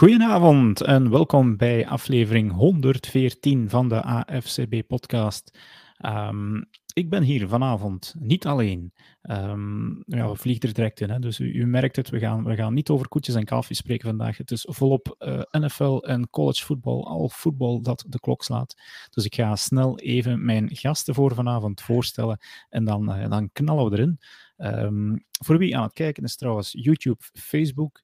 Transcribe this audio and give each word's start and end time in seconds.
Goedenavond 0.00 0.80
en 0.80 1.10
welkom 1.10 1.56
bij 1.56 1.86
aflevering 1.86 2.52
114 2.52 3.70
van 3.70 3.88
de 3.88 4.02
AFCB-podcast. 4.02 5.58
Ehm, 5.96 6.62
ik 6.92 7.10
ben 7.10 7.22
hier 7.22 7.48
vanavond 7.48 8.14
niet 8.18 8.46
alleen. 8.46 8.92
Um, 9.22 10.02
ja, 10.06 10.30
we 10.30 10.36
vliegen 10.36 10.68
er 10.68 10.74
direct 10.74 11.00
in, 11.00 11.10
hè? 11.10 11.18
dus 11.18 11.40
u, 11.40 11.66
merkt 11.66 11.96
het, 11.96 12.10
we 12.10 12.18
gaan, 12.18 12.44
we 12.44 12.54
gaan 12.54 12.74
niet 12.74 12.88
over 12.88 13.08
koetjes 13.08 13.34
en 13.34 13.44
kalfjes 13.44 13.78
spreken 13.78 14.08
vandaag. 14.08 14.36
Het 14.36 14.50
is 14.50 14.66
volop 14.68 15.14
eh, 15.18 15.40
NFL 15.50 15.98
en 15.98 16.30
college 16.30 16.64
voetbal, 16.64 17.06
al 17.06 17.28
voetbal 17.28 17.82
dat 17.82 18.04
de 18.08 18.20
klok 18.20 18.42
slaat. 18.42 18.80
Dus 19.10 19.24
ik 19.24 19.34
ga 19.34 19.56
snel 19.56 19.98
even 19.98 20.44
mijn 20.44 20.76
gasten 20.76 21.14
voor 21.14 21.34
vanavond 21.34 21.80
voorstellen 21.80 22.38
en 22.68 22.84
dan, 22.84 23.18
uh, 23.18 23.28
dan 23.28 23.52
knallen 23.52 23.90
we 23.90 23.96
erin. 23.96 24.18
Um, 24.56 25.24
voor 25.44 25.58
wie 25.58 25.76
aan 25.76 25.82
het 25.82 25.92
kijken 25.92 26.24
is 26.24 26.36
trouwens 26.36 26.72
YouTube, 26.72 27.22
Facebook... 27.32 28.02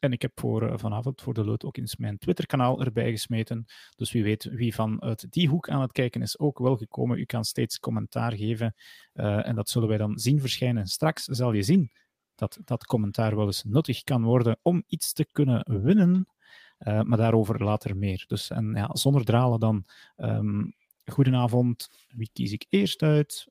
En 0.00 0.12
ik 0.12 0.22
heb 0.22 0.32
voor 0.34 0.62
uh, 0.62 0.72
vanavond 0.76 1.22
voor 1.22 1.34
de 1.34 1.44
lood 1.44 1.64
ook 1.64 1.76
eens 1.76 1.96
mijn 1.96 2.18
Twitter-kanaal 2.18 2.84
erbij 2.84 3.10
gesmeten. 3.10 3.64
Dus 3.96 4.12
wie 4.12 4.22
weet 4.22 4.44
wie 4.44 4.74
vanuit 4.74 5.32
die 5.32 5.48
hoek 5.48 5.68
aan 5.68 5.80
het 5.80 5.92
kijken 5.92 6.22
is 6.22 6.38
ook 6.38 6.58
wel 6.58 6.76
gekomen. 6.76 7.18
U 7.18 7.24
kan 7.24 7.44
steeds 7.44 7.78
commentaar 7.78 8.32
geven 8.32 8.74
uh, 9.14 9.46
en 9.48 9.54
dat 9.54 9.68
zullen 9.68 9.88
wij 9.88 9.96
dan 9.96 10.18
zien 10.18 10.40
verschijnen. 10.40 10.86
Straks 10.86 11.24
zal 11.24 11.52
je 11.52 11.62
zien 11.62 11.90
dat 12.34 12.58
dat 12.64 12.84
commentaar 12.84 13.36
wel 13.36 13.46
eens 13.46 13.64
nuttig 13.64 14.02
kan 14.02 14.22
worden 14.22 14.58
om 14.62 14.82
iets 14.86 15.12
te 15.12 15.26
kunnen 15.32 15.82
winnen. 15.82 16.26
Uh, 16.80 17.02
maar 17.02 17.18
daarover 17.18 17.64
later 17.64 17.96
meer. 17.96 18.24
Dus 18.26 18.50
en 18.50 18.72
ja, 18.74 18.90
zonder 18.92 19.24
dralen 19.24 19.60
dan. 19.60 19.84
Um, 20.16 20.74
goedenavond. 21.04 21.88
Wie 22.08 22.30
kies 22.32 22.52
ik 22.52 22.66
eerst 22.68 23.02
uit? 23.02 23.46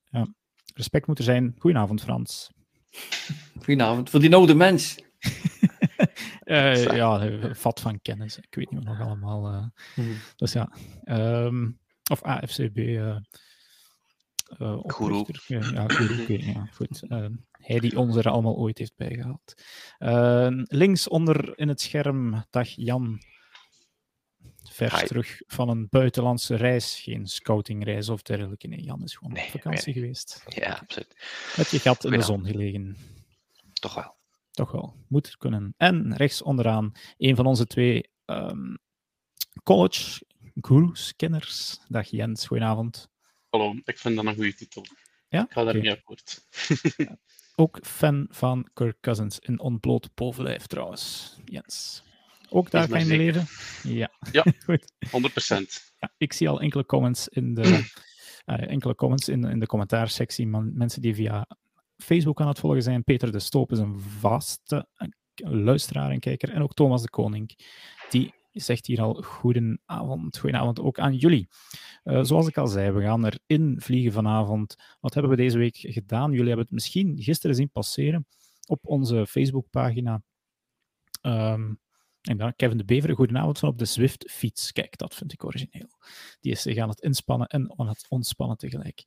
Respect 0.73 1.07
moet 1.07 1.17
er 1.17 1.23
zijn. 1.23 1.55
Goedenavond, 1.57 2.01
Frans. 2.01 2.51
Goedenavond. 3.57 4.09
Voor 4.09 4.19
die 4.19 4.35
oude 4.35 4.55
mens. 4.55 4.97
uh, 6.49 6.85
ja, 6.99 7.39
vat 7.53 7.79
van 7.79 8.01
kennis. 8.01 8.37
Ik 8.37 8.55
weet 8.55 8.71
niet 8.71 8.83
wat 8.83 8.97
nog 8.97 9.07
allemaal. 9.07 9.53
Uh, 9.53 9.65
mm. 9.95 10.17
Dus 10.35 10.53
ja. 10.53 10.71
Um, 11.05 11.79
of 12.11 12.23
AFCB. 12.23 12.77
Uh, 12.77 13.15
uh, 14.57 14.79
Guru. 14.81 15.25
Ja, 15.47 15.87
Guru. 15.87 16.43
ja, 16.43 16.65
goed. 16.73 17.03
Uh, 17.07 17.25
hij 17.51 17.79
die 17.79 17.97
ons 17.97 18.15
er 18.15 18.29
allemaal 18.29 18.55
ooit 18.55 18.77
heeft 18.77 18.95
bijgehaald. 18.95 19.53
Uh, 19.99 20.47
links 20.51 21.07
onder 21.07 21.57
in 21.57 21.67
het 21.67 21.81
scherm, 21.81 22.45
dag 22.49 22.67
Jan. 22.67 23.21
Vers 24.71 24.99
Hi. 24.99 25.05
terug 25.07 25.41
van 25.47 25.69
een 25.69 25.87
buitenlandse 25.89 26.55
reis. 26.55 26.99
Geen 26.99 27.27
scoutingreis 27.27 28.09
of 28.09 28.21
dergelijke. 28.21 28.67
Nee, 28.67 28.81
Jan 28.81 29.03
is 29.03 29.15
gewoon 29.15 29.33
nee, 29.33 29.45
op 29.45 29.49
vakantie 29.49 29.93
nee. 29.93 30.01
geweest. 30.01 30.43
Ja, 30.47 30.73
absoluut. 30.73 31.15
Met 31.57 31.69
je 31.69 31.79
gat 31.79 32.05
in 32.05 32.11
de 32.11 32.21
zon 32.21 32.45
gelegen. 32.45 32.97
Toch 33.73 33.95
wel. 33.95 34.17
Toch 34.59 34.71
wel, 34.71 34.95
moet 35.07 35.37
kunnen. 35.37 35.73
En 35.77 36.15
rechts 36.15 36.41
onderaan 36.41 36.91
een 37.17 37.35
van 37.35 37.45
onze 37.45 37.65
twee 37.65 38.09
um, 38.25 38.77
college 39.63 40.21
gurus, 40.55 41.13
kenners. 41.15 41.79
Dag 41.87 42.07
Jens, 42.07 42.47
goedenavond. 42.47 43.09
Hallo, 43.49 43.75
ik 43.83 43.97
vind 43.97 44.15
dat 44.15 44.25
een 44.25 44.35
goede 44.35 44.53
titel. 44.53 44.85
Ja? 45.29 45.43
Ik 45.43 45.51
ga 45.51 45.63
daar 45.63 45.75
okay. 45.75 45.87
niet 45.87 45.97
akkoord. 45.97 46.47
ja. 46.97 47.17
Ook 47.55 47.79
fan 47.81 48.27
van 48.29 48.69
Kirk 48.73 48.97
Cousins 49.01 49.39
in 49.39 49.59
ontbloot 49.59 50.09
bovenlijf 50.15 50.65
trouwens, 50.65 51.35
Jens. 51.45 52.03
Ook 52.49 52.71
daar 52.71 52.87
kan 52.87 53.05
je 53.05 53.17
leven? 53.17 53.45
Ja, 53.83 54.11
ja 54.31 54.45
goed. 54.65 54.93
100%. 55.05 55.09
Ja, 55.99 56.13
ik 56.17 56.33
zie 56.33 56.49
al 56.49 56.61
enkele 56.61 56.85
comments 56.85 57.27
in 57.27 57.53
de, 57.53 57.89
uh, 58.45 58.69
enkele 58.75 58.95
comments 58.95 59.29
in, 59.29 59.43
in 59.43 59.59
de 59.59 59.67
commentaarsectie, 59.67 60.47
man, 60.47 60.71
mensen 60.77 61.01
die 61.01 61.15
via 61.15 61.47
Facebook 62.03 62.41
aan 62.41 62.47
het 62.47 62.59
volgen 62.59 62.83
zijn. 62.83 63.03
Peter 63.03 63.31
de 63.31 63.39
Stoop 63.39 63.71
is 63.71 63.79
een 63.79 63.99
vaste 63.99 64.87
luisteraar 65.35 66.11
en 66.11 66.19
kijker. 66.19 66.49
En 66.49 66.61
ook 66.61 66.73
Thomas 66.73 67.01
de 67.01 67.09
Koning. 67.09 67.57
Die 68.09 68.33
zegt 68.51 68.85
hier 68.85 69.01
al 69.01 69.13
goedenavond. 69.13 70.37
Goedenavond 70.37 70.79
ook 70.79 70.99
aan 70.99 71.15
jullie. 71.15 71.47
Uh, 72.03 72.23
zoals 72.23 72.47
ik 72.47 72.57
al 72.57 72.67
zei, 72.67 72.91
we 72.91 73.01
gaan 73.01 73.25
erin 73.25 73.81
vliegen 73.81 74.11
vanavond. 74.11 74.75
Wat 74.99 75.13
hebben 75.13 75.31
we 75.31 75.37
deze 75.37 75.57
week 75.57 75.77
gedaan? 75.77 76.31
Jullie 76.31 76.47
hebben 76.47 76.65
het 76.65 76.73
misschien 76.73 77.21
gisteren 77.21 77.55
zien 77.55 77.71
passeren 77.71 78.27
op 78.67 78.87
onze 78.87 79.27
Facebookpagina. 79.27 80.21
Um, 81.21 81.79
en 82.21 82.37
dan 82.37 82.55
Kevin 82.55 82.77
de 82.77 82.85
Bever, 82.85 83.15
goedenavond 83.15 83.59
van 83.59 83.69
op 83.69 83.77
de 83.77 83.85
Zwift-fiets. 83.85 84.71
Kijk, 84.71 84.97
dat 84.97 85.15
vind 85.15 85.33
ik 85.33 85.43
origineel. 85.43 85.89
Die 86.39 86.51
is 86.51 86.61
zich 86.61 86.77
aan 86.77 86.89
het 86.89 87.01
inspannen 87.01 87.47
en 87.47 87.73
aan 87.75 87.87
het 87.87 88.05
ontspannen 88.09 88.57
tegelijk. 88.57 89.03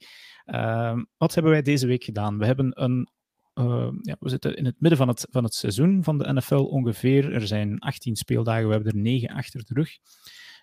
Uh, 0.46 1.00
wat 1.16 1.34
hebben 1.34 1.52
wij 1.52 1.62
deze 1.62 1.86
week 1.86 2.04
gedaan? 2.04 2.38
We 2.38 2.46
hebben 2.46 2.82
een 2.82 3.08
uh, 3.54 3.88
ja, 4.00 4.16
we 4.18 4.28
zitten 4.28 4.56
in 4.56 4.64
het 4.64 4.80
midden 4.80 4.98
van 4.98 5.08
het, 5.08 5.26
van 5.30 5.44
het 5.44 5.54
seizoen 5.54 6.04
van 6.04 6.18
de 6.18 6.32
NFL 6.32 6.54
ongeveer. 6.54 7.32
Er 7.32 7.46
zijn 7.46 7.78
18 7.78 8.16
speeldagen, 8.16 8.66
we 8.66 8.74
hebben 8.74 8.92
er 8.92 8.98
9 8.98 9.28
achter 9.28 9.64
de 9.64 9.74
rug. 9.74 9.98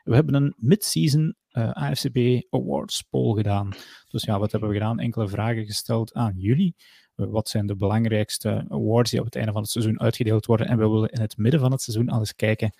We 0.03 0.15
hebben 0.15 0.33
een 0.33 0.53
mid-season 0.57 1.35
eh, 1.49 1.71
AFCB 1.71 2.41
Awards 2.49 3.01
poll 3.01 3.35
gedaan. 3.35 3.73
Dus 4.07 4.23
ja, 4.23 4.39
wat 4.39 4.51
hebben 4.51 4.69
we 4.69 4.75
gedaan? 4.75 4.99
Enkele 4.99 5.27
vragen 5.27 5.65
gesteld 5.65 6.13
aan 6.13 6.33
jullie. 6.37 6.75
Wat 7.27 7.49
zijn 7.49 7.67
de 7.67 7.75
belangrijkste 7.75 8.65
awards 8.69 9.11
die 9.11 9.19
op 9.19 9.25
het 9.25 9.35
einde 9.35 9.51
van 9.51 9.61
het 9.61 9.71
seizoen 9.71 9.99
uitgedeeld 9.99 10.45
worden? 10.45 10.67
En 10.67 10.77
we 10.77 10.89
willen 10.89 11.09
in 11.09 11.21
het 11.21 11.37
midden 11.37 11.59
van 11.59 11.71
het 11.71 11.81
seizoen 11.81 12.09
al 12.09 12.19
eens 12.19 12.35
kijken, 12.35 12.71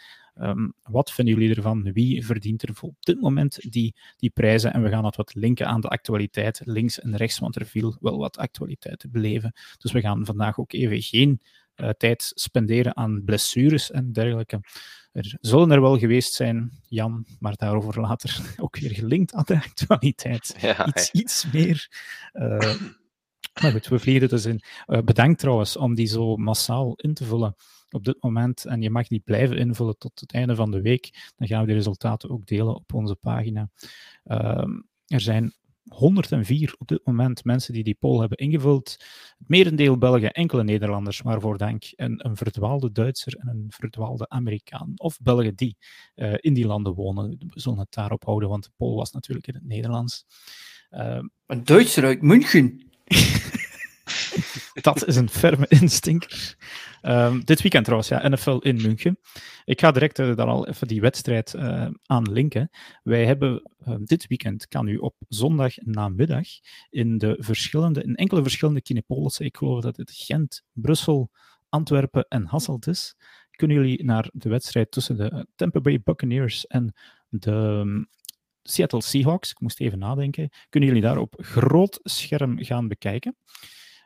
um, 0.41 0.73
wat 0.83 1.11
vinden 1.11 1.33
jullie 1.33 1.55
ervan? 1.55 1.91
Wie 1.93 2.25
verdient 2.25 2.61
er 2.61 2.69
op 2.81 2.95
dit 2.99 3.21
moment 3.21 3.71
die, 3.71 3.95
die 4.17 4.29
prijzen? 4.29 4.73
En 4.73 4.83
we 4.83 4.89
gaan 4.89 5.03
dat 5.03 5.15
wat 5.15 5.35
linken 5.35 5.67
aan 5.67 5.81
de 5.81 5.87
actualiteit, 5.87 6.61
links 6.63 6.99
en 6.99 7.15
rechts, 7.15 7.39
want 7.39 7.55
er 7.55 7.65
viel 7.65 7.97
wel 7.99 8.17
wat 8.17 8.37
actualiteit 8.37 8.99
te 8.99 9.09
beleven. 9.09 9.53
Dus 9.77 9.91
we 9.91 10.01
gaan 10.01 10.25
vandaag 10.25 10.59
ook 10.59 10.73
even 10.73 11.01
geen 11.01 11.41
uh, 11.75 11.89
tijd 11.89 12.31
spenderen 12.35 12.97
aan 12.97 13.23
blessures 13.25 13.91
en 13.91 14.11
dergelijke. 14.11 14.59
Er 15.11 15.37
zullen 15.41 15.71
er 15.71 15.81
wel 15.81 15.97
geweest 15.97 16.33
zijn, 16.33 16.71
Jan, 16.87 17.25
maar 17.39 17.55
daarover 17.55 18.01
later 18.01 18.41
ook 18.57 18.79
weer 18.79 18.93
gelinkt 18.93 19.33
aan 19.33 19.43
de 19.45 19.55
actualiteit. 19.55 20.55
Ja, 20.59 20.87
iets, 20.87 21.11
iets 21.11 21.51
meer. 21.51 21.89
Uh, 22.33 22.75
maar 23.61 23.71
goed, 23.71 23.87
we 23.87 23.99
vliegen 23.99 24.29
dus 24.29 24.45
in. 24.45 24.61
Bedankt 24.85 25.39
trouwens 25.39 25.77
om 25.77 25.95
die 25.95 26.07
zo 26.07 26.35
massaal 26.35 26.93
in 26.95 27.13
te 27.13 27.23
vullen 27.23 27.55
op 27.91 28.05
dit 28.05 28.23
moment. 28.23 28.65
En 28.65 28.81
je 28.81 28.89
mag 28.89 29.07
die 29.07 29.19
blijven 29.19 29.57
invullen 29.57 29.97
tot 29.97 30.19
het 30.19 30.33
einde 30.33 30.55
van 30.55 30.71
de 30.71 30.81
week. 30.81 31.31
Dan 31.35 31.47
gaan 31.47 31.61
we 31.61 31.67
de 31.67 31.73
resultaten 31.73 32.29
ook 32.29 32.45
delen 32.45 32.75
op 32.75 32.93
onze 32.93 33.15
pagina. 33.15 33.69
Uh, 34.25 34.63
er 35.05 35.21
zijn 35.21 35.53
104 35.89 36.75
op 36.77 36.87
dit 36.87 37.05
moment 37.05 37.43
mensen 37.43 37.73
die 37.73 37.83
die 37.83 37.97
poll 37.99 38.19
hebben 38.19 38.37
ingevuld. 38.37 38.89
Het 39.37 39.47
merendeel 39.47 39.97
Belgen, 39.97 40.31
enkele 40.31 40.63
Nederlanders, 40.63 41.21
waarvoor 41.21 41.57
dank. 41.57 41.83
En 41.95 42.25
een 42.25 42.37
verdwaalde 42.37 42.91
Duitser 42.91 43.35
en 43.35 43.47
een 43.47 43.65
verdwaalde 43.67 44.29
Amerikaan. 44.29 44.93
Of 44.95 45.17
Belgen 45.21 45.55
die 45.55 45.77
uh, 46.15 46.33
in 46.37 46.53
die 46.53 46.65
landen 46.65 46.93
wonen. 46.93 47.29
We 47.29 47.59
zullen 47.59 47.79
het 47.79 47.93
daarop 47.93 48.23
houden, 48.23 48.49
want 48.49 48.63
de 48.63 48.71
poll 48.77 48.95
was 48.95 49.11
natuurlijk 49.11 49.47
in 49.47 49.53
het 49.53 49.65
Nederlands. 49.65 50.25
Uh, 50.91 51.19
een 51.45 51.63
Duitser 51.63 52.03
uit 52.03 52.21
München. 52.21 52.88
dat 54.81 55.07
is 55.07 55.15
een 55.15 55.29
ferme 55.29 55.65
instinker. 55.67 56.57
Um, 57.01 57.45
dit 57.45 57.61
weekend 57.61 57.83
trouwens, 57.83 58.09
ja, 58.09 58.27
NFL 58.27 58.57
in 58.57 58.81
München. 58.81 59.19
Ik 59.65 59.79
ga 59.79 59.91
direct 59.91 60.19
uh, 60.19 60.35
dan 60.35 60.47
al 60.47 60.67
even 60.67 60.87
die 60.87 61.01
wedstrijd 61.01 61.53
uh, 61.53 61.87
aan 62.05 62.31
linken. 62.31 62.69
Wij 63.03 63.25
hebben 63.25 63.71
uh, 63.87 63.95
dit 64.03 64.27
weekend, 64.27 64.67
kan 64.67 64.87
u 64.87 64.97
op 64.97 65.15
zondag 65.27 65.73
namiddag 65.77 66.47
in, 66.89 67.17
de 67.17 67.35
verschillende, 67.39 68.03
in 68.03 68.15
enkele 68.15 68.41
verschillende 68.41 68.81
kinepolissen, 68.81 69.45
ik 69.45 69.57
geloof 69.57 69.81
dat 69.81 69.97
het 69.97 70.11
Gent, 70.11 70.63
Brussel, 70.71 71.29
Antwerpen 71.69 72.25
en 72.27 72.45
Hasselt 72.45 72.87
is, 72.87 73.15
kunnen 73.51 73.77
jullie 73.77 74.03
naar 74.03 74.29
de 74.33 74.49
wedstrijd 74.49 74.91
tussen 74.91 75.17
de 75.17 75.47
Tampa 75.55 75.81
Bay 75.81 76.01
Buccaneers 76.03 76.67
en 76.67 76.93
de 77.29 77.51
um, 77.51 78.07
Seattle 78.63 79.01
Seahawks, 79.01 79.51
ik 79.51 79.59
moest 79.59 79.79
even 79.79 79.99
nadenken, 79.99 80.49
kunnen 80.69 80.89
jullie 80.89 81.03
daar 81.03 81.17
op 81.17 81.35
groot 81.37 81.99
scherm 82.03 82.63
gaan 82.63 82.87
bekijken. 82.87 83.35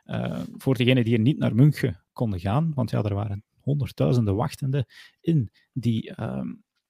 Uh, 0.04 0.40
voor 0.56 0.74
degenen 0.74 1.04
die 1.04 1.14
er 1.14 1.20
niet 1.20 1.38
naar 1.38 1.54
München 1.54 2.00
konden 2.12 2.40
gaan, 2.40 2.72
want 2.74 2.90
ja, 2.90 3.02
er 3.02 3.14
waren 3.14 3.44
honderdduizenden 3.60 4.36
wachtenden 4.36 4.86
in 5.20 5.50
die, 5.72 6.12
uh, 6.20 6.40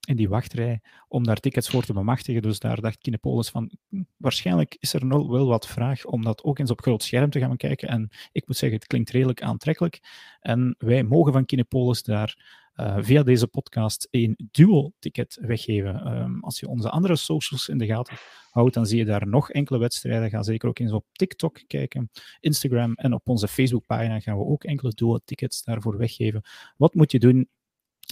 in 0.07 0.15
die 0.15 0.29
wachtrij 0.29 0.81
om 1.07 1.23
daar 1.23 1.39
tickets 1.39 1.69
voor 1.69 1.83
te 1.83 1.93
bemachtigen. 1.93 2.41
Dus 2.41 2.59
daar 2.59 2.81
dacht 2.81 2.97
Kinepolis 2.97 3.49
van, 3.49 3.71
hm, 3.89 4.03
waarschijnlijk 4.17 4.75
is 4.79 4.93
er 4.93 5.07
wel 5.07 5.47
wat 5.47 5.67
vraag 5.67 6.05
om 6.05 6.23
dat 6.23 6.43
ook 6.43 6.59
eens 6.59 6.71
op 6.71 6.81
groot 6.81 7.03
scherm 7.03 7.29
te 7.29 7.39
gaan 7.39 7.57
kijken. 7.57 7.87
En 7.87 8.09
ik 8.31 8.47
moet 8.47 8.57
zeggen, 8.57 8.79
het 8.79 8.87
klinkt 8.87 9.09
redelijk 9.09 9.41
aantrekkelijk. 9.41 9.99
En 10.39 10.75
wij 10.77 11.03
mogen 11.03 11.33
van 11.33 11.45
Kinepolis 11.45 12.03
daar 12.03 12.63
uh, 12.75 12.97
via 12.99 13.23
deze 13.23 13.47
podcast 13.47 14.07
een 14.11 14.49
duo-ticket 14.51 15.37
weggeven. 15.41 16.21
Um, 16.21 16.43
als 16.43 16.59
je 16.59 16.67
onze 16.67 16.89
andere 16.89 17.15
socials 17.15 17.69
in 17.69 17.77
de 17.77 17.85
gaten 17.85 18.17
houdt, 18.49 18.73
dan 18.73 18.85
zie 18.85 18.97
je 18.97 19.05
daar 19.05 19.27
nog 19.27 19.51
enkele 19.51 19.79
wedstrijden. 19.79 20.29
Ga 20.29 20.43
zeker 20.43 20.69
ook 20.69 20.79
eens 20.79 20.91
op 20.91 21.05
TikTok 21.11 21.63
kijken, 21.67 22.09
Instagram 22.39 22.93
en 22.93 23.13
op 23.13 23.29
onze 23.29 23.47
Facebookpagina 23.47 24.19
gaan 24.19 24.37
we 24.37 24.45
ook 24.45 24.63
enkele 24.63 24.91
duo-tickets 24.91 25.63
daarvoor 25.63 25.97
weggeven. 25.97 26.41
Wat 26.77 26.93
moet 26.93 27.11
je 27.11 27.19
doen? 27.19 27.49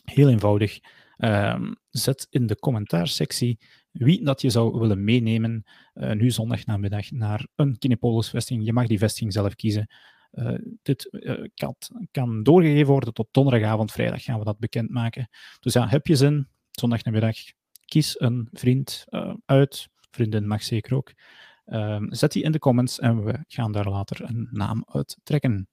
Heel 0.04 0.30
eenvoudig. 0.30 0.80
Um, 1.18 1.76
zet 1.90 2.28
in 2.30 2.48
de 2.48 2.56
commentaarsectie 2.56 3.60
wie 3.92 4.24
dat 4.24 4.42
je 4.42 4.50
zou 4.50 4.80
willen 4.80 5.04
meenemen 5.04 5.64
uh, 5.94 6.12
nu 6.12 6.32
zondagnamiddag 6.32 7.12
naar 7.12 7.48
een 7.56 7.78
Kinepolis-vesting. 7.78 8.66
Je 8.66 8.74
mag 8.74 8.88
die 8.88 8.98
vesting 8.98 9.34
zelf 9.34 9.56
kiezen. 9.56 9.88
Dit 10.82 11.10
kan, 11.54 11.76
kan, 12.12 12.44
doorgegeven 12.44 12.92
worden 12.92 13.14
tot 13.14 13.28
donderdagavond, 13.32 13.92
vrijdag 13.92 14.24
gaan 14.24 14.40
we 14.40 14.46
dat 14.46 14.60
bekendmaken. 14.60 15.30
Dus 15.60 15.74
ja, 15.74 15.88
heb 15.88 16.08
je 16.08 16.16
zin, 16.16 16.48
zondagnamiddag, 16.72 17.36
kies 17.86 18.20
een 18.20 18.48
vriend 18.52 19.06
uit, 19.46 19.88
vriendin 20.12 20.48
mag 20.48 20.64
zeker 20.64 20.96
ook. 20.96 21.14
Ehm, 21.66 22.06
zet 22.10 22.32
die 22.32 22.44
in 22.44 22.52
de 22.52 22.60
comments 22.60 23.00
en 23.00 23.24
we 23.24 23.44
gaan 23.48 23.72
daar 23.72 23.90
later 23.90 24.22
een 24.24 24.48
naam 24.52 24.84
uit 24.88 25.18
trekken. 25.24 25.68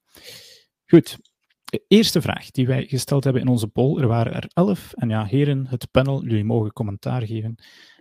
Goed, 0.87 1.19
de 1.65 1.85
eerste 1.89 2.21
vraag 2.21 2.51
die 2.51 2.67
wij 2.67 2.87
gesteld 2.87 3.25
hebben 3.25 3.43
in 3.43 3.49
onze 3.49 3.69
poll, 3.69 4.01
er 4.01 4.06
waren 4.06 4.35
er 4.35 4.51
elf. 4.53 4.93
En 4.93 5.09
ja, 5.09 5.25
heren, 5.25 5.67
het 5.67 5.91
panel, 5.91 6.23
jullie 6.25 6.45
mogen 6.45 6.73
commentaar 6.73 7.27
geven. 7.27 7.55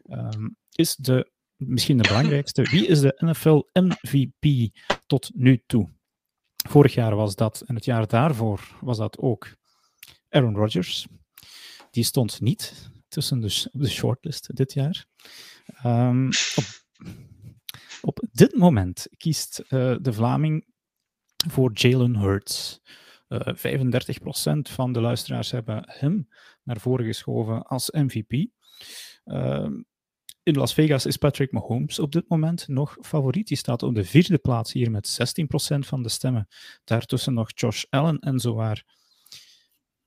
Um, 0.10 0.56
is 0.72 0.96
de, 0.96 1.32
misschien 1.56 1.98
de 1.98 2.08
belangrijkste, 2.08 2.62
wie 2.62 2.88
is 2.88 3.00
de 3.00 3.16
NFL 3.18 3.62
MVP 3.74 4.70
tot 5.06 5.32
nu 5.34 5.64
toe? 5.66 5.90
Vorig 6.68 6.94
jaar 6.94 7.16
was 7.16 7.36
dat, 7.36 7.62
en 7.62 7.76
het 7.76 7.86
jaar 7.86 8.08
daarvoor 8.08 8.78
was 8.82 8.98
dat 8.98 9.18
ook 9.18 9.56
Aaron 10.30 10.56
Rodgers. 10.56 11.08
Die 11.92 12.04
stond 12.04 12.42
niet 12.42 12.90
tussen 13.08 13.40
de, 13.40 13.70
de 13.72 13.90
shortlist 13.90 14.56
dit 14.56 14.74
jaar. 14.74 15.06
Um, 15.86 16.30
op, 16.56 16.66
op, 18.02 18.20
dit 18.32 18.56
moment 18.56 19.08
kiest 19.18 19.60
uh, 19.60 19.96
de 20.02 20.14
Vlaming 20.14 20.66
voor 21.48 21.72
Jalen 21.74 22.16
Hurts. 22.16 22.82
Uh, 23.28 23.64
eh, 23.64 23.82
35% 23.82 24.72
van 24.72 24.94
de 24.94 25.02
luisteraars 25.02 25.52
hebben 25.52 25.84
hem 25.86 26.28
naar 26.64 26.80
voren 26.80 27.06
geschoven 27.06 27.64
als 27.64 27.92
MVP. 27.92 28.32
Uh, 28.32 28.48
ehm, 29.24 29.82
in 30.44 30.56
Las 30.56 30.74
Vegas 30.74 31.06
is 31.06 31.18
Patrick 31.18 31.52
Mahomes 31.52 32.00
op 32.00 32.12
dit 32.12 32.30
moment 32.30 32.68
nog 32.68 32.98
favoriet. 33.02 33.48
Die 33.48 33.58
staat 33.58 33.84
op 33.84 33.96
de 33.96 34.04
vierde 34.04 34.38
plaats 34.38 34.74
hier 34.74 34.92
met 34.92 35.20
16% 35.76 35.80
van 35.80 36.04
de 36.04 36.10
stemmen. 36.10 36.48
Daartussen 36.84 37.34
nog 37.34 37.52
Josh 37.56 37.84
Allen 37.90 38.20
en 38.20 38.40
zowaar 38.40 38.84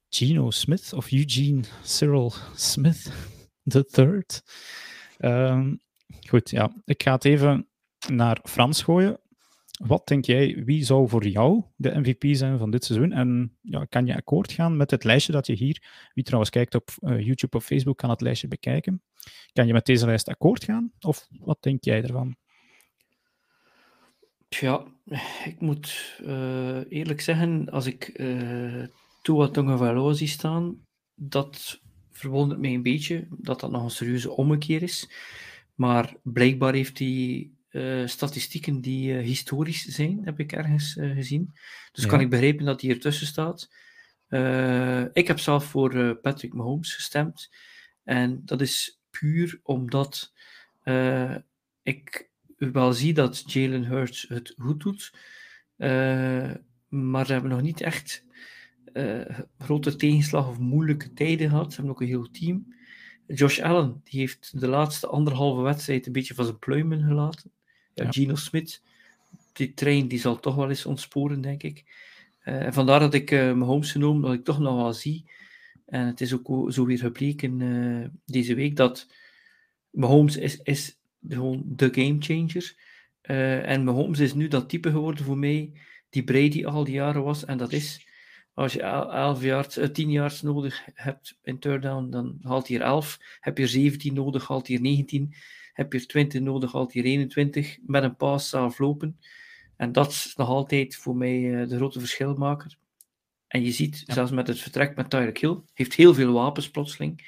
Geno 0.09 0.51
Smith 0.51 0.93
of 0.93 1.13
Eugene 1.13 1.63
Cyril 1.83 2.33
Smith 2.55 3.13
the 3.65 3.85
third. 3.85 4.43
Um, 5.19 5.81
goed, 6.29 6.51
ja. 6.51 6.73
Ik 6.85 7.03
ga 7.03 7.13
het 7.13 7.25
even 7.25 7.69
naar 8.09 8.41
Frans 8.43 8.83
gooien. 8.83 9.21
Wat 9.87 10.07
denk 10.07 10.25
jij, 10.25 10.63
wie 10.65 10.85
zou 10.85 11.09
voor 11.09 11.27
jou 11.27 11.63
de 11.77 11.99
MVP 11.99 12.25
zijn 12.37 12.59
van 12.59 12.71
dit 12.71 12.85
seizoen? 12.85 13.13
En 13.13 13.57
ja, 13.61 13.85
kan 13.85 14.07
je 14.07 14.17
akkoord 14.17 14.53
gaan 14.53 14.77
met 14.77 14.91
het 14.91 15.05
lijstje 15.05 15.33
dat 15.33 15.47
je 15.47 15.53
hier, 15.53 16.11
wie 16.15 16.25
trouwens 16.25 16.51
kijkt 16.51 16.75
op 16.75 16.91
uh, 17.01 17.21
YouTube 17.21 17.57
of 17.57 17.65
Facebook, 17.65 17.97
kan 17.97 18.11
het 18.11 18.21
lijstje 18.21 18.49
bekijken. 18.49 19.03
Kan 19.53 19.67
je 19.67 19.73
met 19.73 19.87
deze 19.87 20.07
lijst 20.07 20.29
akkoord 20.29 20.65
gaan? 20.65 20.93
Of 21.01 21.27
wat 21.31 21.63
denk 21.63 21.85
jij 21.85 22.03
ervan? 22.03 22.37
Ja, 24.49 24.85
ik 25.45 25.61
moet 25.61 26.19
uh, 26.25 26.79
eerlijk 26.89 27.21
zeggen, 27.21 27.71
als 27.71 27.87
ik 27.87 28.11
uh, 28.15 28.85
Tua 29.23 29.49
Tagovailoa 29.49 30.13
zie 30.13 30.29
staan, 30.29 30.87
dat 31.15 31.81
verwondert 32.11 32.61
mij 32.61 32.75
een 32.75 32.83
beetje 32.83 33.27
dat 33.31 33.61
dat 33.61 33.71
nog 33.71 33.83
een 33.83 33.91
serieuze 33.91 34.31
ommekeer 34.31 34.83
is. 34.83 35.11
Maar 35.75 36.15
blijkbaar 36.23 36.75
heeft 36.75 36.99
hij 36.99 37.51
uh, 37.73 38.07
statistieken 38.07 38.81
die 38.81 39.13
uh, 39.13 39.25
historisch 39.25 39.85
zijn, 39.85 40.21
heb 40.25 40.41
ik 40.41 40.53
ergens 40.53 40.97
uh, 40.97 41.15
gezien. 41.15 41.51
Dus 41.93 42.05
ja. 42.05 42.11
kan 42.11 42.21
ik 42.21 42.31
begrijpen 42.31 42.65
dat 42.65 42.81
hij 42.81 42.91
ertussen 42.91 43.27
staat. 43.27 43.71
ik 45.13 45.27
heb 45.27 45.39
zelf 45.39 45.65
voor 45.65 46.17
Patrick 46.17 46.55
Mahomes 46.55 46.95
gestemd. 46.95 47.51
En 48.05 48.43
dat 48.45 48.61
is 48.61 49.01
puur 49.11 49.61
omdat 49.63 50.33
ik 51.83 52.31
wel 52.57 52.93
zie 52.93 53.15
dat 53.15 53.53
Jalen 53.53 53.85
Hurts 53.85 54.25
het 54.29 54.55
goed 54.57 54.81
doet. 54.81 55.13
maar 56.89 57.27
ze 57.27 57.33
hebben 57.33 57.51
nog 57.51 57.63
niet 57.63 57.81
echt 57.81 58.25
grote 59.59 59.97
tegenslag 59.97 60.49
of 60.49 60.59
moeilijke 60.59 61.13
tijden 61.13 61.49
gehad. 61.49 61.71
Ze 61.71 61.77
hebben 61.77 61.95
ook 61.95 62.01
een 62.01 62.07
heel 62.07 62.31
team. 62.31 62.75
Josh 63.27 63.61
Allen 63.61 64.01
die 64.05 64.21
heeft 64.21 64.61
de 64.61 64.69
laatste 64.69 65.07
anderhalve 65.07 65.63
wedstrijd 65.63 66.07
een 66.07 66.13
beetje 66.13 66.35
van 66.35 66.45
zijn 66.45 66.59
pluimen 66.59 67.03
gelaten. 67.03 67.53
Ja, 67.95 68.13
Gino 68.13 68.35
Smith, 68.35 68.83
die 69.53 69.75
trein 69.75 70.09
die 70.09 70.19
zal 70.19 70.41
toch 70.41 70.55
wel 70.55 70.69
eens 70.69 70.87
ontsporen, 70.87 71.41
denk 71.41 71.63
ik. 71.63 71.85
Uh, 72.45 72.67
vandaar 72.71 73.01
dat 73.01 73.15
ik 73.15 73.31
uh, 73.31 73.41
mijn 73.41 73.61
homes 73.61 73.93
genomen, 73.93 74.23
dat 74.23 74.33
ik 74.33 74.45
toch 74.45 74.59
nog 74.59 74.77
wel 74.77 74.93
zie. 74.93 75.25
En 75.87 76.07
het 76.07 76.21
is 76.21 76.35
ook 76.35 76.73
zo 76.73 76.85
weer 76.85 76.99
gebleken 76.99 77.61
uh, 77.61 78.07
deze 78.27 78.55
week 78.55 78.77
dat 78.77 79.07
Mahomes 79.91 80.37
is, 80.37 80.57
is 80.63 80.99
gewoon 81.29 81.63
de 81.67 81.89
gamechanger. 81.93 82.75
Uh, 83.23 83.69
en 83.69 83.85
Mahomes 83.85 84.19
is 84.19 84.35
nu 84.35 84.49
dat 84.49 84.69
type 84.69 84.91
geworden 84.91 85.25
voor 85.25 85.39
mij 85.39 85.73
die 86.11 86.25
Brady 86.25 86.65
al 86.65 86.85
die 86.85 86.95
jaren 86.95 87.23
was. 87.23 87.45
En 87.45 87.59
dat 87.59 87.73
is, 87.73 88.07
als 88.55 88.73
je 88.73 88.83
11 88.83 89.43
jaar, 89.43 89.93
10 89.93 90.11
jaar 90.11 90.39
nodig 90.43 90.83
hebt 90.95 91.39
in 91.43 91.59
third 91.59 91.83
down, 91.83 92.11
dan 92.11 92.39
haalt 92.43 92.69
hij 92.69 92.77
er 92.77 92.83
11. 92.83 93.19
Heb 93.41 93.59
je 93.59 93.67
17 93.67 94.15
nodig, 94.15 94.49
haalt 94.49 94.67
hij 94.67 94.77
er 94.77 94.83
19 94.83 95.35
heb 95.73 95.93
je 95.93 95.99
er 95.99 96.07
20 96.07 96.41
nodig, 96.41 96.73
haalt 96.73 96.93
hier 96.93 97.05
21 97.05 97.79
met 97.87 98.03
een 98.03 98.17
paas 98.17 98.49
zelf 98.49 98.79
lopen. 98.79 99.19
En 99.77 99.93
dat 99.93 100.11
is 100.11 100.35
nog 100.37 100.49
altijd 100.49 100.97
voor 100.97 101.17
mij 101.17 101.41
uh, 101.41 101.69
de 101.69 101.77
grote 101.77 101.99
verschilmaker. 101.99 102.77
En 103.49 103.65
je 103.65 103.73
ziet, 103.73 104.03
zelfs 104.07 104.31
met 104.31 104.47
het 104.47 104.59
vertrek 104.59 104.97
met 104.97 105.11
Tyreek 105.11 105.39
Hill, 105.39 105.61
heeft 105.73 105.95
heel 105.95 106.15
veel 106.15 106.33
wapens 106.33 106.71
plotseling. 106.71 107.21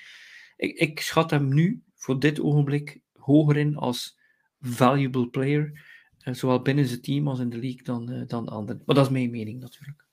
Ik, 0.56 0.76
ik 0.76 1.00
schat 1.00 1.30
hem 1.30 1.54
nu, 1.54 1.82
voor 1.94 2.20
dit 2.20 2.40
ogenblik, 2.40 3.00
hoger 3.12 3.56
in 3.56 3.76
als 3.76 4.18
valuable 4.60 5.28
player. 5.28 5.82
Uh, 6.24 6.34
zowel 6.34 6.62
binnen 6.62 6.86
zijn 6.86 7.00
team 7.00 7.28
als 7.28 7.38
in 7.38 7.50
de 7.50 7.58
league 7.58 7.82
dan, 7.82 8.12
uh, 8.12 8.22
dan 8.26 8.48
anderen. 8.48 8.82
Maar 8.86 8.94
dat 8.94 9.04
is 9.04 9.12
mijn 9.12 9.30
mening 9.30 9.60
natuurlijk. 9.60 10.03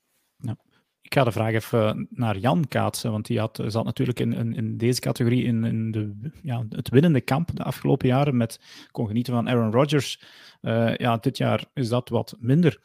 Ik 1.11 1.17
ga 1.17 1.23
de 1.23 1.31
vraag 1.31 1.53
even 1.53 2.07
naar 2.09 2.37
Jan 2.37 2.67
kaatsen, 2.67 3.11
want 3.11 3.25
die 3.25 3.39
had, 3.39 3.63
zat 3.67 3.85
natuurlijk 3.85 4.19
in, 4.19 4.33
in, 4.33 4.55
in 4.55 4.77
deze 4.77 4.99
categorie 4.99 5.43
in, 5.43 5.63
in 5.63 5.91
de, 5.91 6.31
ja, 6.43 6.65
het 6.69 6.89
winnende 6.89 7.21
kamp 7.21 7.49
de 7.53 7.63
afgelopen 7.63 8.07
jaren. 8.07 8.37
Met, 8.37 8.59
kon 8.91 9.07
genieten 9.07 9.33
van 9.33 9.49
Aaron 9.49 9.71
Rodgers. 9.71 10.23
Uh, 10.61 10.95
ja, 10.95 11.17
dit 11.17 11.37
jaar 11.37 11.65
is 11.73 11.89
dat 11.89 12.09
wat 12.09 12.35
minder. 12.39 12.81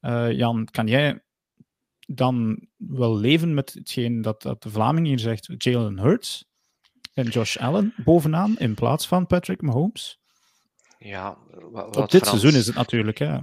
Uh, 0.00 0.32
Jan, 0.32 0.68
kan 0.70 0.86
jij 0.86 1.22
dan 2.06 2.66
wel 2.76 3.16
leven 3.16 3.54
met 3.54 3.74
hetgeen 3.74 4.22
dat, 4.22 4.42
dat 4.42 4.62
de 4.62 4.70
Vlaming 4.70 5.06
hier 5.06 5.18
zegt, 5.18 5.54
Jalen 5.56 5.98
Hurts 5.98 6.44
en 7.14 7.26
Josh 7.26 7.56
Allen 7.56 7.94
bovenaan 8.04 8.56
in 8.56 8.74
plaats 8.74 9.08
van 9.08 9.26
Patrick 9.26 9.62
Mahomes? 9.62 10.20
Ja, 10.98 11.36
wat, 11.70 11.96
Op 11.96 12.10
dit 12.10 12.22
Frans... 12.22 12.40
seizoen 12.40 12.60
is 12.60 12.66
het 12.66 12.76
natuurlijk, 12.76 13.18
ja. 13.18 13.42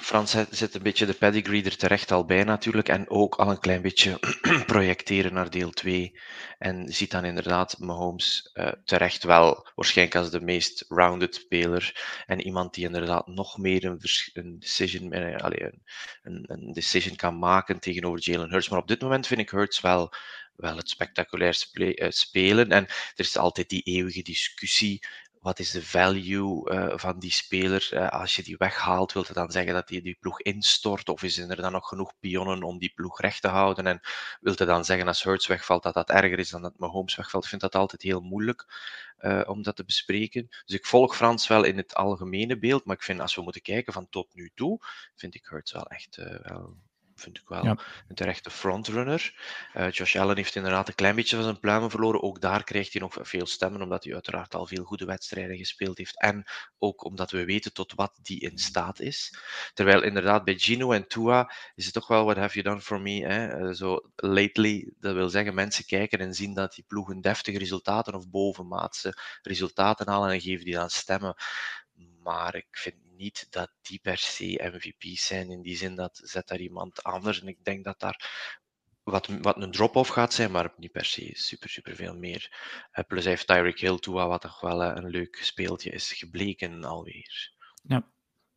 Frans 0.00 0.36
zet 0.50 0.74
een 0.74 0.82
beetje 0.82 1.06
de 1.06 1.14
pedigree 1.14 1.64
er 1.64 1.76
terecht 1.76 2.12
al 2.12 2.24
bij 2.24 2.44
natuurlijk. 2.44 2.88
En 2.88 3.10
ook 3.10 3.34
al 3.34 3.50
een 3.50 3.58
klein 3.58 3.82
beetje 3.82 4.18
projecteren 4.66 5.32
naar 5.32 5.50
deel 5.50 5.70
2. 5.70 6.18
En 6.58 6.92
ziet 6.92 7.10
dan 7.10 7.24
inderdaad 7.24 7.78
Mahomes 7.78 8.50
uh, 8.54 8.72
terecht 8.84 9.24
wel 9.24 9.68
waarschijnlijk 9.74 10.16
als 10.18 10.30
de 10.30 10.40
meest 10.40 10.84
rounded 10.88 11.34
speler. 11.34 12.04
En 12.26 12.40
iemand 12.40 12.74
die 12.74 12.84
inderdaad 12.84 13.26
nog 13.26 13.58
meer 13.58 13.84
een, 13.84 14.00
een 14.32 14.58
decision, 14.58 15.12
allez, 15.40 15.70
een, 16.22 16.44
een, 16.46 16.72
decision 16.72 17.16
kan 17.16 17.38
maken 17.38 17.78
tegenover 17.78 18.20
Jalen 18.20 18.50
Hurts. 18.50 18.68
Maar 18.68 18.78
op 18.78 18.88
dit 18.88 19.00
moment 19.00 19.26
vind 19.26 19.40
ik 19.40 19.50
Hurts 19.50 19.80
wel 19.80 20.12
wel 20.56 20.76
het 20.76 20.88
spectaculair 20.88 21.66
uh, 21.72 22.06
spelen. 22.10 22.70
En 22.70 22.86
er 22.86 23.12
is 23.14 23.36
altijd 23.36 23.68
die 23.68 23.82
eeuwige 23.82 24.22
discussie 24.22 25.06
wat 25.44 25.58
is 25.58 25.70
de 25.70 25.82
value 25.82 26.72
uh, 26.72 26.92
van 26.96 27.18
die 27.18 27.32
speler? 27.32 27.90
Uh, 27.92 28.08
als 28.08 28.36
je 28.36 28.42
die 28.42 28.56
weghaalt, 28.56 29.12
wil 29.12 29.22
het 29.22 29.34
dan 29.34 29.50
zeggen 29.50 29.74
dat 29.74 29.88
die, 29.88 30.02
die 30.02 30.16
ploeg 30.20 30.40
instort? 30.40 31.08
Of 31.08 31.22
is 31.22 31.38
er 31.38 31.56
dan 31.56 31.72
nog 31.72 31.88
genoeg 31.88 32.12
pionnen 32.20 32.62
om 32.62 32.78
die 32.78 32.92
ploeg 32.94 33.20
recht 33.20 33.42
te 33.42 33.48
houden? 33.48 33.86
En 33.86 34.00
wil 34.40 34.54
het 34.56 34.68
dan 34.68 34.84
zeggen 34.84 35.06
als 35.06 35.22
Hurts 35.22 35.46
wegvalt 35.46 35.82
dat 35.82 35.94
dat 35.94 36.10
erger 36.10 36.38
is 36.38 36.50
dan 36.50 36.62
dat 36.62 36.78
Mahomes 36.78 37.16
wegvalt? 37.16 37.42
Ik 37.42 37.48
vind 37.48 37.60
dat 37.60 37.74
altijd 37.74 38.02
heel 38.02 38.20
moeilijk 38.20 38.66
uh, 39.20 39.42
om 39.46 39.62
dat 39.62 39.76
te 39.76 39.84
bespreken. 39.84 40.46
Dus 40.48 40.76
ik 40.76 40.86
volg 40.86 41.16
Frans 41.16 41.46
wel 41.46 41.64
in 41.64 41.76
het 41.76 41.94
algemene 41.94 42.58
beeld, 42.58 42.84
maar 42.84 42.96
ik 42.96 43.02
vind 43.02 43.20
als 43.20 43.34
we 43.34 43.42
moeten 43.42 43.62
kijken 43.62 43.92
van 43.92 44.08
tot 44.08 44.34
nu 44.34 44.50
toe, 44.54 44.78
vind 45.14 45.34
ik 45.34 45.46
Hurts 45.46 45.72
wel 45.72 45.86
echt 45.86 46.16
wel 46.42 46.76
vind 47.16 47.38
ik 47.38 47.48
wel 47.48 47.64
ja. 47.64 47.78
een 48.08 48.14
terechte 48.14 48.50
frontrunner. 48.50 49.34
Uh, 49.74 49.90
Josh 49.90 50.16
Allen 50.16 50.36
heeft 50.36 50.54
inderdaad 50.54 50.88
een 50.88 50.94
klein 50.94 51.14
beetje 51.14 51.36
van 51.36 51.44
zijn 51.44 51.60
pluimen 51.60 51.90
verloren. 51.90 52.22
Ook 52.22 52.40
daar 52.40 52.64
krijgt 52.64 52.92
hij 52.92 53.02
nog 53.02 53.16
veel 53.20 53.46
stemmen, 53.46 53.82
omdat 53.82 54.04
hij 54.04 54.12
uiteraard 54.12 54.54
al 54.54 54.66
veel 54.66 54.84
goede 54.84 55.04
wedstrijden 55.04 55.56
gespeeld 55.56 55.98
heeft. 55.98 56.20
En 56.20 56.44
ook 56.78 57.04
omdat 57.04 57.30
we 57.30 57.44
weten 57.44 57.72
tot 57.72 57.92
wat 57.94 58.18
die 58.22 58.40
in 58.40 58.58
staat 58.58 59.00
is. 59.00 59.34
Terwijl 59.74 60.02
inderdaad 60.02 60.44
bij 60.44 60.58
Gino 60.58 60.92
en 60.92 61.06
Tua 61.06 61.52
is 61.74 61.84
het 61.84 61.94
toch 61.94 62.06
wel 62.06 62.24
what 62.24 62.36
have 62.36 62.60
you 62.60 62.64
done 62.64 62.80
for 62.80 63.00
me? 63.00 63.26
Hè? 63.26 63.60
Uh, 63.60 63.72
zo 63.72 64.10
lately, 64.16 64.92
dat 64.98 65.14
wil 65.14 65.28
zeggen 65.28 65.54
mensen 65.54 65.84
kijken 65.86 66.18
en 66.18 66.34
zien 66.34 66.54
dat 66.54 66.74
die 66.74 66.84
ploegen 66.86 67.20
deftige 67.20 67.58
resultaten 67.58 68.14
of 68.14 68.28
bovenmaatse 68.30 69.16
resultaten 69.42 70.08
halen 70.08 70.30
en 70.30 70.40
geven 70.40 70.64
die 70.64 70.74
dan 70.74 70.90
stemmen. 70.90 71.34
Maar 72.22 72.54
ik 72.54 72.66
vind 72.70 73.03
niet 73.16 73.46
dat 73.50 73.70
die 73.82 73.98
per 74.02 74.18
se 74.18 74.70
MVP's 74.72 75.26
zijn. 75.26 75.50
In 75.50 75.62
die 75.62 75.76
zin 75.76 75.94
dat 75.94 76.20
zet 76.22 76.48
daar 76.48 76.60
iemand 76.60 77.02
anders. 77.02 77.40
En 77.40 77.48
ik 77.48 77.64
denk 77.64 77.84
dat 77.84 78.00
daar 78.00 78.30
wat, 79.02 79.28
wat 79.40 79.62
een 79.62 79.70
drop-off 79.70 80.10
gaat 80.10 80.32
zijn, 80.32 80.50
maar 80.50 80.72
niet 80.76 80.92
per 80.92 81.04
se 81.04 81.30
super, 81.32 81.68
super 81.68 81.94
veel 81.94 82.16
meer. 82.16 82.56
Uh, 82.92 83.04
plus 83.06 83.24
heeft 83.24 83.46
Tyreek 83.46 83.80
Hill 83.80 83.98
toe, 83.98 84.14
wat 84.14 84.40
toch 84.40 84.60
wel 84.60 84.82
uh, 84.82 84.92
een 84.94 85.08
leuk 85.08 85.38
speeltje 85.42 85.90
is 85.90 86.12
gebleken 86.12 86.84
alweer. 86.84 87.52
Ja. 87.82 88.12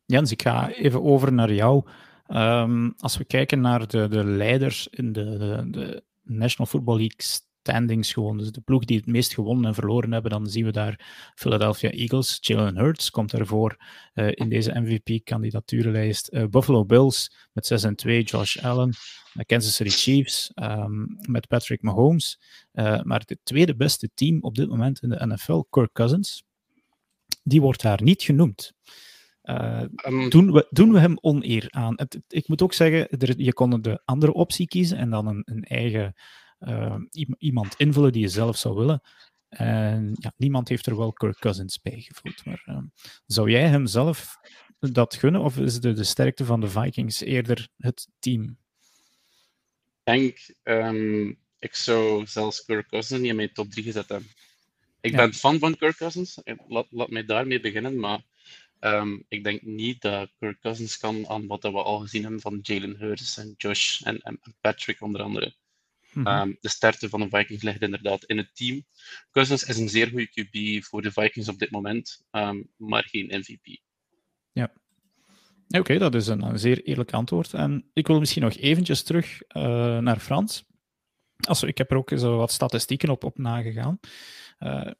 Jens, 0.06 0.30
ik 0.30 0.42
ga 0.42 0.70
even 0.70 1.02
over 1.02 1.32
naar 1.32 1.52
jou. 1.52 1.88
Ehm, 2.26 2.90
als 2.98 3.16
we 3.16 3.24
kijken 3.24 3.60
naar 3.60 3.86
de, 3.86 4.08
de 4.08 4.24
leiders 4.24 4.88
in 4.88 5.12
de, 5.12 5.38
de, 5.38 5.70
de 5.70 6.04
National 6.22 6.66
Football 6.66 6.96
League 6.96 7.20
standings 7.62 8.12
gewoon. 8.12 8.38
Dus 8.38 8.50
de 8.50 8.60
ploeg 8.60 8.84
die 8.84 8.96
het 8.96 9.06
meest 9.06 9.34
gewonnen 9.34 9.66
en 9.66 9.74
verloren 9.74 10.12
hebben, 10.12 10.30
dan 10.30 10.46
zien 10.46 10.64
we 10.64 10.72
daar 10.72 11.32
Philadelphia 11.34 11.90
Eagles. 11.90 12.38
Jalen 12.40 12.76
Hurts 12.76 13.10
komt 13.10 13.32
ervoor 13.32 13.76
uh, 14.14 14.28
in 14.30 14.48
deze 14.48 14.80
MVP-kandidaturenlijst. 14.80 16.32
Uh, 16.32 16.44
Buffalo 16.46 16.84
Bills 16.84 17.48
met 17.52 17.66
6 17.66 17.82
en 17.82 17.96
2, 17.96 18.22
Josh 18.22 18.56
Allen. 18.56 18.88
Uh, 18.88 19.44
Kansas 19.46 19.74
City 19.74 19.90
Chiefs 19.90 20.52
um, 20.54 21.16
met 21.28 21.46
Patrick 21.46 21.82
Mahomes. 21.82 22.40
maar 23.02 23.22
het 23.26 23.38
tweede 23.42 23.76
beste 23.76 24.10
team 24.14 24.40
op 24.40 24.54
dit 24.54 24.68
moment 24.68 25.02
in 25.02 25.08
de 25.08 25.26
NFL, 25.26 25.60
Kirk 25.70 25.92
Cousins, 25.92 26.44
die 27.42 27.60
wordt 27.60 27.82
daar 27.82 28.02
niet 28.02 28.22
genoemd. 28.22 28.72
Uh, 29.42 29.82
um, 30.06 30.30
doen, 30.30 30.52
we, 30.52 30.66
doen 30.70 30.92
we 30.92 30.98
hem 30.98 31.18
oneer 31.20 31.66
aan? 31.70 31.92
Het, 31.96 32.12
het, 32.12 32.22
ik 32.28 32.48
moet 32.48 32.62
ook 32.62 32.72
zeggen, 32.72 33.08
er, 33.08 33.40
je 33.40 33.52
kon 33.52 33.80
de 33.80 34.00
andere 34.04 34.32
optie 34.32 34.66
kiezen 34.66 34.98
en 34.98 35.10
dan 35.10 35.26
een, 35.26 35.42
een 35.44 35.64
eigen 35.64 36.14
iemand 37.38 37.74
invullen 37.76 38.12
die 38.12 38.22
je 38.22 38.28
zelf 38.28 38.56
zou 38.56 38.74
willen. 38.74 39.02
En 39.48 40.12
ja, 40.14 40.32
niemand 40.36 40.68
heeft 40.68 40.86
er 40.86 40.96
wel 40.96 41.12
Kirk 41.12 41.38
Cousins 41.38 41.80
bij 41.80 42.00
gevoeld. 42.00 42.44
Maar 42.44 42.64
uh, 42.66 42.78
zou 43.26 43.50
jij 43.50 43.68
hem 43.68 43.86
zelf 43.86 44.36
dat 44.78 45.14
gunnen, 45.14 45.40
of 45.40 45.58
is 45.58 45.80
de, 45.80 45.92
de 45.92 46.04
sterkte 46.04 46.44
van 46.44 46.60
de 46.60 46.68
Vikings 46.68 47.20
eerder 47.20 47.68
het 47.76 48.08
team? 48.18 48.58
Ik 50.04 50.14
denk, 50.14 50.38
um, 50.62 51.38
ik 51.58 51.74
zou 51.74 52.26
zelfs 52.26 52.64
Kirk 52.64 52.88
Cousins 52.88 53.20
niet 53.20 53.30
in 53.30 53.36
mijn 53.36 53.52
top 53.52 53.70
3 53.70 53.84
gezet 53.84 54.08
hebben. 54.08 54.28
Ik 55.00 55.10
ja. 55.10 55.16
ben 55.16 55.34
fan 55.34 55.58
van 55.58 55.76
Kirk 55.76 55.96
Cousins, 55.96 56.40
laat, 56.68 56.86
laat 56.90 57.10
mij 57.10 57.24
daarmee 57.24 57.60
beginnen, 57.60 57.98
maar 58.00 58.22
um, 58.80 59.24
ik 59.28 59.44
denk 59.44 59.62
niet 59.62 60.00
dat 60.00 60.30
Kirk 60.38 60.60
Cousins 60.60 60.98
kan 60.98 61.28
aan 61.28 61.46
wat 61.46 61.62
we 61.62 61.82
al 61.82 61.98
gezien 61.98 62.22
hebben 62.22 62.40
van 62.40 62.58
Jalen 62.62 62.96
Hurts 62.96 63.36
en 63.36 63.54
Josh 63.56 64.02
en, 64.02 64.20
en 64.20 64.40
Patrick 64.60 65.00
onder 65.00 65.22
andere. 65.22 65.54
Mm 66.12 66.26
-hmm. 66.26 66.40
um, 66.40 66.56
de 66.60 66.68
sterkte 66.68 67.08
van 67.08 67.20
de 67.20 67.28
Vikings 67.28 67.62
ligt 67.62 67.82
inderdaad 67.82 68.24
in 68.24 68.36
het 68.36 68.56
team. 68.56 68.84
Cousins 69.30 69.64
is 69.64 69.78
een 69.78 69.88
zeer 69.88 70.08
goede 70.08 70.28
QB 70.28 70.84
voor 70.84 71.02
de 71.02 71.12
Vikings 71.12 71.48
op 71.48 71.58
dit 71.58 71.70
moment, 71.70 72.24
um, 72.30 72.70
maar 72.76 73.04
geen 73.04 73.26
MVP. 73.38 73.80
Ja. 74.52 74.72
Oké, 75.68 75.78
okay, 75.78 75.98
dat 75.98 76.14
is 76.14 76.26
een, 76.26 76.42
een, 76.42 76.58
zeer 76.58 76.82
eerlijk 76.82 77.12
antwoord. 77.12 77.54
En 77.54 77.90
ik 77.92 78.06
wil 78.06 78.18
misschien 78.18 78.42
nog 78.42 78.56
eventjes 78.56 79.02
terug 79.02 79.40
uh, 79.48 79.98
naar 79.98 80.18
Frans. 80.18 80.64
Also, 81.36 81.66
ik 81.66 81.78
heb 81.78 81.90
er 81.90 81.96
ook 81.96 82.12
zo 82.16 82.36
wat 82.36 82.52
statistieken 82.52 83.08
op, 83.08 83.24
op 83.24 83.38
nagegaan. 83.38 84.00
Uh, 84.58 84.90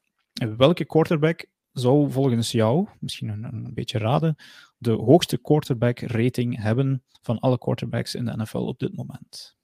welke 0.57 0.85
quarterback 0.85 1.45
zou 1.71 2.11
volgens 2.11 2.51
jou, 2.51 2.87
misschien 2.99 3.29
een, 3.29 3.43
een, 3.43 3.73
beetje 3.73 3.97
raden, 3.97 4.35
de 4.77 4.91
hoogste 4.91 5.37
quarterback 5.37 5.99
rating 5.99 6.61
hebben 6.61 7.03
van 7.21 7.39
alle 7.39 7.57
quarterbacks 7.57 8.15
in 8.15 8.25
de 8.25 8.37
NFL 8.37 8.57
op 8.57 8.79
dit 8.79 8.95
moment? 8.95 9.58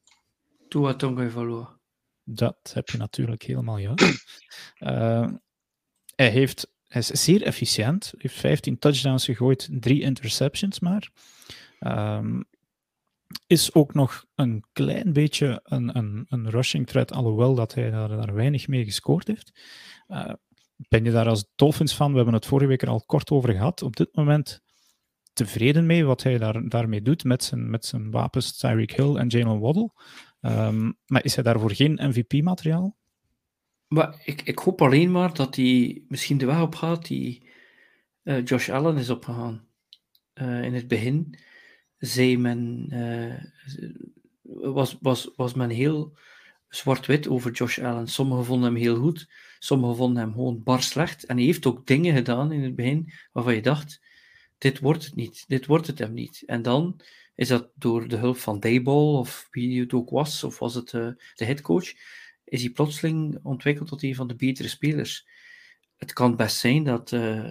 Tua 0.75 0.93
Tagovailoa. 0.93 1.79
Dat 2.23 2.71
heb 2.73 2.89
je 2.89 2.97
natuurlijk 2.97 3.43
helemaal 3.43 3.77
juist. 3.77 4.01
uh, 4.79 5.27
hij, 6.15 6.29
heeft, 6.29 6.71
hij 6.87 7.01
is 7.01 7.07
zeer 7.07 7.41
efficiënt, 7.41 8.13
heeft 8.17 8.35
15 8.35 8.79
touchdowns 8.79 9.25
gegooid, 9.25 9.67
3 9.71 10.01
interceptions 10.01 10.79
maar. 10.79 11.11
Um, 11.79 12.45
is 13.47 13.73
ook 13.73 13.93
nog 13.93 14.25
een 14.35 14.63
klein 14.73 15.13
beetje 15.13 15.59
een, 15.63 15.97
een, 15.97 16.25
een 16.29 16.49
rushing 16.49 16.87
threat, 16.87 17.11
alhoewel 17.11 17.55
dat 17.55 17.73
hij 17.73 17.89
daar, 17.89 18.09
daar 18.09 18.33
weinig 18.33 18.67
mee 18.67 18.83
gescoord 18.83 19.27
heeft. 19.27 19.51
Uh, 20.07 20.33
ben 20.75 21.03
je 21.03 21.11
daar 21.11 21.27
als 21.27 21.45
Dolphins 21.55 21.95
van? 21.95 22.09
We 22.09 22.15
hebben 22.15 22.33
het 22.33 22.45
vorige 22.45 22.67
week 22.67 22.81
er 22.81 22.89
al 22.89 23.03
kort 23.05 23.31
over 23.31 23.51
gehad. 23.51 23.81
Op 23.81 23.95
dit 23.95 24.15
moment 24.15 24.63
tevreden 25.33 25.85
mee 25.85 26.05
wat 26.05 26.23
hij 26.23 26.37
daar, 26.37 26.69
daarmee 26.69 27.01
doet 27.01 27.23
met 27.23 27.43
zijn, 27.43 27.69
met 27.69 27.85
zijn 27.85 28.11
wapens 28.11 28.57
Tyreek 28.57 28.95
Hill 28.95 29.15
en 29.15 29.27
Jalen 29.27 29.59
Waddle. 29.59 29.91
Um, 30.45 30.97
maar 31.05 31.23
is 31.23 31.35
hij 31.35 31.43
daarvoor 31.43 31.71
geen 31.71 31.99
MVP-materiaal? 32.01 32.97
Maar 33.87 34.21
ik, 34.25 34.41
ik 34.41 34.59
hoop 34.59 34.81
alleen 34.81 35.11
maar 35.11 35.33
dat 35.33 35.55
hij 35.55 36.03
misschien 36.07 36.37
de 36.37 36.45
weg 36.45 36.61
op 36.61 36.75
gaat 36.75 37.07
die 37.07 37.49
uh, 38.23 38.45
Josh 38.45 38.69
Allen 38.69 38.97
is 38.97 39.09
opgegaan. 39.09 39.67
Uh, 40.33 40.63
in 40.63 40.73
het 40.73 40.87
begin 40.87 41.39
zei 41.97 42.37
men, 42.37 42.87
uh, 42.93 43.43
was, 44.73 44.97
was, 45.01 45.31
was 45.35 45.53
men 45.53 45.69
heel 45.69 46.17
zwart-wit 46.67 47.27
over 47.27 47.51
Josh 47.51 47.79
Allen. 47.79 48.07
Sommigen 48.07 48.45
vonden 48.45 48.73
hem 48.73 48.81
heel 48.81 48.97
goed, 48.97 49.29
sommigen 49.59 49.95
vonden 49.95 50.23
hem 50.23 50.31
gewoon 50.31 50.63
bar 50.63 50.81
slecht. 50.81 51.25
En 51.25 51.35
hij 51.35 51.45
heeft 51.45 51.65
ook 51.65 51.87
dingen 51.87 52.15
gedaan 52.15 52.51
in 52.51 52.63
het 52.63 52.75
begin 52.75 53.13
waarvan 53.31 53.55
je 53.55 53.61
dacht, 53.61 54.01
dit 54.57 54.79
wordt 54.79 55.05
het 55.05 55.15
niet, 55.15 55.43
dit 55.47 55.65
wordt 55.65 55.87
het 55.87 55.99
hem 55.99 56.13
niet. 56.13 56.43
En 56.45 56.61
dan 56.61 57.01
is 57.35 57.47
dat 57.47 57.69
door 57.75 58.07
de 58.07 58.15
hulp 58.15 58.37
van 58.37 58.59
Dayball 58.59 59.17
of 59.17 59.47
wie 59.51 59.79
het 59.79 59.93
ook 59.93 60.09
was, 60.09 60.43
of 60.43 60.59
was 60.59 60.75
het 60.75 60.93
uh, 60.93 61.07
de 61.35 61.45
headcoach, 61.45 61.93
is 62.43 62.61
hij 62.61 62.69
plotseling 62.69 63.39
ontwikkeld 63.43 63.87
tot 63.87 64.03
een 64.03 64.15
van 64.15 64.27
de 64.27 64.35
betere 64.35 64.67
spelers. 64.67 65.27
Het 65.97 66.13
kan 66.13 66.35
best 66.35 66.57
zijn 66.57 66.83
dat 66.83 67.11
uh, 67.11 67.45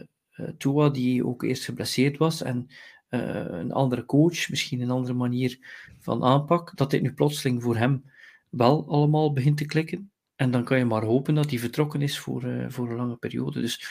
Tua, 0.58 0.88
die 0.88 1.26
ook 1.26 1.42
eerst 1.42 1.64
geblesseerd 1.64 2.16
was, 2.16 2.42
en 2.42 2.68
een 3.08 3.72
andere 3.72 4.04
coach, 4.04 4.48
misschien 4.48 4.80
een 4.80 4.90
andere 4.90 5.14
manier 5.14 5.58
van 6.00 6.24
aanpak, 6.24 6.76
dat 6.76 6.90
dit 6.90 7.02
nu 7.02 7.12
plotseling 7.12 7.62
voor 7.62 7.76
hem 7.76 8.04
wel 8.48 8.88
allemaal 8.88 9.32
begint 9.32 9.56
te 9.56 9.64
klikken. 9.64 10.10
En 10.36 10.50
dan 10.50 10.64
kan 10.64 10.78
je 10.78 10.84
maar 10.84 11.04
hopen 11.04 11.34
dat 11.34 11.50
hij 11.50 11.58
vertrokken 11.58 12.02
is 12.02 12.18
voor, 12.18 12.66
voor 12.68 12.90
een 12.90 12.96
lange 12.96 13.16
periode. 13.16 13.60
Dus 13.60 13.86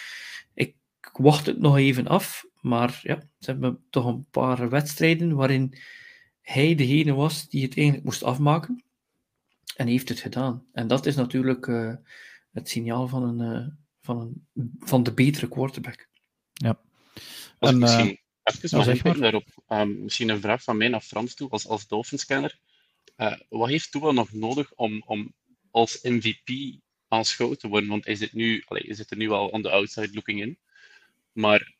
ik 0.54 0.76
wacht 1.12 1.46
het 1.46 1.60
nog 1.60 1.78
even 1.78 2.08
af. 2.08 2.46
Maar 2.64 3.00
ja, 3.02 3.20
ze 3.40 3.52
hebben 3.52 3.86
toch 3.90 4.06
een 4.06 4.26
paar 4.30 4.70
wedstrijden 4.70 5.36
waarin 5.36 5.78
hij 6.42 6.76
degene 6.76 7.14
was 7.14 7.50
die 7.50 7.64
het 7.64 7.76
eigenlijk 7.76 8.06
moest 8.06 8.24
afmaken. 8.24 8.84
En 9.76 9.88
heeft 9.88 10.10
het 10.10 10.20
gedaan. 10.20 10.66
En 10.74 10.88
dat 10.88 11.06
is 11.06 11.16
natuurlijk 11.16 11.68
uh, 11.68 11.94
het 12.52 12.70
signaal 12.70 13.08
van, 13.08 13.24
een, 13.24 13.62
uh, 13.62 13.68
van, 14.02 14.34
een, 14.54 14.76
van 14.80 15.04
de 15.04 15.14
betere 15.14 15.48
quarterback. 15.48 16.08
Ja. 16.54 16.80
En, 17.60 17.78
misschien, 17.78 18.20
uh, 18.74 18.88
even 18.88 19.10
nog 19.10 19.18
daarop. 19.18 19.48
Um, 19.68 20.04
misschien 20.04 20.30
een 20.30 20.42
vraag 20.42 20.64
van 20.64 20.78
mij 20.78 20.88
naar 20.88 21.02
Frans 21.02 21.34
toe, 21.34 21.50
als, 21.50 21.68
als 21.68 21.88
Dolphins-kenner. 21.88 22.60
wat 23.50 23.70
heeft 23.70 23.92
Tua 23.92 24.12
nog 24.12 24.34
nodig 24.34 24.74
om, 24.74 25.04
om 25.06 25.34
als 25.72 26.00
MVP 26.02 26.80
aanschouwd 27.08 27.60
te 27.60 27.68
worden? 27.68 27.90
Want 27.90 28.06
hij 28.06 28.16
zit, 28.16 28.34
nu, 28.34 28.64
allee, 28.66 28.84
hij 28.86 28.96
zit 28.96 29.12
er 29.12 29.18
nu 29.18 29.30
al 29.30 29.48
on 29.48 29.62
the 29.62 29.72
outside 29.72 30.14
looking 30.14 30.42
in. 30.42 30.58
Maar 31.32 31.74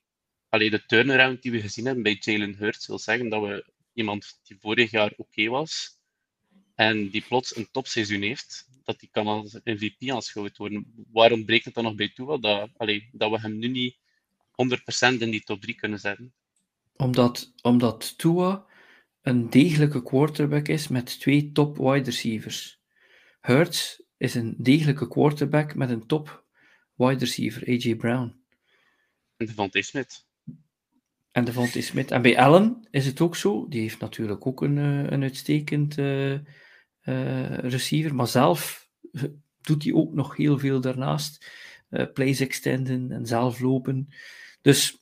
allee, 0.54 0.70
de 0.70 0.86
turnaround 0.86 1.42
die 1.42 1.52
we 1.52 1.62
gezien 1.62 1.86
hebben 1.86 2.04
bij 2.04 2.18
Jalen 2.20 2.56
Hurts 2.56 2.88
wil 2.88 3.00
zeggen 3.00 3.30
dat 3.30 3.42
we 3.42 3.66
iemand 3.94 4.40
die 4.44 4.58
vorig 4.60 4.92
jaar 4.92 5.12
oké 5.12 5.22
okay 5.22 5.50
was 5.50 6.00
en 6.76 7.10
die 7.10 7.22
plots 7.28 7.56
een 7.56 7.68
topseizoen 7.72 8.22
heeft, 8.22 8.68
dat 8.84 9.00
die 9.00 9.10
kan 9.12 9.28
als 9.28 9.60
MVP 9.64 10.10
aanschouwd 10.10 10.58
worden. 10.58 11.06
Waarom 11.12 11.46
breekt 11.46 11.66
het 11.66 11.74
dan 11.74 11.84
nog 11.84 11.96
bij 11.96 12.12
toe 12.14 12.40
dat, 12.40 12.70
allee, 12.78 13.10
dat 13.12 13.32
we 13.32 13.40
hem 13.40 13.58
nu 13.58 13.68
niet 13.68 13.98
100% 15.16 15.18
in 15.20 15.30
die 15.30 15.44
top 15.44 15.62
3 15.62 15.76
kunnen 15.76 16.00
zetten? 16.00 16.34
Omdat, 16.96 17.54
omdat 17.62 18.18
Tua 18.18 18.66
een 19.22 19.50
degelijke 19.50 20.04
quarterback 20.04 20.68
is 20.68 20.88
met 20.88 21.20
twee 21.20 21.52
top 21.52 21.78
wide 21.78 22.04
receivers. 22.04 22.80
Hurts 23.42 24.04
is 24.18 24.36
een 24.36 24.56
degelijke 24.58 25.08
quarterback 25.08 25.76
met 25.76 25.90
een 25.90 26.08
top 26.08 26.46
wide 26.96 27.20
receiver, 27.20 27.70
A.J. 27.70 27.96
Brown. 27.96 28.36
En 29.38 29.46
Devontae 29.46 29.82
Smith. 29.82 30.32
En 31.34 31.46
Devontae 31.46 31.82
Smith. 31.82 32.12
En 32.12 32.22
bij 32.22 32.38
Allen 32.38 32.88
is 32.92 33.06
het 33.06 33.22
ook 33.22 33.36
zo. 33.36 33.68
Die 33.68 33.82
heeft 33.82 34.00
natuurlijk 34.00 34.48
ook 34.48 34.62
een, 34.62 34.78
eh, 34.78 35.12
een 35.12 35.24
uitstekend 35.24 35.98
uh, 35.98 36.32
uh, 36.34 37.58
receiver. 37.58 38.16
Maar 38.16 38.28
zelf 38.28 38.90
doet 39.62 39.84
hij 39.84 39.94
ook 39.94 40.14
nog 40.14 40.38
heel 40.38 40.60
veel 40.60 40.82
daarnaast. 40.82 41.52
Uh, 41.90 42.06
plays 42.14 42.40
extenden 42.40 43.12
en 43.12 43.26
zelf 43.26 43.60
lopen. 43.60 44.08
Dus 44.62 44.98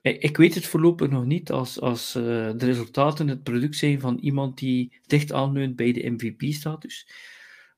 ik 0.00 0.36
weet 0.36 0.54
het 0.54 0.66
voorlopig 0.66 1.10
nog 1.10 1.24
niet 1.24 1.50
als, 1.50 1.80
als 1.80 2.12
de 2.12 2.56
resultaten 2.56 3.28
het 3.28 3.42
product 3.42 3.76
zijn 3.76 4.00
van 4.00 4.18
iemand 4.18 4.58
die 4.58 5.00
dicht 5.06 5.32
aanleunt 5.32 5.76
bij 5.76 5.92
de 5.92 6.10
MVP-status. 6.10 7.08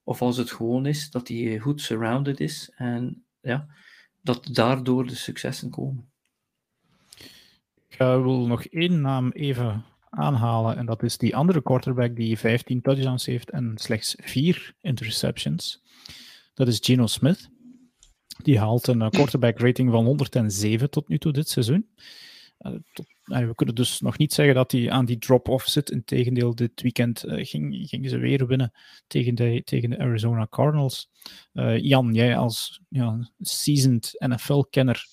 Of 0.02 0.22
als 0.22 0.36
het 0.36 0.50
gewoon 0.50 0.86
is 0.86 1.10
dat 1.10 1.28
hij 1.28 1.58
goed 1.58 1.80
surrounded 1.80 2.40
is. 2.40 2.72
En 2.76 3.24
ja, 3.40 3.66
dat 4.22 4.48
daardoor 4.52 5.06
de 5.06 5.14
successen 5.14 5.70
komen. 5.70 6.10
Ik 7.88 7.98
wil 7.98 8.46
nog 8.46 8.64
één 8.64 9.00
naam 9.00 9.30
even 9.30 9.84
aanhalen. 10.10 10.76
En 10.76 10.86
dat 10.86 11.02
is 11.02 11.18
die 11.18 11.36
andere 11.36 11.62
quarterback 11.62 12.16
die 12.16 12.38
15 12.38 12.80
touchdowns 12.80 13.26
heeft 13.26 13.50
en 13.50 13.72
slechts 13.74 14.14
4 14.18 14.74
interceptions. 14.80 15.82
Dat 16.54 16.68
is 16.68 16.78
Geno 16.82 17.06
Smith. 17.06 17.48
Die 18.42 18.58
haalt 18.58 18.86
een 18.86 19.10
quarterback 19.10 19.58
rating 19.58 19.90
van 19.90 20.04
107 20.04 20.90
tot 20.90 21.08
nu 21.08 21.18
toe 21.18 21.32
dit 21.32 21.48
seizoen. 21.48 21.88
Uh, 22.60 22.72
tot, 22.92 23.06
uh, 23.24 23.46
we 23.46 23.54
kunnen 23.54 23.74
dus 23.74 24.00
nog 24.00 24.18
niet 24.18 24.32
zeggen 24.32 24.54
dat 24.54 24.72
hij 24.72 24.90
aan 24.90 25.04
die 25.04 25.18
drop-off 25.18 25.68
zit. 25.68 25.90
Integendeel, 25.90 26.54
dit 26.54 26.82
weekend 26.82 27.24
ging, 27.26 27.88
gingen 27.88 28.10
ze 28.10 28.18
weer 28.18 28.46
winnen 28.46 28.72
tegen 29.06 29.34
de, 29.34 29.62
tegen 29.64 29.90
de 29.90 29.98
Arizona 29.98 30.46
Cardinals. 30.50 31.10
Jan, 31.76 32.14
jij 32.14 32.36
als 32.36 32.80
ja, 32.88 33.30
seasoned 33.40 34.14
NFL-kenner, 34.26 35.06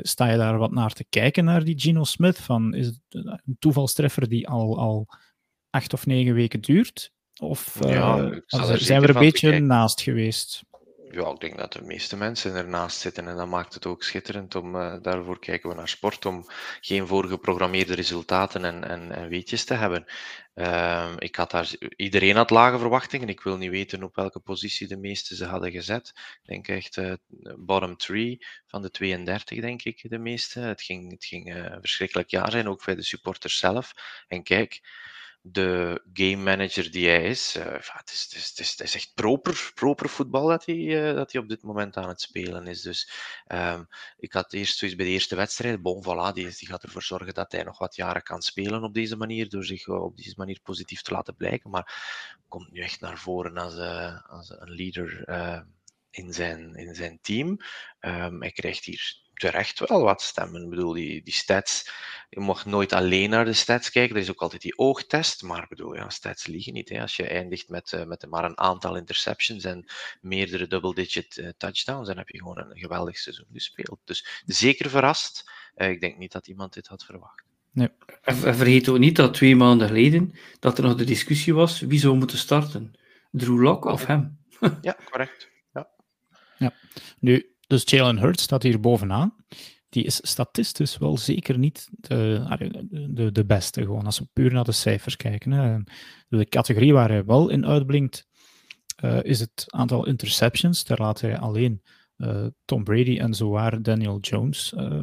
sta 0.00 0.30
je 0.30 0.36
daar 0.36 0.58
wat 0.58 0.72
naar 0.72 0.92
te 0.92 1.04
kijken, 1.08 1.44
naar 1.44 1.64
die 1.64 1.78
Gino 1.78 2.04
Smith? 2.04 2.38
Van, 2.38 2.74
is 2.74 2.86
het 2.86 3.00
een 3.08 3.56
toevalstreffer 3.58 4.28
die 4.28 4.48
al, 4.48 4.78
al 4.78 5.06
acht 5.70 5.92
of 5.92 6.06
negen 6.06 6.34
weken 6.34 6.60
duurt? 6.60 7.12
Of 7.40 7.78
ja, 7.88 8.40
zijn 8.46 9.00
we 9.00 9.06
er 9.06 9.14
een 9.14 9.22
beetje 9.22 9.60
naast 9.60 10.00
geweest? 10.00 10.64
Ja, 11.16 11.30
ik 11.30 11.40
denk 11.40 11.58
dat 11.58 11.72
de 11.72 11.82
meeste 11.82 12.16
mensen 12.16 12.54
ernaast 12.54 12.98
zitten 13.00 13.28
en 13.28 13.36
dat 13.36 13.48
maakt 13.48 13.74
het 13.74 13.86
ook 13.86 14.02
schitterend 14.02 14.54
om, 14.54 14.74
uh, 14.74 14.94
daarvoor 15.02 15.38
kijken 15.38 15.68
we 15.68 15.74
naar 15.74 15.88
sport, 15.88 16.26
om 16.26 16.44
geen 16.80 17.06
voorgeprogrammeerde 17.06 17.94
resultaten 17.94 18.64
en, 18.64 18.84
en, 18.88 19.12
en 19.12 19.28
weetjes 19.28 19.64
te 19.64 19.74
hebben. 19.74 20.06
Uh, 20.56 21.12
ik 21.18 21.36
had 21.36 21.50
daar, 21.50 21.70
iedereen 21.96 22.36
had 22.36 22.50
lage 22.50 22.78
verwachtingen. 22.78 23.28
Ik 23.28 23.40
wil 23.40 23.56
niet 23.56 23.70
weten 23.70 24.02
op 24.02 24.14
welke 24.14 24.40
positie 24.40 24.86
de 24.86 24.96
meeste 24.96 25.36
ze 25.36 25.44
hadden 25.44 25.70
gezet. 25.70 26.12
Ik 26.16 26.40
denk 26.42 26.68
echt 26.68 26.96
uh, 26.96 27.12
bottom 27.58 27.96
three 27.96 28.38
van 28.66 28.82
de 28.82 28.90
32, 28.90 29.60
denk 29.60 29.82
ik, 29.82 30.10
de 30.10 30.18
meeste. 30.18 30.60
Het 30.60 30.82
ging, 30.82 31.10
het 31.10 31.24
ging 31.24 31.54
een 31.54 31.64
eh, 31.64 31.76
verschrikkelijk 31.80 32.30
jaar 32.30 32.50
zijn, 32.50 32.68
ook 32.68 32.84
bij 32.84 32.94
de 32.94 33.02
supporters 33.02 33.58
zelf. 33.58 33.92
En 34.28 34.42
kijk, 34.42 34.80
de 35.52 36.02
game 36.12 36.42
manager 36.42 36.90
die 36.90 37.08
hij 37.08 37.24
is. 37.24 37.56
Uh, 37.56 37.64
het, 37.64 38.10
is, 38.10 38.52
is, 38.56 38.76
is, 38.76 38.94
echt 38.94 39.14
proper, 39.14 39.70
proper 39.74 40.08
voetbal 40.08 40.46
dat 40.46 40.66
hij, 40.66 40.76
uh, 40.76 41.14
dat 41.14 41.32
hij 41.32 41.40
op 41.40 41.48
dit 41.48 41.62
moment 41.62 41.96
aan 41.96 42.08
het 42.08 42.20
spelen 42.20 42.66
is. 42.66 42.82
Dus 42.82 43.10
um, 43.52 43.86
ik 44.18 44.32
had 44.32 44.52
eerst 44.52 44.78
zoiets 44.78 44.96
bij 44.96 45.06
de 45.06 45.12
eerste 45.12 45.36
wedstrijd. 45.36 45.82
Bon, 45.82 46.02
voilà, 46.04 46.32
die, 46.34 46.50
gaat 46.50 46.82
ervoor 46.82 47.02
zorgen 47.02 47.34
dat 47.34 47.52
hij 47.52 47.62
nog 47.62 47.78
wat 47.78 47.96
jaren 47.96 48.22
kan 48.22 48.42
spelen 48.42 48.82
op 48.82 48.94
deze 48.94 49.16
manier, 49.16 49.48
door 49.48 49.64
zich 49.64 49.88
op 49.88 50.16
deze 50.16 50.34
manier 50.36 50.60
positief 50.62 51.02
te 51.02 51.12
laten 51.12 51.36
blijken. 51.36 51.70
Maar 51.70 51.94
komt 52.48 52.72
nu 52.72 52.80
echt 52.80 53.00
naar 53.00 53.18
voren 53.18 53.56
als, 53.56 53.78
als 54.28 54.50
een 54.50 54.74
leader 54.74 55.24
in, 56.10 56.32
zijn, 56.32 56.74
in 56.74 56.94
zijn 56.94 57.18
team. 57.22 57.48
Um, 58.00 58.40
hij 58.42 58.52
krijgt 58.52 58.84
hier 58.84 59.24
terecht 59.38 59.88
wel 59.88 60.02
wat 60.02 60.22
stemmen. 60.22 60.62
Ik 60.62 60.70
bedoel, 60.70 60.92
die, 60.92 61.22
die 61.22 61.34
stats, 61.34 61.90
je 62.28 62.40
mag 62.40 62.66
nooit 62.66 62.92
alleen 62.92 63.30
naar 63.30 63.44
de 63.44 63.52
stats 63.52 63.90
kijken. 63.90 64.16
Er 64.16 64.22
is 64.22 64.30
ook 64.30 64.42
altijd 64.42 64.62
die 64.62 64.78
oogtest, 64.78 65.42
maar 65.42 65.66
bedoel, 65.68 65.94
ja, 65.94 66.08
stats 66.08 66.46
liegen 66.46 66.72
niet. 66.72 66.88
Hè. 66.88 67.00
Als 67.00 67.16
je 67.16 67.28
eindigt 67.28 67.68
met, 67.68 67.92
uh, 67.92 68.04
met 68.04 68.26
maar 68.28 68.44
een 68.44 68.58
aantal 68.58 68.96
interceptions 68.96 69.64
en 69.64 69.84
meerdere 70.20 70.66
double-digit 70.66 71.36
uh, 71.36 71.48
touchdowns, 71.56 72.06
dan 72.08 72.16
heb 72.16 72.28
je 72.28 72.38
gewoon 72.38 72.58
een 72.58 72.78
geweldig 72.78 73.18
seizoen 73.18 73.46
gespeeld. 73.52 74.00
Dus 74.04 74.42
zeker 74.46 74.90
verrast. 74.90 75.50
Uh, 75.76 75.88
ik 75.88 76.00
denk 76.00 76.18
niet 76.18 76.32
dat 76.32 76.46
iemand 76.46 76.72
dit 76.72 76.86
had 76.86 77.04
verwacht. 77.04 77.44
Nee. 77.72 77.88
En 78.22 78.36
vergeet 78.36 78.88
ook 78.88 78.98
niet 78.98 79.16
dat 79.16 79.34
twee 79.34 79.56
maanden 79.56 79.86
geleden 79.86 80.32
dat 80.58 80.78
er 80.78 80.84
nog 80.84 80.94
de 80.94 81.04
discussie 81.04 81.54
was 81.54 81.80
wie 81.80 81.98
zou 81.98 82.16
moeten 82.16 82.38
starten. 82.38 82.98
Drew 83.30 83.62
Lock 83.62 83.84
of 83.84 84.06
hem? 84.06 84.38
ja, 84.80 84.96
correct. 85.10 85.48
Ja. 85.72 85.88
ja. 86.58 86.72
Nu, 87.18 87.55
dus 87.66 87.82
Jalen 87.84 88.18
Hurts 88.18 88.42
staat 88.42 88.62
hier 88.62 88.80
bovenaan. 88.80 89.34
Die 89.88 90.04
is 90.04 90.20
statistisch 90.22 90.98
wel 90.98 91.18
zeker 91.18 91.58
niet 91.58 91.88
de, 91.90 92.44
de, 93.10 93.32
de 93.32 93.44
beste, 93.44 93.82
gewoon 93.82 94.04
als 94.04 94.18
we 94.18 94.28
puur 94.32 94.52
naar 94.52 94.64
de 94.64 94.72
cijfers 94.72 95.16
kijken. 95.16 95.50
Hè. 95.50 95.78
De 96.28 96.44
categorie 96.44 96.92
waar 96.92 97.08
hij 97.08 97.24
wel 97.24 97.48
in 97.48 97.66
uitblinkt, 97.66 98.26
uh, 99.04 99.22
is 99.22 99.40
het 99.40 99.64
aantal 99.66 100.06
interceptions. 100.06 100.84
Daar 100.84 100.98
laat 100.98 101.20
hij 101.20 101.38
alleen 101.38 101.82
uh, 102.16 102.46
Tom 102.64 102.84
Brady 102.84 103.18
en 103.18 103.34
zowaar 103.34 103.82
Daniel 103.82 104.18
Jones, 104.20 104.72
uh, 104.76 105.02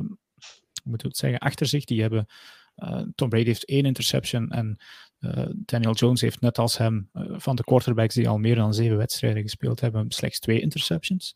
moet 0.83 0.99
ik 0.99 1.05
het 1.07 1.17
zeggen, 1.17 1.39
achter 1.39 1.67
zich. 1.67 1.85
Die 1.85 2.01
hebben, 2.01 2.25
Tom 3.15 3.29
Brady 3.29 3.45
heeft 3.45 3.65
één 3.65 3.85
interception 3.85 4.49
en 4.49 4.77
Daniel 5.55 5.93
Jones 5.93 6.21
heeft 6.21 6.41
net 6.41 6.57
als 6.57 6.77
hem, 6.77 7.09
van 7.13 7.55
de 7.55 7.63
quarterbacks 7.63 8.15
die 8.15 8.29
al 8.29 8.37
meer 8.37 8.55
dan 8.55 8.73
zeven 8.73 8.97
wedstrijden 8.97 9.41
gespeeld 9.41 9.79
hebben, 9.79 10.11
slechts 10.11 10.39
twee 10.39 10.61
interceptions. 10.61 11.35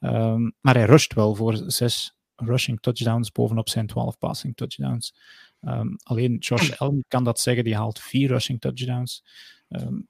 Um, 0.00 0.54
maar 0.60 0.74
hij 0.74 0.84
rusht 0.84 1.14
wel 1.14 1.34
voor 1.34 1.62
zes 1.66 2.16
rushing 2.36 2.80
touchdowns 2.80 3.32
bovenop 3.32 3.68
zijn 3.68 3.86
12 3.86 4.18
passing 4.18 4.56
touchdowns. 4.56 5.14
Um, 5.60 5.96
alleen 6.02 6.36
Josh 6.36 6.72
Allen 6.80 7.04
kan 7.08 7.24
dat 7.24 7.40
zeggen, 7.40 7.64
die 7.64 7.76
haalt 7.76 8.00
vier 8.00 8.28
rushing 8.28 8.60
touchdowns. 8.60 9.24
Um, 9.68 10.08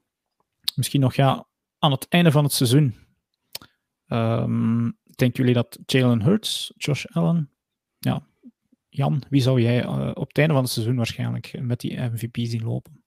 misschien 0.75 1.01
nog 1.01 1.15
ja, 1.15 1.47
aan 1.79 1.91
het 1.91 2.09
einde 2.09 2.31
van 2.31 2.45
het 2.45 2.53
seizoen. 2.53 2.97
denken 5.05 5.33
jullie 5.33 5.55
dat 5.55 5.79
Jalen 5.87 6.23
Hurts, 6.23 6.73
Josh 6.77 7.05
Allen, 7.05 7.51
ja, 7.99 8.27
Jan, 8.89 9.23
wie 9.31 9.41
zou 9.41 9.61
jij 9.61 9.85
uh, 9.85 10.11
op 10.15 10.29
het 10.29 10.39
einde 10.39 10.55
van 10.55 10.63
het 10.63 10.73
seizoen 10.73 10.97
waarschijnlijk 10.97 11.61
met 11.61 11.81
die 11.81 12.01
MVP 12.01 12.37
zien 12.41 12.65
lopen? 12.65 13.03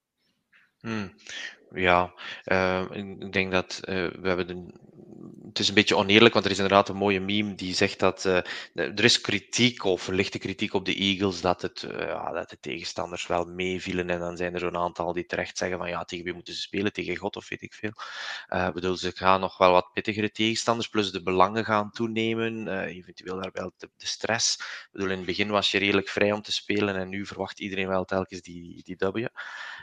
Hmm. 0.79 1.13
Ja, 1.73 2.13
uh, 2.45 2.85
ik 2.91 3.33
denk 3.33 3.51
dat 3.51 3.79
uh, 3.89 3.95
we 3.95 4.27
hebben 4.27 4.47
de 4.47 4.73
het 5.51 5.59
is 5.59 5.67
een 5.67 5.73
beetje 5.73 5.95
oneerlijk, 5.95 6.33
want 6.33 6.45
er 6.45 6.51
is 6.51 6.57
inderdaad 6.57 6.89
een 6.89 6.95
mooie 6.95 7.19
meme 7.19 7.55
die 7.55 7.73
zegt 7.73 7.99
dat 7.99 8.25
uh, 8.25 8.37
er 8.73 9.03
is 9.03 9.21
kritiek 9.21 9.83
of 9.83 10.07
lichte 10.07 10.37
kritiek 10.37 10.73
op 10.73 10.85
de 10.85 10.95
Eagles 10.95 11.41
dat, 11.41 11.61
het, 11.61 11.81
uh, 11.81 11.99
ja, 11.99 12.31
dat 12.31 12.49
de 12.49 12.59
tegenstanders 12.59 13.27
wel 13.27 13.45
meevielen 13.45 14.09
en 14.09 14.19
dan 14.19 14.37
zijn 14.37 14.53
er 14.53 14.59
zo'n 14.59 14.77
aantal 14.77 15.13
die 15.13 15.25
terecht 15.25 15.57
zeggen 15.57 15.77
van 15.77 15.89
ja, 15.89 16.03
tegen 16.03 16.25
wie 16.25 16.33
moeten 16.33 16.53
ze 16.53 16.61
spelen, 16.61 16.93
tegen 16.93 17.15
God 17.15 17.35
of 17.35 17.49
weet 17.49 17.61
ik 17.61 17.73
veel. 17.73 17.91
Uh, 18.49 18.69
bedoel, 18.69 18.97
ze 18.97 19.11
gaan 19.15 19.39
nog 19.39 19.57
wel 19.57 19.71
wat 19.71 19.93
pittigere 19.93 20.31
tegenstanders, 20.31 20.87
plus 20.87 21.11
de 21.11 21.23
belangen 21.23 21.65
gaan 21.65 21.91
toenemen, 21.91 22.85
eventueel 22.85 23.41
daar 23.41 23.51
wel 23.53 23.71
de, 23.77 23.89
de, 23.97 24.07
stress. 24.07 24.55
Ik 24.55 24.89
bedoel, 24.91 25.09
in 25.09 25.17
het 25.17 25.25
begin 25.25 25.49
was 25.49 25.71
je 25.71 25.77
redelijk 25.77 26.09
vrij 26.09 26.31
om 26.31 26.41
te 26.41 26.51
spelen 26.51 26.95
en 26.95 27.09
nu 27.09 27.25
verwacht 27.25 27.59
iedereen 27.59 27.87
wel 27.87 28.05
telkens 28.05 28.41
die, 28.41 28.83
die 28.83 28.95
W. 28.97 29.25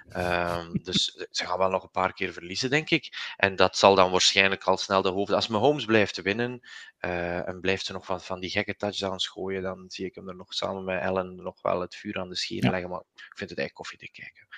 Ehm, 0.08 0.72
dus 0.82 1.26
ze 1.30 1.46
gaan 1.46 1.58
wel 1.58 1.70
nog 1.70 1.82
een 1.82 1.90
paar 1.90 2.12
keer 2.12 2.32
verliezen, 2.32 2.70
denk 2.70 2.90
ik. 2.90 3.34
En 3.36 3.56
dat 3.56 3.76
zal 3.78 3.94
dan 3.94 4.10
waarschijnlijk 4.10 4.64
al 4.64 4.76
snel 4.76 5.02
de 5.02 5.08
hoofd... 5.08 5.32
Mahomes 5.58 5.84
blijft 5.84 6.22
winnen 6.22 6.60
uh, 7.00 7.48
en 7.48 7.60
blijft 7.60 7.88
er 7.88 7.92
nog 7.92 8.04
van, 8.04 8.20
van 8.20 8.40
die 8.40 8.50
gekke 8.50 8.76
touchdowns 8.76 9.26
gooien, 9.26 9.62
dan 9.62 9.84
zie 9.90 10.06
ik 10.06 10.14
hem 10.14 10.28
er 10.28 10.36
nog 10.36 10.54
samen 10.54 10.84
met 10.84 11.00
Ellen 11.00 11.34
nog 11.34 11.62
wel 11.62 11.80
het 11.80 11.94
vuur 11.94 12.18
aan 12.18 12.28
de 12.28 12.36
schenen 12.36 12.70
leggen. 12.70 12.90
Maar 12.90 13.02
ik 13.14 13.32
vind 13.36 13.50
het 13.50 13.58
echt 13.58 13.72
koffie 13.72 13.98
te 13.98 14.10
kijken. 14.10 14.48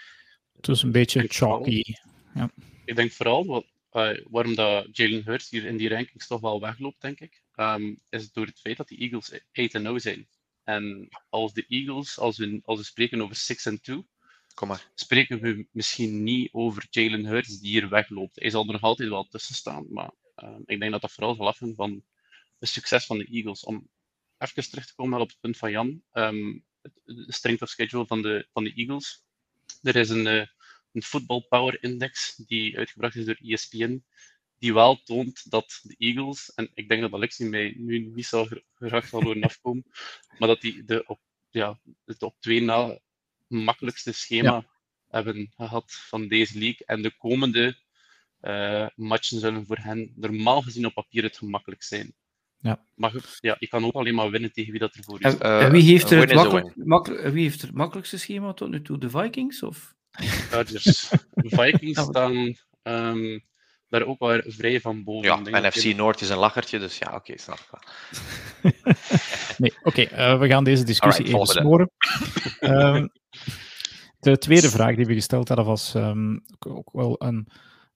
Het 0.57 0.69
is 0.69 0.83
een 0.83 0.93
beetje 0.93 1.25
chalky. 1.29 1.83
Ja. 2.35 2.51
Ik 2.85 2.97
denk 2.97 3.13
vooral 3.13 3.47
wat, 3.47 3.65
uh, 3.93 4.27
waarom 4.31 4.55
dat 4.55 4.97
Jalen 4.97 5.25
Hurts 5.25 5.51
hier 5.51 5.65
in 5.65 5.77
die 5.77 5.89
rankings 5.89 6.27
toch 6.27 6.41
wel 6.41 6.61
wegloopt, 6.61 7.01
denk 7.01 7.21
ik, 7.21 7.43
um, 7.57 8.01
is 8.09 8.33
door 8.33 8.47
het 8.47 8.61
feit 8.61 8.77
dat 8.77 8.89
de 8.89 8.97
Eagles 8.97 9.41
8-0 9.53 10.01
zijn. 10.01 10.29
En 10.65 11.09
als 11.29 11.53
de 11.53 11.65
Eagles, 11.69 12.19
als 12.19 12.39
we, 12.39 12.61
als 12.65 12.79
we 12.79 12.85
spreken 12.85 13.23
over 13.23 13.37
6-2, 13.37 14.09
Kom 14.55 14.69
maar. 14.69 14.91
spreken 14.95 15.41
we 15.41 15.67
misschien 15.71 16.23
niet 16.23 16.49
over 16.53 16.87
Jalen 16.91 17.25
Hurts 17.27 17.61
die 17.61 17.71
hier 17.71 17.89
wegloopt. 17.89 18.41
Hij 18.41 18.51
zal 18.51 18.67
er 18.67 18.73
nog 18.73 18.83
altijd 18.83 19.09
wel 19.09 19.25
tussen 19.25 19.55
staan, 19.55 19.87
maar 19.91 20.11
uh, 20.43 20.57
ik 20.65 20.81
denk 20.81 20.93
dat 20.93 21.01
dat 21.01 21.13
vooral 21.13 21.35
zal 21.35 21.47
afhangen 21.47 21.75
van 21.75 22.05
het 22.59 22.69
succes 22.69 23.07
van 23.07 23.19
de 23.19 23.25
Eagles. 23.25 23.65
Om 23.65 23.89
even 24.39 24.71
terug 24.71 24.87
te 24.87 24.95
komen 24.95 25.21
op 25.21 25.29
het 25.29 25.41
punt 25.41 25.57
van 25.57 25.71
Jan, 25.71 26.03
um, 26.13 26.65
de 27.05 27.33
strength 27.33 27.63
of 27.63 27.69
schedule 27.69 28.07
van 28.07 28.23
de, 28.23 28.47
van 28.53 28.65
de 28.65 28.73
Eagles. 28.75 29.25
Er 29.83 29.97
is 29.97 30.09
een, 30.09 30.27
uh, 30.27 30.47
een 30.93 31.03
Football 31.03 31.47
Power 31.49 31.83
Index 31.83 32.37
die 32.37 32.79
uitgebracht 32.79 33.15
is 33.15 33.25
door 33.25 33.39
ESPN, 33.43 34.05
die 34.59 34.75
wel 34.75 35.03
toont 35.03 35.51
dat 35.51 35.81
de 35.83 35.95
Eagles, 35.99 36.55
en 36.55 36.71
ik 36.75 36.89
denk 36.89 37.01
dat 37.01 37.13
Alexi 37.13 37.45
mij 37.45 37.75
nu 37.77 37.99
niet 37.99 38.27
zo 38.27 38.49
graag 38.75 39.07
zal 39.07 39.23
horen 39.23 39.43
afkomen, 39.43 39.85
maar 40.39 40.49
dat 40.49 40.61
die 40.61 40.85
de 40.85 41.07
op, 41.07 41.21
ja, 41.51 41.81
het 42.05 42.23
op 42.23 42.37
twee 42.41 42.63
na 42.63 42.99
makkelijkste 43.47 44.13
schema 44.13 44.53
ja. 44.53 44.67
hebben 45.09 45.53
gehad 45.55 45.93
van 45.93 46.29
deze 46.29 46.59
league. 46.59 46.87
En 46.87 47.03
de 47.03 47.17
komende 47.17 47.79
uh, 48.43 48.87
matchen 48.95 49.41
zullen 49.41 49.67
voor 49.67 49.79
hen 49.81 50.13
normaal 50.15 50.63
gezien 50.63 50.87
op 50.87 50.95
papier 50.95 51.23
het 51.23 51.37
gemakkelijk 51.37 51.83
zijn. 51.83 52.15
Ja. 52.59 52.85
Maar 52.95 53.13
ja, 53.41 53.57
je 53.59 53.69
kan 53.69 53.85
ook 53.85 53.93
alleen 53.93 54.15
maar 54.15 54.31
winnen 54.31 54.53
tegen 54.53 54.71
wie 54.71 54.81
dat 54.81 54.95
ervoor 54.95 55.21
is. 55.21 55.35
En, 55.35 55.47
uh, 55.47 55.65
en 55.65 55.73
wie, 55.73 55.83
heeft 55.83 56.11
er 56.11 56.19
het 56.19 56.35
makkelijk, 56.35 56.77
makkelijk, 56.77 57.29
wie 57.29 57.43
heeft 57.43 57.63
het 57.63 57.73
makkelijkste 57.73 58.19
schema 58.19 58.53
tot 58.53 58.71
nu 58.71 58.83
toe? 58.83 58.99
De 58.99 59.11
Vikings? 59.11 59.63
Of? 59.63 59.95
Chargers. 60.11 61.09
De 61.31 61.49
Vikings 61.49 62.01
staan 62.11 62.57
um, 62.83 63.45
daar 63.89 64.07
ook 64.07 64.19
wel 64.19 64.43
vrij 64.47 64.81
van 64.81 65.05
boven. 65.05 65.45
Ja, 65.45 65.61
NFC 65.61 65.75
je... 65.75 65.95
Noord 65.95 66.21
is 66.21 66.29
een 66.29 66.39
lachertje, 66.39 66.79
dus 66.79 66.99
ja, 66.99 67.07
oké, 67.07 67.17
okay, 67.17 67.37
snap 67.37 67.59
ik 67.59 67.69
wel. 67.71 67.83
nee, 69.59 69.73
oké, 69.83 70.01
okay, 70.01 70.33
uh, 70.33 70.41
we 70.41 70.49
gaan 70.49 70.65
deze 70.65 70.85
discussie 70.85 71.25
right, 71.25 71.41
even 71.41 71.63
smoren. 71.63 71.91
um, 72.61 73.11
de 74.21 74.39
tweede 74.39 74.71
vraag 74.71 74.97
die 74.97 75.07
we 75.07 75.15
gesteld 75.15 75.49
hadden 75.49 75.67
was 75.67 75.95
um, 75.95 76.45
ook 76.59 76.93
wel 76.93 77.15
een, 77.19 77.49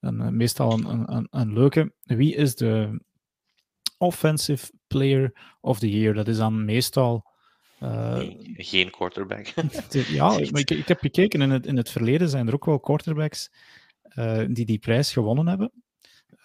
een, 0.06 0.36
meestal 0.36 0.72
een, 0.72 1.14
een, 1.14 1.26
een, 1.30 1.52
leuke. 1.52 1.92
Wie 2.02 2.34
is 2.34 2.54
de 2.54 3.00
offensive 3.98 4.72
player 4.86 5.56
of 5.60 5.78
the 5.78 5.90
year? 5.90 6.14
Dat 6.14 6.28
is 6.28 6.36
dan 6.36 6.64
meestal... 6.64 7.32
Uh, 7.82 8.20
Geen 8.56 8.90
quarterback. 8.90 9.46
ja, 9.90 10.28
maar 10.50 10.60
ik, 10.60 10.70
ik, 10.70 10.88
heb 10.88 11.00
gekeken, 11.00 11.42
in 11.42 11.50
het, 11.50 11.66
in 11.66 11.76
het 11.76 11.90
verleden 11.90 12.28
zijn 12.28 12.46
er 12.46 12.54
ook 12.54 12.64
wel 12.64 12.80
quarterbacks 12.80 13.50
uh, 14.14 14.44
die 14.48 14.66
die 14.66 14.78
prijs 14.78 15.12
gewonnen 15.12 15.46
hebben. 15.46 15.72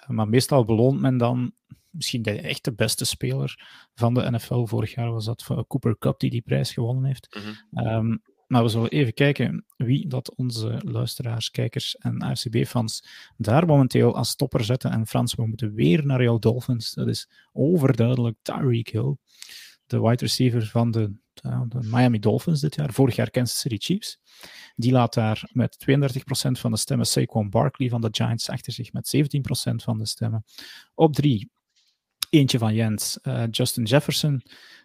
Maar 0.08 0.28
meestal 0.28 0.66
beloont 0.66 1.00
men 1.00 1.18
dan 1.18 1.54
misschien 1.90 2.22
de 2.22 2.42
echte 2.42 2.74
beste 2.74 3.06
speler 3.06 3.60
van 3.94 4.14
de 4.14 4.32
NFL. 4.32 4.66
Vorig 4.66 4.94
jaar 4.94 5.12
was 5.12 5.26
dat 5.26 5.44
Cooper 5.68 5.98
Cup 5.98 6.20
die 6.20 6.30
die 6.30 6.42
prijs 6.42 6.74
gewonnen 6.74 7.06
heeft. 7.06 7.36
Mm 7.36 7.56
-hmm. 7.72 7.88
um, 7.88 8.22
maar 8.50 8.64
we 8.64 8.70
zullen 8.70 8.90
even 8.90 9.14
kijken 9.14 9.66
wie 9.78 10.08
dat 10.08 10.36
onze 10.36 10.82
luisteraars, 10.86 11.52
kijkers 11.52 11.96
en 11.98 12.22
AFCB-fans 12.22 13.04
daar 13.38 13.66
momenteel 13.66 14.16
als 14.16 14.30
stopper 14.30 14.64
zetten. 14.64 14.92
En 14.92 15.08
Frans, 15.08 15.36
we 15.36 15.48
moeten 15.48 15.74
weer 15.74 16.06
naar 16.06 16.24
jouw 16.24 16.40
Dolphins. 16.40 16.94
Dat 16.94 17.08
is 17.08 17.30
overduidelijk 17.54 18.38
Tyreek 18.42 18.90
Hill. 18.90 19.16
de 19.86 20.02
wide 20.02 20.24
receiver 20.24 20.66
van 20.66 20.92
de, 20.92 21.12
de, 21.34 21.80
Miami 21.82 22.20
Dolphins 22.20 22.60
dit 22.62 22.76
jaar, 22.76 22.94
vorig 22.94 23.16
jaar 23.16 23.30
Kansas 23.30 23.60
City 23.60 23.78
Chiefs. 23.78 24.20
Die 24.76 24.92
laat 24.92 25.14
daar 25.14 25.50
met 25.52 25.86
32% 25.90 25.96
van 26.52 26.72
de 26.72 26.78
stemmen 26.78 27.06
Saquon 27.06 27.50
Barkley 27.50 27.90
van 27.90 28.02
de 28.02 28.10
Giants 28.12 28.50
achter 28.50 28.74
zich 28.74 28.94
met 28.94 29.16
17% 29.18 29.76
van 29.76 29.98
de 29.98 30.06
stemmen. 30.06 30.46
Op 30.96 31.14
drie, 31.14 31.52
eentje 32.30 32.58
van 32.58 32.74
Jens, 32.74 33.20
uh, 33.24 33.44
Justin 33.52 33.84
Jefferson 33.84 34.42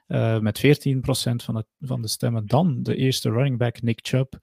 uh, 0.08 0.38
met 0.38 0.58
14% 0.66 1.00
van, 1.44 1.56
het, 1.56 1.66
van 1.80 2.02
de 2.02 2.08
stemmen. 2.08 2.46
Dan 2.46 2.82
de 2.82 2.96
eerste 2.96 3.30
running 3.30 3.58
back 3.58 3.82
Nick 3.82 3.98
Chubb. 4.02 4.34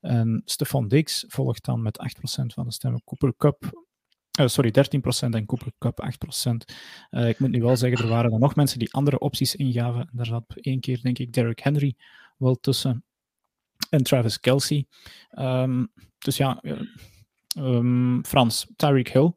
En 0.00 0.42
Stefan 0.44 0.88
Diggs 0.88 1.24
volgt 1.28 1.64
dan 1.64 1.82
met 1.82 1.98
8% 2.42 2.44
van 2.46 2.64
de 2.64 2.72
stemmen. 2.72 3.02
Cooper 3.04 3.36
Cup 3.36 3.86
uh, 4.40 4.46
sorry, 4.46 4.70
13% 4.70 5.28
en 5.30 5.46
Cooper 5.46 5.72
Cup 5.78 6.08
8%. 6.48 6.74
Uh, 7.10 7.28
ik 7.28 7.38
moet 7.38 7.50
nu 7.50 7.62
wel 7.62 7.76
zeggen, 7.76 8.04
er 8.04 8.10
waren 8.10 8.32
er 8.32 8.38
nog 8.38 8.54
mensen 8.54 8.78
die 8.78 8.92
andere 8.92 9.18
opties 9.18 9.54
ingaven. 9.54 10.08
Daar 10.12 10.26
zat 10.26 10.44
één 10.54 10.80
keer, 10.80 11.00
denk 11.02 11.18
ik, 11.18 11.32
Derrick 11.32 11.58
Henry 11.58 11.94
wel 12.36 12.54
tussen. 12.54 13.04
En 13.90 14.02
Travis 14.02 14.40
Kelsey. 14.40 14.86
Um, 15.38 15.92
dus 16.18 16.36
ja, 16.36 16.62
um, 17.58 18.24
Frans, 18.24 18.66
Tyreek 18.76 19.08
Hill. 19.08 19.32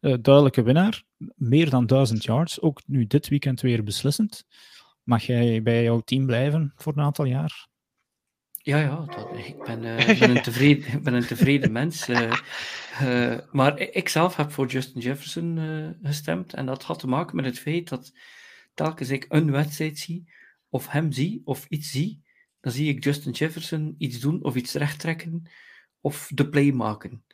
Duidelijke 0.00 0.62
winnaar. 0.62 1.02
Meer 1.34 1.70
dan 1.70 1.86
1000 1.86 2.24
yards. 2.24 2.60
Ook 2.60 2.82
nu 2.86 3.06
dit 3.06 3.28
weekend 3.28 3.60
weer 3.60 3.82
beslissend. 3.82 4.46
Mag 5.06 5.22
jij 5.22 5.62
bij 5.62 5.82
jouw 5.82 6.00
team 6.00 6.26
blijven 6.26 6.72
voor 6.76 6.92
een 6.96 7.04
aantal 7.04 7.24
jaar? 7.24 7.68
Ja, 8.50 8.78
ja, 8.78 9.04
dat, 9.04 9.36
ik, 9.36 9.64
ben, 9.64 9.82
uh, 9.82 10.18
ben, 10.18 10.36
een 10.36 10.42
tevreden, 10.50 10.92
ik 10.92 11.02
ben 11.02 11.14
een 11.14 11.26
tevreden 11.26 11.72
mens. 11.72 12.08
Uh, 12.08 12.32
uh, 13.02 13.38
maar 13.52 13.78
ik 13.78 14.08
zelf 14.08 14.36
heb 14.36 14.50
voor 14.50 14.66
Justin 14.66 15.00
Jefferson 15.00 15.96
gestemd. 16.02 16.54
En 16.54 16.66
dat 16.66 16.82
had 16.82 16.98
te 16.98 17.06
maken 17.06 17.36
met 17.36 17.44
het 17.44 17.58
feit 17.58 17.88
dat 17.88 18.12
telkens 18.74 19.10
ik 19.10 19.26
een 19.28 19.50
wedstrijd 19.50 19.98
zie, 19.98 20.32
of 20.68 20.88
hem 20.88 21.12
zie, 21.12 21.42
of 21.44 21.66
iets 21.68 21.90
zie, 21.90 22.22
dan 22.60 22.72
zie 22.72 22.88
ik 22.88 23.04
Justin 23.04 23.32
Jefferson 23.32 23.94
iets 23.98 24.20
doen, 24.20 24.44
of 24.44 24.54
iets 24.54 24.74
rechttrekken, 24.74 25.42
of 26.00 26.30
de 26.34 26.48
play 26.48 26.72
maken. 26.72 27.24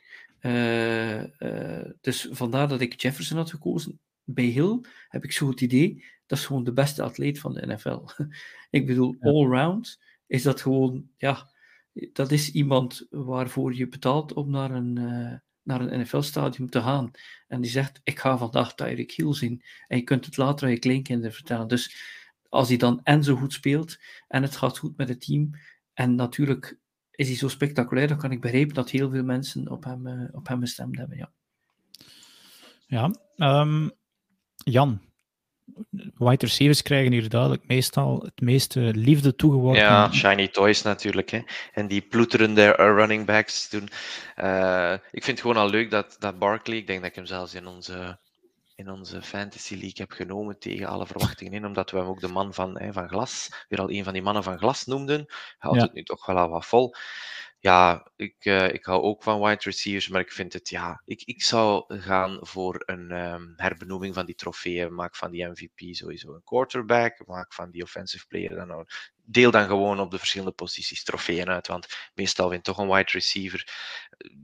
dus 2.01 2.27
vandaar 2.31 2.67
dat 2.67 2.81
ik 2.81 3.01
Jefferson 3.01 3.37
had 3.37 3.49
gekozen. 3.49 3.99
Bij 4.23 4.45
Hill 4.45 4.81
heb 5.09 5.23
ik 5.23 5.31
zo 5.31 5.49
het 5.49 5.61
idee, 5.61 6.05
dat 6.25 6.37
is 6.37 6.45
gewoon 6.45 6.63
de 6.63 6.73
beste 6.73 7.03
atleet 7.03 7.39
van 7.39 7.53
de 7.53 7.65
NFL. 7.65 7.99
ik 8.69 8.85
bedoel, 8.85 9.15
all-round 9.19 10.01
is 10.27 10.43
dat 10.43 10.61
gewoon, 10.61 11.09
ja, 11.17 11.51
dat 12.13 12.31
is 12.31 12.51
iemand 12.51 13.07
waarvoor 13.09 13.75
je 13.75 13.87
betaalt 13.87 14.33
om 14.33 14.49
naar 14.49 14.71
een, 14.71 14.99
uh, 14.99 15.33
naar 15.61 15.81
een 15.81 15.99
NFL-stadion 15.99 16.69
te 16.69 16.81
gaan. 16.81 17.11
En 17.47 17.61
die 17.61 17.71
zegt, 17.71 17.99
ik 18.03 18.19
ga 18.19 18.37
vandaag 18.37 18.75
Tyreek 18.75 19.11
Hill 19.11 19.33
zien. 19.33 19.63
En 19.87 19.97
je 19.97 20.03
kunt 20.03 20.25
het 20.25 20.37
later 20.37 20.65
aan 20.65 20.73
je 20.73 20.79
kleinkinderen 20.79 21.33
vertellen. 21.33 21.67
Dus 21.67 21.95
als 22.49 22.67
hij 22.67 22.77
dan 22.77 22.99
en 23.03 23.23
zo 23.23 23.35
goed 23.35 23.53
speelt, 23.53 23.97
en 24.27 24.41
het 24.41 24.55
gaat 24.55 24.77
goed 24.77 24.97
met 24.97 25.09
het 25.09 25.25
team, 25.25 25.49
en 25.93 26.15
natuurlijk 26.15 26.77
is 27.11 27.27
hij 27.27 27.37
zo 27.37 27.47
spectaculair, 27.47 28.07
dan 28.07 28.17
kan 28.17 28.31
ik 28.31 28.41
begrijpen 28.41 28.73
dat 28.73 28.89
heel 28.89 29.09
veel 29.09 29.23
mensen 29.23 29.69
op 29.69 29.83
hem, 29.83 30.07
uh, 30.07 30.29
op 30.31 30.47
hem 30.47 30.59
gestemd 30.59 30.97
hebben, 30.97 31.17
ja. 31.17 31.31
Ja, 32.87 33.15
um, 33.61 33.91
Jan, 34.63 35.01
wide 36.17 36.45
receivers 36.45 36.81
krijgen 36.81 37.11
hier 37.11 37.29
duidelijk 37.29 37.67
meestal 37.67 38.21
het 38.21 38.41
meeste 38.41 38.79
liefde 38.79 39.35
toegeworpen. 39.35 39.81
Ja, 39.81 40.11
shiny 40.11 40.47
toys 40.47 40.81
natuurlijk. 40.81 41.29
Hè. 41.29 41.41
En 41.73 41.87
die 41.87 42.01
ploeterende 42.01 42.71
running 42.71 43.25
backs 43.25 43.69
doen. 43.69 43.89
Uh, 44.37 44.93
ik 44.93 45.23
vind 45.23 45.25
het 45.25 45.39
gewoon 45.39 45.57
al 45.57 45.69
leuk 45.69 45.91
dat, 45.91 46.15
dat 46.19 46.39
Barkley, 46.39 46.77
ik 46.77 46.87
denk 46.87 46.99
dat 46.99 47.09
ik 47.09 47.15
hem 47.15 47.25
zelfs 47.25 47.53
in 47.53 47.67
onze, 47.67 48.19
in 48.75 48.89
onze 48.89 49.21
Fantasy 49.21 49.73
League 49.73 49.95
heb 49.95 50.11
genomen 50.11 50.59
tegen 50.59 50.87
alle 50.87 51.07
verwachtingen 51.07 51.53
in, 51.53 51.65
omdat 51.65 51.91
we 51.91 51.97
hem 51.97 52.07
ook 52.07 52.19
de 52.19 52.27
man 52.27 52.53
van, 52.53 52.79
hè, 52.79 52.93
van 52.93 53.07
glas, 53.07 53.65
weer 53.69 53.79
al 53.79 53.91
een 53.91 54.03
van 54.03 54.13
die 54.13 54.21
mannen 54.21 54.43
van 54.43 54.57
glas 54.57 54.85
noemden. 54.85 55.25
Houdt 55.57 55.77
ja. 55.77 55.83
het 55.83 55.93
nu 55.93 56.03
toch 56.03 56.25
wel 56.25 56.37
al 56.37 56.49
wat 56.49 56.65
vol 56.65 56.95
ja, 57.63 58.07
ik, 58.15 58.45
uh, 58.45 58.67
ik 58.73 58.85
hou 58.85 59.01
ook 59.01 59.23
van 59.23 59.41
wide 59.41 59.61
receivers, 59.63 60.07
maar 60.07 60.21
ik 60.21 60.31
vind 60.31 60.53
het, 60.53 60.69
ja, 60.69 61.01
ik, 61.05 61.21
ik 61.25 61.43
zou 61.43 61.97
gaan 61.99 62.37
voor 62.41 62.83
een 62.85 63.11
um, 63.11 63.53
herbenoeming 63.55 64.13
van 64.13 64.25
die 64.25 64.35
trofeeën. 64.35 64.93
Maak 64.93 65.15
van 65.15 65.31
die 65.31 65.45
MVP 65.45 65.95
sowieso 65.95 66.33
een 66.33 66.43
quarterback, 66.43 67.27
maak 67.27 67.53
van 67.53 67.71
die 67.71 67.83
offensive 67.83 68.27
player 68.27 68.55
dan 68.55 68.71
ook. 68.71 68.89
Deel 69.15 69.51
dan 69.51 69.67
gewoon 69.67 69.99
op 69.99 70.11
de 70.11 70.17
verschillende 70.17 70.53
posities 70.53 71.03
trofeeën 71.03 71.49
uit, 71.49 71.67
want 71.67 71.87
meestal 72.13 72.49
wint 72.49 72.63
toch 72.63 72.77
een 72.77 72.89
wide 72.89 73.11
receiver. 73.11 73.67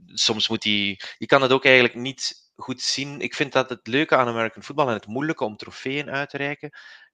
Soms 0.06 0.50
moet 0.50 0.64
hij, 0.64 1.00
je 1.18 1.26
kan 1.26 1.42
het 1.42 1.52
ook 1.52 1.66
eigenlijk 1.66 1.96
niet 1.96 2.52
goed 2.56 2.82
zien. 2.82 3.22
Ik 3.22 3.34
vind 3.34 3.52
dat 3.52 3.70
het 3.70 3.88
leuke 3.88 4.16
aan 4.16 4.28
American 4.28 4.64
football 4.64 4.88
en 4.88 4.94
het 4.94 5.08
moeilijke 5.08 5.44
om 5.44 5.58
trofeeën 5.58 6.10
uit 6.10 6.30
te 6.30 6.38
reiken, 6.38 6.72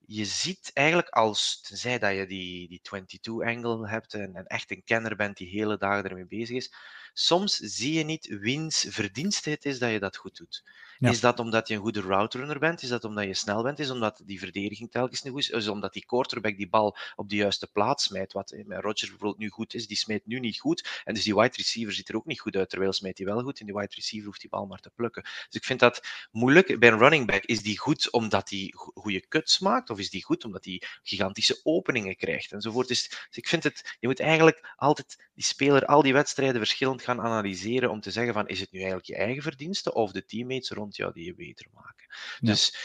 je 0.07 0.25
ziet 0.25 0.71
eigenlijk 0.73 1.09
als, 1.09 1.61
tenzij 1.61 1.99
dat 1.99 2.15
je 2.15 2.25
die, 2.25 2.67
die 2.67 2.81
22-angle 2.81 3.89
hebt 3.89 4.13
en, 4.13 4.35
en, 4.35 4.45
echt 4.45 4.71
een 4.71 4.83
kenner 4.83 5.15
bent 5.15 5.37
die 5.37 5.49
hele 5.49 5.77
dagen 5.77 6.09
ermee 6.09 6.25
bezig 6.25 6.55
is, 6.55 6.73
soms 7.17 7.55
zie 7.57 7.93
je 7.93 8.03
niet 8.03 8.27
wiens 8.27 8.85
verdienste 8.89 9.49
het 9.49 9.65
is 9.65 9.79
dat 9.79 9.91
je 9.91 9.99
dat 9.99 10.17
goed 10.17 10.37
doet. 10.37 10.63
Is 10.99 11.19
dat 11.19 11.39
omdat 11.39 11.67
je 11.67 11.73
een 11.73 11.81
goede 11.81 12.01
route 12.01 12.37
runner 12.37 12.59
bent? 12.59 12.81
Is 12.81 12.89
dat 12.89 13.03
omdat 13.03 13.23
je 13.23 13.33
snel 13.33 13.63
bent? 13.63 13.79
Is 13.79 13.89
omdat 13.89 14.21
die 14.25 14.39
verdediging 14.39 14.91
telkens 14.91 15.21
niet 15.21 15.33
goed 15.33 15.41
is? 15.41 15.49
Is 15.49 15.67
omdat 15.67 15.93
die 15.93 16.05
quarterback 16.05 16.57
die 16.57 16.69
bal 16.69 16.97
op 17.15 17.29
de 17.29 17.35
juiste 17.35 17.67
plaats 17.67 18.03
smijt? 18.03 18.33
Wat 18.33 18.55
met 18.65 18.81
Rodgers 18.81 19.09
bijvoorbeeld 19.09 19.37
nu 19.37 19.49
goed 19.49 19.73
is, 19.73 19.87
die 19.87 19.97
smijt 19.97 20.25
nu 20.25 20.39
niet 20.39 20.59
goed. 20.59 21.01
En 21.03 21.13
dus 21.13 21.23
die 21.23 21.35
wide 21.35 21.55
receiver 21.55 21.93
ziet 21.93 22.09
er 22.09 22.15
ook 22.15 22.25
niet 22.25 22.39
goed 22.39 22.55
uit, 22.55 22.69
terwijl 22.69 22.93
smijt 22.93 23.17
hij 23.17 23.27
wel 23.27 23.41
goed. 23.41 23.59
En 23.59 23.65
die 23.65 23.75
wide 23.75 23.95
receiver 23.95 24.27
hoeft 24.27 24.41
die 24.41 24.49
bal 24.49 24.65
maar 24.65 24.79
te 24.79 24.89
plukken. 24.95 25.23
Dus 25.23 25.47
ik 25.49 25.63
vind 25.63 25.79
dat 25.79 26.01
moeilijk. 26.31 26.79
Bij 26.79 26.89
een 26.89 26.97
running 26.97 27.27
back 27.27 27.43
is 27.43 27.61
die 27.61 27.79
goed 27.79 28.11
omdat 28.11 28.49
hij 28.49 28.73
goede 28.73 29.27
cuts 29.27 29.59
maakt? 29.59 29.89
Of 29.89 29.99
is 29.99 30.09
die 30.09 30.23
goed 30.23 30.45
omdat 30.45 30.65
hij 30.65 30.81
gigantische 31.03 31.59
openingen 31.63 32.15
krijgt? 32.15 32.51
Enzovoort. 32.51 32.87
Dus, 32.87 33.09
dus 33.09 33.37
ik 33.37 33.47
vind 33.47 33.63
het, 33.63 33.95
je 33.99 34.07
moet 34.07 34.19
eigenlijk 34.19 34.73
altijd 34.75 35.29
die 35.33 35.43
speler 35.43 35.85
al 35.85 36.01
die 36.01 36.13
wedstrijden 36.13 36.57
verschillend 36.57 37.01
gaan 37.05 37.21
analyseren 37.21 37.91
om 37.91 38.01
te 38.01 38.11
zeggen 38.11 38.33
van, 38.33 38.47
is 38.47 38.59
het 38.59 38.71
nu 38.71 38.77
eigenlijk 38.77 39.07
je 39.07 39.15
eigen 39.15 39.43
verdienste 39.43 39.93
of 39.93 40.11
de 40.11 40.25
teammates 40.25 40.69
rond 40.69 40.95
jou 40.95 41.13
die 41.13 41.25
je 41.25 41.35
beter 41.35 41.67
maken. 41.73 42.05
Dus 42.39 42.77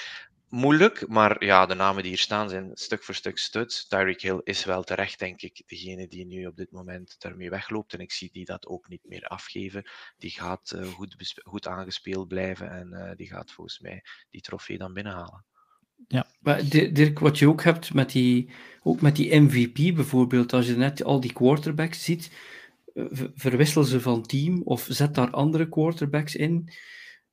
moeilijk, 0.51 1.09
maar 1.09 1.45
ja, 1.45 1.67
de 1.67 1.75
namen 1.75 2.03
die 2.03 2.11
hier 2.11 2.21
staan 2.21 2.49
zijn 2.49 2.71
stuk 2.75 3.05
voor 3.05 3.15
stuk 3.15 3.39
stut. 3.39 3.87
Tyreek 3.89 4.21
Hill 4.21 4.41
is 4.45 4.65
wel 4.65 4.83
terecht, 4.83 5.19
denk 5.19 5.43
ik, 5.43 5.63
degene 5.67 6.09
die 6.09 6.27
nu 6.27 6.47
op 6.47 6.57
dit 6.57 6.71
moment 6.71 7.17
daarmee 7.19 7.51
wegloopt. 7.51 7.93
En 7.93 8.01
ik 8.01 8.13
zie 8.13 8.31
die 8.33 8.45
dat 8.45 8.67
ook 8.67 8.89
niet 8.89 9.05
meer 9.05 9.25
afgeven. 9.25 9.91
Die 10.19 10.31
gaat 10.31 10.73
uh, 10.77 10.87
goed, 10.87 11.41
goed 11.45 11.67
aangespeeld 11.67 12.29
blijven 12.29 12.71
en 12.71 12.89
uh, 12.93 13.11
die 13.17 13.27
gaat 13.27 13.53
volgens 13.53 13.81
mij 13.81 14.05
die 14.31 14.41
trofee 14.41 14.79
dan 14.79 14.93
binnenhalen. 14.93 15.45
Ja, 16.09 16.27
maar 16.41 16.69
Dirk, 16.69 17.19
wat 17.19 17.39
je 17.39 17.49
ook 17.49 17.63
hebt 17.63 17.95
met 17.95 18.11
die, 18.11 18.51
ook 18.83 19.01
met 19.01 19.17
die 19.17 19.41
MVP 19.41 19.95
bijvoorbeeld, 19.95 20.53
als 20.53 20.67
je 20.67 20.77
net 20.77 21.05
al 21.05 21.21
die 21.21 21.33
quarterbacks 21.33 22.05
ziet, 22.05 22.31
eh, 22.31 22.37
verwissel 23.35 23.85
ze 23.85 24.01
van 24.01 24.23
team 24.23 24.63
of 24.63 24.87
zet 24.91 25.15
daar 25.15 25.31
andere 25.31 25.69
quarterbacks 25.69 26.37
in 26.37 26.71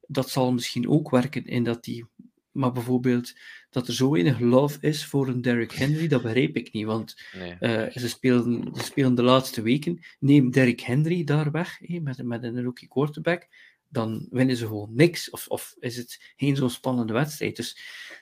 dat 0.07 0.29
zal 0.29 0.53
misschien 0.53 0.89
ook 0.89 1.09
werken 1.09 1.45
in 1.45 1.63
dat 1.63 1.83
team. 1.83 2.09
Maar 2.51 2.71
bijvoorbeeld 2.71 3.33
dat 3.69 3.87
er 3.87 3.93
zo 3.93 4.11
weinig 4.11 4.39
love 4.39 4.77
is 4.81 5.05
voor 5.05 5.27
een 5.27 5.41
Derrick 5.41 5.71
Henry, 5.71 6.07
dat 6.07 6.21
begrijp 6.21 6.55
ik 6.55 6.71
niet. 6.71 6.85
Want 6.85 7.21
nee. 7.33 7.57
uh, 7.59 7.91
ze, 7.91 8.09
spelen, 8.09 8.71
ze 8.75 8.83
spelen 8.83 9.15
de 9.15 9.23
laatste 9.23 9.61
weken. 9.61 9.99
Neem 10.19 10.51
Derrick 10.51 10.79
Henry 10.79 11.23
daar 11.23 11.51
weg 11.51 11.77
hey, 11.79 11.99
met, 11.99 12.23
met 12.23 12.43
een 12.43 12.63
rookie 12.63 12.87
quarterback. 12.87 13.47
Dan 13.89 14.27
winnen 14.29 14.55
ze 14.55 14.67
gewoon 14.67 14.95
niks. 14.95 15.29
Of, 15.29 15.47
of 15.47 15.75
is 15.79 15.97
het 15.97 16.33
geen 16.35 16.55
zo'n 16.55 16.69
spannende 16.69 17.13
wedstrijd. 17.13 17.55
Dus 17.55 17.73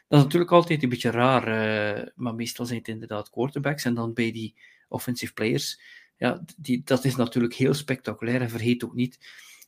dat 0.08 0.18
is 0.18 0.24
natuurlijk 0.24 0.52
altijd 0.52 0.84
een 0.84 0.90
beetje 0.90 1.10
raar. 1.10 1.48
Uh, 1.48 2.08
maar 2.16 2.36
meestal 2.36 2.66
zijn 2.66 2.80
het 2.80 2.88
inderdaad 2.88 3.30
quarterbacks. 3.30 3.86
En 3.86 3.94
dan 3.94 4.14
bij 4.14 4.32
die 4.32 4.56
offensive 4.88 5.34
players. 5.34 5.80
Ja, 6.18 6.46
die, 6.58 6.82
dat 6.84 7.06
is 7.06 7.16
natuurlijk 7.16 7.54
heel 7.54 7.74
spectaculair. 7.74 8.42
En 8.42 8.50
vergeet 8.50 8.84
ook 8.84 8.96
niet 8.96 9.18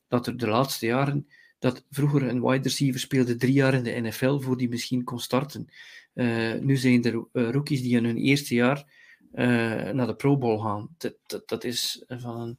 dat 0.07 0.27
er 0.27 0.37
de 0.37 0.47
laatste 0.47 0.85
jaren 0.85 1.27
dat 1.59 1.85
vroeger 1.89 2.23
een 2.23 2.41
wide 2.41 2.63
receiver 2.63 2.99
speelde 2.99 3.35
drie 3.35 3.53
jaar 3.53 3.73
in 3.73 3.83
de 3.83 3.99
NFL 4.01 4.39
voor 4.39 4.57
die 4.57 4.69
misschien 4.69 5.03
kon 5.03 5.19
starten. 5.19 5.67
Uh, 6.13 6.53
nu 6.53 6.77
zijn 6.77 7.03
er 7.03 7.13
uh, 7.13 7.49
rookies 7.49 7.81
die 7.81 7.97
in 7.97 8.05
hun 8.05 8.17
eerste 8.17 8.55
jaar 8.55 8.85
uh, 9.33 9.89
naar 9.89 10.07
de 10.07 10.15
Pro 10.15 10.37
Bowl 10.37 10.59
gaan. 10.59 10.95
Dat, 10.97 11.15
dat, 11.25 11.47
dat, 11.47 11.63
is 11.63 12.03
van 12.07 12.41
een, 12.41 12.57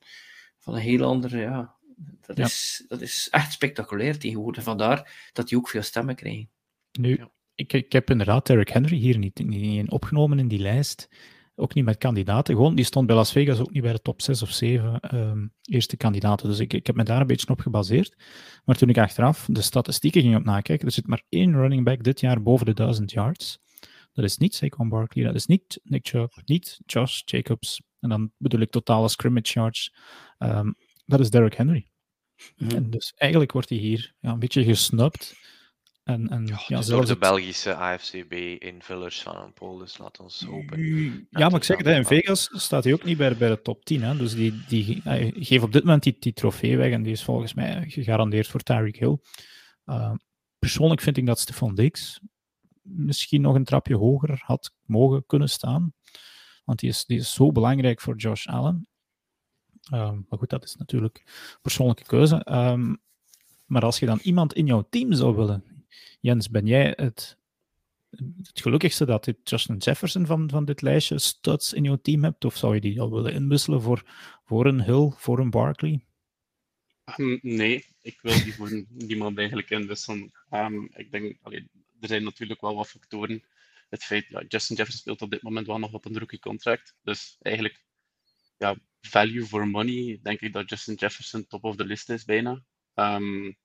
van 0.58 0.74
een 0.74 0.80
heel 0.80 1.04
andere, 1.04 1.38
ja, 1.38 1.74
dat, 2.20 2.36
ja. 2.36 2.44
Is, 2.44 2.84
dat 2.88 3.00
is 3.00 3.28
echt 3.30 3.52
spectaculair 3.52 4.18
tegenwoordig. 4.18 4.62
Vandaar 4.62 5.30
dat 5.32 5.48
die 5.48 5.58
ook 5.58 5.68
veel 5.68 5.82
stemmen 5.82 6.14
krijgen. 6.14 6.50
Nu, 6.98 7.20
ik, 7.54 7.72
ik 7.72 7.92
heb 7.92 8.10
inderdaad 8.10 8.48
Eric 8.48 8.68
Henry 8.68 8.96
hier 8.96 9.18
niet, 9.18 9.38
niet 9.46 9.90
opgenomen 9.90 10.38
in 10.38 10.48
die 10.48 10.58
lijst 10.58 11.08
ook 11.58 11.74
niet 11.74 11.84
met 11.84 11.98
kandidaten. 11.98 12.54
Gewoon, 12.54 12.74
die 12.74 12.84
stond 12.84 13.06
bij 13.06 13.16
Las 13.16 13.32
Vegas 13.32 13.58
ook 13.58 13.72
niet 13.72 13.82
bij 13.82 13.92
de 13.92 14.00
top 14.00 14.22
6 14.22 14.42
of 14.42 14.50
7 14.50 15.14
um, 15.14 15.52
eerste 15.62 15.96
kandidaten. 15.96 16.48
Dus 16.48 16.58
ik, 16.58 16.72
ik 16.72 16.86
heb 16.86 16.96
me 16.96 17.02
daar 17.02 17.20
een 17.20 17.26
beetje 17.26 17.48
op 17.48 17.60
gebaseerd. 17.60 18.16
Maar 18.64 18.76
toen 18.76 18.88
ik 18.88 18.98
achteraf 18.98 19.46
de 19.50 19.62
statistieken 19.62 20.22
ging 20.22 20.36
op 20.36 20.44
nakijken, 20.44 20.86
er 20.86 20.92
zit 20.92 21.06
maar 21.06 21.22
één 21.28 21.52
running 21.52 21.84
back 21.84 22.02
dit 22.02 22.20
jaar 22.20 22.42
boven 22.42 22.66
de 22.66 22.74
1000 22.74 23.10
yards. 23.10 23.58
Dat 24.12 24.24
is 24.24 24.36
niet 24.36 24.54
Saquon 24.54 24.88
Barkley, 24.88 25.24
dat 25.24 25.34
is 25.34 25.46
niet 25.46 25.80
Nick 25.82 26.06
Chubb, 26.08 26.32
niet 26.44 26.80
Josh 26.86 27.22
Jacobs. 27.24 27.82
En 28.00 28.08
dan 28.08 28.32
bedoel 28.36 28.60
ik 28.60 28.70
totale 28.70 29.08
scrimmage 29.08 29.52
yards. 29.52 29.94
Um, 30.38 30.74
dat 31.06 31.20
is 31.20 31.30
Derrick 31.30 31.54
Henry. 31.54 31.86
Mm 32.56 32.68
-hmm. 32.68 32.76
En 32.76 32.90
dus 32.90 33.12
eigenlijk 33.16 33.52
wordt 33.52 33.68
hij 33.68 33.78
hier 33.78 34.14
ja, 34.20 34.30
een 34.30 34.38
beetje 34.38 34.64
gesnupt. 34.64 35.36
En, 36.08 36.28
en, 36.28 36.46
ja, 36.66 36.80
de 36.80 37.16
Belgische 37.18 37.74
AFCB-invullers 37.74 39.22
van 39.22 39.36
een 39.36 39.52
pool, 39.52 39.78
dus 39.78 39.98
laat 39.98 40.20
ons 40.20 40.40
hopen. 40.40 40.80
Ja, 41.30 41.48
maar 41.48 41.54
ik 41.54 41.64
zeg 41.64 41.76
het, 41.76 41.86
in 41.86 42.04
Vegas 42.04 42.50
staat 42.52 42.84
hij 42.84 42.92
ook 42.92 43.04
niet 43.04 43.16
bij, 43.16 43.36
bij 43.36 43.48
de 43.48 43.62
top 43.62 43.84
10. 43.84 44.02
Hè? 44.02 44.16
Dus 44.16 44.34
die, 44.34 44.64
die 44.68 45.00
hij 45.04 45.32
geeft 45.36 45.62
op 45.62 45.72
dit 45.72 45.84
moment 45.84 46.02
die, 46.02 46.16
die 46.18 46.32
trofee 46.32 46.76
weg 46.76 46.92
en 46.92 47.02
die 47.02 47.12
is 47.12 47.24
volgens 47.24 47.54
mij 47.54 47.84
gegarandeerd 47.88 48.46
voor 48.46 48.60
Tyreek 48.60 48.96
Hill. 48.96 49.18
Uh, 49.86 50.12
persoonlijk 50.58 51.00
vind 51.00 51.16
ik 51.16 51.26
dat 51.26 51.38
Stefan 51.38 51.74
Dix 51.74 52.20
misschien 52.82 53.40
nog 53.40 53.54
een 53.54 53.64
trapje 53.64 53.96
hoger 53.96 54.42
had 54.44 54.74
mogen 54.84 55.26
kunnen 55.26 55.48
staan. 55.48 55.92
Want 56.64 56.78
die 56.78 56.88
is, 56.88 57.04
die 57.04 57.18
is 57.18 57.32
zo 57.32 57.52
belangrijk 57.52 58.00
voor 58.00 58.16
Josh 58.16 58.46
Allen. 58.46 58.88
Uh, 59.92 60.10
maar 60.10 60.38
goed, 60.38 60.50
dat 60.50 60.64
is 60.64 60.74
natuurlijk 60.74 61.22
persoonlijke 61.62 62.04
keuze. 62.04 62.46
Um, 62.52 63.02
maar 63.66 63.82
als 63.82 63.98
je 63.98 64.06
dan 64.06 64.18
iemand 64.22 64.52
in 64.52 64.66
jouw 64.66 64.86
team 64.90 65.12
zou 65.12 65.36
willen, 65.36 65.77
Jens, 66.20 66.50
ben 66.50 66.66
jij 66.66 66.92
het, 66.96 67.38
het 68.42 68.60
gelukkigste 68.60 69.04
dat 69.04 69.24
je 69.24 69.36
Justin 69.44 69.76
Jefferson 69.76 70.26
van, 70.26 70.50
van 70.50 70.64
dit 70.64 70.82
lijstje 70.82 71.18
studs 71.18 71.72
in 71.72 71.84
jouw 71.84 71.98
team 72.02 72.24
hebt? 72.24 72.44
Of 72.44 72.56
zou 72.56 72.74
je 72.74 72.80
die 72.80 73.00
al 73.00 73.10
willen 73.10 73.32
inwisselen 73.32 73.82
voor, 73.82 74.02
voor 74.44 74.66
een 74.66 74.82
Hill, 74.82 75.12
voor 75.16 75.38
een 75.38 75.50
Barkley? 75.50 76.04
Um, 77.16 77.38
nee, 77.42 77.86
ik 78.02 78.18
wil 78.22 78.42
die 78.44 78.54
voor 78.54 78.84
niemand 78.88 79.38
eigenlijk 79.38 79.70
inwisselen. 79.70 80.32
Um, 80.50 80.88
ik 80.94 81.10
denk, 81.10 81.36
er 82.00 82.08
zijn 82.08 82.24
natuurlijk 82.24 82.60
wel 82.60 82.74
wat 82.74 82.88
factoren. 82.88 83.44
Het 83.88 84.04
feit, 84.04 84.26
ja, 84.28 84.44
Justin 84.48 84.76
Jefferson 84.76 85.00
speelt 85.00 85.22
op 85.22 85.30
dit 85.30 85.42
moment 85.42 85.66
wel 85.66 85.78
nog 85.78 85.92
op 85.92 86.04
een 86.04 86.18
rookie 86.18 86.38
contract. 86.38 86.94
Dus 87.02 87.36
eigenlijk, 87.40 87.84
ja, 88.56 88.76
value 89.00 89.46
for 89.46 89.68
money, 89.68 90.18
denk 90.22 90.40
ik 90.40 90.52
dat 90.52 90.70
Justin 90.70 90.94
Jefferson 90.94 91.46
top 91.46 91.64
of 91.64 91.76
the 91.76 91.84
list 91.84 92.10
is 92.10 92.24
bijna. 92.24 92.62
Um, 92.94 93.56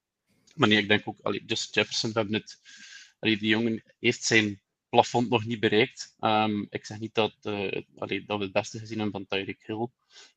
maar 0.53 0.67
nee, 0.67 0.77
ik 0.77 0.87
denk 0.87 1.07
ook, 1.07 1.19
allee, 1.21 1.43
Justin 1.45 1.81
Jefferson, 1.81 2.11
we 2.11 2.19
hebben 2.19 2.39
het, 2.39 2.61
allee, 3.19 3.37
die 3.37 3.49
jongen 3.49 3.83
heeft 3.99 4.23
zijn 4.23 4.61
plafond 4.89 5.29
nog 5.29 5.45
niet 5.45 5.59
bereikt. 5.59 6.15
Um, 6.19 6.67
ik 6.69 6.85
zeg 6.85 6.99
niet 6.99 7.13
dat, 7.13 7.35
uh, 7.41 7.81
dat 7.95 8.37
we 8.37 8.43
het 8.43 8.51
beste 8.51 8.79
gezien 8.79 8.99
hebben 8.99 9.25
van 9.27 9.39
Tyreek 9.39 9.63
Hill. 9.65 9.87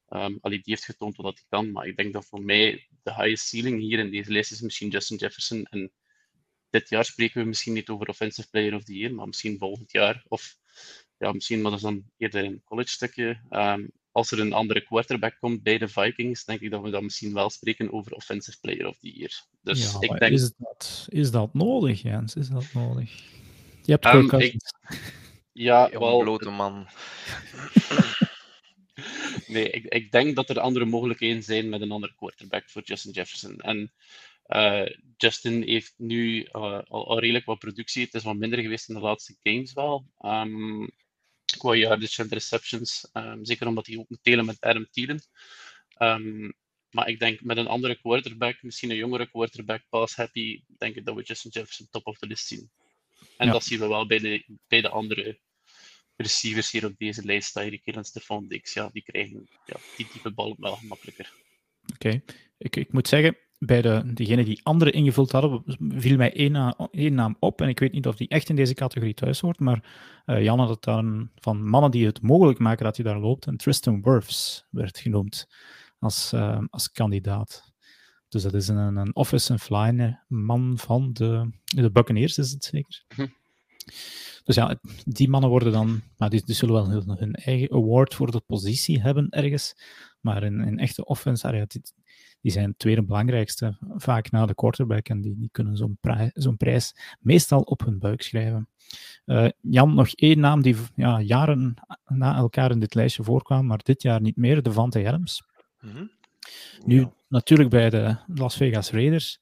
Um, 0.09 0.39
die 0.43 0.61
heeft 0.65 0.85
getoond 0.85 1.17
wat 1.17 1.35
hij 1.35 1.45
kan, 1.49 1.73
maar 1.73 1.87
ik 1.87 1.97
denk 1.97 2.13
dat 2.13 2.27
voor 2.27 2.43
mij 2.43 2.89
de 3.03 3.15
highest 3.15 3.47
ceiling 3.47 3.81
hier 3.81 3.99
in 3.99 4.11
deze 4.11 4.33
lijst 4.33 4.53
is 4.53 4.61
misschien 4.61 4.89
Justin 4.89 5.17
Jefferson. 5.17 5.65
En 5.65 5.93
dit 6.71 6.89
jaar 6.89 7.05
spreken 7.05 7.41
we 7.41 7.49
misschien 7.49 7.73
niet 7.73 7.89
over 7.89 8.09
Offensive 8.09 8.49
Player 8.51 8.75
of 8.75 8.85
the 8.85 8.95
Year, 8.95 9.15
maar 9.15 9.27
misschien 9.27 9.59
volgend 9.59 9.93
jaar. 9.93 10.25
Of 10.29 10.57
ja, 11.19 11.33
misschien 11.33 11.61
maar 11.61 11.71
dat 11.71 11.81
is 11.81 11.87
dan 11.87 12.11
eerder 12.17 12.45
een 12.45 12.63
college 12.65 12.91
stukje. 12.91 13.41
Um, 13.51 13.91
als 14.17 14.31
er 14.31 14.41
een 14.41 14.53
andere 14.53 14.81
quarterback 14.81 15.37
komt 15.39 15.63
bij 15.63 15.79
de 15.79 15.89
Vikings, 15.89 16.45
denk 16.45 16.61
ik 16.61 16.71
dat 16.71 16.83
we 16.83 16.91
dan 16.91 17.05
misschien 17.05 17.35
wel 17.35 17.51
spreken 17.51 17.93
over 17.93 18.13
Offensive 18.13 18.61
Player 18.61 18.87
of 18.87 18.99
the 18.99 19.11
Year. 19.11 19.45
Dus 19.63 19.93
ja, 19.93 20.01
ik 20.01 20.19
denk... 20.19 20.33
is, 20.33 20.53
dat, 20.57 21.07
is 21.09 21.31
dat 21.31 21.55
nodig, 21.55 22.03
Jens? 22.03 22.35
Is 22.35 22.49
dat 22.49 22.73
nodig? 22.73 23.11
Je 23.83 23.93
hebt 23.93 24.05
um, 24.05 24.41
ik... 24.41 24.55
Ja, 25.53 25.91
wel... 25.91 26.21
blote 26.21 26.51
man. 26.51 26.87
nee, 29.55 29.71
ik, 29.71 29.85
ik 29.85 30.11
denk 30.11 30.37
dat 30.37 30.51
er 30.51 30.61
andere 30.61 30.85
mogelijkheden 30.85 31.43
zijn 31.43 31.69
met 31.69 31.81
een 31.81 31.93
andere 31.93 32.15
quarterback 32.17 32.71
voor 32.71 32.83
Justin 32.83 33.13
Jefferson. 33.13 33.61
En 33.61 33.93
uh, 34.47 34.87
Justin 35.17 35.63
heeft 35.63 35.95
nu 35.97 36.43
uh, 36.43 36.49
al, 36.53 37.09
al, 37.09 37.19
redelijk 37.19 37.45
wat 37.45 37.59
productie. 37.59 38.05
Het 38.05 38.15
is 38.15 38.23
wat 38.23 38.37
minder 38.37 38.59
geweest 38.59 38.89
in 38.89 38.95
de 38.95 39.01
laatste 39.01 39.37
games 39.43 39.73
wel. 39.73 40.07
Um, 40.21 40.91
qua 41.59 41.75
yardage 41.75 42.23
en 42.23 42.29
receptions. 42.29 43.09
Um, 43.13 43.45
zeker 43.45 43.67
omdat 43.67 43.87
hij 43.87 43.97
ook 43.97 44.09
moet 44.09 44.23
delen 44.23 44.45
met 44.45 44.61
Adam 44.61 44.87
Thielen. 44.91 45.23
Um, 45.99 46.55
maar 46.91 47.09
ik 47.09 47.19
denk 47.19 47.41
met 47.41 47.57
een 47.57 47.67
andere 47.67 48.01
quarterback, 48.01 48.63
misschien 48.63 48.91
een 48.91 48.97
jongere 48.97 49.31
quarterback, 49.31 49.83
pass 49.89 50.17
happy, 50.17 50.63
denk 50.79 50.97
ik 50.97 51.05
dat 51.05 51.15
we 51.15 51.23
Justin 51.23 51.51
Jefferson 51.51 51.89
top 51.91 52.07
of 52.07 52.19
the 52.19 52.27
list 52.27 52.47
zien. 52.47 52.71
En 53.37 53.47
ja. 53.47 53.53
dat 53.53 53.65
zien 53.65 53.79
we 53.79 53.89
wel 53.89 54.07
bij 54.07 54.19
de, 54.19 54.45
bij 54.69 54.81
de 54.81 54.89
andere 54.89 55.41
receivers 56.17 56.71
hier 56.71 56.85
op 56.85 56.99
deze 56.99 57.25
lijst. 57.25 57.53
Tyreek 57.53 57.85
Hill 57.85 57.95
en 57.95 58.05
Stefan 58.05 58.49
Dix, 58.49 58.73
ja, 58.73 58.89
die 58.93 59.03
krijgen 59.03 59.49
ja, 59.65 59.77
die 59.97 60.09
type 60.09 60.31
bal 60.31 60.57
wel 60.59 60.77
gemakkelijker. 60.77 61.33
Oké, 61.93 62.07
okay. 62.07 62.23
ik, 62.59 62.77
ik 62.77 62.93
moet 62.93 63.09
zeggen, 63.09 63.39
bij 63.59 63.83
de, 63.83 64.13
degenen 64.15 64.45
die 64.45 64.61
anderen 64.63 64.93
ingevuld 64.93 65.33
hadden, 65.33 65.63
viel 65.79 66.17
mij 66.17 66.33
één, 66.33 66.53
na, 66.53 66.77
één, 66.91 67.15
naam 67.15 67.37
op. 67.39 67.61
En 67.61 67.69
ik 67.69 67.79
weet 67.79 67.93
niet 67.93 68.07
of 68.07 68.17
die 68.17 68.29
echt 68.29 68.49
in 68.49 68.57
deze 68.57 68.75
categorie 68.75 69.15
thuis 69.15 69.41
hoort. 69.41 69.61
Maar 69.61 69.85
uh, 70.27 70.43
Jan 70.43 70.59
had 70.59 70.69
het 70.69 70.83
dan 70.83 71.31
van 71.35 71.69
mannen 71.69 71.91
die 71.91 72.07
het 72.07 72.23
mogelijk 72.23 72.59
maken 72.59 72.85
dat 72.85 72.97
hij 72.97 73.05
daar 73.05 73.21
loopt. 73.21 73.47
En 73.47 73.57
Tristan 73.57 74.03
Wirfs 74.03 74.67
werd 74.71 74.99
genoemd 74.99 75.47
als, 75.99 76.33
uh, 76.33 76.61
als 76.71 76.91
kandidaat. 76.91 77.75
Dus 78.29 78.43
dat 78.43 78.55
is 78.55 78.69
een, 78.69 78.97
een 78.97 79.15
office 79.17 79.51
and 79.51 79.61
fly 79.61 80.19
man 80.29 80.79
van 80.79 81.13
de, 81.13 81.51
de 81.65 81.91
Buccaneers, 81.91 82.39
is 82.39 82.51
het 82.51 82.65
zeker. 82.65 83.05
Hm. 83.15 83.27
Dus 84.45 84.55
ja, 84.55 84.81
die 85.05 85.29
mannen 85.29 85.51
worden 85.51 85.73
dan, 85.73 86.03
maar 86.17 86.31
die, 86.31 86.45
die 86.45 86.55
zullen 86.55 86.75
wel 86.75 86.91
hun, 86.91 87.19
hun, 87.19 87.35
eigen 87.35 87.73
award 87.73 88.15
voor 88.15 88.31
de 88.31 88.41
positie 88.41 89.01
hebben 89.01 89.29
ergens. 89.29 89.75
Maar 90.21 90.43
in, 90.43 90.61
in 90.61 90.79
echte 90.79 91.05
offense, 91.05 91.57
ja, 91.57 91.65
die, 91.67 91.83
die 92.47 92.55
zijn 92.55 92.75
tweede 92.77 93.03
belangrijkste, 93.03 93.77
vaak 93.97 94.31
na 94.31 94.47
de 94.47 94.55
quarterback. 94.55 95.09
En 95.09 95.21
die, 95.21 95.37
die 95.39 95.49
kunnen 95.53 95.77
zo'n 95.77 95.99
prijs, 96.01 96.31
zo'n 96.35 96.57
prijs 96.57 96.95
meestal 97.21 97.61
op 97.61 97.85
hun 97.85 97.99
buik 97.99 98.23
schrijven. 98.23 98.69
Uh, 99.25 99.49
Jan, 99.61 99.95
nog 99.95 100.09
één 100.09 100.41
naam 100.41 100.63
die 100.63 100.77
ja, 100.97 101.21
jaren 101.21 101.75
na 102.07 102.37
elkaar 102.37 102.71
in 102.71 102.81
dit 102.81 102.95
lijstje 102.95 103.23
voorkwam, 103.23 103.67
maar 103.67 103.81
dit 103.83 104.03
jaar 104.03 104.21
niet 104.21 104.37
meer, 104.37 104.63
Devante 104.63 105.09
Adams. 105.09 105.43
Mm 105.81 105.91
-hmm. 105.91 106.11
Nu, 106.85 107.01
ja. 107.01 107.13
natuurlijk 107.29 107.71
bij 107.71 107.91
de 107.91 108.17
Las 108.27 108.57
Vegas 108.57 108.91
Raiders. 108.91 109.41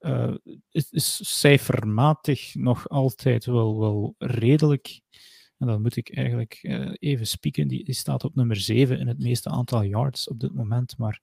Uh, 0.00 0.34
is, 0.70 0.90
is 0.90 1.38
cijfermatig 1.40 2.54
nog 2.54 2.88
altijd 2.88 3.44
wel, 3.44 3.78
wel 3.78 4.14
redelijk. 4.18 5.00
En 5.58 5.66
dan 5.66 5.82
moet 5.82 5.96
ik 5.96 6.16
eigenlijk 6.16 6.58
uh, 6.62 6.92
even 6.98 7.26
spieken. 7.26 7.68
Die, 7.68 7.84
die 7.84 7.94
staat 7.94 8.24
op 8.24 8.34
nummer 8.34 8.56
7 8.56 8.98
in 8.98 9.06
het 9.06 9.18
meeste 9.18 9.48
aantal 9.48 9.82
yards 9.82 10.28
op 10.28 10.40
dit 10.40 10.54
moment. 10.54 10.98
Maar 10.98 11.20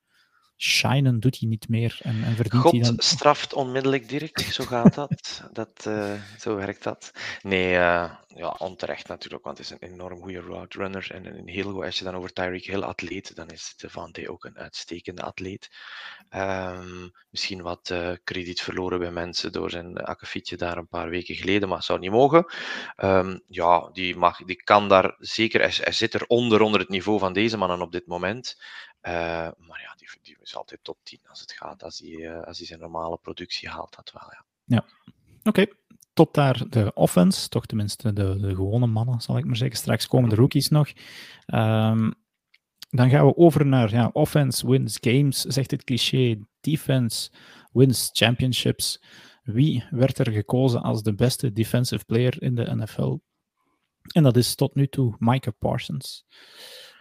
shinen 0.62 1.19
doet 1.19 1.39
hij 1.39 1.50
niet 1.50 1.69
meer. 1.69 2.00
En, 2.02 2.24
en 2.24 2.36
verdient 2.36 2.63
God 2.63 2.72
hij 2.72 2.82
dan... 2.82 2.95
straft 2.98 3.54
onmiddellijk, 3.54 4.10
Dirk. 4.10 4.39
Zo 4.39 4.63
gaat 4.63 4.93
dat. 4.93 5.43
dat 5.54 5.86
uh, 5.88 6.13
zo 6.39 6.56
werkt 6.56 6.84
dat. 6.84 7.12
Nee, 7.41 7.74
uh, 7.74 8.12
ja, 8.28 8.56
onterecht 8.58 9.08
natuurlijk, 9.08 9.43
want 9.43 9.58
het 9.58 9.65
is 9.65 9.72
een 9.72 9.91
enorm 9.91 10.22
goede 10.22 10.41
route 10.41 10.78
runner. 10.78 11.12
En 11.12 11.26
een 11.26 11.48
heel 11.48 11.72
goed, 11.72 11.84
als 11.84 11.98
je 11.98 12.04
dan 12.04 12.15
over 12.15 12.34
Tyreek 12.34 12.65
Hill 12.65 12.82
atleet, 12.82 13.36
dan 13.36 13.50
is 13.50 13.74
Devante 13.78 14.30
ook 14.30 14.43
een 14.43 14.58
uitstekende 14.58 15.22
atleet. 15.22 15.69
Um, 16.36 17.12
misschien 17.30 17.62
wat 17.62 17.89
uh, 17.91 18.12
krediet 18.24 18.62
verloren 18.62 19.00
bij 19.00 19.12
mensen 19.12 19.52
door 19.52 19.69
zijn 19.69 19.98
akkefietje 19.98 20.58
daar 20.58 20.78
een 20.78 20.88
paar 20.88 21.10
weken 21.10 21.36
geleden, 21.36 21.67
maar 21.67 21.78
het 21.78 21.86
zou 21.86 22.00
niet 22.00 22.12
mogen. 22.12 22.45
Um, 22.98 23.41
ja, 23.48 23.89
die, 23.93 24.15
mag, 24.15 24.38
die 24.38 24.63
kan 24.63 24.89
daar 24.89 25.15
zeker, 25.19 25.62
hij, 25.62 25.74
hij 25.78 25.93
zit 25.93 26.13
er 26.13 26.26
onder, 26.28 26.62
onder 26.62 26.80
het 26.80 26.89
niveau 26.89 27.19
van 27.19 27.34
deze 27.34 27.58
mannen 27.58 27.82
op 27.82 27.91
dit 27.91 28.08
moment. 28.08 28.58
Uh, 29.10 29.50
maar 29.67 29.82
ja, 29.82 29.93
die, 29.95 30.08
die 30.22 30.38
is 30.41 30.56
altijd 30.56 30.84
top 30.84 30.98
10 31.04 31.19
als 31.28 31.41
het 31.41 31.52
gaat. 31.52 31.84
Als 31.84 32.00
hij, 32.00 32.10
uh, 32.10 32.43
als 32.43 32.58
hij 32.58 32.67
zijn 32.67 32.80
normale 32.80 33.17
productie 33.17 33.69
haalt, 33.69 33.95
dat 33.95 34.12
wel. 34.12 34.32
Ja, 34.32 34.45
ja. 34.65 34.86
oké. 35.39 35.50
Okay. 35.50 35.74
Tot 36.13 36.34
daar 36.34 36.69
de 36.69 36.93
offense, 36.93 37.50
toch 37.50 37.65
tenminste 37.65 38.13
de, 38.13 38.39
de 38.39 38.56
gewone 38.56 38.88
mannen, 38.88 39.22
zal 39.22 39.38
ik 39.38 39.45
maar 39.45 39.56
zeggen. 39.56 39.78
Straks 39.78 40.08
komen 40.08 40.30
de 40.30 40.36
rookies 40.36 40.69
nog. 40.69 40.91
Um, 41.45 42.13
dan 42.89 43.10
gaan 43.10 43.26
we 43.26 43.36
over 43.36 43.65
naar 43.65 43.91
ja, 43.91 44.10
offense 44.13 44.67
wins 44.67 44.98
games, 45.02 45.41
zegt 45.41 45.72
het 45.72 45.84
cliché. 45.84 46.39
Defense 46.62 47.32
wins 47.72 48.10
championships. 48.12 49.04
Wie 49.43 49.84
werd 49.89 50.17
er 50.19 50.32
gekozen 50.32 50.82
als 50.82 51.04
de 51.04 51.15
beste 51.15 51.54
defensive 51.54 52.06
player 52.06 52.41
in 52.41 52.56
de 52.56 52.76
NFL? 52.76 53.17
En 54.12 54.24
dat 54.24 54.38
is 54.38 54.56
tot 54.56 54.76
nu 54.76 54.88
toe 54.88 55.15
Micah 55.19 55.54
Parsons. 55.60 56.26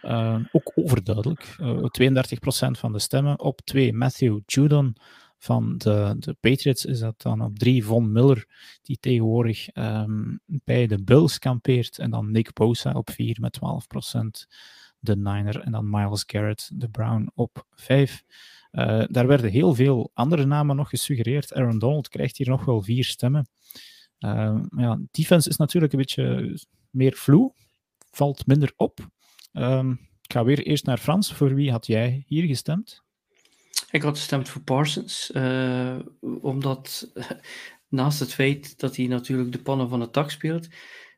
Uh, 0.03 0.39
ook 0.51 0.71
overduidelijk. 0.75 1.55
Uh, 1.61 1.77
32% 1.77 2.79
van 2.79 2.91
de 2.91 2.99
stemmen. 2.99 3.39
Op 3.39 3.61
2 3.61 3.93
Matthew 3.93 4.39
Judon 4.45 4.95
van 5.37 5.77
de, 5.77 6.15
de 6.19 6.33
Patriots 6.39 6.85
is 6.85 6.99
dat 6.99 7.21
dan 7.21 7.41
op 7.41 7.59
3 7.59 7.85
Von 7.85 8.11
Miller, 8.11 8.47
die 8.81 8.97
tegenwoordig 8.99 9.75
um, 9.75 10.39
bij 10.45 10.87
de 10.87 11.03
Bills 11.03 11.39
kampeert. 11.39 11.97
En 11.97 12.11
dan 12.11 12.31
Nick 12.31 12.53
Bosa 12.53 12.91
op 12.91 13.09
4 13.09 13.37
met 13.39 13.59
12%. 14.07 14.47
De 14.99 15.15
Niner 15.15 15.59
en 15.59 15.71
dan 15.71 15.89
Miles 15.89 16.23
Garrett, 16.27 16.69
de 16.73 16.89
Brown 16.89 17.31
op 17.33 17.65
5. 17.75 18.23
Uh, 18.71 19.03
daar 19.07 19.27
werden 19.27 19.51
heel 19.51 19.75
veel 19.75 20.11
andere 20.13 20.45
namen 20.45 20.75
nog 20.75 20.89
gesuggereerd. 20.89 21.53
Aaron 21.53 21.79
Donald 21.79 22.09
krijgt 22.09 22.37
hier 22.37 22.49
nog 22.49 22.65
wel 22.65 22.81
vier 22.81 23.03
stemmen. 23.03 23.47
Ja, 24.77 24.99
defense 25.11 25.49
is 25.49 25.57
natuurlijk 25.57 25.93
een 25.93 25.99
beetje 25.99 26.57
meer 26.89 27.13
vloe, 27.13 27.53
valt 28.11 28.47
minder 28.47 28.73
op. 28.75 29.07
Um, 29.53 29.91
ik 30.21 30.33
ga 30.33 30.43
weer 30.43 30.63
eerst 30.63 30.85
naar 30.85 30.97
Frans. 30.97 31.33
Voor 31.33 31.55
wie 31.55 31.71
had 31.71 31.85
jij 31.87 32.23
hier 32.27 32.47
gestemd? 32.47 33.03
Ik 33.91 34.01
had 34.01 34.17
gestemd 34.17 34.49
voor 34.49 34.61
Parsons, 34.61 35.31
uh, 35.35 35.99
omdat 36.41 37.11
naast 37.87 38.19
het 38.19 38.33
feit 38.33 38.79
dat 38.79 38.95
hij 38.95 39.07
natuurlijk 39.07 39.51
de 39.51 39.61
pannen 39.61 39.89
van 39.89 40.01
het 40.01 40.13
dak 40.13 40.31
speelt, 40.31 40.67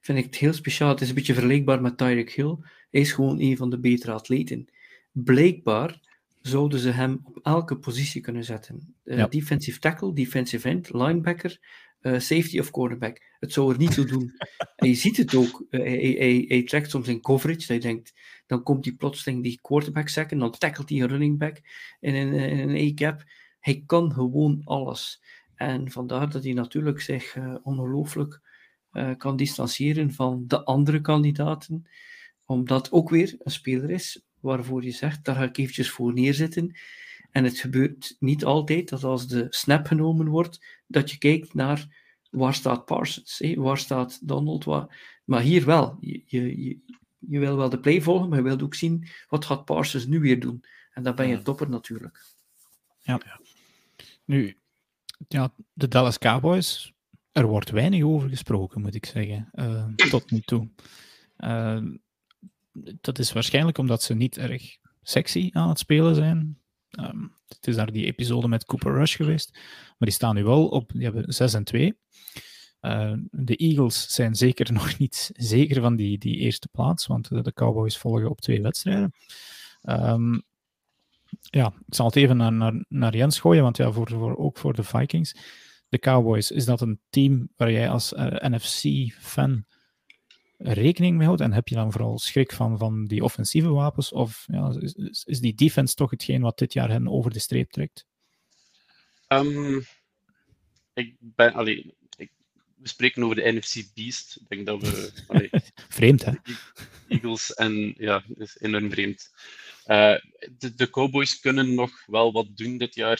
vind 0.02 0.17
ik 0.17 0.26
het 0.26 0.36
heel 0.36 0.54
speciaal. 0.54 0.89
Het 0.89 1.02
is 1.02 1.10
een 1.10 1.15
beetje 1.15 1.34
vergelijkbaar 1.34 1.82
met 1.82 1.98
Tyreek 1.98 2.32
Hill. 2.32 2.58
Hij 2.89 3.02
is 3.02 3.12
gewoon 3.12 3.39
een 3.39 3.58
van 3.58 3.70
de 3.70 3.80
betere 3.80 4.12
atleten. 4.12 4.70
Blijkbaar 5.12 6.00
zouden 6.41 6.80
ze 6.80 6.89
hem 6.89 7.20
op 7.24 7.39
elke 7.44 7.78
positie 7.78 8.22
kunnen 8.22 8.44
zetten. 8.44 8.96
Uh, 9.04 9.17
ja. 9.17 9.28
Defensive 9.28 9.80
tackle, 9.80 10.13
defensive 10.13 10.70
end, 10.70 10.94
linebacker, 10.94 11.60
uh, 12.01 12.19
safety 12.19 12.59
of 12.59 12.71
cornerback. 12.71 13.21
Het 13.39 13.53
zou 13.53 13.71
er 13.71 13.77
niet 13.77 13.93
toe 13.93 14.05
doen. 14.05 14.33
en 14.75 14.87
je 14.87 14.95
ziet 14.95 15.17
het 15.17 15.35
ook. 15.35 15.65
Uh, 15.69 15.81
hij, 15.81 16.15
hij, 16.17 16.45
hij, 16.47 16.63
trekt 16.63 16.89
soms 16.89 17.07
in 17.07 17.21
coverage. 17.21 17.65
Hij 17.67 17.79
denkt, 17.79 18.13
dan 18.47 18.63
komt 18.63 18.85
hij 18.85 18.93
plotseling 18.93 19.43
die 19.43 19.59
quarterback 19.61 20.07
sacken. 20.07 20.37
Dan 20.37 20.51
tackelt 20.51 20.89
hij 20.89 21.01
een 21.01 21.07
running 21.07 21.37
back 21.37 21.61
in 21.99 22.15
een, 22.15 22.33
in 22.33 22.69
een. 22.69 23.19
Hij 23.59 23.83
kan 23.85 24.13
gewoon 24.13 24.61
alles. 24.63 25.23
En 25.55 25.91
vandaar 25.91 26.29
dat 26.29 26.43
hij 26.43 26.53
natuurlijk 26.53 27.01
zich 27.01 27.35
uh, 27.35 27.55
ongelooflijk 27.63 28.49
kan 29.17 29.35
distancieren 29.35 30.13
van 30.13 30.43
de 30.47 30.63
andere 30.63 31.01
kandidaten. 31.01 31.89
Omdat 32.45 32.91
ook 32.91 33.09
weer 33.09 33.35
een 33.39 33.51
speler 33.51 33.89
is 33.89 34.25
waarvoor 34.39 34.83
je 34.83 34.91
zegt, 34.91 35.25
daar 35.25 35.35
ga 35.35 35.43
ik 35.43 35.57
eventjes 35.57 35.91
voor 35.91 36.13
neerzitten. 36.13 36.75
En 37.32 37.44
het 37.44 37.60
gebeurt 37.60 38.15
niet 38.20 38.46
altijd 38.46 38.89
dat 38.89 39.04
als 39.04 39.28
de 39.28 39.48
snap 39.50 39.86
genomen 39.86 40.28
wordt, 40.28 40.65
dat 40.88 41.12
je 41.12 41.17
kijkt 41.17 41.54
naar 41.54 42.00
waar 42.30 42.54
staat 42.54 42.86
Parsons, 42.86 43.41
waar 43.56 43.78
staat 43.78 44.28
Donald, 44.28 44.63
waar... 44.63 45.20
maar 45.26 45.41
hier 45.41 45.65
wel. 45.65 45.98
Je, 46.00 46.24
je, 46.26 46.80
je, 47.20 47.39
wil 47.39 47.56
wel 47.56 47.70
de 47.70 47.80
play 47.80 48.02
volgen, 48.02 48.30
maar 48.30 48.38
je 48.38 48.44
wilt 48.44 48.63
ook 48.63 48.76
zien 48.76 49.08
wat 49.30 49.46
gaat 49.46 49.65
Parsons 49.65 50.06
nu 50.06 50.20
weer 50.20 50.39
doen. 50.39 50.63
En 50.94 51.04
dan 51.04 51.15
ben 51.15 51.28
je 51.28 51.41
topper 51.41 51.70
natuurlijk. 51.70 52.24
Ja. 53.00 53.20
Nu, 54.26 54.58
ja, 55.28 55.54
de 55.74 55.88
Dallas 55.88 56.17
Cowboys, 56.17 56.94
er 57.32 57.48
wordt 57.48 57.70
weinig 57.70 58.04
over 58.04 58.30
gesproken, 58.30 58.82
moet 58.82 58.96
ik 58.96 59.06
zeggen, 59.06 59.50
uh, 59.54 59.86
tot 60.10 60.32
nu 60.32 60.39
toe. 60.39 60.70
Uh, 61.38 61.82
dat 63.02 63.20
is 63.20 63.32
waarschijnlijk 63.32 63.78
omdat 63.78 64.04
ze 64.04 64.13
niet 64.13 64.38
erg 64.38 64.78
sexy 65.02 65.50
aan 65.54 65.70
het 65.70 65.80
spelen 65.80 66.15
zijn. 66.15 66.61
Um, 66.99 67.34
het 67.47 67.67
is 67.67 67.75
daar 67.75 67.91
die 67.91 68.06
episode 68.06 68.47
met 68.47 68.65
Cooper 68.65 68.93
Rush 68.93 69.15
geweest. 69.15 69.51
Maar 69.54 70.08
die 70.10 70.12
staan 70.12 70.36
nu 70.36 70.43
wel 70.43 70.67
op 70.67 70.91
die 70.93 71.04
hebben 71.04 71.34
6 71.34 71.54
en 71.54 71.63
2. 71.63 71.99
Uh, 72.82 73.13
de 73.32 73.56
Eagles 73.56 74.13
zijn 74.13 74.36
zeker 74.36 74.73
nog 74.82 74.97
niet 74.97 75.32
zeker 75.34 75.82
van 75.82 75.95
die, 75.95 76.17
die 76.17 76.38
eerste 76.38 76.67
plaats, 76.71 77.08
want 77.08 77.30
de 77.30 77.54
Cowboys 77.54 77.97
volgen 77.97 78.30
op 78.30 78.41
twee 78.41 78.62
wedstrijden. 78.62 79.13
Um, 79.84 80.43
ja, 81.41 81.73
ik 81.88 81.95
zal 81.95 82.06
het 82.06 82.15
even 82.15 82.38
naar, 82.38 82.54
naar, 82.54 82.86
naar 82.88 83.15
Jens 83.15 83.39
gooien, 83.39 83.63
want 83.63 83.77
ja, 83.77 83.91
voor, 83.91 84.10
voor, 84.10 84.38
ook 84.38 84.58
voor 84.58 84.73
de 84.73 84.84
Vikings. 84.84 85.36
De 85.89 85.99
Cowboys, 85.99 86.51
is 86.51 86.65
dat 86.65 86.82
een 86.82 86.99
team 87.10 87.49
waar 87.56 87.71
jij 87.71 87.89
als 87.89 88.13
uh, 88.13 88.25
NFC-fan 88.25 89.65
rekening 90.63 91.17
mee 91.17 91.28
houdt? 91.28 91.41
En 91.41 91.54
heb 91.54 91.67
je 91.67 91.76
dan 91.76 91.91
vooral 91.91 92.19
schrik 92.19 92.52
van, 92.52 92.78
van 92.78 93.06
die 93.06 93.24
offensieve 93.24 93.69
wapens? 93.69 94.12
Of 94.12 94.45
ja, 94.47 94.76
is, 94.80 95.24
is 95.26 95.39
die 95.39 95.56
defense 95.56 95.95
toch 95.95 96.10
hetgeen 96.12 96.41
wat 96.41 96.58
dit 96.58 96.74
jaar 96.74 96.89
hen 96.89 97.08
over 97.08 97.32
de 97.32 97.39
streep 97.39 97.71
trekt? 97.71 98.06
Um, 99.28 99.86
ik 100.93 101.15
ben, 101.19 101.54
allee, 101.54 101.95
ik, 102.17 102.32
we 102.76 102.88
spreken 102.88 103.24
over 103.24 103.36
de 103.36 103.52
NFC 103.52 103.93
Beast. 103.93 104.36
Ik 104.36 104.50
denk 104.50 104.65
dat 104.65 104.82
we. 104.82 105.12
Allee, 105.28 105.50
vreemd, 105.89 106.26
hè? 106.26 106.34
Eagles 107.08 107.54
en 107.54 107.93
ja, 107.97 108.24
is 108.36 108.60
enorm 108.60 108.91
vreemd. 108.91 109.32
Uh, 109.88 110.15
de, 110.58 110.76
de, 110.76 110.89
Cowboys 110.89 111.39
kunnen 111.39 111.74
nog 111.74 112.06
wel 112.06 112.32
wat 112.32 112.58
doen 112.58 112.78
dit 112.78 112.95
jaar. 112.95 113.17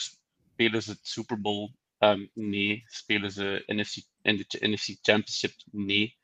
Spelen 0.52 0.82
ze 0.82 0.90
het 0.90 1.00
Super 1.02 1.40
Bowl? 1.40 1.70
Um, 1.98 2.30
nee. 2.34 2.84
Spelen 2.86 3.32
ze 3.32 3.62
NFC, 3.66 3.96
in 4.22 4.36
de 4.36 4.68
NFC 4.68 4.86
Championship? 5.02 5.52
Nee. 5.70 6.16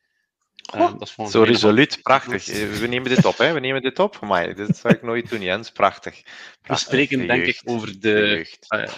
Dat 0.72 1.02
is 1.16 1.30
Zo 1.30 1.42
resoluut, 1.42 2.02
prachtig. 2.02 2.46
We 2.78 2.86
nemen 2.86 3.10
dit 3.10 3.24
op, 3.24 3.38
hè? 3.38 3.52
We 3.52 3.60
nemen 3.60 3.82
dit 3.82 3.98
op. 3.98 4.20
Maar 4.20 4.54
dit 4.54 4.76
zou 4.76 4.94
ik 4.94 5.02
nooit 5.02 5.30
doen, 5.30 5.42
Jens. 5.42 5.70
Prachtig. 5.70 6.22
prachtig. 6.22 6.66
We 6.66 6.76
spreken, 6.76 7.26
denk 7.26 7.44
ik, 7.44 7.60
over 7.64 8.00
de, 8.00 8.46
uh, 8.74 8.92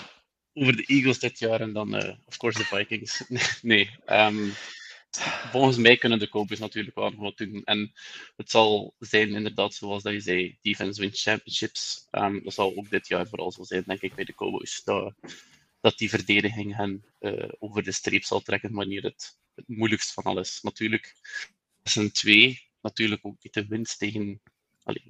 over 0.53 0.77
de 0.77 0.85
Eagles 0.87 1.19
dit 1.19 1.39
jaar 1.39 1.61
en 1.61 1.73
dan, 1.73 1.95
uh, 1.95 2.11
of 2.25 2.37
course, 2.37 2.59
de 2.59 2.65
Vikings. 2.65 3.25
nee. 3.63 3.91
Um, 4.07 4.53
volgens 5.51 5.77
mij 5.77 5.97
kunnen 5.97 6.19
de 6.19 6.29
Cowboys 6.29 6.59
natuurlijk 6.59 6.97
wel 6.97 7.11
nog 7.11 7.21
wat 7.21 7.37
doen. 7.37 7.63
En 7.65 7.93
het 8.37 8.51
zal 8.51 8.95
zijn, 8.99 9.29
inderdaad, 9.29 9.75
zoals 9.75 10.03
dat 10.03 10.13
je 10.13 10.21
zei, 10.21 10.59
defense 10.63 11.01
wins 11.01 11.23
championships. 11.23 12.07
Um, 12.11 12.45
dat 12.45 12.55
zal 12.55 12.77
ook 12.77 12.91
dit 12.91 13.09
jaar 13.09 13.27
vooral 13.27 13.53
zo 13.53 13.63
zijn, 13.63 13.83
denk 13.87 14.01
ik, 14.01 14.15
bij 14.15 14.25
de 14.25 14.35
Cowboys. 14.35 14.83
Dat, 14.85 15.15
dat 15.81 15.99
die 15.99 16.09
verdediging 16.09 16.77
hen 16.77 17.05
over 17.59 17.83
de 17.83 17.93
streep 17.93 18.25
zal 18.25 18.41
trekken 18.41 18.73
wanneer 18.73 19.03
het 19.03 19.39
het 19.61 19.77
moeilijkst 19.77 20.13
van 20.13 20.25
alles. 20.25 20.63
Natuurlijk 20.63 21.15
dat 21.83 21.93
zijn 21.93 22.13
twee. 22.13 22.69
Natuurlijk 22.83 23.27
ook 23.27 23.37
niet 23.43 23.55
de 23.55 23.67
winst 23.67 23.99
tegen, 23.99 24.41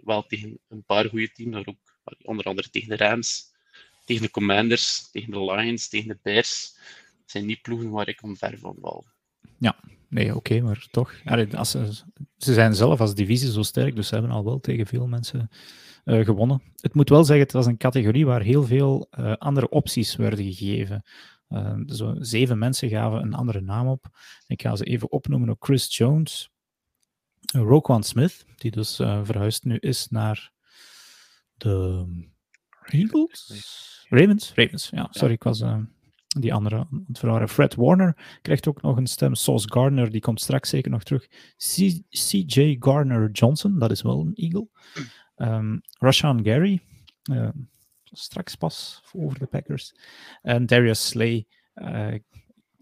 wel 0.05 0.27
tegen 0.27 0.59
een 0.69 0.85
paar 0.85 1.09
goede 1.09 1.33
teams, 1.33 1.53
maar 1.53 1.67
ook 1.67 1.99
onder 2.23 2.45
andere 2.45 2.71
tegen 2.71 2.89
de 2.89 2.97
Rams, 2.97 3.53
tegen 4.05 4.23
de 4.23 4.31
Commanders, 4.31 5.11
tegen 5.11 5.31
de 5.31 5.45
Lions, 5.45 5.89
tegen 5.89 6.09
de 6.09 6.19
Bears. 6.23 6.73
Dat 7.21 7.31
zijn 7.31 7.47
niet 7.47 7.63
ploegen 7.63 7.91
waar 7.91 8.09
ik 8.09 8.23
omver 8.23 8.59
van 8.59 8.77
val. 8.81 9.07
Ja, 9.59 9.77
nee, 10.09 10.37
oké, 10.37 10.61
maar 10.61 10.87
toch. 10.91 11.15
Als 11.55 11.71
ze, 11.71 12.05
zijn 12.37 12.75
zelf 12.75 13.01
als 13.01 13.15
divisie 13.15 13.51
zo 13.51 13.63
sterk, 13.63 13.97
dus 13.97 14.09
ze 14.09 14.15
hebben 14.15 14.33
al 14.33 14.45
wel 14.45 14.61
tegen 14.61 14.87
veel 14.87 15.07
mensen 15.07 15.51
uh, 16.05 16.25
gewonnen. 16.25 16.63
Het 16.77 16.95
moet 16.95 17.09
wel 17.09 17.25
zeggen, 17.25 17.45
het 17.45 17.55
was 17.55 17.67
een 17.67 17.77
categorie 17.77 18.27
waar 18.27 18.43
heel 18.43 18.65
veel 18.65 19.09
uh, 19.19 19.33
andere 19.33 19.69
opties 19.69 20.17
werden 20.17 20.45
gegeven. 20.45 21.03
Uh, 21.49 21.73
zeven 22.19 22.59
mensen 22.59 22.89
gaven 22.89 23.23
een 23.23 23.35
andere 23.35 23.61
naam 23.61 23.89
op. 23.89 24.07
Ik 24.47 24.63
ga 24.63 24.77
ze 24.77 24.85
even 24.85 25.11
opnoemen. 25.13 25.51
Ook 25.51 25.65
Chris 25.65 25.97
Jones, 25.97 26.51
Roquan 27.53 28.03
Smith, 28.03 28.47
die 28.57 28.71
dus 28.71 29.01
uh, 29.01 29.21
verhuisd 29.25 29.65
nu 29.65 29.77
is 29.77 30.09
naar 30.09 30.53
de 31.57 32.07
Eagles? 32.85 34.07
Ravens? 34.09 34.53
Ravens, 34.55 34.91
ja. 34.91 35.09
Sorry, 35.11 35.33
ik 35.33 35.43
was 35.43 35.61
uh, 35.61 35.79
die 36.27 36.55
andere 36.55 36.87
het 37.07 37.19
verwarren. 37.19 37.49
Fred 37.49 37.75
Warner 37.75 38.39
krijgt 38.43 38.69
ook 38.69 38.83
nog 38.83 38.97
een 38.97 39.07
stem. 39.07 39.35
Sauce 39.35 39.73
Gardner, 39.73 40.11
die 40.11 40.21
komt 40.21 40.41
straks 40.41 40.69
zeker 40.69 40.91
nog 40.91 41.03
terug. 41.03 41.27
CJ 42.09 42.77
Gardner 42.79 43.31
Johnson, 43.31 43.79
dat 43.79 43.91
is 43.91 44.03
wel 44.03 44.21
een 44.21 44.35
Eagle. 44.35 44.69
Um, 45.37 45.81
Rashawn 45.99 46.45
Gary, 46.45 46.81
uh, 47.31 47.49
straks 48.05 48.55
pas 48.55 49.03
over 49.13 49.39
de 49.39 49.47
Packers. 49.47 49.95
En 50.43 50.67
Darius 50.67 51.09
Slay, 51.09 51.47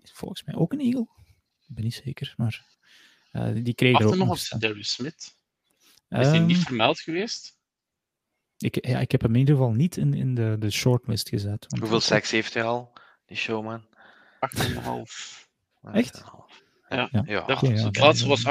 volgens 0.03 0.45
mij 0.45 0.55
ook 0.55 0.73
een 0.73 0.81
Eagle. 0.81 1.09
Ik 1.69 1.75
ben 1.75 1.85
niet 1.85 2.03
zeker, 2.05 2.35
maar 2.37 2.78
die 3.55 3.75
kreeg 3.75 3.99
er 3.99 4.07
ook 4.07 4.17
nog 4.17 4.53
op 4.53 4.61
Darius 4.61 4.93
Smith. 4.93 5.37
Is 6.09 6.27
hij 6.27 6.39
niet 6.39 6.57
ehm, 6.57 6.67
vermeld 6.67 7.01
geweest? 7.01 7.57
Ik, 8.59 8.87
ja, 8.87 8.99
ik 9.01 9.11
heb 9.11 9.21
hem 9.21 9.33
in 9.33 9.39
ieder 9.39 9.55
geval 9.55 9.73
niet 9.73 9.97
in, 9.97 10.15
in 10.15 10.35
de, 10.35 10.57
de 10.59 10.71
shortlist 10.71 11.29
gezet. 11.29 11.67
Hoeveel 11.79 12.01
seks 12.01 12.31
heeft 12.31 12.55
hij 12.55 12.63
al, 12.63 12.93
die 13.27 13.37
showman? 13.37 13.87
8,5. 14.57 15.49
Echt? 15.93 16.23
Ja, 16.89 17.09
ja. 17.11 17.23
ja. 17.27 17.47
Dacht, 17.47 17.67
ja, 17.67 17.69
het 17.71 17.99
laatste 17.99 18.29
was 18.29 18.45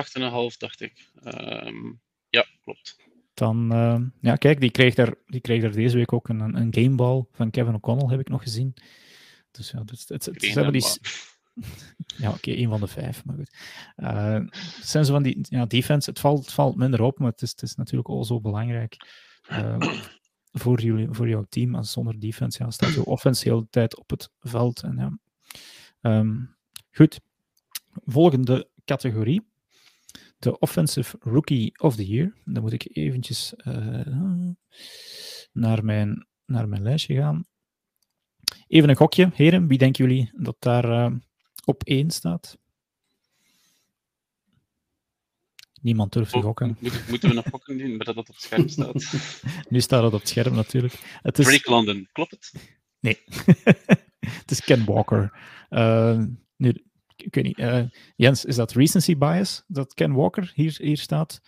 8,5, 0.51 0.57
dacht 0.57 0.81
ik. 0.81 1.09
Um, 1.23 2.01
ja, 2.29 2.45
klopt. 2.63 2.95
Dan, 3.33 3.73
uh, 3.73 3.99
ja, 4.21 4.35
kijk, 4.35 4.59
die 4.59 4.71
kreeg, 4.71 4.95
er, 4.95 5.17
die 5.25 5.41
kreeg 5.41 5.63
er 5.63 5.71
deze 5.71 5.97
week 5.97 6.13
ook 6.13 6.29
een, 6.29 6.39
een 6.39 6.73
gameball 6.73 7.25
van 7.31 7.51
Kevin 7.51 7.75
O'Connell, 7.75 8.09
heb 8.09 8.19
ik 8.19 8.29
nog 8.29 8.41
gezien. 8.41 8.73
Dus 9.51 9.71
ja, 9.71 9.79
het, 9.79 9.89
het, 9.89 10.09
het, 10.09 10.25
het 10.25 10.53
hebben 10.53 10.73
die, 10.73 10.85
ja, 12.17 12.29
oké, 12.29 12.37
okay, 12.37 12.55
één 12.55 12.69
van 12.69 12.79
de 12.79 12.87
vijf, 12.87 13.25
maar 13.25 13.35
goed. 13.35 13.57
Uh, 13.97 14.39
zijn 14.81 15.05
ze 15.05 15.11
van 15.11 15.23
die 15.23 15.45
ja, 15.49 15.65
defense, 15.65 16.09
het 16.09 16.19
valt, 16.19 16.39
het 16.39 16.51
valt 16.51 16.75
minder 16.75 17.01
op, 17.01 17.19
maar 17.19 17.31
het 17.31 17.41
is, 17.41 17.51
het 17.51 17.61
is 17.61 17.75
natuurlijk 17.75 18.09
ook 18.09 18.25
zo 18.25 18.41
belangrijk 18.41 18.97
uh, 19.49 19.77
voor, 20.61 20.81
jullie, 20.81 21.07
voor 21.11 21.29
jouw 21.29 21.45
team. 21.49 21.75
Als 21.75 21.91
zonder 21.91 22.19
defense 22.19 22.63
ja, 22.63 22.71
staat 22.71 22.93
je 22.93 23.05
offense 23.05 23.43
de 23.43 23.49
hele 23.49 23.67
tijd 23.69 23.97
op 23.97 24.09
het 24.09 24.31
veld. 24.39 24.83
En, 24.83 24.97
ja. 24.97 25.17
Um, 26.01 26.55
goed, 26.91 27.19
volgende 28.05 28.69
categorie. 28.85 29.47
De 30.39 30.59
Offensive 30.59 31.17
Rookie 31.19 31.79
of 31.79 31.95
the 31.95 32.07
Year. 32.07 32.33
Dan 32.45 32.63
moet 32.63 32.73
ik 32.73 32.97
eventjes 32.97 33.53
uh, 33.57 34.07
naar, 35.51 35.85
mijn, 35.85 36.27
naar 36.45 36.67
mijn 36.67 36.81
lijstje 36.81 37.15
gaan. 37.15 37.45
Even 38.67 38.89
een 38.89 38.95
gokje, 38.95 39.29
heren. 39.33 39.67
Wie 39.67 39.77
denken 39.77 40.05
jullie 40.05 40.31
dat 40.35 40.55
daar 40.59 41.11
op 41.67 41.83
één 41.83 42.11
staat. 42.11 42.57
Niemand 45.81 46.13
durft 46.13 46.31
te 46.31 46.37
oh, 46.37 46.43
gokken. 46.43 46.77
Moeten 47.09 47.29
we 47.29 47.35
nog 47.35 47.45
gokken 47.49 47.77
doen, 47.77 47.95
maar 47.95 48.05
dat 48.05 48.15
het 48.15 48.29
op 48.29 48.35
het 48.35 48.43
scherm 48.43 48.67
staat? 48.67 48.93
nu 49.69 49.81
staat 49.81 50.03
het 50.03 50.13
op 50.13 50.19
het 50.19 50.29
scherm 50.29 50.55
natuurlijk. 50.55 50.93
Het 51.21 51.39
is... 51.39 51.45
Break 51.45 51.65
London, 51.65 52.09
klopt 52.11 52.31
het? 52.31 52.53
Nee. 52.99 53.23
het 54.41 54.51
is 54.51 54.61
Ken 54.61 54.85
Walker. 54.85 55.39
Uh, 55.69 56.23
nu, 56.55 56.83
ik 57.15 57.35
weet 57.35 57.43
niet. 57.43 57.59
Uh, 57.59 57.83
Jens, 58.15 58.45
is 58.45 58.55
dat 58.55 58.71
recency 58.71 59.17
bias 59.17 59.63
dat 59.67 59.93
Ken 59.93 60.13
Walker 60.13 60.51
hier, 60.55 60.77
hier 60.81 60.97
staat? 60.97 61.41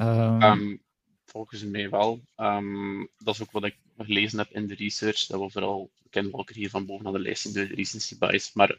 Um... 0.00 0.42
Um, 0.42 0.82
volgens 1.24 1.64
mij 1.64 1.90
wel. 1.90 2.20
Um, 2.36 3.08
dat 3.18 3.34
is 3.34 3.42
ook 3.42 3.50
wat 3.50 3.64
ik 3.64 3.76
gelezen 3.98 4.38
heb 4.38 4.50
in 4.50 4.66
de 4.66 4.74
research. 4.74 5.26
Dat 5.26 5.40
we 5.40 5.50
vooral 5.50 5.90
Ken 6.10 6.30
Walker 6.30 6.54
hier 6.54 6.70
van 6.70 6.86
boven 6.86 7.06
aan 7.06 7.12
de 7.12 7.18
lijst 7.18 7.42
zien 7.42 7.52
door 7.52 7.68
de 7.68 7.74
recency 7.74 8.18
bias. 8.18 8.52
Maar 8.52 8.78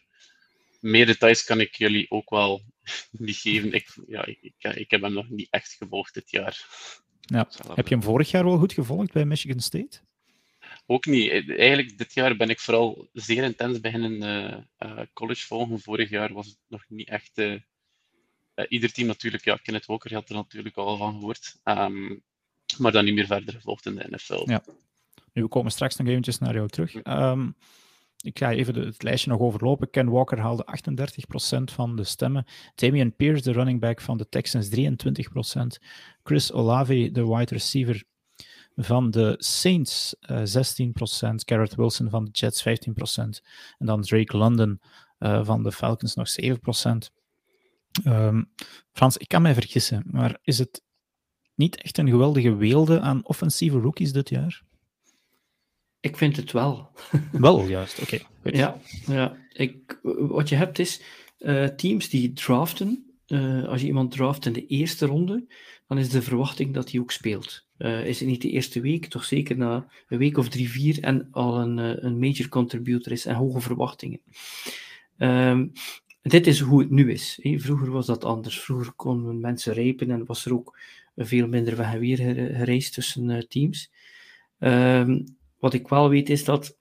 meer 0.81 1.05
details 1.05 1.43
kan 1.43 1.59
ik 1.59 1.75
jullie 1.75 2.11
ook 2.11 2.29
wel 2.29 2.61
niet 3.11 3.37
geven. 3.37 3.73
Ik, 3.73 3.97
ja, 4.07 4.25
ik, 4.25 4.53
ik, 4.75 4.91
heb 4.91 5.01
hem 5.01 5.13
nog 5.13 5.29
niet 5.29 5.47
echt 5.49 5.71
gevolgd 5.71 6.13
dit 6.13 6.31
jaar. 6.31 6.65
Ja. 7.21 7.49
Heb 7.75 7.87
je 7.87 7.93
hem 7.93 8.03
vorig 8.03 8.31
jaar 8.31 8.43
wel 8.43 8.57
goed 8.57 8.73
gevolgd 8.73 9.13
bij 9.13 9.25
Michigan 9.25 9.59
State? 9.59 9.99
ook 10.85 11.05
niet. 11.05 11.31
Eigenlijk, 11.49 11.97
dit 11.97 12.13
jaar 12.13 12.35
ben 12.35 12.49
ik 12.49 12.59
vooral 12.59 13.09
zeer 13.13 13.43
intens 13.43 13.79
beginnen 13.79 14.21
uh, 14.79 15.01
college 15.13 15.45
volgen. 15.45 15.79
Vorig 15.79 16.09
jaar 16.09 16.33
was 16.33 16.47
het 16.47 16.57
nog 16.67 16.83
niet 16.87 17.07
echt. 17.07 17.37
Uh, 17.39 17.59
ieder 18.67 18.91
team 18.91 19.07
natuurlijk, 19.07 19.43
ja, 19.43 19.55
Kenneth 19.55 19.85
Walker 19.85 20.13
had 20.13 20.29
er 20.29 20.35
natuurlijk 20.35 20.77
al 20.77 20.97
van 20.97 21.13
gehoord. 21.13 21.55
Um, 21.63 22.23
maar 22.77 22.91
dan 22.91 23.05
niet 23.05 23.13
meer 23.13 23.25
verder 23.25 23.53
gevolgd 23.53 23.85
in 23.85 23.95
de 23.95 24.07
NFL. 24.09 24.49
Ja. 24.49 24.63
Nu, 25.33 25.41
we 25.41 25.47
komen 25.47 25.71
straks 25.71 25.95
nog 25.95 26.07
eventjes 26.07 26.37
naar 26.37 26.53
jou 26.53 26.67
terug. 26.67 26.93
Um, 27.03 27.55
ik 28.21 28.37
ga 28.37 28.51
even 28.51 28.75
het 28.75 29.03
lijstje 29.03 29.29
nog 29.29 29.39
overlopen. 29.39 29.89
Ken 29.89 30.09
Walker 30.09 30.39
haalde 30.39 30.65
38% 30.65 31.63
van 31.63 31.95
de 31.95 32.03
stemmen. 32.03 32.45
Damian 32.75 33.15
Pierce, 33.15 33.43
de 33.43 33.51
running 33.51 33.79
back 33.79 34.01
van 34.01 34.17
de 34.17 34.29
Texans, 34.29 34.69
23%. 34.69 35.83
Chris 36.23 36.51
Olave, 36.51 37.11
de 37.11 37.27
wide 37.27 37.53
receiver 37.53 38.03
van 38.75 39.11
de 39.11 39.35
Saints, 39.37 40.15
uh, 40.21 40.41
16%. 40.45 41.45
Garrett 41.45 41.75
Wilson 41.75 42.09
van 42.09 42.25
de 42.25 42.31
Jets, 42.31 42.61
15%. 42.61 43.41
En 43.77 43.85
dan 43.85 44.01
Drake 44.01 44.37
London 44.37 44.81
uh, 45.19 45.45
van 45.45 45.63
de 45.63 45.71
Falcons 45.71 46.15
nog 46.15 46.27
7%. 46.29 47.11
Um, 48.03 48.11
ehm, 48.13 48.43
Frans, 48.91 49.17
ik 49.17 49.27
kan 49.27 49.41
mij 49.41 49.53
vergissen, 49.53 50.03
maar 50.05 50.39
is 50.43 50.57
het 50.57 50.83
niet 51.55 51.81
echt 51.81 51.97
een 51.97 52.09
geweldige 52.09 52.55
weelde 52.55 52.99
aan 52.99 53.25
offensieve 53.25 53.79
rookies 53.79 54.11
dit 54.11 54.29
jaar? 54.29 54.63
Ik 56.11 56.17
vind 56.17 56.35
het 56.35 56.51
wel. 56.51 56.89
Wel, 57.31 57.67
juist. 57.67 58.01
Oké. 58.01 58.19
ja, 58.43 58.77
ja. 59.07 59.37
Ik, 59.53 59.99
wat 60.03 60.49
je 60.49 60.55
hebt 60.55 60.79
is 60.79 61.01
uh, 61.39 61.65
teams 61.65 62.09
die 62.09 62.33
draften. 62.33 63.05
Uh, 63.27 63.67
als 63.67 63.81
je 63.81 63.87
iemand 63.87 64.11
draft 64.11 64.45
in 64.45 64.53
de 64.53 64.65
eerste 64.65 65.05
ronde, 65.05 65.45
dan 65.87 65.97
is 65.97 66.09
de 66.09 66.21
verwachting 66.21 66.73
dat 66.73 66.91
hij 66.91 66.99
ook 66.99 67.11
speelt. 67.11 67.65
Uh, 67.77 68.05
is 68.05 68.19
het 68.19 68.27
niet 68.27 68.41
de 68.41 68.49
eerste 68.49 68.81
week, 68.81 69.05
toch 69.05 69.23
zeker 69.23 69.57
na 69.57 69.87
een 70.07 70.17
week 70.17 70.37
of 70.37 70.49
drie, 70.49 70.69
vier 70.69 71.03
en 71.03 71.27
al 71.31 71.59
een, 71.59 72.05
een 72.05 72.19
major 72.19 72.49
contributor 72.49 73.11
is 73.11 73.25
en 73.25 73.35
hoge 73.35 73.59
verwachtingen. 73.59 74.21
Um, 75.17 75.71
dit 76.21 76.47
is 76.47 76.59
hoe 76.59 76.79
het 76.79 76.89
nu 76.89 77.11
is. 77.11 77.39
Vroeger 77.41 77.91
was 77.91 78.05
dat 78.05 78.23
anders. 78.23 78.59
Vroeger 78.59 78.93
konden 78.93 79.39
mensen 79.39 79.73
rijpen 79.73 80.11
en 80.11 80.25
was 80.25 80.45
er 80.45 80.53
ook 80.53 80.79
veel 81.15 81.47
minder 81.47 81.77
weg 81.77 81.93
en 81.93 81.99
weer 81.99 82.17
gereisd 82.55 82.93
tussen 82.93 83.47
teams. 83.47 83.91
Um, 84.59 85.39
wat 85.61 85.73
ik 85.73 85.87
wel 85.87 86.09
weet 86.09 86.29
is 86.29 86.43
dat 86.43 86.77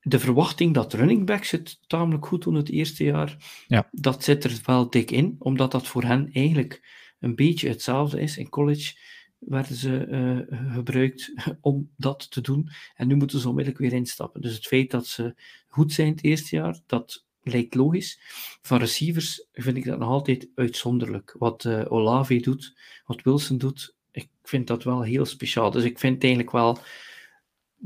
de 0.00 0.18
verwachting 0.18 0.74
dat 0.74 0.92
running 0.92 1.26
backs 1.26 1.50
het 1.50 1.78
tamelijk 1.86 2.26
goed 2.26 2.42
doen 2.42 2.54
het 2.54 2.70
eerste 2.70 3.04
jaar, 3.04 3.36
ja. 3.66 3.88
dat 3.92 4.24
zit 4.24 4.44
er 4.44 4.60
wel 4.64 4.90
dik 4.90 5.10
in, 5.10 5.36
omdat 5.38 5.70
dat 5.70 5.86
voor 5.86 6.02
hen 6.02 6.30
eigenlijk 6.32 6.88
een 7.20 7.34
beetje 7.34 7.68
hetzelfde 7.68 8.20
is. 8.20 8.36
In 8.36 8.48
college 8.48 8.96
werden 9.38 9.76
ze 9.76 10.06
uh, 10.06 10.74
gebruikt 10.74 11.32
om 11.60 11.90
dat 11.96 12.30
te 12.30 12.40
doen 12.40 12.70
en 12.94 13.08
nu 13.08 13.14
moeten 13.14 13.40
ze 13.40 13.48
onmiddellijk 13.48 13.82
weer 13.82 13.92
instappen. 13.92 14.40
Dus 14.40 14.54
het 14.54 14.66
feit 14.66 14.90
dat 14.90 15.06
ze 15.06 15.34
goed 15.68 15.92
zijn 15.92 16.08
het 16.08 16.24
eerste 16.24 16.56
jaar, 16.56 16.80
dat 16.86 17.24
lijkt 17.42 17.74
logisch. 17.74 18.20
Van 18.62 18.78
receivers 18.78 19.46
vind 19.52 19.76
ik 19.76 19.84
dat 19.84 19.98
nog 19.98 20.08
altijd 20.08 20.48
uitzonderlijk. 20.54 21.34
Wat 21.38 21.64
uh, 21.64 21.84
Olave 21.88 22.40
doet, 22.40 22.76
wat 23.04 23.22
Wilson 23.22 23.58
doet, 23.58 23.94
ik 24.10 24.28
vind 24.42 24.66
dat 24.66 24.84
wel 24.84 25.02
heel 25.02 25.24
speciaal. 25.24 25.70
Dus 25.70 25.84
ik 25.84 25.98
vind 25.98 26.22
eigenlijk 26.22 26.52
wel 26.52 26.78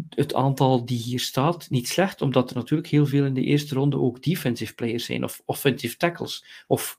het 0.09 0.35
aantal 0.35 0.85
die 0.85 0.99
hier 0.99 1.21
staat 1.21 1.71
niet 1.71 1.89
slecht, 1.89 2.23
omdat 2.23 2.51
er 2.51 2.57
natuurlijk 2.57 2.89
heel 2.89 3.07
veel 3.07 3.25
in 3.25 3.35
de 3.35 3.45
eerste 3.45 3.75
ronde 3.75 3.99
ook 3.99 4.23
defensive 4.23 4.75
players 4.75 5.05
zijn, 5.05 5.25
of 5.25 5.43
offensive 5.45 5.97
tackles, 5.97 6.45
of 6.67 6.99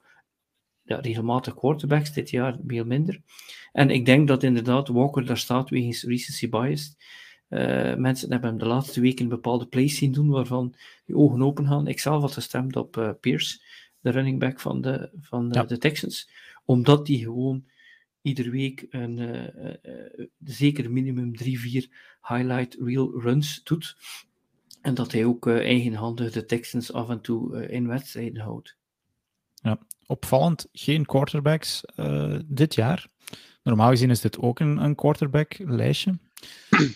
ja, 0.83 0.95
regelmatig 0.95 1.55
quarterbacks, 1.55 2.13
dit 2.13 2.29
jaar 2.29 2.57
veel 2.67 2.85
minder. 2.85 3.21
En 3.71 3.89
ik 3.89 4.05
denk 4.05 4.27
dat 4.27 4.43
inderdaad 4.43 4.87
Walker 4.87 5.25
daar 5.25 5.37
staat 5.37 5.69
wegens 5.69 6.03
recency 6.03 6.49
bias. 6.49 6.95
Uh, 7.49 7.95
mensen 7.95 8.31
hebben 8.31 8.49
hem 8.49 8.59
de 8.59 8.65
laatste 8.65 9.01
weken 9.01 9.27
bepaalde 9.27 9.67
plays 9.67 9.97
zien 9.97 10.11
doen 10.11 10.29
waarvan 10.29 10.73
je 11.05 11.15
ogen 11.15 11.41
open 11.41 11.67
gaan. 11.67 11.87
Ik 11.87 11.99
zelf 11.99 12.21
had 12.21 12.31
gestemd 12.31 12.75
op 12.75 12.97
uh, 12.97 13.09
Pierce, 13.19 13.61
de 13.99 14.09
running 14.09 14.39
back 14.39 14.59
van 14.59 14.81
de, 14.81 15.09
van 15.21 15.49
de, 15.49 15.55
ja. 15.55 15.63
de 15.63 15.77
Texans, 15.77 16.29
omdat 16.65 17.05
die 17.05 17.23
gewoon 17.23 17.65
iedere 18.22 18.49
week 18.49 18.86
een, 18.89 19.17
uh, 19.17 19.43
uh, 19.84 20.26
zeker 20.39 20.91
minimum 20.91 21.36
drie, 21.36 21.59
vier 21.59 21.89
highlight 22.22 22.78
reel 22.80 23.22
runs 23.22 23.63
doet. 23.63 23.95
En 24.82 24.93
dat 24.93 25.11
hij 25.11 25.26
ook 25.26 25.47
eigenhandig 25.47 26.32
de 26.32 26.45
Texans 26.45 26.93
af 26.93 27.09
en 27.09 27.22
toe 27.22 27.67
in 27.67 27.88
wedstrijden 27.88 28.43
houdt. 28.43 28.78
Ja, 29.53 29.80
opvallend, 30.05 30.67
geen 30.72 31.05
quarterbacks 31.05 31.84
dit 32.45 32.76
jaar. 32.76 33.09
Normaal 33.63 33.89
gezien 33.89 34.09
is 34.09 34.22
dit 34.22 34.39
ook 34.39 34.59
een, 34.59 34.78
een 34.78 34.95
quarterback-lijstje. 34.95 36.19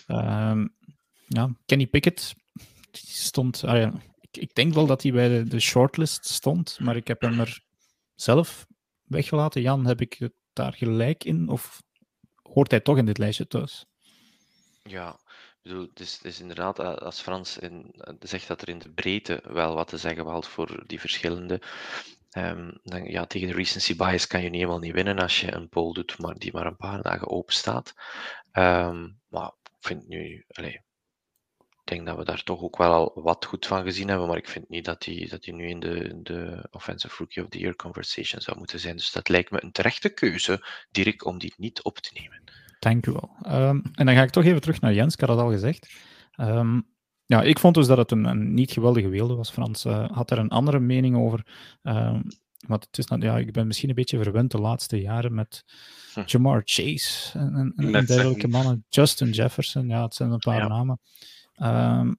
um, 0.08 0.74
ja, 1.36 1.50
Kenny 1.66 1.86
Pickett 1.86 2.34
stond. 2.92 3.64
Ah 3.64 3.76
ja, 3.76 3.92
ik, 4.20 4.36
ik, 4.36 4.54
denk 4.54 4.74
wel 4.74 4.86
dat 4.86 5.02
hij 5.02 5.12
bij 5.12 5.28
de, 5.28 5.48
de 5.48 5.60
shortlist 5.60 6.24
stond, 6.28 6.78
maar 6.80 6.96
ik 6.96 7.08
heb 7.08 7.20
hem 7.20 7.40
er 7.40 7.60
zelf 8.14 8.66
weggelaten. 9.04 9.62
Jan, 9.62 9.86
heb 9.86 10.00
ik 10.00 10.16
het 10.18 10.32
daar 10.56 10.72
gelijk 10.72 11.24
in? 11.24 11.48
Of 11.48 11.82
hoort 12.42 12.70
hij 12.70 12.80
toch 12.80 12.96
in 12.96 13.06
dit 13.06 13.18
lijstje 13.18 13.46
thuis? 13.46 13.86
Ja, 14.82 15.18
bedoel, 15.62 15.86
het 15.88 16.00
is, 16.00 16.22
is 16.22 16.40
inderdaad, 16.40 16.78
als 16.78 17.20
Frans 17.20 17.58
in, 17.58 17.94
zegt 18.20 18.48
dat 18.48 18.62
er 18.62 18.68
in 18.68 18.78
de 18.78 18.90
breedte 18.90 19.42
wel 19.48 19.74
wat 19.74 19.88
te 19.88 19.98
zeggen 19.98 20.24
valt 20.24 20.46
voor 20.46 20.82
die 20.86 21.00
verschillende. 21.00 21.60
Um, 22.36 22.78
dan, 22.82 23.04
ja, 23.04 23.26
tegen 23.26 23.48
de 23.48 23.54
recency 23.54 23.96
bias 23.96 24.26
kan 24.26 24.42
je 24.42 24.48
niet 24.48 24.60
helemaal 24.60 24.78
niet 24.78 24.92
winnen 24.92 25.18
als 25.18 25.40
je 25.40 25.54
een 25.54 25.68
poll 25.68 25.92
doet 25.92 26.18
maar 26.18 26.34
die 26.34 26.52
maar 26.52 26.66
een 26.66 26.76
paar 26.76 27.02
dagen 27.02 27.28
open 27.28 27.54
staat. 27.54 27.94
Um, 28.52 29.20
maar 29.28 29.52
ik 29.62 29.86
vind 29.86 30.08
nu, 30.08 30.44
allez, 30.48 30.78
denk 31.86 32.06
dat 32.06 32.16
we 32.16 32.24
daar 32.24 32.42
toch 32.42 32.60
ook 32.60 32.76
wel 32.76 32.92
al 32.92 33.22
wat 33.22 33.44
goed 33.44 33.66
van 33.66 33.82
gezien 33.82 34.08
hebben, 34.08 34.26
maar 34.26 34.36
ik 34.36 34.48
vind 34.48 34.68
niet 34.68 34.84
dat 34.84 35.04
hij 35.04 35.26
dat 35.30 35.46
nu 35.46 35.68
in 35.68 35.80
de, 35.80 36.18
de 36.22 36.68
Offensive 36.70 37.14
Rookie 37.18 37.42
of 37.42 37.48
the 37.48 37.58
Year 37.58 37.76
conversation 37.76 38.40
zou 38.40 38.58
moeten 38.58 38.80
zijn. 38.80 38.96
Dus 38.96 39.12
dat 39.12 39.28
lijkt 39.28 39.50
me 39.50 39.62
een 39.62 39.72
terechte 39.72 40.08
keuze, 40.08 40.66
Dirk, 40.90 41.24
om 41.24 41.38
die 41.38 41.54
niet 41.56 41.82
op 41.82 41.98
te 41.98 42.10
nemen. 42.14 42.42
Dank 42.78 43.06
u 43.06 43.12
wel. 43.12 43.30
Um, 43.68 43.82
en 43.94 44.06
dan 44.06 44.14
ga 44.14 44.22
ik 44.22 44.30
toch 44.30 44.44
even 44.44 44.60
terug 44.60 44.80
naar 44.80 44.94
Jens, 44.94 45.14
ik 45.14 45.20
had 45.20 45.28
het 45.28 45.38
al 45.38 45.50
gezegd. 45.50 45.88
Um, 46.40 46.94
ja, 47.24 47.42
ik 47.42 47.58
vond 47.58 47.74
dus 47.74 47.86
dat 47.86 47.98
het 47.98 48.10
een, 48.10 48.24
een 48.24 48.54
niet 48.54 48.72
geweldige 48.72 49.08
weelde 49.08 49.34
was. 49.34 49.50
Frans 49.50 49.84
uh, 49.84 50.10
had 50.10 50.30
er 50.30 50.38
een 50.38 50.48
andere 50.48 50.80
mening 50.80 51.16
over. 51.16 51.46
Um, 51.82 52.22
want 52.66 52.84
het 52.84 52.98
is, 52.98 53.06
nou, 53.06 53.22
ja, 53.22 53.38
ik 53.38 53.52
ben 53.52 53.66
misschien 53.66 53.88
een 53.88 53.94
beetje 53.94 54.22
verwend 54.22 54.50
de 54.50 54.58
laatste 54.58 55.00
jaren 55.00 55.34
met 55.34 55.64
hm. 56.14 56.22
Jamar 56.26 56.62
Chase 56.64 57.38
en, 57.38 57.72
en, 57.76 57.94
en 57.94 58.06
dergelijke 58.06 58.48
mannen. 58.48 58.84
Justin 58.88 59.30
Jefferson, 59.30 59.88
ja, 59.88 60.02
het 60.02 60.14
zijn 60.14 60.30
een 60.30 60.38
paar 60.38 60.60
ja. 60.60 60.68
namen. 60.68 61.00
Um, 61.62 62.16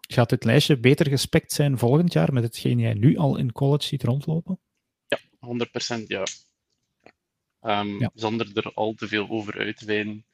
gaat 0.00 0.28
dit 0.28 0.44
lijstje 0.44 0.78
beter 0.78 1.08
gespekt 1.08 1.52
zijn 1.52 1.78
volgend 1.78 2.12
jaar 2.12 2.32
met 2.32 2.42
hetgeen 2.42 2.78
jij 2.78 2.94
nu 2.94 3.16
al 3.16 3.36
in 3.36 3.52
college 3.52 3.84
ziet 3.84 4.02
rondlopen? 4.02 4.60
Ja, 5.08 5.18
100% 6.00 6.02
ja. 6.06 6.24
Um, 7.60 7.98
ja. 7.98 8.10
Zonder 8.14 8.50
er 8.54 8.72
al 8.74 8.94
te 8.94 9.08
veel 9.08 9.28
over 9.28 9.58
uit 9.58 9.76
te 9.76 9.84
wijden. 9.84 10.26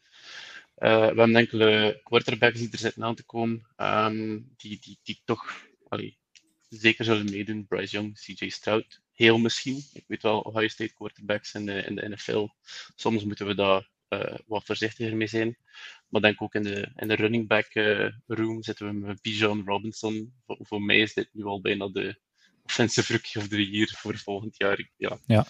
Uh, 0.78 0.99
we 0.99 1.05
hebben 1.05 1.36
enkele 1.36 2.01
quarterbacks 2.03 2.59
die 2.59 2.70
er 2.70 2.78
zitten 2.78 3.05
aan 3.05 3.14
te 3.14 3.24
komen, 3.24 3.66
um, 3.76 4.53
die, 4.57 4.78
die, 4.80 4.99
die 5.03 5.22
toch 5.24 5.66
allee, 5.88 6.18
zeker 6.68 7.05
zullen 7.05 7.30
meedoen. 7.30 7.66
Bryce 7.66 7.97
Young, 7.97 8.18
CJ 8.18 8.49
Stroud, 8.49 9.01
heel 9.12 9.38
misschien. 9.38 9.84
Ik 9.93 10.05
weet 10.07 10.22
wel, 10.22 10.40
Ohio 10.40 10.68
State 10.68 10.95
quarterbacks 10.95 11.55
in 11.55 11.66
de, 11.66 11.82
in 11.82 11.95
de 11.95 12.09
NFL. 12.09 12.49
Soms 12.95 13.24
moeten 13.24 13.47
we 13.47 13.55
daar 13.55 13.90
uh, 14.13 14.39
wat 14.47 14.65
voorzichtiger 14.65 15.17
mee 15.17 15.27
zijn. 15.27 15.57
Maar 16.09 16.21
denk 16.21 16.43
ook 16.43 16.55
in 16.55 16.63
de, 16.63 16.93
in 16.97 17.09
de 17.09 17.15
running 17.15 17.49
back 17.49 17.75
uh, 17.75 18.09
room 18.27 18.63
zitten 18.63 18.87
we 18.87 18.93
met 18.93 19.23
Bijan 19.23 19.63
Robinson. 19.65 20.33
Voor, 20.47 20.59
voor, 20.61 20.83
mij 20.83 20.99
is 20.99 21.15
dit 21.15 21.29
nu 21.33 21.45
al 21.45 21.61
bijna 21.61 21.89
de 21.89 22.21
offensive 22.65 23.13
rookie 23.13 23.41
of 23.41 23.49
the 23.49 23.71
year 23.71 23.89
voor 23.97 24.19
volgend 24.19 24.57
jaar. 24.57 24.91
Ja. 24.97 25.19
ja. 25.27 25.47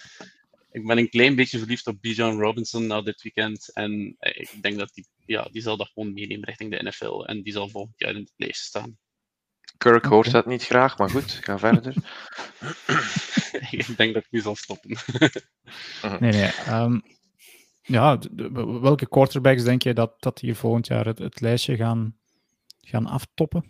Ik 0.71 0.87
ben 0.87 0.99
een 0.99 1.09
klein 1.09 1.35
beetje 1.35 1.59
verliefd 1.59 1.87
op 1.87 2.01
Bijan 2.01 2.41
Robinson 2.41 2.87
na 2.87 3.03
dit 3.03 3.23
weekend. 3.23 3.73
En 3.73 4.17
ik 4.19 4.63
denk 4.63 4.79
dat 4.79 4.95
die, 4.95 5.07
ja, 5.27 5.49
die 5.51 5.63
zal 5.63 5.77
dat 5.77 5.91
gewoon 5.95 6.13
meenemen 6.13 6.45
richting 6.45 6.71
de 6.71 6.83
NFL. 6.83 7.23
En 7.23 7.43
die 7.43 7.53
zal 7.53 7.69
volgend 7.69 7.99
jaar 7.99 8.15
in 8.15 8.21
het 8.21 8.33
lijst 8.37 8.65
staan. 8.65 8.99
Kirk 9.77 10.05
hoort 10.05 10.31
dat 10.31 10.47
niet 10.47 10.65
graag, 10.65 10.99
maar 10.99 11.11
goed, 11.11 11.31
ga 11.31 11.59
verder. 11.59 11.95
ik 13.71 13.97
denk 13.97 14.15
dat 14.15 14.23
ik 14.23 14.31
nu 14.31 14.41
zal 14.41 14.57
stoppen. 14.57 14.97
nee, 16.21 16.33
nee. 16.33 16.51
Um, 16.69 17.03
ja, 17.93 18.19
welke 18.81 19.09
quarterbacks 19.09 19.65
denk 19.65 19.83
je 19.83 19.95
dat, 19.95 20.23
dat 20.23 20.39
hier 20.39 20.57
volgend 20.57 20.87
jaar 20.87 21.07
het, 21.07 21.41
lijstje 21.41 21.77
gaan, 21.77 22.17
gaan 22.81 23.07
aftoppen? 23.07 23.65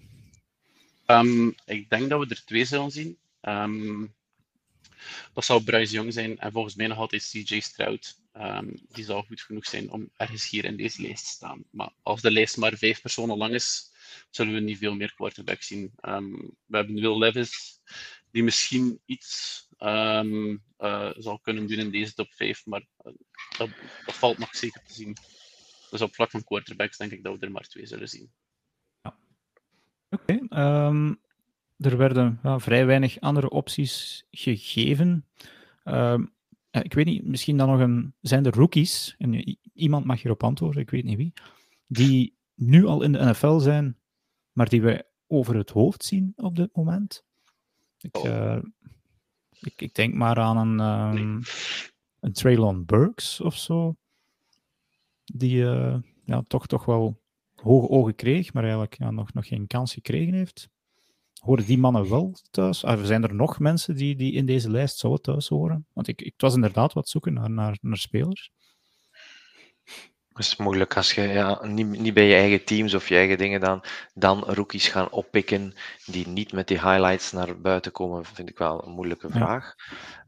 Um, 1.07 1.55
ik 1.65 1.91
denk 1.91 2.09
dat 2.09 2.21
we 2.21 2.35
er 2.35 2.45
twee 2.45 2.65
zullen 2.65 2.91
zien. 2.91 3.19
Um, 3.43 4.15
dat 5.33 5.45
zou 5.45 5.63
Bryce 5.63 5.93
Young 5.93 6.13
zijn 6.13 6.39
en 6.39 6.53
volgens 6.53 6.75
mij 6.75 6.87
nog 6.87 6.99
altijd 6.99 7.29
CJ 7.31 7.61
Stroud. 7.61 8.21
Um, 8.37 8.75
die 8.89 9.05
zal 9.05 9.23
goed 9.23 9.41
genoeg 9.41 9.67
zijn 9.67 9.91
om 9.91 10.11
ergens 10.17 10.51
hier 10.51 10.65
in 10.65 10.77
deze 10.77 11.03
lijst 11.03 11.25
te 11.25 11.31
staan. 11.31 11.65
Maar 11.71 11.93
als 12.03 12.21
de 12.21 12.31
lijst 12.31 12.57
maar 12.57 12.77
vijf 12.77 13.01
personen 13.01 13.37
lang 13.37 13.55
is, 13.55 13.91
zullen 14.31 14.55
we 14.55 14.61
niet 14.61 14.79
veel 14.79 14.95
meer 14.95 15.15
quarterbacks 15.15 15.67
zien. 15.67 15.93
we 16.67 16.77
hebben 16.77 16.95
Will 16.95 17.19
Levis, 17.19 17.81
die 18.33 18.43
misschien 18.43 19.01
iets 19.05 19.67
um, 19.79 20.63
uh, 20.79 21.11
zal 21.17 21.39
kunnen 21.39 21.67
doen 21.67 21.79
in 21.79 21.91
deze 21.91 22.15
top 22.15 22.33
5, 22.33 22.67
maar 22.67 22.87
uh, 23.05 23.13
dat, 23.59 23.69
valt 24.07 24.39
nog 24.39 24.57
zeker 24.57 24.83
te 24.87 24.93
zien. 24.93 25.17
Dus 25.91 26.01
op 26.01 26.15
vlak 26.15 26.31
van 26.31 26.45
quarterbacks 26.45 26.97
denk 26.97 27.13
ik 27.13 27.23
dat 27.23 27.39
we 27.39 27.47
er 27.47 27.53
maar 27.53 27.69
twee 27.69 27.87
zullen 27.87 28.09
zien. 28.09 28.33
Ja. 29.03 29.17
Oké. 30.11 30.39
Ehm, 30.49 31.15
er 31.77 31.97
werden 31.97 32.41
vrij 32.43 32.87
weinig 32.87 33.21
andere 33.21 33.51
opties 33.51 34.25
gegeven. 34.31 35.27
Ehm, 35.85 36.25
ik 36.71 36.95
weet 36.95 37.07
niet, 37.07 37.25
misschien 37.25 37.57
dan 37.57 37.69
nog 37.69 37.81
een. 37.81 38.15
Zijn 38.21 38.47
er 38.47 38.55
rookies? 38.55 39.15
En 39.19 39.59
iemand 39.73 40.05
mag 40.05 40.23
hierop 40.23 40.43
antwoorden, 40.43 40.83
ik 40.83 40.91
weet 40.91 41.05
niet 41.05 41.17
wie. 41.17 41.33
Die 41.87 42.37
nu 42.55 42.85
al 42.87 43.03
in 43.03 43.13
de 43.13 43.25
NFL 43.25 43.59
zijn, 43.59 43.99
maar 44.53 44.69
die 44.69 44.83
wij 44.83 45.03
over 45.27 45.57
het 45.57 45.71
hoofd 45.71 46.05
zien 46.05 46.33
op 46.37 46.57
dit 46.57 46.77
moment? 46.77 47.25
Ik, 48.03 48.17
oh. 48.17 48.27
Eh, 48.27 48.63
ik, 49.61 49.81
ik, 49.83 49.95
denk 49.95 50.15
maar 50.15 50.39
aan 50.39 50.57
een, 50.57 50.81
um, 51.19 51.43
een 52.21 52.33
Traylon 52.33 52.85
Burks 52.85 53.41
of 53.41 53.57
zo. 53.57 53.97
Die 55.25 55.57
uh, 55.57 55.97
ja, 56.25 56.45
toch, 56.47 56.67
toch 56.67 56.85
wel 56.85 57.21
hoge 57.55 57.89
ogen 57.89 58.15
kreeg, 58.15 58.53
maar 58.53 58.63
eigenlijk 58.63 58.99
ja, 58.99 59.11
nog, 59.11 59.33
nog 59.33 59.47
geen 59.47 59.67
kans 59.67 59.93
gekregen 59.93 60.35
heeft. 60.35 60.69
Horen 61.41 61.67
die 61.67 61.79
mannen 61.79 62.09
wel 62.11 62.35
thuis? 62.51 62.85
Of 62.85 63.07
zijn 63.07 63.23
er 63.23 63.35
nog 63.35 63.59
mensen 63.59 63.95
die, 63.97 64.17
die 64.17 64.33
in 64.33 64.47
deze 64.47 64.71
lijst 64.71 64.99
zouden 64.99 65.23
thuis 65.23 65.49
horen? 65.49 65.87
Want 65.93 66.09
ik, 66.09 66.23
ik 66.23 66.35
was 66.37 66.55
inderdaad 66.55 66.93
wat 66.93 67.09
zoeken 67.09 67.33
naar, 67.33 67.51
naar, 67.51 67.79
naar 67.81 67.97
spelers. 67.97 68.51
Het 70.35 70.47
is 70.47 70.57
moeilijk 70.57 70.97
als 70.97 71.13
je 71.13 71.23
ja, 71.23 71.67
niet, 71.67 71.87
niet 71.87 72.15
bij 72.15 72.27
je 72.27 72.35
eigen 72.35 72.65
teams 72.65 72.95
of 72.95 73.09
je 73.09 73.17
eigen 73.17 73.39
dingen 73.39 73.61
dan, 73.61 73.85
dan 74.15 74.45
rookies 74.45 74.89
gaan 74.89 75.11
oppikken 75.11 75.75
die 76.07 76.29
niet 76.29 76.53
met 76.53 76.69
die 76.69 76.81
highlights 76.81 77.33
naar 77.33 77.61
buiten 77.61 77.93
komen, 77.93 78.25
vind 78.25 78.49
ik 78.49 78.59
wel 78.59 78.85
een 78.85 78.93
moeilijke 78.93 79.31
vraag. 79.31 79.75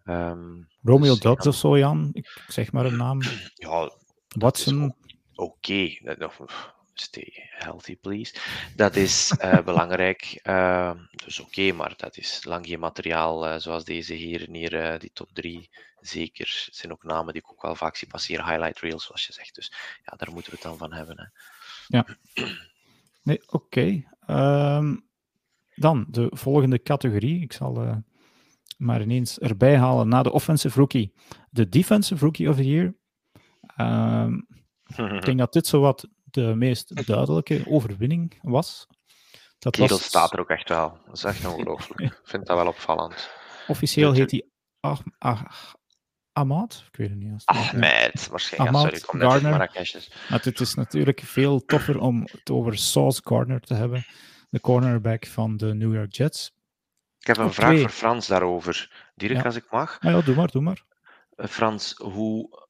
Um, 0.05 0.69
Romeo 0.83 1.11
dus, 1.11 1.21
Dobbs 1.21 1.47
of 1.47 1.55
zo, 1.55 1.79
Jan? 1.79 2.11
Ik 2.13 2.45
zeg 2.47 2.73
maar 2.73 2.85
een 2.85 2.97
naam. 2.97 3.21
Ja, 3.55 3.91
Watson. 4.29 4.95
Oké, 5.35 5.53
okay 5.63 6.74
stay 7.01 7.33
healthy, 7.51 7.97
please. 7.97 8.35
Dat 8.77 8.97
is 8.97 9.37
uh, 9.45 9.61
belangrijk. 9.71 10.41
Uh, 10.43 10.91
dus 11.25 11.41
oké, 11.41 11.73
maar 11.73 11.95
dat 11.97 12.17
is 12.17 12.45
lang 12.45 12.67
geen 12.67 12.79
materiaal 12.79 13.49
uh, 13.49 13.59
zoals 13.59 13.85
deze 13.85 14.15
hier, 14.15 14.49
hier 14.51 14.99
die 14.99 15.11
top 15.13 15.29
3. 15.33 15.71
Zeker. 16.01 16.63
Het 16.67 16.77
zijn 16.77 16.93
ook 16.93 17.05
namen 17.05 17.33
die 17.33 17.43
ik 17.43 17.51
ook 17.51 17.63
wel 17.63 17.75
vaak 17.75 17.97
zie 17.97 18.09
passeren. 18.09 18.47
Highlight 18.47 18.81
reels, 18.81 19.05
zoals 19.05 19.27
je 19.27 19.33
zegt. 19.33 19.55
Dus 19.55 19.73
ja, 20.05 20.17
daar 20.17 20.33
moeten 20.33 20.51
we 20.51 20.59
het 20.61 20.67
dan 20.67 20.79
van 20.79 20.93
hebben. 20.93 21.17
Hè. 21.19 21.27
Ja. 21.87 22.07
Nee, 23.23 23.43
oké. 23.47 23.55
Okay. 23.57 24.09
Um, 24.77 25.09
dan 25.75 26.07
de 26.09 26.27
volgende 26.31 26.83
categorie. 26.83 27.43
Ik 27.43 27.53
zal 27.53 28.05
maar 28.77 29.03
ineens 29.03 29.39
erbij 29.39 29.77
halen 29.77 30.09
na 30.09 30.23
de 30.23 30.33
offensive 30.33 30.79
rookie. 30.79 31.13
De 31.51 31.69
defensive 31.69 32.25
rookie 32.25 32.49
of 32.49 32.57
the 32.57 32.67
year. 32.67 32.95
Um, 33.77 34.47
ik 34.97 35.25
denk 35.25 35.39
dat 35.45 35.53
dit 35.53 35.67
zo 35.67 35.81
wat 35.81 36.09
de 36.35 36.55
meest 36.55 37.07
duidelijke 37.07 37.65
overwinning 37.69 38.39
was. 38.43 38.87
Dat 39.59 39.77
was... 39.77 40.05
staat 40.05 40.33
er 40.33 40.41
ook 40.41 40.51
echt 40.51 40.69
wel. 40.69 40.99
Dat 41.07 41.17
is 41.17 41.25
echt 41.25 41.47
ongelooflijk. 41.47 42.01
Ik 42.13 42.21
vind 42.23 42.47
dat 42.47 42.57
wel 42.57 42.67
opvallend. 42.67 43.31
Officieel 43.67 44.13
heet 44.13 44.31
hij 44.31 44.45
ah, 44.81 44.99
ah, 45.19 45.43
Ahmad? 46.33 46.85
Ik 46.91 46.97
weet 46.97 47.09
het 47.09 47.19
niet. 47.19 47.43
Ahmed, 47.45 48.29
waarschijnlijk. 48.29 48.77
Ahmad 48.77 48.83
sorry, 48.83 48.97
ik 48.97 49.07
kom 49.07 49.19
net 49.19 49.43
Maar 50.29 50.43
het 50.43 50.61
is 50.61 50.75
natuurlijk 50.75 51.21
veel 51.21 51.65
toffer 51.65 51.99
om 51.99 52.27
het 52.31 52.51
over 52.51 52.79
Sauce 52.79 53.21
Gardner 53.25 53.61
te 53.61 53.75
hebben, 53.75 54.07
de 54.51 54.61
cornerback 54.61 55.27
van 55.27 55.57
de 55.57 55.75
New 55.75 55.95
York 55.95 56.15
Jets. 56.15 56.53
Ik 57.19 57.27
heb 57.27 57.37
een 57.37 57.53
vraag 57.53 57.81
voor 57.81 57.89
Frans 57.89 58.27
daarover. 58.27 59.09
Direct 59.15 59.45
als 59.45 59.57
ik 59.57 59.71
mag. 59.71 59.99
Ah 60.01 60.13
ja, 60.13 60.21
doe 60.21 60.35
maar, 60.35 60.51
doe 60.51 60.63
maar. 60.63 60.85
Eh, 61.37 61.47
Frans, 61.47 61.95
hoe 61.97 62.64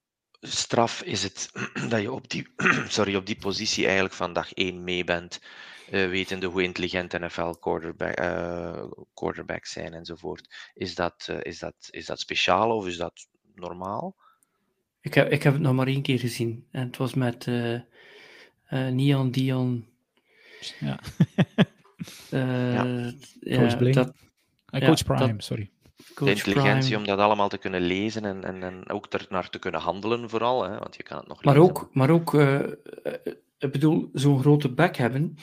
straf 0.46 1.02
is 1.02 1.22
het 1.22 1.52
dat 1.90 2.00
je 2.00 2.12
op 2.12 2.30
die, 2.30 2.46
sorry, 2.88 3.14
op 3.14 3.26
die 3.26 3.36
positie 3.36 3.84
eigenlijk 3.84 4.14
van 4.14 4.32
dag 4.32 4.52
1 4.52 4.84
mee 4.84 5.04
bent, 5.04 5.40
uh, 5.90 6.08
wetende 6.08 6.46
hoe 6.46 6.62
intelligent 6.62 7.18
NFL 7.18 7.50
quarterback, 7.50 8.20
uh, 8.20 8.84
quarterbacks 9.14 9.72
zijn 9.72 9.94
enzovoort. 9.94 10.70
Is 10.74 10.94
dat, 10.94 11.26
uh, 11.30 11.36
is, 11.42 11.58
dat, 11.58 11.74
is 11.90 12.06
dat 12.06 12.20
speciaal 12.20 12.76
of 12.76 12.86
is 12.86 12.96
dat 12.96 13.26
normaal? 13.54 14.16
Ik 15.00 15.14
heb, 15.14 15.30
ik 15.30 15.42
heb 15.42 15.52
het 15.52 15.62
nog 15.62 15.74
maar 15.74 15.86
één 15.86 16.02
keer 16.02 16.18
gezien. 16.18 16.66
En 16.70 16.86
het 16.86 16.96
was 16.96 17.14
met 17.14 17.46
Nian 18.70 19.30
Dion. 19.30 19.86
Ja. 20.80 21.00
ja. 22.30 23.12
Coach 23.40 23.92
dat, 23.92 24.12
Coach 24.70 25.04
Prime, 25.04 25.42
sorry 25.42 25.73
de 26.18 26.30
intelligentie 26.30 26.96
om 26.96 27.04
dat 27.04 27.18
allemaal 27.18 27.48
te 27.48 27.58
kunnen 27.58 27.80
lezen 27.80 28.24
en, 28.24 28.44
en, 28.44 28.62
en 28.62 28.88
ook 28.88 29.06
er 29.12 29.26
naar 29.28 29.50
te 29.50 29.58
kunnen 29.58 29.80
handelen, 29.80 30.30
vooral. 30.30 30.64
Hè, 30.64 30.78
want 30.78 30.96
je 30.96 31.02
kan 31.02 31.18
het 31.18 31.28
nog 31.28 31.44
maar 31.44 31.56
Ook, 31.56 31.88
maar 31.92 32.10
ook, 32.10 32.32
uh, 32.32 32.60
ik 33.58 33.72
bedoel, 33.72 34.10
zo'n 34.12 34.40
grote 34.40 34.72
bek 34.72 34.96
hebben 34.96 35.36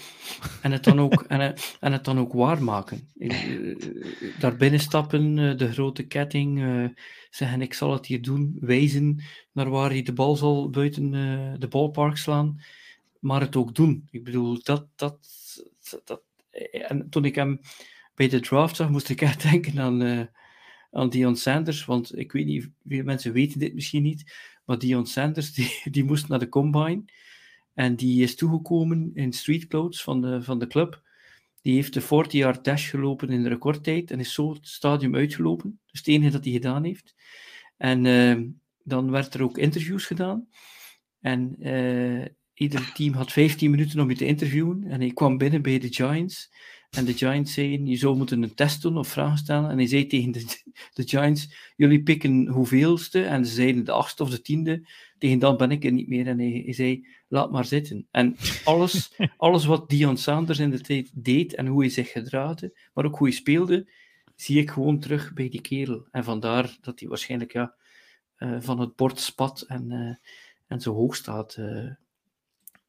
en 0.61 0.71
het 0.71 0.83
dan 0.83 0.99
ook, 0.99 1.23
en, 1.27 1.55
en 1.79 1.91
het 1.91 2.05
dan 2.05 2.19
ook 2.19 2.33
waarmaken. 2.33 3.09
daar 4.39 4.55
binnen 4.55 4.79
stappen, 4.79 5.35
de 5.57 5.71
grote 5.71 6.03
ketting, 6.03 6.59
zeggen 7.29 7.61
ik 7.61 7.73
zal 7.73 7.91
het 7.91 8.05
hier 8.05 8.21
doen, 8.21 8.57
wijzen 8.59 9.23
naar 9.51 9.69
waar 9.69 9.89
hij 9.89 10.01
de 10.01 10.13
bal 10.13 10.35
zal 10.35 10.69
buiten 10.69 11.11
de 11.59 11.67
ballpark 11.67 12.17
slaan, 12.17 12.61
maar 13.19 13.41
het 13.41 13.55
ook 13.55 13.75
doen. 13.75 14.07
Ik 14.11 14.23
bedoel, 14.23 14.59
dat, 14.63 14.87
dat, 14.95 15.17
dat 16.05 16.21
en 16.71 17.09
toen 17.09 17.25
ik 17.25 17.35
hem 17.35 17.59
bij 18.15 18.27
de 18.27 18.39
draft 18.39 18.75
zag, 18.75 18.89
moest 18.89 19.09
ik 19.09 19.21
echt 19.21 19.41
denken 19.51 19.79
aan, 19.79 20.29
aan 20.91 21.09
Dion 21.09 21.35
Sanders, 21.35 21.85
want 21.85 22.17
ik 22.17 22.31
weet 22.31 22.45
niet, 22.45 22.69
veel 22.87 23.03
mensen 23.03 23.33
weten 23.33 23.59
dit 23.59 23.73
misschien 23.73 24.03
niet, 24.03 24.33
maar 24.65 24.79
Dion 24.79 25.05
Sanders 25.05 25.53
die, 25.55 25.81
die 25.91 26.03
moest 26.03 26.27
naar 26.27 26.39
de 26.39 26.49
combine 26.49 27.03
en 27.73 27.95
die 27.95 28.23
is 28.23 28.35
toegekomen 28.35 29.11
in 29.13 29.33
street 29.33 29.67
clothes 29.67 30.03
van 30.03 30.21
de, 30.21 30.43
van 30.43 30.59
de 30.59 30.67
club. 30.67 31.01
Die 31.61 31.73
heeft 31.73 31.93
de 31.93 32.01
40-yard 32.01 32.63
dash 32.63 32.89
gelopen 32.89 33.29
in 33.29 33.43
de 33.43 33.49
recordtijd 33.49 34.11
en 34.11 34.19
is 34.19 34.33
zo 34.33 34.53
het 34.53 34.67
stadium 34.67 35.15
uitgelopen. 35.15 35.79
Dus 35.85 35.99
het 35.99 36.07
enige 36.07 36.31
dat 36.31 36.43
hij 36.43 36.53
gedaan 36.53 36.83
heeft. 36.83 37.15
En 37.77 38.05
uh, 38.05 38.47
dan 38.83 39.11
werd 39.11 39.33
er 39.33 39.43
ook 39.43 39.57
interviews 39.57 40.05
gedaan. 40.05 40.47
En 41.19 41.55
uh, 41.59 42.25
ieder 42.53 42.91
team 42.93 43.13
had 43.13 43.31
15 43.31 43.71
minuten 43.71 43.99
om 43.99 44.09
je 44.09 44.15
te 44.15 44.25
interviewen. 44.25 44.83
En 44.83 44.99
hij 44.99 45.11
kwam 45.11 45.37
binnen 45.37 45.61
bij 45.61 45.79
de 45.79 45.93
Giants. 45.93 46.51
En 46.91 47.05
de 47.05 47.13
Giants 47.13 47.53
zeiden, 47.53 47.87
je 47.87 47.95
zou 47.95 48.17
moeten 48.17 48.43
een 48.43 48.53
test 48.53 48.81
doen 48.81 48.97
of 48.97 49.07
vragen 49.07 49.37
stellen. 49.37 49.69
En 49.69 49.77
hij 49.77 49.87
zei 49.87 50.07
tegen 50.07 50.31
de, 50.31 50.61
de 50.93 51.07
Giants, 51.07 51.71
jullie 51.75 52.03
pikken 52.03 52.47
hoeveelste? 52.47 53.23
En 53.23 53.45
ze 53.45 53.53
zeiden 53.53 53.85
de 53.85 53.91
achtste 53.91 54.23
of 54.23 54.29
de 54.29 54.41
tiende. 54.41 54.87
Tegen 55.17 55.39
dan 55.39 55.57
ben 55.57 55.71
ik 55.71 55.83
er 55.83 55.91
niet 55.91 56.07
meer. 56.07 56.27
En 56.27 56.39
hij, 56.39 56.61
hij 56.65 56.73
zei, 56.73 57.07
laat 57.27 57.51
maar 57.51 57.65
zitten. 57.65 58.07
En 58.11 58.35
alles, 58.63 59.13
alles 59.37 59.65
wat 59.65 59.89
Dion 59.89 60.17
Sanders 60.17 60.59
in 60.59 60.69
de 60.69 60.81
tijd 60.81 61.11
deed 61.13 61.55
en 61.55 61.67
hoe 61.67 61.81
hij 61.81 61.89
zich 61.89 62.11
gedraaide, 62.11 62.79
maar 62.93 63.05
ook 63.05 63.17
hoe 63.17 63.27
hij 63.27 63.35
speelde, 63.35 63.91
zie 64.35 64.59
ik 64.59 64.71
gewoon 64.71 64.99
terug 64.99 65.33
bij 65.33 65.49
die 65.49 65.61
kerel. 65.61 66.07
En 66.11 66.23
vandaar 66.23 66.77
dat 66.81 66.99
hij 66.99 67.09
waarschijnlijk 67.09 67.53
ja, 67.53 67.75
uh, 68.37 68.57
van 68.59 68.79
het 68.79 68.95
bord 68.95 69.19
spat 69.19 69.61
en, 69.61 69.91
uh, 69.91 70.15
en 70.67 70.81
zo 70.81 70.93
hoog 70.93 71.15
staat. 71.15 71.57
Uh. 71.59 71.91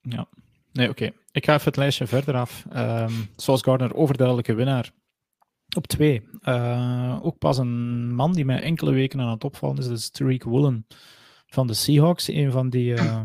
Ja, 0.00 0.28
Nee, 0.72 0.88
oké. 0.88 1.12
Ik 1.32 1.44
ga 1.44 1.54
even 1.54 1.66
het 1.66 1.76
lijstje 1.76 2.06
verder 2.06 2.34
af. 2.34 2.64
Um, 2.76 3.28
zoals 3.36 3.62
Gardner, 3.62 3.94
overduidelijke 3.94 4.54
winnaar. 4.54 4.90
Op 5.76 5.86
twee. 5.86 6.22
Uh, 6.42 7.18
ook 7.22 7.38
pas 7.38 7.58
een 7.58 8.14
man 8.14 8.32
die 8.32 8.44
mij 8.44 8.62
enkele 8.62 8.92
weken 8.92 9.20
aan 9.20 9.30
het 9.30 9.44
opvallen 9.44 9.78
is. 9.78 9.86
Dat 9.86 9.98
is 9.98 10.10
Tariq 10.22 10.44
Woolen 10.44 10.86
van 11.46 11.66
de 11.66 11.74
Seahawks. 11.74 12.28
Een 12.28 12.50
van 12.50 12.70
die, 12.70 12.92
uh, 12.92 13.22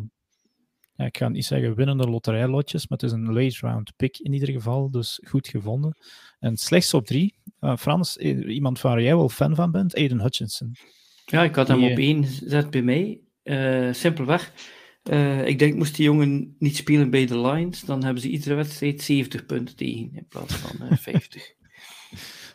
ja, 0.96 1.06
ik 1.06 1.18
ga 1.18 1.30
niet 1.30 1.46
zeggen 1.46 1.76
winnende 1.76 2.10
loterijlotjes, 2.10 2.88
maar 2.88 2.98
het 2.98 3.08
is 3.08 3.14
een 3.16 3.34
late 3.34 3.58
round 3.60 3.96
pick 3.96 4.18
in 4.18 4.34
ieder 4.34 4.50
geval. 4.50 4.92
Dus 4.92 5.22
goed 5.28 5.48
gevonden. 5.48 5.98
En 6.40 6.58
slechts 6.58 6.94
op 6.94 7.06
drie. 7.06 7.40
Uh, 7.60 7.78
Frans, 7.78 8.18
iemand 8.18 8.82
waar 8.82 9.02
jij 9.02 9.16
wel 9.16 9.30
fan 9.30 9.56
van 9.56 9.72
bent, 9.72 9.96
Aiden 9.96 10.22
Hutchinson. 10.22 10.76
Ja, 11.26 11.44
ik 11.44 11.56
had 11.56 11.68
hem 11.68 11.84
op 11.84 11.98
één 11.98 12.26
gezet 12.26 12.70
bij 12.70 12.82
mij. 12.82 13.22
simpelweg 13.94 14.54
uh, 15.10 15.48
ik 15.48 15.60
denk, 15.60 15.76
moest 15.76 15.96
die 15.96 16.06
jongen 16.06 16.56
niet 16.60 16.76
spelen 16.76 17.10
bij 17.10 17.26
de 17.26 17.40
Lions, 17.40 17.82
dan 17.82 18.04
hebben 18.04 18.22
ze 18.22 18.30
iedere 18.30 18.56
wedstrijd 18.56 19.02
70 19.02 19.46
punten 19.46 19.76
tegen 19.76 20.10
in 20.14 20.26
plaats 20.30 20.56
van 20.56 20.72
uh, 20.92 20.98
50. 20.98 21.54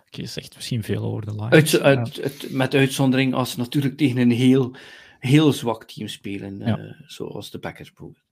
Oké, 0.07 0.21
je 0.21 0.27
zegt 0.27 0.55
misschien 0.55 0.83
veel 0.83 1.03
over 1.03 1.25
de 1.25 1.35
Lions. 1.35 1.81
Uit, 1.81 2.21
uit, 2.23 2.51
met 2.51 2.75
uitzondering 2.75 3.35
als 3.35 3.51
ze 3.51 3.59
natuurlijk 3.59 3.97
tegen 3.97 4.19
een 4.19 4.31
heel, 4.31 4.77
heel 5.19 5.53
zwak 5.53 5.85
team 5.85 6.09
spelen, 6.09 6.61
uh, 6.61 6.67
ja. 6.67 6.97
zoals 7.07 7.51
de 7.51 7.59
Packers 7.59 7.89
bijvoorbeeld. 7.89 8.25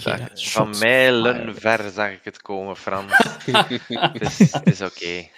Okay, 0.00 0.28
van 0.34 0.78
mijlen 0.78 1.54
ver 1.56 1.90
zag 1.90 2.10
ik 2.10 2.24
het 2.24 2.42
komen, 2.42 2.76
Frans. 2.76 3.12
is, 4.12 4.40
is 4.64 4.80
oké. 4.80 4.94
Okay. 4.94 5.30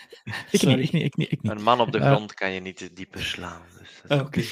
Ik, 0.50 0.62
ik, 0.62 0.90
ik, 0.90 1.14
ik, 1.16 1.38
Een 1.42 1.62
man 1.62 1.80
op 1.80 1.92
de 1.92 2.00
grond 2.00 2.34
kan 2.34 2.52
je 2.52 2.61
niet 2.61 2.90
dieper 2.94 3.22
slaan. 3.22 3.62
Dus 3.78 4.20
oké. 4.20 4.44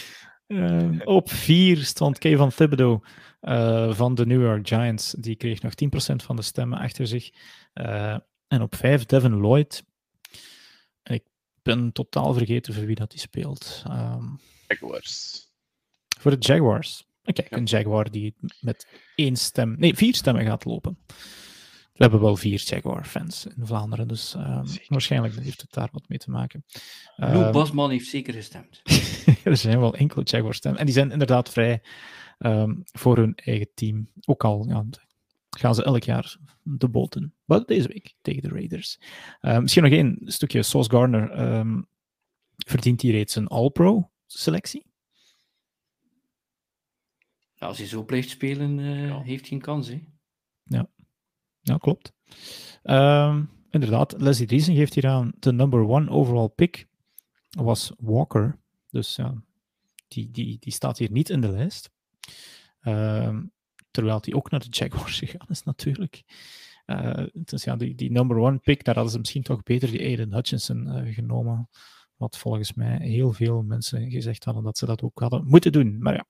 Uh, 0.47 1.01
op 1.05 1.30
vier 1.30 1.76
stond 1.84 2.18
Kevin 2.18 2.49
Thibodeau 2.49 3.01
uh, 3.42 3.94
van 3.94 4.14
de 4.14 4.26
New 4.26 4.42
York 4.42 4.68
Giants. 4.68 5.14
Die 5.18 5.36
kreeg 5.36 5.62
nog 5.62 5.72
10% 5.72 6.16
van 6.16 6.36
de 6.36 6.42
stemmen 6.42 6.78
achter 6.78 7.07
zich. 7.07 7.30
Uh, 7.74 8.16
en 8.49 8.62
op 8.62 8.74
vijf 8.74 9.05
Devin 9.05 9.40
Lloyd. 9.40 9.84
Ik 11.03 11.24
ben 11.62 11.92
totaal 11.92 12.32
vergeten 12.32 12.74
voor 12.74 12.86
wie 12.86 12.94
dat 12.94 13.11
die 13.11 13.20
speelt. 13.20 13.82
Um, 13.88 14.40
Jaguars. 14.68 15.44
Voor 16.18 16.30
de 16.30 16.47
Jaguars. 16.47 17.05
Kijk, 17.22 17.51
ja. 17.51 17.57
een 17.57 17.64
Jaguar 17.64 18.11
die 18.11 18.34
met 18.61 18.86
één 19.14 19.36
stem, 19.36 19.74
nee, 19.78 19.94
vier 19.94 20.14
stemmen 20.14 20.44
gaat 20.44 20.64
lopen. 20.64 20.99
We 21.97 22.03
hebben 22.03 22.20
wel 22.20 22.36
vier 22.36 22.62
Jaguar-fans 22.64 23.47
in 23.47 23.66
Vlaanderen, 23.66 24.09
dus 24.09 24.34
ehm, 24.34 24.66
waarschijnlijk 24.88 25.34
heeft 25.34 25.61
het 25.61 25.72
daar 25.72 25.88
wat 25.92 26.09
mee 26.09 26.18
te 26.18 26.30
maken. 26.30 26.64
Lou 27.16 27.42
ehm, 27.42 27.53
Basman 27.53 27.90
heeft 27.90 28.09
zeker 28.09 28.34
gestemd. 28.34 28.82
er 29.44 29.57
zijn 29.57 29.80
wel 29.80 29.94
enkele 29.94 30.24
Jaguar-stemmen. 30.24 30.80
En 30.80 30.86
die 30.86 30.94
zijn 30.94 31.11
inderdaad 31.11 31.51
vrij 31.51 31.82
ehm, 32.38 32.74
voor 32.84 33.16
hun 33.16 33.34
eigen 33.34 33.68
team. 33.74 34.11
Ook 34.24 34.44
al 34.44 34.66
ja, 34.68 34.84
gaan 35.51 35.74
ze 35.74 35.84
elk 35.84 36.03
jaar 36.03 36.36
de 36.62 36.88
boten. 36.88 37.34
Maar 37.44 37.64
deze 37.64 37.88
week 37.88 38.14
tegen 38.22 38.42
de 38.42 38.49
Raiders. 38.49 38.99
misschien 39.40 39.82
nog 39.82 39.92
één 39.92 40.18
stukje. 40.24 40.62
Sauce 40.62 40.90
Garner 40.90 41.30
verdient 42.57 43.03
hij 43.03 43.11
reeds 43.11 43.34
een 43.34 43.47
All-Pro-selectie? 43.47 44.86
als 47.59 47.78
hij 47.78 47.86
zo 47.86 48.05
blijft 48.05 48.30
spelen, 48.30 48.78
uh, 48.78 49.20
heeft 49.20 49.49
hij 49.49 49.57
een 49.57 49.64
kans. 49.64 49.88
Hè? 49.88 50.03
Ja. 50.62 50.88
Ja, 51.66 51.76
klopt. 51.76 52.12
Uh, 52.84 53.38
inderdaad, 53.70 54.14
Leslie 54.18 54.46
Driesen 54.46 54.74
geeft 54.74 54.94
hier 54.94 55.06
aan 55.06 55.32
de 55.38 55.52
number 55.52 55.88
one 55.88 56.10
overall 56.10 56.48
pick 56.48 56.86
was 57.50 57.92
Walker. 57.98 58.58
Dus 58.90 59.16
ja, 59.16 59.34
die, 60.08 60.30
die, 60.30 60.56
die 60.60 60.72
staat 60.72 60.98
hier 60.98 61.10
niet 61.10 61.30
in 61.30 61.40
de 61.40 61.50
lijst. 61.50 61.90
Uh, 62.82 63.38
terwijl 63.90 64.18
hij 64.20 64.34
ook 64.34 64.50
naar 64.50 64.60
de 64.60 64.68
Jaguars 64.70 65.18
gegaan 65.24 65.46
is, 65.48 65.62
natuurlijk. 65.62 66.24
Uh, 66.86 67.26
dus 67.32 67.64
ja, 67.64 67.76
die, 67.76 67.94
die 67.94 68.10
number 68.10 68.36
one 68.36 68.58
pick, 68.58 68.84
daar 68.84 68.94
hadden 68.94 69.12
ze 69.12 69.18
misschien 69.18 69.42
toch 69.42 69.62
beter 69.62 69.90
die 69.90 70.00
Aiden 70.00 70.32
Hutchinson 70.32 70.86
uh, 70.86 71.14
genomen. 71.14 71.68
Wat 72.16 72.38
volgens 72.38 72.74
mij 72.74 72.98
heel 72.98 73.32
veel 73.32 73.62
mensen 73.62 74.10
gezegd 74.10 74.44
hadden 74.44 74.62
dat 74.62 74.78
ze 74.78 74.86
dat 74.86 75.02
ook 75.02 75.18
hadden 75.18 75.46
moeten 75.46 75.72
doen. 75.72 76.02
Maar 76.02 76.14
ja, 76.14 76.24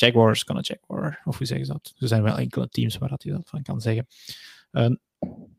Jaguars 0.00 0.44
kan 0.44 0.56
een 0.56 0.64
Jaguar, 0.66 1.20
of 1.24 1.38
hoe 1.38 1.46
zeggen 1.46 1.66
ze 1.66 1.72
dat? 1.72 1.92
Er 1.98 2.08
zijn 2.08 2.22
wel 2.22 2.38
enkele 2.38 2.68
teams 2.68 2.98
waar 2.98 3.08
dat 3.08 3.22
je 3.22 3.30
dat 3.30 3.48
van 3.48 3.62
kan 3.62 3.80
zeggen. 3.80 4.06
Uh, 4.72 4.90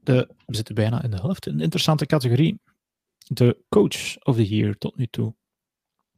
de, 0.03 0.29
we 0.45 0.55
zitten 0.55 0.75
bijna 0.75 1.03
in 1.03 1.11
de 1.11 1.17
helft. 1.17 1.45
Een 1.45 1.59
interessante 1.59 2.05
categorie. 2.05 2.59
De 3.27 3.63
Coach 3.69 4.17
of 4.23 4.35
the 4.35 4.47
Year 4.47 4.77
tot 4.77 4.97
nu 4.97 5.07
toe. 5.07 5.35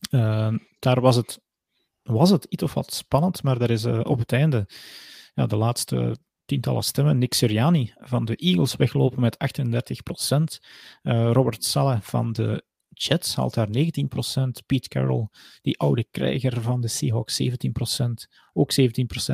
Uh, 0.09 0.53
daar 0.79 1.01
was 1.01 1.15
het, 1.15 1.41
was 2.03 2.29
het 2.29 2.45
iets 2.45 2.63
of 2.63 2.73
wat 2.73 2.93
spannend, 2.93 3.43
maar 3.43 3.59
daar 3.59 3.69
is 3.69 3.85
uh, 3.85 3.99
op 4.03 4.19
het 4.19 4.31
einde 4.31 4.67
ja, 5.33 5.45
de 5.45 5.55
laatste 5.55 6.17
tientallen 6.45 6.83
stemmen. 6.83 7.17
Nick 7.17 7.33
Siriani 7.33 7.93
van 7.97 8.25
de 8.25 8.35
Eagles 8.35 8.75
weglopen 8.75 9.21
met 9.21 9.37
38%. 9.37 10.43
Uh, 11.03 11.31
Robert 11.31 11.63
Saleh 11.63 12.01
van 12.01 12.33
de 12.33 12.63
Jets 12.93 13.35
haalt 13.35 13.53
daar 13.53 13.67
19%. 13.67 13.71
Pete 14.65 14.87
Carroll, 14.87 15.27
die 15.61 15.79
oude 15.79 16.05
krijger 16.11 16.61
van 16.61 16.81
de 16.81 16.87
Seahawks, 16.87 17.41
17%. 17.41 18.29
Ook 18.53 18.71
17% 18.81 18.85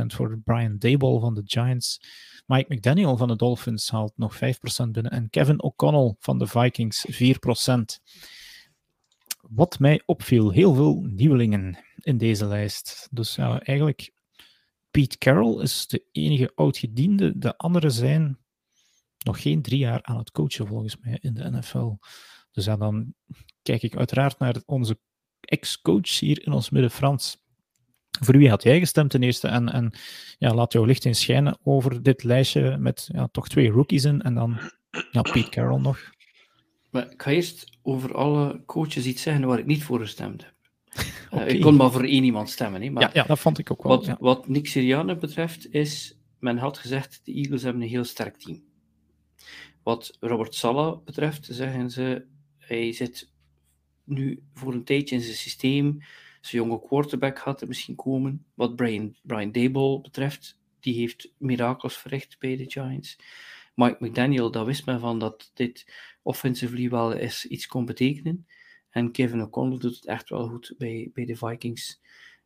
voor 0.06 0.40
Brian 0.44 0.78
Dayball 0.78 1.20
van 1.20 1.34
de 1.34 1.42
Giants. 1.46 2.02
Mike 2.46 2.74
McDaniel 2.74 3.18
van 3.18 3.28
de 3.28 3.36
Dolphins 3.36 3.90
haalt 3.90 4.14
nog 4.16 4.36
5% 4.36 4.38
binnen. 4.92 5.12
En 5.12 5.30
Kevin 5.30 5.62
O'Connell 5.62 6.16
van 6.20 6.38
de 6.38 6.48
Vikings 6.48 7.06
4%. 7.12 7.80
Wat 9.42 9.80
mij 9.80 10.02
opviel, 10.06 10.52
heel 10.52 10.74
veel 10.74 11.02
nieuwelingen 11.02 11.78
in 11.98 12.18
deze 12.18 12.46
lijst. 12.46 13.08
Dus 13.12 13.38
eigenlijk, 13.38 14.12
Pete 14.92 15.18
Carroll 15.18 15.62
is 15.62 15.88
de 15.88 16.04
enige 16.12 16.52
oudgediende. 16.56 17.38
De 17.38 17.58
anderen 17.58 17.92
zijn 17.92 18.38
nog 19.26 19.42
geen 19.42 19.62
drie 19.62 19.80
jaar 19.80 20.04
aan 20.04 20.18
het 20.18 20.32
coachen, 20.32 20.68
volgens 20.68 20.98
mij, 20.98 21.18
in 21.22 21.34
de 21.34 21.52
NFL. 21.52 21.96
Dus 22.52 22.66
ja, 22.66 22.78
dan 22.78 23.14
kijk 23.62 23.84
ik 23.84 23.96
uiteraard 23.98 24.40
naar 24.40 24.56
onze 24.66 25.00
ex-coach 25.40 26.20
hier 26.20 26.46
in 26.46 26.52
ons 26.52 26.70
midden, 26.70 26.92
Frans. 26.92 27.38
Voor 28.20 28.38
wie 28.38 28.50
had 28.50 28.64
jij 28.64 28.80
gestemd 28.80 29.10
ten 29.10 29.24
eerste? 29.24 29.48
En, 29.48 29.70
en 29.70 29.94
ja, 30.38 30.54
laat 30.54 30.74
jouw 30.74 30.84
licht 30.84 31.06
eens 31.06 31.22
schijnen 31.22 31.58
over 31.64 32.04
dit 32.04 32.24
lijstje 32.24 32.78
met 32.78 33.10
ja, 33.12 33.28
toch 33.32 33.48
twee 33.48 33.70
rookies 33.70 34.04
in 34.04 34.22
en 34.22 34.34
dan 34.34 34.58
ja, 35.12 35.22
Pete 35.22 35.50
Carroll 35.50 35.82
nog. 35.82 36.12
Maar 36.92 37.12
ik 37.12 37.22
ga 37.22 37.32
eerst 37.32 37.78
over 37.82 38.16
alle 38.16 38.64
coaches 38.66 39.06
iets 39.06 39.22
zeggen 39.22 39.48
waar 39.48 39.60
ik 39.60 39.66
niet 39.66 39.84
voor 39.84 40.00
gestemd 40.00 40.44
heb. 40.44 40.54
Eh, 41.30 41.48
ik 41.48 41.62
kon 41.62 41.76
maar 41.76 41.92
voor 41.92 42.04
één 42.04 42.24
iemand 42.24 42.50
stemmen. 42.50 42.82
Hè, 42.82 42.90
maar 42.90 43.04
ja, 43.04 43.10
ja, 43.14 43.24
dat 43.24 43.40
vond 43.40 43.58
ik 43.58 43.72
ook 43.72 43.84
wel. 43.84 43.98
Wat, 43.98 44.06
ja. 44.06 44.18
wat 44.20 44.48
Nick 44.48 44.68
Sirianni 44.68 45.16
betreft 45.16 45.74
is, 45.74 46.18
men 46.40 46.58
had 46.58 46.78
gezegd, 46.78 47.22
de 47.24 47.34
Eagles 47.34 47.64
hebben 47.64 47.82
een 47.82 47.88
heel 47.88 48.04
sterk 48.04 48.38
team. 48.38 48.64
Wat 49.84 50.18
Robert 50.20 50.56
Sala 50.56 50.96
betreft, 50.96 51.48
zeggen 51.52 51.90
ze, 51.90 52.26
hij 52.58 52.94
zit 52.94 53.32
nu 54.10 54.44
voor 54.54 54.74
een 54.74 54.84
tijdje 54.84 55.16
in 55.16 55.22
zijn 55.22 55.36
systeem. 55.36 55.98
Zijn 56.42 56.64
jonge 56.64 56.82
quarterback 56.88 57.40
gaat 57.40 57.62
er 57.62 57.68
misschien 57.68 57.96
komen. 57.96 58.46
Wat 58.54 58.76
Brian, 58.76 59.16
Brian 59.22 59.52
Dable 59.52 60.02
betreft, 60.02 60.60
die 60.80 60.94
heeft 60.94 61.34
mirakels 61.38 61.98
verricht 61.98 62.40
bij 62.40 62.56
de 62.56 62.72
Giants. 62.72 63.18
Mike 63.76 64.06
McDaniel, 64.06 64.52
daar 64.52 64.66
wist 64.66 64.86
men 64.86 65.00
van 65.00 65.20
dat 65.20 65.52
dit 65.54 65.94
offensively 66.22 66.90
wel 66.90 67.14
eens 67.14 67.46
iets 67.46 67.68
kon 67.68 67.86
betekenen. 67.86 68.48
En 68.90 69.12
Kevin 69.12 69.42
O'Connell 69.42 69.78
doet 69.78 69.96
het 69.96 70.06
echt 70.06 70.30
wel 70.30 70.48
goed 70.48 70.74
bij, 70.78 71.12
bij 71.14 71.26
de 71.26 71.36
Vikings 71.36 72.02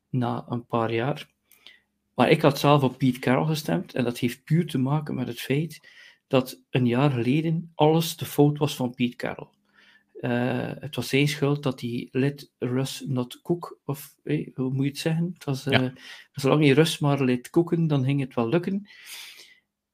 na 0.10 0.46
een 0.48 0.66
paar 0.66 0.94
jaar. 0.94 1.32
Maar 2.16 2.30
ik 2.30 2.42
had 2.42 2.60
zelf 2.60 2.84
op 2.84 2.98
Pete 2.98 3.20
Carroll 3.20 3.48
gestemd. 3.48 3.94
En 3.94 4.04
dat 4.04 4.18
heeft 4.18 4.44
puur 4.44 4.68
te 4.68 4.78
maken 4.78 5.16
met 5.16 5.28
het 5.28 5.40
feit 5.42 5.90
dat 6.28 6.62
een 6.70 6.88
jaar 6.88 7.12
geleden 7.12 7.72
alles 7.76 8.18
de 8.18 8.26
fout 8.26 8.58
was 8.58 8.76
van 8.76 8.94
Pete 8.94 9.16
Carroll. 9.16 9.50
Uh, 10.24 10.72
het 10.80 10.96
was 10.96 11.10
zijn 11.10 11.28
schuld 11.28 11.64
dat 11.64 11.82
hij 11.82 12.08
let 12.12 12.52
Russ 12.60 13.04
not 13.08 13.42
cook, 13.42 13.80
of 13.86 14.16
hey, 14.24 14.52
hoe 14.54 14.74
moet 14.74 14.84
je 14.84 14.90
het 14.90 14.98
zeggen? 14.98 15.32
Het 15.34 15.44
was, 15.44 15.68
uh, 15.68 15.90
zolang 16.32 16.64
hij 16.64 16.74
Russ 16.74 17.00
maar 17.00 17.24
liet 17.24 17.50
koken, 17.50 17.88
dan 17.88 18.04
ging 18.04 18.20
het 18.20 18.34
wel 18.34 18.50
lukken. 18.50 18.90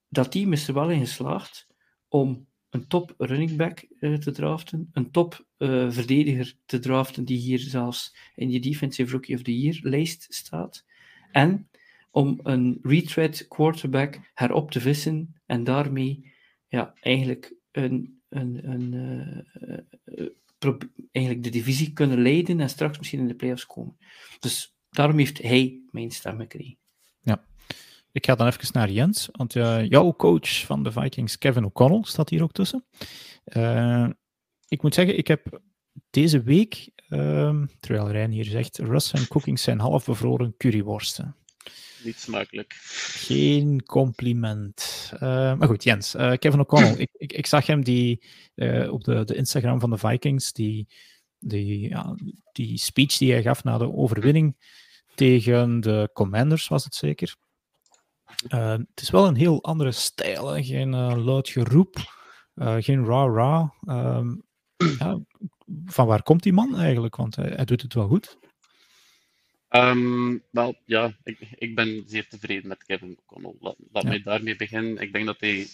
Dat 0.07 0.31
team 0.31 0.53
is 0.53 0.67
er 0.67 0.73
wel 0.73 0.89
in 0.89 0.99
geslaagd 0.99 1.67
om 2.07 2.47
een 2.69 2.87
top 2.87 3.13
running 3.17 3.55
back 3.55 3.85
uh, 3.99 4.17
te 4.17 4.31
draften, 4.31 4.89
een 4.93 5.11
top 5.11 5.45
verdediger 5.89 6.53
te 6.65 6.79
draften, 6.79 7.25
die 7.25 7.37
hier 7.37 7.59
zelfs 7.59 8.15
in 8.35 8.51
je 8.51 8.59
Defensive 8.59 9.11
Rookie 9.11 9.35
of 9.35 9.41
the 9.41 9.59
Year 9.59 9.79
lijst 9.81 10.25
staat, 10.29 10.85
en 11.31 11.69
om 12.11 12.39
een 12.43 12.79
retread 12.81 13.47
quarterback 13.47 14.31
herop 14.33 14.71
te 14.71 14.79
vissen 14.79 15.41
en 15.45 15.63
daarmee 15.63 16.33
ja, 16.67 16.93
eigenlijk 16.99 17.55
een 17.71 18.18
een, 18.29 18.71
een, 18.71 18.93
uh, 18.93 20.75
eigenlijk 21.11 21.43
de 21.43 21.49
divisie 21.49 21.93
kunnen 21.93 22.21
leiden 22.21 22.59
en 22.59 22.69
straks 22.69 22.97
misschien 22.97 23.19
in 23.19 23.27
de 23.27 23.35
playoffs 23.35 23.65
komen. 23.65 23.97
Dus 24.39 24.75
daarom 24.89 25.17
heeft 25.17 25.41
hij 25.41 25.81
mijn 25.89 26.11
stem 26.11 26.39
gekregen. 26.39 26.77
Ja. 27.21 27.43
Ik 28.11 28.25
ga 28.25 28.35
dan 28.35 28.47
even 28.47 28.69
naar 28.73 28.91
Jens, 28.91 29.29
want 29.31 29.53
jouw 29.53 30.13
coach 30.13 30.65
van 30.65 30.83
de 30.83 30.91
Vikings, 30.91 31.37
Kevin 31.37 31.65
O'Connell, 31.65 32.03
staat 32.03 32.29
hier 32.29 32.43
ook 32.43 32.51
tussen. 32.51 32.85
Ik 34.67 34.81
moet 34.81 34.93
zeggen, 34.93 35.17
ik 35.17 35.27
heb 35.27 35.61
deze 36.09 36.41
week, 36.41 36.89
uh, 37.09 37.63
terwijl 37.79 38.11
Rijn 38.11 38.31
hier 38.31 38.45
zegt, 38.45 38.77
Russ 38.77 39.13
en 39.13 39.27
Cookings 39.27 39.63
zijn 39.63 39.79
half 39.79 40.05
bevroren 40.05 40.53
curryworsten. 40.57 41.35
Niet 42.03 42.19
smakelijk. 42.19 42.73
Geen 42.81 43.83
compliment. 43.83 45.09
Uh, 45.13 45.19
maar 45.57 45.67
goed, 45.67 45.83
Jens. 45.83 46.15
Uh, 46.15 46.33
Kevin 46.33 46.59
O'Connell. 46.59 46.95
ik, 47.05 47.09
ik, 47.13 47.33
ik, 47.33 47.45
zag 47.45 47.65
hem 47.65 47.83
die, 47.83 48.25
uh, 48.55 48.91
op 48.91 49.03
de, 49.03 49.23
de 49.23 49.35
Instagram 49.35 49.79
van 49.79 49.89
de 49.89 49.97
Vikings, 49.97 50.53
die, 50.53 50.87
die, 51.39 51.89
ja, 51.89 52.15
die 52.51 52.77
speech 52.77 53.17
die 53.17 53.31
hij 53.31 53.41
gaf 53.41 53.63
na 53.63 53.77
de 53.77 53.93
overwinning 53.93 54.57
tegen 55.15 55.79
de 55.79 56.09
Commanders, 56.13 56.67
was 56.67 56.83
het 56.83 56.95
zeker. 56.95 57.35
het 58.47 59.01
is 59.01 59.09
wel 59.09 59.27
een 59.27 59.35
heel 59.35 59.63
andere 59.63 59.91
stijl. 59.91 60.47
Hè? 60.47 60.63
Geen 60.63 60.95
luid 61.23 61.49
geroep, 61.49 61.97
geen 62.79 63.05
ra-ra. 63.05 63.73
Ehm, 63.85 64.35
ja, 64.99 65.19
van 65.85 66.07
waar 66.07 66.23
komt 66.23 66.43
die 66.43 66.53
man 66.53 66.77
eigenlijk? 66.77 67.15
Want 67.15 67.35
hij, 67.35 67.49
hij 67.55 67.65
doet 67.65 67.81
het 67.81 67.93
wel 67.93 68.07
goed. 68.07 68.37
Um, 69.69 70.43
wel, 70.51 70.81
ja, 70.85 71.17
ik, 71.23 71.39
ik 71.55 71.75
ben 71.75 72.03
zeer 72.07 72.27
tevreden 72.27 72.67
met 72.67 72.83
Kevin 72.83 73.17
O'Connell. 73.19 73.55
Laat, 73.59 73.75
laat 73.91 74.03
mij 74.03 74.21
daarmee 74.21 74.55
beginnen. 74.55 74.97
Ik 74.97 75.13
denk 75.13 75.25
dat 75.25 75.39
hij 75.39 75.67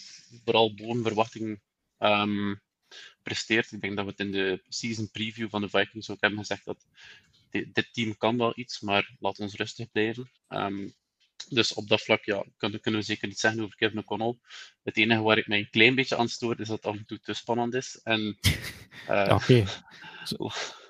vooral 0.44 0.74
boven 0.74 1.02
verwachting 1.02 1.60
um, 1.98 2.60
presteert. 3.22 3.72
Ik 3.72 3.80
denk 3.80 3.96
dat 3.96 4.04
we 4.04 4.10
het 4.10 4.20
in 4.20 4.32
de 4.32 4.62
season 4.68 5.10
preview 5.10 5.48
van 5.48 5.60
de 5.60 5.68
Vikings 5.68 6.10
ook 6.10 6.20
hebben 6.20 6.38
gezegd 6.38 6.64
dat 6.64 6.86
dit, 7.50 7.74
dit 7.74 7.88
team 7.92 8.16
kan 8.16 8.38
wel 8.38 8.52
iets, 8.54 8.80
maar 8.80 9.16
laat 9.18 9.38
ons 9.38 9.54
rustig 9.54 9.90
blijven. 9.90 10.30
Um, 10.48 10.94
dus 11.48 11.74
op 11.74 11.88
dat 11.88 12.02
vlak 12.02 12.24
ja, 12.24 12.44
kunnen, 12.56 12.80
kunnen 12.80 13.00
we 13.00 13.06
zeker 13.06 13.28
niet 13.28 13.38
zeggen 13.38 13.62
over 13.62 13.76
Kevin 13.76 13.98
O'Connell. 13.98 14.38
Het 14.82 14.96
enige 14.96 15.22
waar 15.22 15.38
ik 15.38 15.46
mij 15.46 15.58
een 15.58 15.70
klein 15.70 15.94
beetje 15.94 16.16
aan 16.16 16.28
stoor, 16.28 16.60
is 16.60 16.68
dat 16.68 16.76
het 16.76 16.86
af 16.86 16.96
en 16.96 17.06
toe 17.06 17.20
te 17.20 17.34
spannend 17.34 17.74
is. 17.74 18.00
En, 18.02 18.38
uh, 19.10 19.32
Oké. 19.34 19.64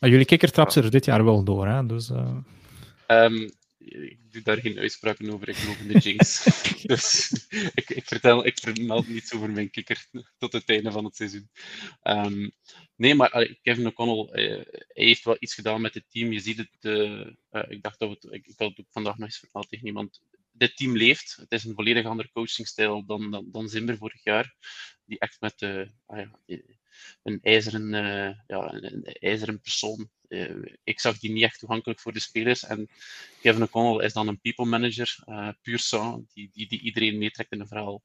Maar 0.00 0.10
jullie 0.10 0.26
kikker 0.26 0.50
trapt 0.50 0.72
ze 0.72 0.82
er 0.82 0.90
dit 0.90 1.04
jaar 1.04 1.24
wel 1.24 1.44
door, 1.44 1.66
hè? 1.66 1.86
Dus, 1.86 2.10
uh... 2.10 2.36
um, 3.06 3.50
ik 3.78 4.18
doe 4.32 4.42
daar 4.42 4.60
geen 4.60 4.78
uitspraken 4.78 5.32
over, 5.32 5.48
ik 5.48 5.56
geloof 5.56 5.80
in 5.80 5.88
de 5.88 5.98
Jinx. 5.98 6.44
dus 6.92 7.32
ik, 7.74 7.90
ik, 7.90 8.06
vertel, 8.06 8.46
ik 8.46 8.58
vermeld 8.58 9.08
niets 9.08 9.34
over 9.34 9.50
mijn 9.50 9.70
kikker 9.70 10.06
tot 10.38 10.52
het 10.52 10.68
einde 10.68 10.92
van 10.92 11.04
het 11.04 11.16
seizoen. 11.16 11.50
Um, 12.02 12.50
nee, 12.96 13.14
maar 13.14 13.56
Kevin 13.62 13.86
O'Connell, 13.86 14.44
uh, 14.44 14.64
hij 14.88 15.04
heeft 15.04 15.24
wel 15.24 15.36
iets 15.38 15.54
gedaan 15.54 15.80
met 15.80 15.94
het 15.94 16.04
team. 16.08 16.32
Je 16.32 16.40
ziet 16.40 16.56
het, 16.56 16.76
uh, 16.80 17.26
uh, 17.50 17.62
ik 17.68 17.82
dacht 17.82 17.98
dat 17.98 18.10
het, 18.10 18.24
ik, 18.24 18.46
ik 18.46 18.54
had 18.58 18.68
het 18.68 18.80
ook 18.80 18.90
vandaag 18.90 19.16
nog 19.18 19.28
eens 19.28 19.38
verteld 19.38 19.68
tegen 19.68 19.86
iemand. 19.86 20.20
dit 20.52 20.76
team 20.76 20.96
leeft. 20.96 21.36
Het 21.40 21.52
is 21.52 21.64
een 21.64 21.74
volledig 21.74 22.06
andere 22.06 22.30
coachingstijl 22.32 23.04
dan, 23.06 23.30
dan, 23.30 23.48
dan 23.50 23.68
Zimmer 23.68 23.96
vorig 23.96 24.24
jaar. 24.24 24.54
Die 25.04 25.18
echt 25.18 25.40
met 25.40 25.62
ah 26.06 26.18
ja, 26.18 26.30
een, 27.22 27.38
ijzeren, 27.42 27.90
ja, 28.46 28.72
een, 28.72 29.04
ijzeren 29.04 29.60
persoon. 29.60 30.10
ik 30.84 31.00
zag 31.00 31.18
die 31.18 31.32
niet 31.32 31.42
echt 31.42 31.58
toegankelijk 31.58 32.00
voor 32.00 32.12
de 32.12 32.20
spelers. 32.20 32.64
En 32.64 32.88
Kevin 33.40 33.62
O'Connell 33.62 34.04
is 34.04 34.12
dan 34.12 34.28
een 34.28 34.40
people 34.40 34.64
manager, 34.64 35.16
puur 35.62 35.78
sang, 35.78 36.28
die, 36.32 36.50
die, 36.52 36.68
die 36.68 36.80
iedereen 36.80 37.18
meetrekt 37.18 37.52
in 37.52 37.60
een 37.60 37.68
verhaal. 37.68 38.02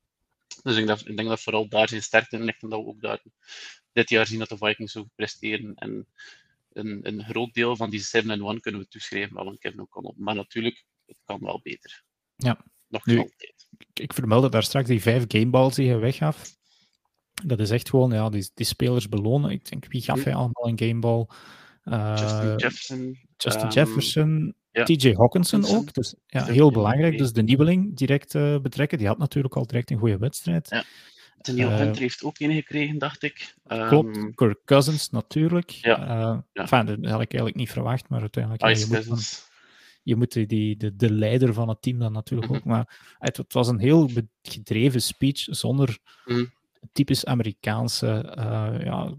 Dus 0.64 0.78
ik, 0.78 0.90
ik, 0.90 1.18
denk 1.18 1.30
dat 1.30 1.42
vooral 1.42 1.68
daar 1.68 1.90
zijn 1.90 2.02
sterkte 2.02 2.38
in 2.38 2.44
ligt 2.44 2.64
en 2.64 2.70
dat 2.70 2.80
we 2.80 2.88
ook 2.88 3.02
daar 3.02 3.22
dit 3.92 4.10
jaar 4.10 4.28
zien 4.28 4.40
dat 4.40 4.50
de 4.50 4.58
Vikings 4.58 4.92
zo 4.92 5.08
presteren. 5.16 5.76
En 5.76 6.08
een, 6.74 7.00
een 7.08 7.24
groot 7.24 7.54
deel 7.54 7.76
van 7.76 7.90
die 7.90 8.02
7-1 8.02 8.04
kunnen 8.60 8.82
we 8.82 8.88
toeschrijven 8.88 9.40
aan 9.40 9.58
Kevin 9.58 9.80
O'Connell. 9.80 10.14
Maar 10.16 10.36
natuurlijk, 10.36 10.86
het 11.06 11.22
kan 11.24 11.40
wel 11.40 11.60
beter. 11.64 12.04
Ja. 12.36 12.66
Nog 12.88 13.06
nu, 13.06 13.18
altijd. 13.18 13.68
Ik, 13.78 14.00
ik 14.00 14.14
vermeldde 14.14 14.50
daar 14.50 14.64
straks 14.64 14.88
die 14.88 15.02
vijf 15.02 15.24
gameballs 15.28 15.76
die 15.76 15.86
je 15.86 15.98
weggaf. 15.98 16.56
Dat 17.44 17.60
is 17.60 17.70
echt 17.70 17.90
gewoon, 17.90 18.12
ja, 18.12 18.30
die, 18.30 18.50
die 18.54 18.66
spelers 18.66 19.10
belonen. 19.10 19.52
Ik 19.52 19.70
denk, 19.70 19.86
wie 19.88 20.02
gaf 20.02 20.24
hij 20.24 20.36
allemaal 20.36 20.68
een 20.70 20.80
gameball? 20.80 21.28
Uh, 21.86 22.16
Justin 22.18 22.56
Jefferson. 22.56 23.18
Justin 23.38 23.66
um, 23.66 23.72
Jefferson. 23.72 24.56
TJ 24.84 25.14
Hawkinson 25.14 25.66
ook. 25.66 25.94
Dus 25.94 26.16
ja, 26.26 26.46
heel 26.46 26.72
belangrijk. 26.72 27.18
Dus 27.18 27.34
de 27.34 27.44
nieuweling 27.44 27.98
direct 27.98 28.34
uh, 28.34 28.60
betrekken. 28.60 28.98
Die 28.98 29.08
had 29.08 29.18
natuurlijk 29.18 29.56
al 29.56 29.68
direct 29.68 29.92
een 29.92 29.98
goede 29.98 30.18
wedstrijd. 30.18 30.70
Ja. 30.70 30.84
Daniel 31.38 31.70
uh, 31.70 31.78
Hunter 31.78 32.02
heeft 32.02 32.24
ook 32.24 32.40
een 32.40 32.54
gekregen, 32.54 32.98
dacht 32.98 33.24
ik. 33.24 33.56
Klopt, 33.68 34.18
um, 34.18 34.34
Kirk 34.34 34.60
Cousins 34.66 35.10
natuurlijk. 35.10 35.70
Ja. 35.70 36.00
Uh, 36.00 36.38
ja. 36.54 36.62
Enfin, 36.62 36.86
dat 36.86 36.96
had 36.98 37.22
ik 37.22 37.32
eigenlijk 37.32 37.56
niet 37.56 37.72
verwacht, 37.72 38.10
maar 38.10 38.22
uiteindelijk... 38.22 38.64
Ja, 38.64 38.70
je, 38.70 38.86
moet 38.90 39.08
dan, 39.08 39.20
je 40.04 40.16
moet 40.16 40.50
die, 40.50 40.78
de, 40.78 40.96
de 40.96 41.12
leider 41.12 41.54
van 41.54 41.70
het 41.70 41.82
team 41.82 42.00
dan 42.00 42.12
natuurlijk 42.12 42.50
mm 42.50 42.56
-hmm. 42.56 42.66
ook. 42.66 42.72
Maar 42.72 43.16
het, 43.20 43.38
het, 43.38 43.54
was 43.54 43.68
een 43.68 43.80
heel 43.80 44.10
gedreven 44.42 45.02
speech 45.02 45.40
zonder 45.40 45.98
mm. 46.26 46.52
Typisch 46.92 47.26
Amerikaanse... 47.26 48.36
Uh, 48.38 48.86
ja, 48.86 49.14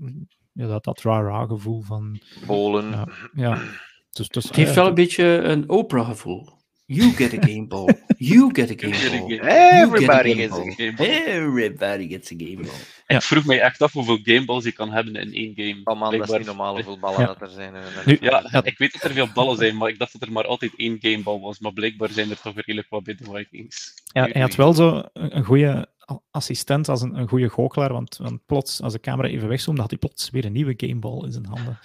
ja, 0.53 0.67
dat, 0.67 0.85
dat 0.85 1.03
ra-ra 1.03 1.47
gevoel 1.47 1.83
van... 1.83 2.21
Bolen. 2.47 3.09
ja. 3.33 3.63
Dus, 4.11 4.29
dus, 4.29 4.45
het 4.45 4.57
heeft 4.57 4.75
wel 4.75 4.87
een 4.87 4.95
beetje 4.95 5.25
een 5.25 5.69
Oprah-gevoel. 5.69 6.57
You 6.89 7.11
get 7.11 7.35
a 7.35 7.39
game 7.41 7.67
ball. 7.67 7.89
You 8.19 8.51
get 8.53 8.71
a 8.71 8.75
game 8.77 8.93
ball. 8.93 9.39
Everybody 9.83 10.35
gets 10.35 10.55
a 10.55 10.71
game 10.77 10.95
ball. 10.97 11.07
Everybody 11.07 12.09
gets 12.09 12.33
a 12.33 12.35
game 12.39 12.63
ball. 12.63 12.75
Ik 13.07 13.23
vroeg 13.23 13.45
mij 13.45 13.61
echt 13.61 13.83
af 13.83 13.93
hoeveel 13.93 14.19
gameballs 14.23 14.65
je 14.65 14.73
kan 14.73 14.93
hebben 14.93 15.15
in 15.15 15.33
één 15.33 15.53
game. 15.55 15.81
Oh 15.85 16.01
man, 16.01 16.19
dat 16.19 16.29
is 16.31 16.37
niet 16.37 16.47
normaal 16.47 16.75
hoeveel 16.75 16.99
ballen 16.99 17.21
ja. 17.21 17.27
dat 17.27 17.41
er 17.41 17.49
zijn. 17.49 17.73
Nu, 18.05 18.17
ja, 18.21 18.63
ik 18.63 18.79
weet 18.79 18.93
dat 18.93 19.03
er 19.03 19.13
veel 19.13 19.29
ballen 19.35 19.57
zijn, 19.57 19.77
maar 19.77 19.89
ik 19.89 19.99
dacht 19.99 20.13
dat 20.13 20.23
er 20.23 20.33
maar 20.33 20.47
altijd 20.47 20.73
één 20.77 20.97
gameball 21.01 21.41
was. 21.41 21.59
Maar 21.59 21.73
blijkbaar 21.73 22.09
zijn 22.09 22.31
er 22.31 22.41
toch 22.41 22.55
redelijk 22.55 22.89
wat 22.89 23.03
bij 23.03 23.15
de 23.15 23.25
Vikings. 23.25 23.95
Ja, 24.05 24.29
hij 24.33 24.41
had 24.41 24.55
wel 24.55 24.73
zo 24.73 25.03
een 25.13 25.45
goede 25.45 25.89
assistent 26.31 26.89
als 26.89 27.03
een, 27.03 27.19
een 27.19 27.29
goede 27.29 27.49
goochelaar, 27.49 27.93
want, 27.93 28.17
want 28.17 28.47
plots, 28.47 28.83
als 28.83 28.93
de 28.93 29.01
camera 29.01 29.29
even 29.29 29.49
wegzoomde, 29.49 29.81
had 29.81 29.91
hij 29.91 29.99
plots 29.99 30.31
weer 30.31 30.45
een 30.45 30.53
nieuwe 30.53 30.75
gameball 30.77 31.25
in 31.25 31.33
zijn 31.33 31.47
handen. 31.47 31.79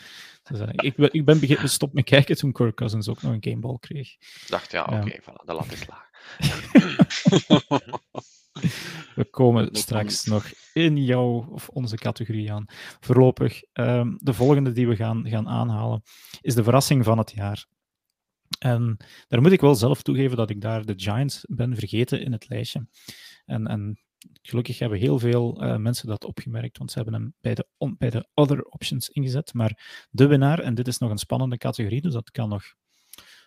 Dus, 0.44 0.60
uh, 0.60 0.68
ik, 0.72 0.98
ik 0.98 1.26
ben 1.26 1.40
beginnen 1.40 1.70
stop 1.70 1.94
met 1.94 2.04
kijken 2.04 2.38
toen 2.38 2.52
Kirk 2.52 2.76
Cousins 2.76 3.08
ook 3.08 3.22
nog 3.22 3.34
een 3.34 3.44
gameball 3.44 3.78
kreeg. 3.80 4.12
Ik 4.12 4.46
dacht, 4.48 4.72
ja, 4.72 4.84
oké, 4.84 4.94
okay, 4.94 5.20
voilà, 5.22 5.46
de 5.46 5.54
lat 5.54 5.72
is 5.72 5.88
laag. 5.88 6.10
We 9.16 9.26
komen 9.26 9.70
straks 9.72 10.26
nog 10.26 10.52
in 10.74 11.04
jouw 11.04 11.48
of 11.52 11.70
onze 11.70 11.96
categorie 11.96 12.52
aan. 12.52 12.66
Voorlopig, 13.00 13.62
um, 13.74 14.18
de 14.20 14.34
volgende 14.34 14.72
die 14.72 14.88
we 14.88 14.96
gaan, 14.96 15.30
gaan 15.30 15.48
aanhalen 15.48 16.04
is 16.42 16.56
de 16.56 16.64
verrassing 16.64 17.04
van 17.04 17.18
het 17.18 17.32
jaar. 17.32 17.66
En 18.60 18.98
daar 19.28 19.42
moet 19.42 19.52
ik 19.52 19.62
wel 19.62 19.76
zelf 19.76 20.02
toegeven 20.02 20.38
dat 20.38 20.50
ik 20.50 20.62
daar 20.62 20.86
de 20.86 20.94
Giants 20.98 21.46
ben 21.48 21.76
vergeten 21.76 22.22
in 22.22 22.32
het 22.32 22.50
lijstje. 22.50 22.88
En, 23.46 23.68
en 23.68 24.00
gelukkig 24.42 24.80
hebben 24.80 25.00
heel 25.00 25.20
veel 25.20 25.64
uh, 25.64 25.76
mensen 25.76 26.08
dat 26.08 26.26
opgemerkt, 26.26 26.78
want 26.78 26.92
ze 26.92 27.00
hebben 27.00 27.22
hem 27.22 27.34
bij 27.42 27.56
de, 27.56 27.68
on, 27.78 27.96
bij 27.98 28.10
de 28.10 28.28
other 28.34 28.64
options 28.64 29.10
ingezet. 29.10 29.54
Maar 29.54 30.06
de 30.10 30.28
winnaar, 30.28 30.60
en 30.60 30.76
dit 30.76 30.88
is 30.88 30.98
nog 30.98 31.10
een 31.12 31.18
spannende 31.18 31.58
categorie, 31.58 32.02
dus 32.02 32.14
dat 32.14 32.32
kan 32.32 32.50
nog, 32.50 32.64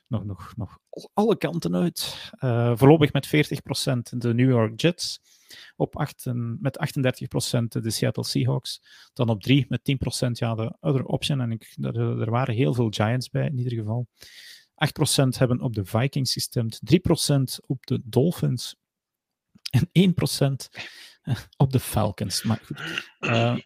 nog, 0.06 0.24
nog, 0.24 0.52
nog 0.56 0.78
alle 1.12 1.36
kanten 1.36 1.74
uit. 1.74 2.30
Uh, 2.40 2.72
voorlopig 2.76 3.12
met 3.12 3.26
40% 3.26 3.30
de 4.18 4.34
New 4.34 4.48
York 4.48 4.80
Jets, 4.80 5.20
op 5.76 5.96
8, 5.96 6.24
met 6.58 6.78
38% 7.58 7.82
de 7.82 7.90
Seattle 7.90 8.24
Seahawks, 8.24 8.80
dan 9.12 9.28
op 9.28 9.42
3 9.42 9.66
met 9.68 9.96
10% 10.28 10.30
ja, 10.30 10.54
de 10.54 10.76
other 10.80 11.04
option. 11.04 11.40
En 11.40 11.50
ik, 11.52 11.76
er, 11.80 12.20
er 12.20 12.30
waren 12.30 12.54
heel 12.54 12.74
veel 12.74 12.90
Giants 12.90 13.30
bij, 13.30 13.46
in 13.46 13.58
ieder 13.58 13.78
geval. 13.78 14.06
8% 14.74 15.38
hebben 15.38 15.60
op 15.60 15.74
de 15.74 15.84
Vikings 15.84 16.32
gestemd, 16.32 16.80
3% 16.84 17.64
op 17.66 17.86
de 17.86 18.00
Dolphins, 18.04 18.76
en 19.74 20.12
1% 20.12 20.68
eh, 21.22 21.36
op 21.56 21.72
de 21.72 21.80
Falcons. 21.80 22.42
Maar 22.42 22.60
goed. 22.64 22.80
Uh, 23.20 23.56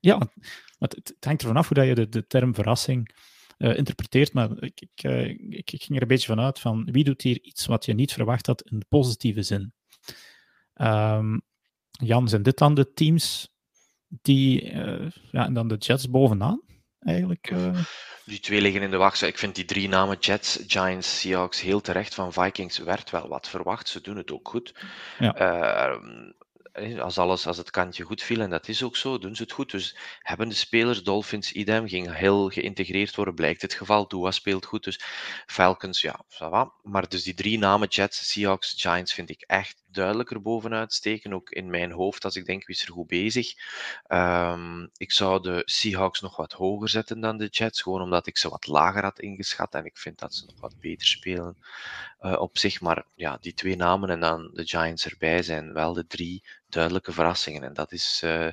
ja, 0.00 0.16
maar 0.18 0.88
het, 0.88 0.94
het, 0.94 1.24
hangt 1.24 1.42
ervan 1.42 1.56
af 1.56 1.68
hoe 1.68 1.76
dat 1.76 1.86
je 1.86 1.94
de, 1.94 2.08
de 2.08 2.26
term 2.26 2.54
verrassing 2.54 3.14
uh, 3.58 3.76
interpreteert. 3.76 4.32
Maar 4.32 4.62
ik, 4.62 4.80
ik, 4.80 5.04
uh, 5.04 5.28
ik, 5.28 5.72
ik, 5.72 5.82
ging 5.82 5.96
er 5.96 6.02
een 6.02 6.08
beetje 6.08 6.26
vanuit 6.26 6.60
van 6.60 6.84
wie 6.84 7.04
doet 7.04 7.22
hier 7.22 7.42
iets 7.42 7.66
wat 7.66 7.84
je 7.84 7.94
niet 7.94 8.12
verwacht 8.12 8.46
had 8.46 8.62
in 8.62 8.78
de 8.78 8.86
positieve 8.88 9.42
zin. 9.42 9.72
Um, 10.74 11.42
Jan, 11.90 12.28
zijn 12.28 12.42
dit 12.42 12.58
dan 12.58 12.74
de 12.74 12.92
teams 12.92 13.54
die, 14.08 14.74
ja, 15.30 15.46
en 15.46 15.54
dan 15.54 15.68
de 15.68 15.76
Jets 15.76 16.10
bovenaan 16.10 16.65
eigenlijk? 17.06 17.52
Die 18.24 18.40
twee 18.40 18.60
liggen 18.60 18.82
in 18.82 18.90
de 18.90 18.96
wacht. 18.96 19.22
Ik 19.22 19.38
vind 19.38 19.54
die 19.54 19.64
drie 19.64 19.88
namen, 19.88 20.16
Jets, 20.18 20.58
Giants, 20.66 21.20
Seahawks, 21.20 21.60
heel 21.60 21.80
terecht. 21.80 22.14
Van 22.14 22.32
Vikings 22.32 22.78
werd 22.78 23.10
wel 23.10 23.28
wat 23.28 23.48
verwacht. 23.48 23.88
Ze 23.88 24.00
doen 24.00 24.16
het 24.16 24.32
ook 24.32 24.48
goed. 24.48 24.74
Ja. 25.18 25.40
Uh, 25.40 27.00
als, 27.00 27.18
alles, 27.18 27.46
als 27.46 27.56
het 27.56 27.70
kantje 27.70 28.04
goed 28.04 28.22
viel, 28.22 28.40
en 28.40 28.50
dat 28.50 28.68
is 28.68 28.82
ook 28.82 28.96
zo, 28.96 29.18
doen 29.18 29.36
ze 29.36 29.42
het 29.42 29.52
goed. 29.52 29.70
Dus 29.70 29.96
hebben 30.18 30.48
de 30.48 30.54
spelers, 30.54 31.02
Dolphins, 31.02 31.52
idem, 31.52 31.88
ging 31.88 32.14
heel 32.14 32.48
geïntegreerd 32.48 33.14
worden, 33.14 33.34
blijkt 33.34 33.62
het 33.62 33.74
geval. 33.74 34.08
Dua 34.08 34.30
speelt 34.30 34.66
goed, 34.66 34.84
dus 34.84 35.00
Falcons, 35.46 36.00
ja, 36.00 36.24
ça 36.28 36.48
va. 36.50 36.72
Maar 36.82 37.08
dus 37.08 37.22
die 37.22 37.34
drie 37.34 37.58
namen, 37.58 37.88
Jets, 37.88 38.30
Seahawks, 38.30 38.74
Giants, 38.76 39.12
vind 39.14 39.30
ik 39.30 39.42
echt 39.46 39.82
duidelijker 39.96 40.42
bovenuit 40.42 40.92
steken, 40.92 41.32
ook 41.32 41.50
in 41.50 41.70
mijn 41.70 41.92
hoofd, 41.92 42.24
als 42.24 42.36
ik 42.36 42.46
denk 42.46 42.66
wie 42.66 42.76
is 42.76 42.82
er 42.82 42.92
goed 42.92 43.06
bezig. 43.06 43.54
Um, 44.08 44.90
ik 44.96 45.12
zou 45.12 45.42
de 45.42 45.62
Seahawks 45.64 46.20
nog 46.20 46.36
wat 46.36 46.52
hoger 46.52 46.88
zetten 46.88 47.20
dan 47.20 47.36
de 47.36 47.46
Jets, 47.46 47.82
gewoon 47.82 48.02
omdat 48.02 48.26
ik 48.26 48.36
ze 48.36 48.48
wat 48.48 48.66
lager 48.66 49.02
had 49.02 49.20
ingeschat 49.20 49.74
en 49.74 49.84
ik 49.84 49.96
vind 49.96 50.18
dat 50.18 50.34
ze 50.34 50.44
nog 50.46 50.60
wat 50.60 50.80
beter 50.80 51.06
spelen 51.06 51.56
uh, 52.20 52.40
op 52.40 52.58
zich. 52.58 52.80
Maar 52.80 53.04
ja, 53.14 53.38
die 53.40 53.54
twee 53.54 53.76
namen 53.76 54.10
en 54.10 54.20
dan 54.20 54.50
de 54.54 54.66
Giants 54.66 55.06
erbij 55.06 55.42
zijn 55.42 55.72
wel 55.72 55.92
de 55.92 56.06
drie 56.06 56.42
duidelijke 56.68 57.12
verrassingen. 57.12 57.62
En 57.62 57.74
dat 57.74 57.92
is 57.92 58.22
uh, 58.24 58.48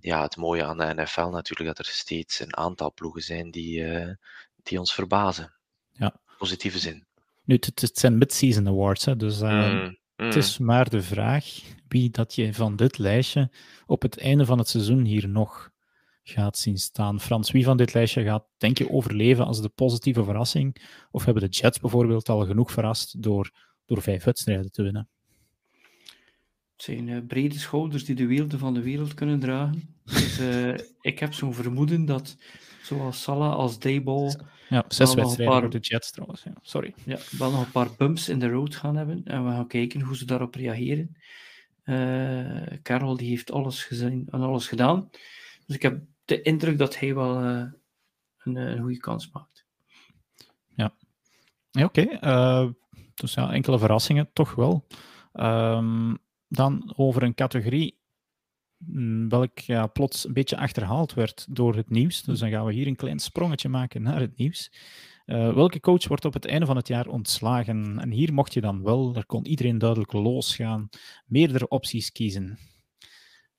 ja, 0.00 0.22
het 0.22 0.36
mooie 0.36 0.64
aan 0.64 0.78
de 0.78 0.94
NFL 0.94 1.28
natuurlijk, 1.28 1.76
dat 1.76 1.86
er 1.86 1.92
steeds 1.92 2.40
een 2.40 2.56
aantal 2.56 2.92
ploegen 2.92 3.22
zijn 3.22 3.50
die, 3.50 3.80
uh, 3.80 4.12
die 4.62 4.78
ons 4.78 4.94
verbazen. 4.94 5.52
Ja. 5.92 6.14
Positieve 6.38 6.78
zin. 6.78 7.06
Nu, 7.44 7.54
het, 7.54 7.80
het 7.80 7.98
zijn 7.98 8.18
mid-season 8.18 8.68
awards, 8.68 9.04
hè, 9.04 9.16
dus 9.16 9.40
mm. 9.40 9.96
Het 10.16 10.36
is 10.36 10.58
mm. 10.58 10.66
maar 10.66 10.90
de 10.90 11.02
vraag 11.02 11.44
wie 11.88 12.10
dat 12.10 12.34
je 12.34 12.54
van 12.54 12.76
dit 12.76 12.98
lijstje 12.98 13.50
op 13.86 14.02
het 14.02 14.18
einde 14.18 14.44
van 14.44 14.58
het 14.58 14.68
seizoen 14.68 15.04
hier 15.04 15.28
nog 15.28 15.70
gaat 16.22 16.58
zien 16.58 16.78
staan. 16.78 17.20
Frans, 17.20 17.50
wie 17.50 17.64
van 17.64 17.76
dit 17.76 17.94
lijstje 17.94 18.22
gaat, 18.22 18.46
denk 18.56 18.78
je, 18.78 18.90
overleven 18.90 19.46
als 19.46 19.62
de 19.62 19.68
positieve 19.68 20.24
verrassing? 20.24 20.86
Of 21.10 21.24
hebben 21.24 21.42
de 21.42 21.48
Jets 21.48 21.80
bijvoorbeeld 21.80 22.28
al 22.28 22.46
genoeg 22.46 22.70
verrast 22.72 23.22
door, 23.22 23.50
door 23.84 24.02
vijf 24.02 24.24
wedstrijden 24.24 24.72
te 24.72 24.82
winnen? 24.82 25.08
Het 26.76 26.84
zijn 26.84 27.08
uh, 27.08 27.26
brede 27.26 27.58
schouders 27.58 28.04
die 28.04 28.14
de 28.14 28.26
werelden 28.26 28.58
van 28.58 28.74
de 28.74 28.82
wereld 28.82 29.14
kunnen 29.14 29.40
dragen. 29.40 29.96
Dus 30.04 30.40
uh, 30.40 30.74
ik 31.00 31.18
heb 31.18 31.32
zo'n 31.32 31.54
vermoeden 31.54 32.04
dat 32.04 32.36
zowel 32.82 33.12
Salah 33.12 33.54
als 33.54 33.78
Dayball 33.78 34.34
ja, 34.68 34.84
zes 34.88 35.14
wedstrijden 35.14 35.54
paar, 35.54 35.60
voor 35.60 35.70
de 35.70 35.78
Jets 35.78 36.10
trouwens. 36.10 36.42
Ja, 36.42 36.52
sorry. 36.62 36.94
Ja, 37.04 37.18
wel 37.38 37.50
nog 37.50 37.64
een 37.64 37.70
paar 37.70 37.88
bumps 37.96 38.28
in 38.28 38.38
de 38.38 38.48
road 38.48 38.74
gaan 38.74 38.96
hebben. 38.96 39.24
En 39.24 39.44
we 39.44 39.50
gaan 39.50 39.66
kijken 39.66 40.00
hoe 40.00 40.16
ze 40.16 40.24
daarop 40.24 40.54
reageren. 40.54 41.16
Uh, 41.84 42.78
Karel 42.82 43.16
die 43.16 43.28
heeft 43.28 43.52
alles 43.52 43.84
gezien 43.84 44.28
en 44.30 44.40
alles 44.40 44.68
gedaan. 44.68 45.10
Dus 45.66 45.76
ik 45.76 45.82
heb 45.82 46.00
de 46.24 46.42
indruk 46.42 46.78
dat 46.78 46.98
hij 46.98 47.14
wel 47.14 47.44
uh, 47.44 47.64
een, 48.38 48.56
een, 48.56 48.80
goede 48.80 48.98
kans 48.98 49.30
maakt. 49.30 49.66
Ja, 50.74 50.94
ja 51.70 51.84
oké. 51.84 52.00
Okay. 52.00 52.64
Uh, 52.64 52.70
dus 53.14 53.34
ja, 53.34 53.52
enkele 53.52 53.78
verrassingen 53.78 54.30
toch 54.32 54.54
wel. 54.54 54.86
Um, 55.32 56.18
dan 56.48 56.92
over 56.96 57.22
een 57.22 57.34
categorie 57.34 57.98
Mm, 58.78 59.28
welk 59.28 59.58
ja, 59.58 59.86
plots 59.86 60.26
een 60.26 60.32
beetje 60.32 60.56
achterhaald 60.56 61.14
werd 61.14 61.46
door 61.50 61.76
het 61.76 61.90
nieuws. 61.90 62.22
Dus 62.22 62.38
dan 62.38 62.50
gaan 62.50 62.64
we 62.64 62.72
hier 62.72 62.86
een 62.86 62.96
klein 62.96 63.18
sprongetje 63.18 63.68
maken 63.68 64.02
naar 64.02 64.20
het 64.20 64.36
nieuws. 64.36 64.72
Uh, 65.26 65.54
welke 65.54 65.80
coach 65.80 66.08
wordt 66.08 66.24
op 66.24 66.32
het 66.32 66.46
einde 66.46 66.66
van 66.66 66.76
het 66.76 66.88
jaar 66.88 67.06
ontslagen? 67.06 67.98
En 67.98 68.10
hier 68.10 68.32
mocht 68.32 68.52
je 68.52 68.60
dan 68.60 68.82
wel, 68.82 69.12
daar 69.12 69.26
kon 69.26 69.46
iedereen 69.46 69.78
duidelijk 69.78 70.12
losgaan, 70.12 70.88
meerdere 71.26 71.68
opties 71.68 72.12
kiezen. 72.12 72.58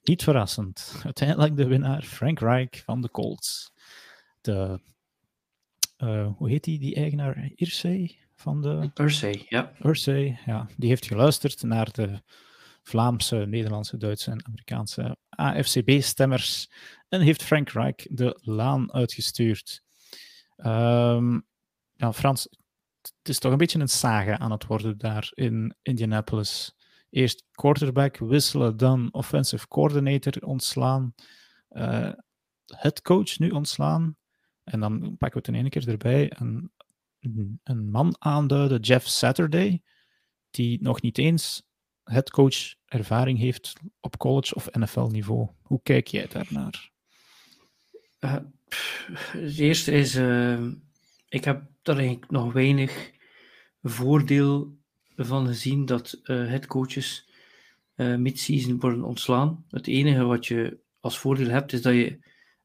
Niet 0.04 0.24
verrassend. 0.24 1.02
Uiteindelijk 1.04 1.56
de 1.56 1.68
winnaar 1.68 2.02
Frank 2.02 2.40
Reich 2.40 2.84
van 2.84 3.02
de 3.02 3.12
Colts. 3.12 3.74
De, 4.42 4.80
uh, 5.98 6.30
hoe 6.38 6.50
heet 6.50 6.64
die, 6.64 6.80
die 6.80 6.96
eigenaar? 6.96 7.52
Irsay? 7.56 8.18
van 8.36 8.62
de... 8.62 8.92
Ursay, 8.94 9.46
ja. 9.50 9.72
Ursay, 9.82 10.40
ja. 10.46 10.68
Die 10.78 10.90
heeft 10.90 11.06
geluisterd 11.06 11.64
naar 11.64 11.92
de 11.92 12.22
Vlaamse, 12.88 13.36
Nederlandse, 13.36 13.98
Duitse 13.98 14.32
en 14.32 14.46
Amerikaanse 14.46 15.18
AFCB-stemmers 15.30 16.70
en 17.10 17.22
heeft 17.22 17.44
Frank 17.44 17.70
Reich 17.70 17.96
de 17.96 18.40
laan 18.42 18.94
uitgestuurd. 18.94 19.84
Um, 20.58 21.46
ja, 21.94 22.14
Frans, 22.14 22.48
het 23.02 23.30
is 23.30 23.40
toch 23.40 23.52
een 23.52 23.58
beetje 23.58 23.80
een 23.80 23.90
saga 23.90 24.40
aan 24.40 24.52
het 24.52 24.66
worden 24.66 24.98
daar 24.98 25.32
in 25.34 25.76
Indianapolis. 25.82 26.76
Eerst 27.10 27.44
quarterback 27.52 28.18
wisselen, 28.18 28.78
dan 28.78 29.14
offensive 29.14 29.68
coordinator 29.68 30.42
ontslaan, 30.42 31.14
uh, 31.70 32.12
head 32.66 33.02
coach 33.02 33.40
nu 33.40 33.50
ontslaan. 33.50 34.18
En 34.64 34.80
dan 34.80 35.00
pakken 35.00 35.42
we 35.42 35.48
het 35.48 35.48
in 35.48 35.56
één 35.56 35.70
keer 35.70 35.90
erbij 35.90 36.32
een, 36.36 36.72
een 37.64 37.90
man 37.90 38.16
aanduiden, 38.20 38.80
Jeff 38.80 39.08
Saturday, 39.08 39.82
die 40.50 40.82
nog 40.82 41.02
niet 41.02 41.18
eens 41.18 41.67
headcoach 42.08 42.76
ervaring 42.86 43.40
heeft 43.40 43.74
op 44.00 44.18
college 44.18 44.56
of 44.56 44.70
NFL-niveau. 44.72 45.50
Hoe 45.62 45.80
kijk 45.84 46.08
jij 46.08 46.28
daarnaar? 46.28 46.92
Uh, 48.20 48.36
het 49.32 49.58
eerste 49.58 49.92
is, 49.92 50.16
uh, 50.16 50.66
ik 51.30 51.44
heb 51.44 51.64
daar 51.82 51.98
eigenlijk 51.98 52.32
nog 52.32 52.54
weinig 52.54 53.12
voordeel 53.84 54.78
van 55.16 55.48
gezien 55.48 55.86
dat 55.86 56.20
uh, 56.24 56.48
headcoaches 56.48 57.26
mid-season 57.96 58.80
worden 58.80 59.04
ontslaan. 59.04 59.66
Het 59.70 59.88
enige 59.88 60.24
wat 60.24 60.46
je 60.46 60.78
als 61.00 61.20
voordeel 61.20 61.48
hebt, 61.48 61.74
is 61.74 61.82
dat 61.82 61.94
je 61.94 62.20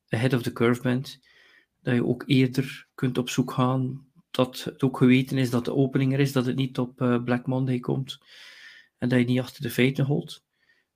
ahead 0.09 0.33
of 0.33 0.43
the 0.43 0.53
curve 0.53 0.83
bent. 0.83 1.21
Dat 1.83 1.95
je 1.95 2.07
ook 2.07 2.23
eerder 2.27 2.87
kunt 2.95 3.19
op 3.19 3.29
zoek 3.29 3.53
gaan. 3.53 4.07
Dat 4.31 4.65
het 4.65 4.83
ook 4.83 4.97
geweten 4.97 5.39
is 5.39 5.51
dat 5.51 5.65
de 5.65 5.75
opening 5.75 6.13
er 6.13 6.21
is, 6.21 6.33
dat 6.33 6.47
het 6.47 6.57
niet 6.57 6.79
op 6.79 6.97
Black 7.25 7.47
Monday 7.47 7.79
komt. 7.81 8.19
En 9.03 9.09
dat 9.09 9.19
je 9.19 9.25
niet 9.25 9.41
achter 9.41 9.63
de 9.63 9.71
feiten 9.71 10.05
holt. 10.05 10.43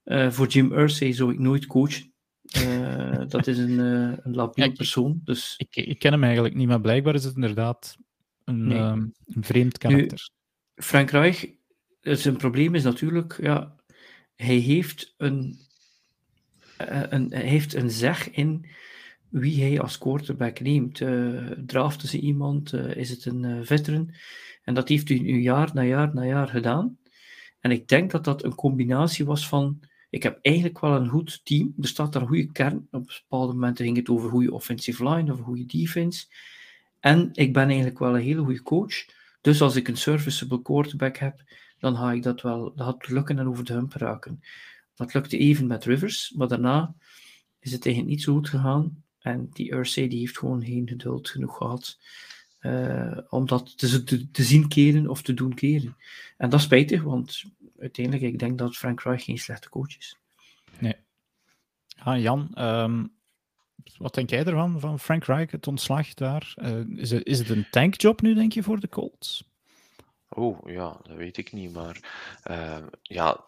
voor 0.04 0.46
Jim 0.46 0.72
Irsay 0.72 1.12
zou 1.12 1.32
ik 1.32 1.38
nooit 1.38 1.66
coachen. 1.66 2.12
dat 3.28 3.46
is 3.46 3.58
een, 3.58 3.78
een 3.78 4.34
labiel 4.34 4.72
persoon. 4.72 5.20
Dus... 5.24 5.54
Ik, 5.56 5.76
ik, 5.86 5.98
ken 5.98 6.12
hem 6.12 6.24
eigenlijk 6.24 6.54
niet, 6.54 6.68
maar 6.68 6.80
blijkbaar 6.80 7.14
is 7.14 7.24
het 7.24 7.34
inderdaad 7.34 7.96
een, 8.44 8.66
nee. 8.66 8.78
um, 8.78 9.12
een 9.26 9.44
vreemd 9.44 9.78
karakter. 9.78 10.30
Nu, 10.74 10.82
Frank 10.82 11.10
Reich, 11.10 11.46
zijn 12.00 12.36
probleem 12.36 12.74
is 12.74 12.82
natuurlijk, 12.82 13.38
ja, 13.40 13.76
hij 14.34 14.56
heeft 14.56 15.14
een, 15.16 15.58
uh, 16.80 17.02
een, 17.08 17.30
hij 17.30 17.46
heeft 17.46 17.74
een 17.74 17.90
zeg 17.90 18.30
in 18.30 18.66
wie 19.28 19.62
hij 19.62 19.80
als 19.80 19.98
quarterback 19.98 20.60
neemt. 20.60 21.00
Uh, 21.00 21.50
draften 21.50 22.08
ze 22.08 22.18
iemand, 22.18 22.72
uh, 22.72 22.96
is 22.96 23.10
het 23.10 23.24
een 23.24 23.66
veteran? 23.66 24.14
En 24.62 24.74
dat 24.74 24.88
heeft 24.88 25.08
hij 25.08 25.18
nu 25.18 25.40
jaar 25.40 25.70
na 25.74 25.82
jaar 25.82 26.14
na 26.14 26.24
jaar 26.24 26.48
gedaan. 26.48 26.98
En 27.60 27.70
ik 27.70 27.88
denk 27.88 28.10
dat 28.10 28.24
dat 28.24 28.44
een 28.44 28.54
combinatie 28.54 29.24
was 29.24 29.48
van. 29.48 29.80
Ik 30.10 30.22
heb 30.22 30.38
eigenlijk 30.42 30.80
wel 30.80 30.94
een 30.94 31.08
goed 31.08 31.44
team. 31.44 31.74
Er 31.80 31.88
staat 31.88 32.12
daar 32.12 32.22
een 32.22 32.28
goede 32.28 32.52
kern. 32.52 32.88
Op 32.90 33.06
bepaalde 33.06 33.52
momenten 33.52 33.84
ging 33.84 33.96
het 33.96 34.08
over 34.08 34.30
goede 34.30 34.52
offensive 34.52 35.08
line 35.08 35.32
of 35.32 35.40
goede 35.40 35.66
defense. 35.66 36.26
En 37.00 37.30
ik 37.32 37.52
ben 37.52 37.66
eigenlijk 37.66 37.98
wel 37.98 38.14
een 38.14 38.22
hele 38.22 38.42
goede 38.42 38.62
coach. 38.62 39.06
Dus 39.40 39.60
als 39.60 39.76
ik 39.76 39.88
een 39.88 39.96
serviceable 39.96 40.62
quarterback 40.62 41.16
heb, 41.16 41.42
dan 41.78 41.96
ga 41.96 42.12
ik 42.12 42.22
dat 42.22 42.40
wel 42.40 42.74
dat 42.74 43.08
lukken 43.08 43.38
en 43.38 43.48
over 43.48 43.64
de 43.64 43.72
hump 43.72 43.92
raken. 43.92 44.40
Dat 44.94 45.14
lukte 45.14 45.38
even 45.38 45.66
met 45.66 45.84
Rivers, 45.84 46.32
maar 46.36 46.48
daarna 46.48 46.94
is 47.60 47.72
het 47.72 47.86
eigenlijk 47.86 48.16
niet 48.16 48.24
zo 48.24 48.32
goed 48.32 48.48
gegaan. 48.48 49.04
En 49.18 49.48
die 49.52 49.72
Ursay 49.72 50.08
die 50.08 50.18
heeft 50.18 50.38
gewoon 50.38 50.64
geen 50.64 50.88
geduld 50.88 51.28
genoeg 51.28 51.56
gehad 51.56 51.98
uh, 52.66 53.18
om 53.28 53.46
dat 53.46 53.78
te, 53.78 54.04
te, 54.30 54.42
zien 54.42 54.68
keren 54.68 55.08
of 55.08 55.22
te 55.22 55.34
doen 55.34 55.54
keren. 55.54 55.96
En 56.36 56.50
dat 56.50 56.58
is 56.58 56.64
spijtig, 56.64 57.02
want 57.02 57.44
uiteindelijk, 57.78 58.24
ik 58.24 58.38
denk 58.38 58.58
dat 58.58 58.76
Frank 58.76 59.02
Reich 59.02 59.24
geen 59.24 59.38
slechte 59.38 59.68
coach 59.68 59.98
is. 59.98 60.16
Nee. 60.78 60.96
Ah, 61.98 62.20
Jan, 62.20 62.50
um, 62.58 63.12
wat 63.98 64.14
denk 64.14 64.30
jij 64.30 64.44
ervan, 64.44 64.80
van 64.80 65.00
Frank 65.00 65.24
Reich, 65.24 65.50
het 65.50 65.66
ontslag 65.66 66.14
daar? 66.14 66.54
Uh, 66.56 66.98
is, 66.98 67.10
het, 67.10 67.26
is 67.26 67.38
het 67.38 67.48
een 67.48 67.66
tankjob 67.70 68.20
nu, 68.20 68.34
denk 68.34 68.52
je, 68.52 68.62
voor 68.62 68.80
de 68.80 68.88
Colts? 68.88 69.44
Oh, 70.28 70.58
ja, 70.70 71.00
dat 71.02 71.16
weet 71.16 71.36
ik 71.36 71.52
niet, 71.52 71.72
maar 71.72 72.00
uh, 72.50 72.86
ja, 73.02 73.44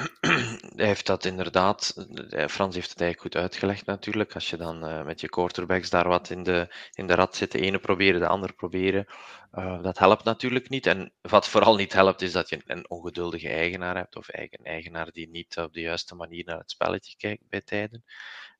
hij 0.76 0.86
heeft 0.86 1.06
dat 1.06 1.24
inderdaad, 1.24 2.06
eh, 2.30 2.48
Frans 2.48 2.74
heeft 2.74 2.90
het 2.90 3.00
eigenlijk 3.00 3.20
goed 3.20 3.42
uitgelegd 3.42 3.86
natuurlijk, 3.86 4.34
als 4.34 4.50
je 4.50 4.56
dan 4.56 4.84
uh, 4.88 5.04
met 5.04 5.20
je 5.20 5.28
quarterbacks 5.28 5.90
daar 5.90 6.08
wat 6.08 6.30
in 6.30 6.42
de, 6.42 6.74
in 6.94 7.06
de 7.06 7.14
rat 7.14 7.36
zit, 7.36 7.52
de 7.52 7.60
ene 7.60 7.78
proberen, 7.78 8.20
de 8.20 8.26
ander 8.26 8.54
proberen, 8.54 9.06
uh, 9.52 9.82
dat 9.82 9.98
helpt 9.98 10.24
natuurlijk 10.24 10.68
niet. 10.68 10.86
En 10.86 11.12
wat 11.20 11.48
vooral 11.48 11.76
niet 11.76 11.92
helpt, 11.92 12.22
is 12.22 12.32
dat 12.32 12.48
je 12.48 12.60
een 12.66 12.90
ongeduldige 12.90 13.48
eigenaar 13.48 13.96
hebt, 13.96 14.16
of 14.16 14.28
een 14.30 14.64
eigenaar 14.64 15.10
die 15.10 15.28
niet 15.28 15.58
op 15.58 15.72
de 15.72 15.80
juiste 15.80 16.14
manier 16.14 16.44
naar 16.44 16.58
het 16.58 16.70
spelletje 16.70 17.16
kijkt 17.16 17.48
bij 17.48 17.60
tijden. 17.60 18.04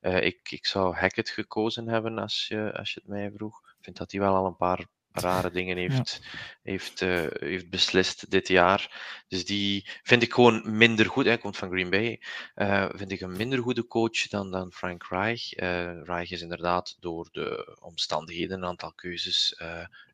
ik, 0.01 0.51
ik 0.51 0.65
zou 0.65 0.95
Hackett 0.95 1.29
gekozen 1.29 1.87
hebben 1.87 2.17
als 2.19 2.47
je, 2.47 2.73
als 2.73 2.93
je 2.93 2.99
het 2.99 3.09
mij 3.09 3.31
vroeg. 3.35 3.59
Ik 3.59 3.83
vind 3.83 3.97
dat 3.97 4.11
hij 4.11 4.21
wel 4.21 4.35
al 4.35 4.45
een 4.45 4.55
paar 4.55 4.85
rare 5.13 5.51
dingen 5.51 5.77
heeft, 5.77 6.19
ja. 6.21 6.29
heeft, 6.63 7.01
uh, 7.01 7.25
heeft 7.29 7.69
beslist 7.69 8.31
dit 8.31 8.47
jaar. 8.47 9.01
Dus 9.27 9.45
die 9.45 9.89
vind 10.03 10.21
ik 10.21 10.33
gewoon 10.33 10.77
minder 10.77 11.05
goed. 11.05 11.25
Hij 11.25 11.37
komt 11.37 11.57
van 11.57 11.69
Green 11.69 11.89
Bay. 11.89 12.21
Uh, 12.55 12.89
vind 12.93 13.11
ik 13.11 13.21
een 13.21 13.37
minder 13.37 13.59
goede 13.59 13.87
coach 13.87 14.27
dan, 14.27 14.51
dan 14.51 14.71
Frank 14.71 15.03
Reich. 15.09 15.57
Uh, 15.59 16.03
Reich 16.03 16.31
is 16.31 16.41
inderdaad 16.41 16.97
door 16.99 17.29
de 17.31 17.77
omstandigheden, 17.81 18.57
een 18.57 18.67
aantal 18.67 18.93
keuzes, 18.93 19.53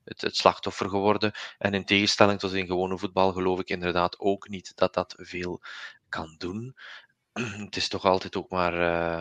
het, 0.04 0.22
het, 0.22 0.36
slachtoffer 0.36 0.90
geworden. 0.90 1.32
En 1.58 1.74
in 1.74 1.86
tegenstelling 1.86 2.40
tot 2.40 2.54
in 2.54 2.66
gewone 2.66 2.98
voetbal 2.98 3.32
geloof 3.32 3.60
ik 3.60 3.70
inderdaad 3.70 4.20
ook 4.20 4.48
niet 4.48 4.72
dat 4.76 4.94
dat 4.94 5.16
veel 5.18 5.62
kan 6.10 6.36
doen. 6.38 6.76
Het 7.66 7.76
is 7.76 7.88
toch 7.88 8.06
altijd 8.06 8.36
ook 8.36 8.50
maar, 8.50 8.74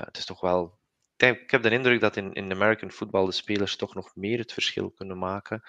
het 0.05 0.19
is 0.19 0.25
toch 0.25 0.41
wel 0.41 0.78
ik 1.19 1.51
heb 1.51 1.63
de 1.63 1.71
indruk 1.71 2.01
dat 2.01 2.17
in, 2.17 2.33
in 2.33 2.53
American 2.53 2.91
football 2.91 3.25
de 3.25 3.33
spelers 3.33 3.77
toch 3.77 3.95
nog 3.95 4.11
meer 4.15 4.39
het 4.39 4.53
verschil 4.53 4.91
kunnen 4.91 5.19
maken. 5.19 5.63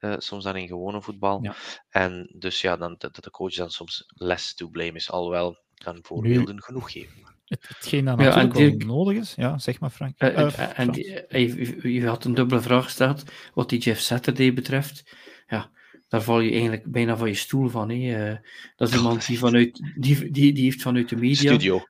Uh, 0.00 0.14
soms 0.18 0.44
dan 0.44 0.56
in 0.56 0.66
gewone 0.66 1.02
voetbal. 1.02 1.42
Ja. 1.42 1.54
En 1.90 2.30
dus 2.38 2.60
ja, 2.60 2.76
dan, 2.76 2.94
dat 2.98 3.14
de 3.14 3.30
coach 3.30 3.54
dan 3.54 3.70
soms 3.70 4.04
less 4.08 4.54
to 4.54 4.68
blame 4.68 4.92
is. 4.92 5.10
Alhoewel, 5.10 5.58
kan 5.74 5.98
voorbeelden 6.02 6.54
nu, 6.54 6.60
genoeg 6.60 6.92
geven. 6.92 7.32
Het, 7.44 7.68
hetgeen 7.68 8.04
dat 8.04 8.20
ja, 8.20 8.42
natuurlijk 8.42 8.78
die, 8.78 8.88
nodig 8.88 9.16
is. 9.16 9.34
Ja, 9.36 9.58
zeg 9.58 9.80
maar 9.80 9.90
Frank. 9.90 10.22
Uh, 10.22 10.36
uh, 10.36 10.78
en 10.78 10.90
die, 10.90 11.24
je, 11.28 11.92
je, 11.92 12.06
had 12.06 12.24
een 12.24 12.34
dubbele 12.34 12.60
vraag 12.60 12.84
gesteld, 12.84 13.22
wat 13.54 13.68
die 13.68 13.78
Jeff 13.78 14.00
Saturday 14.00 14.52
betreft. 14.52 15.16
Ja, 15.46 15.70
daar 16.08 16.22
val 16.22 16.40
je 16.40 16.50
eigenlijk 16.50 16.84
bijna 16.84 17.16
van 17.16 17.28
je 17.28 17.34
stoel 17.34 17.68
van. 17.68 17.90
Hè. 17.90 18.34
dat 18.76 18.88
is 18.88 18.94
iemand 18.94 19.26
die 19.26 19.38
vanuit, 19.38 19.92
die, 19.96 20.30
die, 20.30 20.52
die 20.52 20.64
heeft 20.64 20.82
vanuit 20.82 21.08
de 21.08 21.16
media... 21.16 21.52
Studio. 21.52 21.82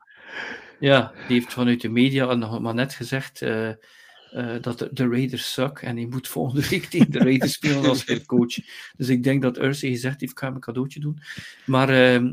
Ja, 0.81 1.13
die 1.29 1.39
heeft 1.39 1.53
vanuit 1.53 1.81
de 1.81 1.89
media 1.89 2.35
nog 2.35 2.61
maar 2.61 2.75
net 2.75 2.95
gezegd 2.95 3.43
uh, 3.43 3.69
uh, 4.35 4.55
dat 4.61 4.79
de, 4.79 4.89
de, 4.93 5.09
Raiders 5.09 5.53
suck 5.53 5.79
en 5.79 5.97
hij 5.97 6.07
moet 6.07 6.29
volgende 6.29 6.69
week 6.69 6.85
tegen 6.91 7.11
de 7.11 7.19
Raiders 7.19 7.53
spelen 7.53 7.85
als 7.85 8.07
headcoach. 8.07 8.55
Dus 8.97 9.09
ik 9.09 9.23
denk 9.23 9.43
dat 9.43 9.59
Ursay 9.59 9.91
gezegd 9.91 10.21
heeft, 10.21 10.33
ik 10.33 10.39
ga 10.39 10.47
hem 10.47 10.55
een 10.55 10.61
cadeautje 10.61 11.01
doen. 11.01 11.19
Maar 11.67 11.91
uh, 11.91 12.33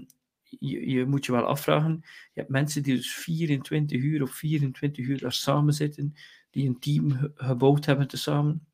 je, 0.60 0.90
je, 0.90 1.06
moet 1.06 1.26
je 1.26 1.32
wel 1.32 1.46
afvragen, 1.46 2.00
je 2.04 2.40
hebt 2.40 2.50
mensen 2.50 2.84
die 2.84 2.96
dus 2.96 3.14
24 3.14 4.02
uur 4.02 4.22
of 4.22 4.32
24 4.32 5.06
uur 5.06 5.20
daar 5.20 5.34
samen 5.34 5.74
zitten, 5.74 6.16
die 6.50 6.68
een 6.68 6.80
team 6.80 7.32
gebouwd 7.36 7.86
hebben 7.86 8.08
tezamen. 8.08 8.66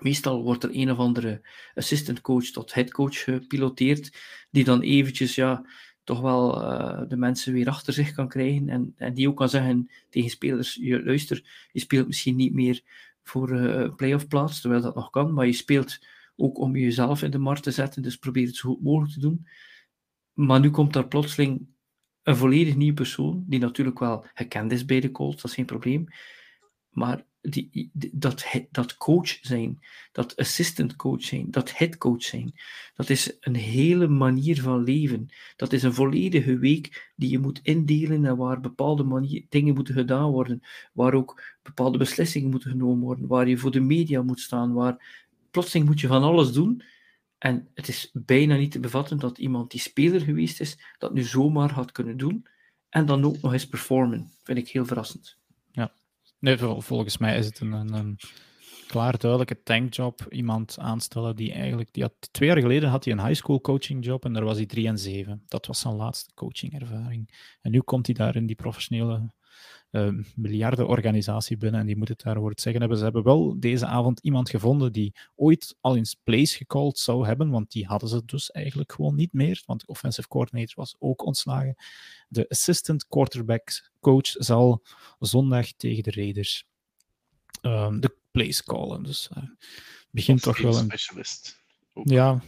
Meestal 0.00 0.42
wordt 0.42 0.64
er 0.64 0.70
een 0.72 0.90
of 0.90 0.98
andere 0.98 1.48
assistant 1.74 2.20
coach 2.20 2.44
tot 2.44 2.74
headcoach 2.74 3.22
gepiloteerd, 3.22 4.16
die 4.50 4.64
dan 4.64 4.80
eventjes, 4.80 5.34
ja, 5.34 5.66
toch 6.04 6.20
wel 6.20 6.62
uh, 6.62 7.02
de 7.08 7.16
mensen 7.16 7.52
weer 7.52 7.68
achter 7.68 7.92
zich 7.92 8.12
kan 8.12 8.28
krijgen. 8.28 8.68
En, 8.68 8.94
en 8.96 9.14
die 9.14 9.28
ook 9.28 9.36
kan 9.36 9.48
zeggen 9.48 9.90
tegen 10.10 10.30
spelers: 10.30 10.74
je, 10.74 11.04
luister, 11.04 11.68
je 11.72 11.80
speelt 11.80 12.06
misschien 12.06 12.36
niet 12.36 12.52
meer 12.52 12.82
voor 13.22 13.52
uh, 13.52 13.80
een 13.80 13.94
playoff 13.94 14.28
plaats, 14.28 14.60
terwijl 14.60 14.82
dat 14.82 14.94
nog 14.94 15.10
kan, 15.10 15.32
maar 15.32 15.46
je 15.46 15.52
speelt 15.52 15.98
ook 16.36 16.58
om 16.58 16.76
jezelf 16.76 17.22
in 17.22 17.30
de 17.30 17.38
markt 17.38 17.62
te 17.62 17.70
zetten, 17.70 18.02
dus 18.02 18.16
probeer 18.16 18.46
het 18.46 18.56
zo 18.56 18.68
goed 18.68 18.82
mogelijk 18.82 19.12
te 19.12 19.20
doen. 19.20 19.46
Maar 20.32 20.60
nu 20.60 20.70
komt 20.70 20.92
daar 20.92 21.08
plotseling 21.08 21.66
een 22.22 22.36
volledig 22.36 22.76
nieuwe 22.76 22.94
persoon, 22.94 23.44
die 23.46 23.60
natuurlijk 23.60 23.98
wel 23.98 24.26
gekend 24.34 24.72
is 24.72 24.84
bij 24.84 25.00
de 25.00 25.10
Colts, 25.10 25.42
dat 25.42 25.50
is 25.50 25.56
geen 25.56 25.66
probleem. 25.66 26.06
Maar 26.88 27.24
die, 27.42 27.90
dat, 28.12 28.44
dat 28.70 28.96
coach 28.96 29.38
zijn, 29.40 29.82
dat 30.12 30.36
assistant 30.36 30.96
coach 30.96 31.22
zijn, 31.22 31.50
dat 31.50 31.76
head 31.76 31.98
coach 31.98 32.22
zijn, 32.22 32.52
dat 32.94 33.10
is 33.10 33.36
een 33.40 33.54
hele 33.54 34.08
manier 34.08 34.62
van 34.62 34.82
leven. 34.82 35.28
Dat 35.56 35.72
is 35.72 35.82
een 35.82 35.94
volledige 35.94 36.58
week 36.58 37.12
die 37.16 37.30
je 37.30 37.38
moet 37.38 37.60
indelen 37.62 38.24
en 38.24 38.36
waar 38.36 38.60
bepaalde 38.60 39.02
manier, 39.02 39.46
dingen 39.48 39.74
moeten 39.74 39.94
gedaan 39.94 40.30
worden, 40.30 40.62
waar 40.92 41.14
ook 41.14 41.42
bepaalde 41.62 41.98
beslissingen 41.98 42.50
moeten 42.50 42.70
genomen 42.70 43.04
worden, 43.04 43.26
waar 43.26 43.48
je 43.48 43.58
voor 43.58 43.70
de 43.70 43.80
media 43.80 44.22
moet 44.22 44.40
staan, 44.40 44.72
waar 44.72 45.24
plotseling 45.50 45.86
moet 45.86 46.00
je 46.00 46.06
van 46.06 46.22
alles 46.22 46.52
doen. 46.52 46.82
En 47.38 47.68
het 47.74 47.88
is 47.88 48.10
bijna 48.12 48.56
niet 48.56 48.70
te 48.70 48.80
bevatten 48.80 49.18
dat 49.18 49.38
iemand 49.38 49.70
die 49.70 49.80
speler 49.80 50.20
geweest 50.20 50.60
is, 50.60 50.78
dat 50.98 51.14
nu 51.14 51.22
zomaar 51.22 51.72
had 51.72 51.92
kunnen 51.92 52.16
doen 52.16 52.46
en 52.88 53.06
dan 53.06 53.24
ook 53.24 53.40
nog 53.40 53.52
eens 53.52 53.68
performen. 53.68 54.30
Vind 54.42 54.58
ik 54.58 54.68
heel 54.68 54.86
verrassend. 54.86 55.40
Nee, 56.42 56.58
volgens 56.58 57.18
mij 57.18 57.38
is 57.38 57.46
het 57.46 57.60
een, 57.60 57.72
een, 57.72 57.92
een 57.92 58.18
klaar 58.86 59.18
duidelijke 59.18 59.62
tankjob. 59.62 60.26
Iemand 60.28 60.78
aanstellen 60.78 61.36
die 61.36 61.52
eigenlijk... 61.52 61.92
Die 61.92 62.02
had, 62.02 62.12
twee 62.30 62.48
jaar 62.48 62.60
geleden 62.60 62.88
had 62.88 63.04
hij 63.04 63.12
een 63.12 63.26
high 63.26 63.34
school 63.34 63.60
coaching 63.60 64.04
job 64.04 64.24
en 64.24 64.32
daar 64.32 64.44
was 64.44 64.56
hij 64.56 64.66
3 64.66 64.86
en 64.86 64.98
7. 64.98 65.42
Dat 65.48 65.66
was 65.66 65.80
zijn 65.80 65.94
laatste 65.94 66.34
coachingervaring. 66.34 67.54
En 67.60 67.70
nu 67.70 67.80
komt 67.80 68.06
hij 68.06 68.14
daar 68.14 68.36
in 68.36 68.46
die 68.46 68.56
professionele 68.56 69.32
uh, 69.92 70.24
miljardenorganisatie 70.36 71.56
binnen 71.56 71.80
en 71.80 71.86
die 71.86 71.96
moet 71.96 72.08
het 72.08 72.22
daarover 72.22 72.52
zeggen 72.54 72.80
hebben. 72.80 72.98
Ze 72.98 73.04
hebben 73.04 73.22
wel 73.22 73.60
deze 73.60 73.86
avond 73.86 74.20
iemand 74.20 74.50
gevonden 74.50 74.92
die 74.92 75.14
ooit 75.34 75.76
al 75.80 75.94
in 75.94 76.06
place 76.24 76.56
gecalled 76.56 76.98
zou 76.98 77.26
hebben, 77.26 77.50
want 77.50 77.70
die 77.70 77.86
hadden 77.86 78.08
ze 78.08 78.24
dus 78.24 78.50
eigenlijk 78.50 78.92
gewoon 78.92 79.14
niet 79.14 79.32
meer, 79.32 79.62
want 79.66 79.80
de 79.80 79.86
offensive 79.86 80.28
coordinator 80.28 80.74
was 80.74 80.96
ook 80.98 81.24
ontslagen. 81.24 81.74
De 82.28 82.48
assistant 82.48 83.06
quarterback 83.06 83.90
coach 84.00 84.26
zal 84.26 84.82
zondag 85.18 85.72
tegen 85.72 86.02
de 86.02 86.10
Raiders 86.10 86.66
um, 87.62 88.00
de 88.00 88.16
place 88.30 88.64
callen. 88.64 89.02
Dus 89.02 89.28
uh, 89.36 89.42
begint 90.10 90.42
toch 90.42 90.58
wel 90.58 90.76
een... 90.76 90.84
specialist. 90.84 91.62
Ja, 92.04 92.30
een 92.32 92.42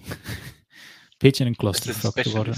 beetje 1.18 1.44
een 1.44 1.56
clusterfuck 1.56 2.22
te 2.22 2.30
worden. 2.30 2.54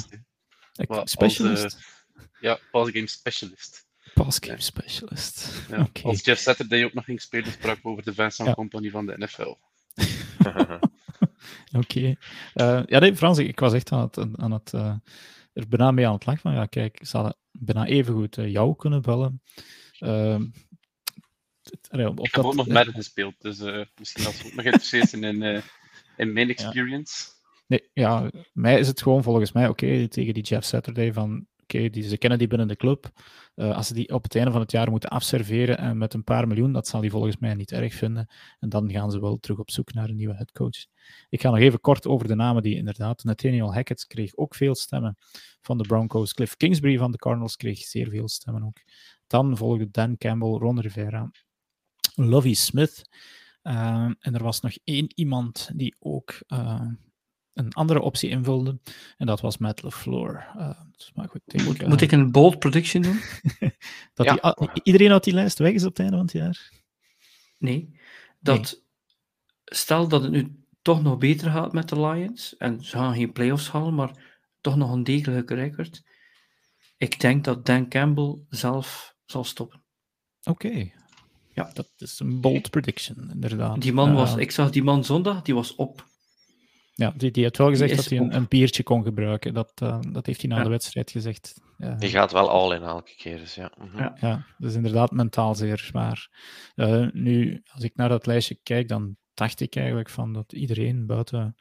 Specialist? 1.04 1.64
Als, 1.64 1.74
uh, 1.74 2.22
ja, 2.40 2.58
pass 2.70 2.90
game 2.90 3.06
specialist. 3.06 3.85
Passgame 4.24 4.60
specialist. 4.60 5.64
Ja, 5.68 5.80
okay. 5.88 6.02
Als 6.02 6.24
Jeff 6.24 6.40
Saturday 6.40 6.84
ook 6.84 6.94
nog 6.94 7.04
ging 7.04 7.20
spelen, 7.20 7.52
sprak 7.52 7.78
over 7.82 8.02
de 8.02 8.14
Vincent 8.14 8.48
ja. 8.48 8.54
Company 8.54 8.90
van 8.90 9.06
de 9.06 9.14
NFL. 9.18 9.42
Oké. 10.52 10.78
Okay. 11.72 12.16
Uh, 12.54 12.82
ja, 12.86 12.98
nee, 12.98 13.16
Frans, 13.16 13.38
ik 13.38 13.60
was 13.60 13.72
echt 13.72 13.92
aan 13.92 14.00
het, 14.00 14.18
aan 14.36 14.52
het 14.52 14.72
uh, 14.72 14.94
er 15.52 15.68
bijna 15.68 15.90
mee 15.90 16.06
aan 16.06 16.12
het 16.12 16.26
lachen 16.26 16.42
van, 16.42 16.52
ja, 16.52 16.66
kijk, 16.66 16.98
ze 17.06 17.16
hadden 17.16 17.36
bijna 17.50 17.86
even 17.86 18.14
goed 18.14 18.36
uh, 18.36 18.50
jou 18.50 18.76
kunnen 18.76 19.02
bellen. 19.02 19.42
Uh, 20.00 20.40
op 21.90 22.20
ik 22.20 22.34
heb 22.34 22.44
ook 22.44 22.54
nog 22.54 22.66
Madden 22.66 22.94
gespeeld, 22.94 23.34
dus 23.38 23.58
misschien 23.98 24.26
als 24.26 24.42
we 24.42 24.48
ook 24.48 24.54
nog 24.54 24.62
geïnteresseerd 24.62 25.08
zijn 25.08 25.24
in, 25.24 25.62
in 26.16 26.32
mijn 26.32 26.48
experience. 26.48 27.24
Ja. 27.26 27.34
Nee, 27.66 27.90
ja, 27.92 28.30
mij 28.52 28.78
is 28.78 28.86
het 28.86 29.02
gewoon 29.02 29.22
volgens 29.22 29.52
mij 29.52 29.68
oké 29.68 29.84
okay, 29.84 30.08
tegen 30.08 30.34
die 30.34 30.42
Jeff 30.42 30.66
Saturday 30.66 31.12
van 31.12 31.46
okay, 31.68 32.02
ze 32.02 32.18
kennen 32.18 32.38
die 32.38 32.48
binnen 32.48 32.68
de 32.68 32.76
club. 32.76 33.10
Uh, 33.54 33.76
als 33.76 33.86
ze 33.86 33.94
die 33.94 34.12
op 34.12 34.22
het 34.22 34.34
einde 34.34 34.50
van 34.50 34.60
het 34.60 34.70
jaar 34.70 34.90
moeten 34.90 35.10
afserveren 35.10 35.78
en 35.78 35.98
met 35.98 36.14
een 36.14 36.24
paar 36.24 36.46
miljoen, 36.46 36.72
dat 36.72 36.88
zal 36.88 37.00
hij 37.00 37.10
volgens 37.10 37.36
mij 37.36 37.54
niet 37.54 37.72
erg 37.72 37.94
vinden. 37.94 38.26
En 38.58 38.68
dan 38.68 38.90
gaan 38.90 39.10
ze 39.10 39.20
wel 39.20 39.36
terug 39.36 39.58
op 39.58 39.70
zoek 39.70 39.92
naar 39.92 40.08
een 40.08 40.16
nieuwe 40.16 40.34
headcoach. 40.34 40.86
Ik 41.28 41.40
ga 41.40 41.50
nog 41.50 41.58
even 41.58 41.80
kort 41.80 42.06
over 42.06 42.28
de 42.28 42.34
namen 42.34 42.62
die 42.62 42.76
inderdaad. 42.76 43.24
Nathaniel 43.24 43.74
Hackett 43.74 44.06
kreeg 44.06 44.36
ook 44.36 44.54
veel 44.54 44.74
stemmen 44.74 45.16
van 45.60 45.78
de 45.78 45.86
Broncos. 45.86 46.34
Cliff 46.34 46.56
Kingsbury 46.56 46.98
van 46.98 47.10
de 47.10 47.18
Cardinals 47.18 47.56
kreeg 47.56 47.78
zeer 47.78 48.08
veel 48.08 48.28
stemmen 48.28 48.62
ook. 48.62 48.78
Dan 49.26 49.56
volgde 49.56 49.90
Dan 49.90 50.16
Campbell, 50.16 50.48
Ron 50.48 50.80
Rivera, 50.80 51.30
Lovie 52.14 52.54
Smith. 52.54 53.02
Uh, 53.62 54.10
en 54.18 54.34
er 54.34 54.42
was 54.42 54.60
nog 54.60 54.72
één 54.84 55.12
iemand 55.14 55.70
die 55.74 55.96
ook 55.98 56.38
een 57.56 57.72
andere 57.72 58.00
optie 58.00 58.30
invulde. 58.30 58.78
En 59.16 59.26
dat 59.26 59.40
was 59.40 59.58
Matt 59.58 59.82
LeFleur. 59.82 60.46
Uh, 60.56 60.80
dus 60.96 61.12
maar 61.14 61.28
goed, 61.28 61.64
moet, 61.64 61.82
uh, 61.82 61.88
moet, 61.88 62.00
ik 62.00 62.12
een 62.12 62.32
bold 62.32 62.58
prediction 62.58 63.02
doen? 63.02 63.20
dat 64.14 64.26
ja. 64.26 64.56
die, 64.58 64.68
iedereen 64.82 65.12
uit 65.12 65.24
die 65.24 65.34
lijst 65.34 65.58
weg 65.58 65.72
is 65.72 65.84
op 65.84 65.88
het 65.88 65.98
einde 65.98 66.16
van 66.16 66.24
het 66.24 66.34
jaar? 66.34 66.70
Nee. 67.58 67.98
Dat, 68.40 68.56
nee. 68.56 68.82
Stel 69.64 70.08
dat 70.08 70.22
het 70.22 70.30
nu 70.30 70.64
toch 70.82 71.02
nog 71.02 71.18
beter 71.18 71.50
gaat 71.50 71.72
met 71.72 71.88
de 71.88 72.00
Lions. 72.00 72.56
En 72.56 72.84
ze 72.84 72.96
gaan 72.96 73.14
geen 73.14 73.32
playoffs 73.32 73.70
halen, 73.70 73.94
maar 73.94 74.40
toch 74.60 74.76
nog 74.76 74.92
een 74.92 75.04
degelijke 75.04 75.54
record. 75.54 76.02
Ik 76.96 77.20
denk 77.20 77.44
dat 77.44 77.66
Dan 77.66 77.88
Campbell 77.88 78.38
zelf 78.48 79.16
zal 79.24 79.44
stoppen. 79.44 79.82
Oké. 80.42 80.66
Okay. 80.66 80.94
Ja. 81.54 81.70
Dat 81.74 81.90
is 81.96 82.20
een 82.20 82.40
bold 82.40 82.70
prediction, 82.70 83.30
inderdaad. 83.32 83.80
Die 83.80 83.92
man 83.92 84.14
was, 84.14 84.34
uh, 84.34 84.40
ik 84.40 84.50
zag 84.50 84.70
die 84.70 84.82
man 84.82 85.04
zondag, 85.04 85.42
die 85.42 85.54
was 85.54 85.74
op. 85.74 86.06
Ja, 86.98 87.12
die, 87.16 87.30
die 87.30 87.42
heeft 87.42 87.58
wel 87.58 87.68
gezegd 87.68 87.96
dat 87.96 88.04
hij 88.04 88.18
een, 88.18 88.34
een, 88.34 88.48
biertje 88.48 88.82
kon 88.82 89.02
gebruiken. 89.02 89.54
Dat, 89.54 89.72
uh, 89.82 89.98
dat 90.10 90.26
heeft 90.26 90.40
hij 90.40 90.50
na 90.50 90.56
ja. 90.56 90.62
de 90.62 90.68
wedstrijd 90.68 91.10
gezegd. 91.10 91.60
Ja. 91.78 91.94
Die 91.94 92.08
gaat 92.08 92.32
wel 92.32 92.50
al 92.50 92.74
in 92.74 92.82
elke 92.82 93.14
keer. 93.16 93.38
Dus 93.38 93.54
ja. 93.54 93.72
Mm 93.78 93.88
-hmm. 93.88 93.98
ja. 93.98 94.16
ja, 94.20 94.46
dat 94.58 94.70
is 94.70 94.76
inderdaad 94.76 95.10
mentaal 95.10 95.54
zeer 95.54 95.78
zwaar. 95.78 96.28
Uh, 96.74 97.06
nu, 97.12 97.62
als 97.72 97.82
ik 97.82 97.96
naar 97.96 98.08
dat 98.08 98.26
lijstje 98.26 98.58
kijk, 98.62 98.88
dan 98.88 99.16
dacht 99.34 99.60
ik 99.60 99.76
eigenlijk 99.76 100.10
van 100.10 100.32
dat 100.32 100.52
iedereen 100.52 101.06
buiten. 101.06 101.56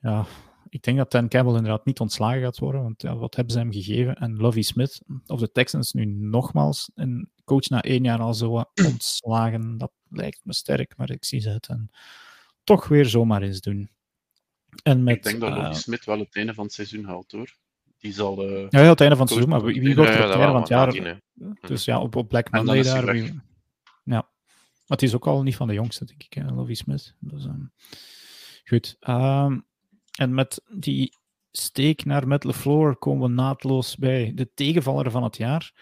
Ja, 0.00 0.26
ik 0.68 0.82
denk 0.82 0.96
dat 0.96 1.10
Dan 1.10 1.28
Campbell 1.28 1.56
inderdaad 1.56 1.84
niet 1.84 2.00
ontslagen 2.00 2.42
gaat 2.42 2.58
worden, 2.58 2.82
want 2.82 3.02
ja, 3.02 3.16
wat 3.16 3.34
hebben 3.34 3.52
ze 3.52 3.58
hem 3.58 3.72
gegeven? 3.72 4.14
En 4.14 4.36
Lovie 4.36 4.62
Smith, 4.62 5.02
of 5.26 5.40
de 5.40 5.52
Texans 5.52 5.92
nu 5.92 6.04
nogmaals 6.04 6.90
een 6.94 7.30
coach 7.44 7.68
na 7.68 7.82
één 7.82 8.04
jaar 8.04 8.20
al 8.20 8.34
zo 8.34 8.64
ontslagen, 8.92 9.78
dat 9.78 9.92
lijkt 10.08 10.40
me 10.44 10.54
sterk, 10.54 10.96
maar 10.96 11.10
ik 11.10 11.24
zie 11.24 11.40
ze 11.40 11.48
het 11.48 11.68
en 11.68 11.90
toch 12.64 12.88
weer 12.88 13.06
zomaar 13.06 13.42
eens 13.42 13.60
doen. 13.60 13.90
En 14.82 15.02
met, 15.02 15.16
ik 15.16 15.22
denk 15.22 15.40
dat 15.40 15.50
Lovie 15.50 15.68
uh, 15.68 15.74
Smith 15.74 16.04
wel 16.04 16.18
het 16.18 16.36
einde 16.36 16.54
van 16.54 16.64
het 16.64 16.72
seizoen 16.72 17.04
haalt 17.04 17.32
hoor. 17.32 17.56
Die 17.98 18.12
zal. 18.12 18.48
Uh, 18.48 18.66
ja, 18.70 18.82
ja, 18.82 18.88
het 18.88 19.00
einde 19.00 19.16
van 19.16 19.24
het 19.24 19.34
seizoen, 19.34 19.50
maar 19.50 19.62
wie, 19.62 19.94
wordt 19.94 20.10
er 20.10 20.22
het 20.22 20.30
einde 20.30 20.46
van 20.46 20.60
het 20.60 20.68
jaar? 20.68 21.20
Dus 21.60 21.84
ja, 21.84 22.00
op, 22.00 22.16
op 22.16 22.28
Black 22.28 22.50
Monday 22.50 22.82
daar. 22.82 23.12
Wie, 23.12 23.40
ja. 24.04 24.28
Maar 24.86 24.96
het 24.96 25.02
is 25.02 25.14
ook 25.14 25.26
al 25.26 25.42
niet 25.42 25.56
van 25.56 25.66
de 25.66 25.74
jongste, 25.74 26.04
denk 26.04 26.22
ik, 26.22 26.32
hè, 26.32 26.52
Lovie 26.52 26.74
Smith. 26.74 27.14
Dus, 27.18 27.44
um, 27.44 27.72
goed. 28.64 28.96
Um, 29.08 29.66
en 30.18 30.34
met 30.34 30.62
die 30.70 31.16
steek 31.52 32.04
naar 32.04 32.28
Matt 32.28 32.44
LeFleur 32.44 32.96
komen 32.96 33.28
we 33.28 33.34
naadloos 33.34 33.96
bij 33.96 34.32
de 34.34 34.50
tegenvaller 34.54 35.10
van 35.10 35.22
het 35.22 35.36
jaar. 35.36 35.72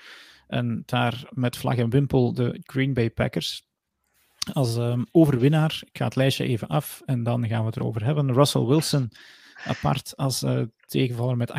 En 0.46 0.82
daar 0.86 1.28
met 1.30 1.56
vlag 1.56 1.76
en 1.76 1.90
wimpel 1.90 2.32
de 2.32 2.60
Green 2.62 2.94
Bay 2.94 3.10
Packers 3.10 3.66
als 4.52 4.76
um, 4.76 5.06
overwinnaar. 5.10 5.82
Ik 5.84 5.98
ga 5.98 6.04
het 6.04 6.16
lijstje 6.16 6.44
even 6.44 6.68
af 6.68 7.02
en 7.04 7.22
dan 7.22 7.48
gaan 7.48 7.60
we 7.60 7.66
het 7.66 7.76
erover 7.76 8.04
hebben. 8.04 8.32
Russell 8.32 8.64
Wilson 8.64 9.10
apart 9.64 10.16
als 10.16 10.42
uh, 10.42 10.62
tegenvaller 10.86 11.36
met 11.36 11.50
28% 11.50 11.54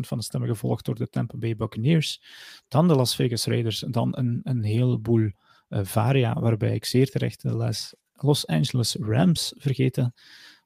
van 0.00 0.18
de 0.18 0.24
stemmen 0.24 0.48
gevolgd 0.48 0.84
door 0.84 0.94
de 0.94 1.08
Tampa 1.08 1.36
Bay 1.36 1.56
Buccaneers. 1.56 2.22
Dan 2.68 2.88
de 2.88 2.94
Las 2.94 3.14
Vegas 3.14 3.46
Raiders. 3.46 3.84
Dan 3.88 4.16
een, 4.16 4.40
een 4.42 4.64
heleboel 4.64 5.30
uh, 5.68 5.80
varia, 5.82 6.40
waarbij 6.40 6.74
ik 6.74 6.84
zeer 6.84 7.10
terecht 7.10 7.42
de 7.42 7.72
Los 8.12 8.46
Angeles 8.46 8.96
Rams 9.00 9.54
vergeten 9.56 10.14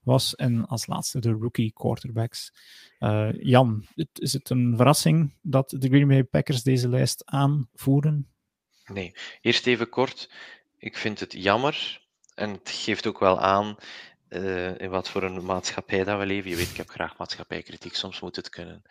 was. 0.02 0.34
En 0.34 0.66
als 0.66 0.86
laatste 0.86 1.18
de 1.18 1.30
rookie 1.30 1.72
quarterbacks. 1.72 2.52
Uh, 2.98 3.28
Jan, 3.32 3.86
is 4.12 4.32
het 4.32 4.50
een 4.50 4.76
verrassing 4.76 5.34
dat 5.42 5.70
de 5.70 5.88
Green 5.88 6.08
Bay 6.08 6.24
Packers 6.24 6.62
deze 6.62 6.88
lijst 6.88 7.22
aanvoeren? 7.24 8.32
Nee, 8.86 9.14
eerst 9.40 9.66
even 9.66 9.88
kort. 9.88 10.30
Ik 10.82 10.96
vind 10.96 11.20
het 11.20 11.32
jammer 11.32 12.02
en 12.34 12.50
het 12.50 12.70
geeft 12.70 13.06
ook 13.06 13.18
wel 13.18 13.40
aan 13.40 13.76
uh, 14.28 14.78
in 14.78 14.90
wat 14.90 15.08
voor 15.08 15.22
een 15.22 15.44
maatschappij 15.44 16.04
dat 16.04 16.18
we 16.18 16.26
leven. 16.26 16.50
Je 16.50 16.56
weet, 16.56 16.70
ik 16.70 16.76
heb 16.76 16.88
graag 16.88 17.16
maatschappijkritiek, 17.16 17.94
soms 17.94 18.20
moet 18.20 18.36
het 18.36 18.48
kunnen. 18.48 18.82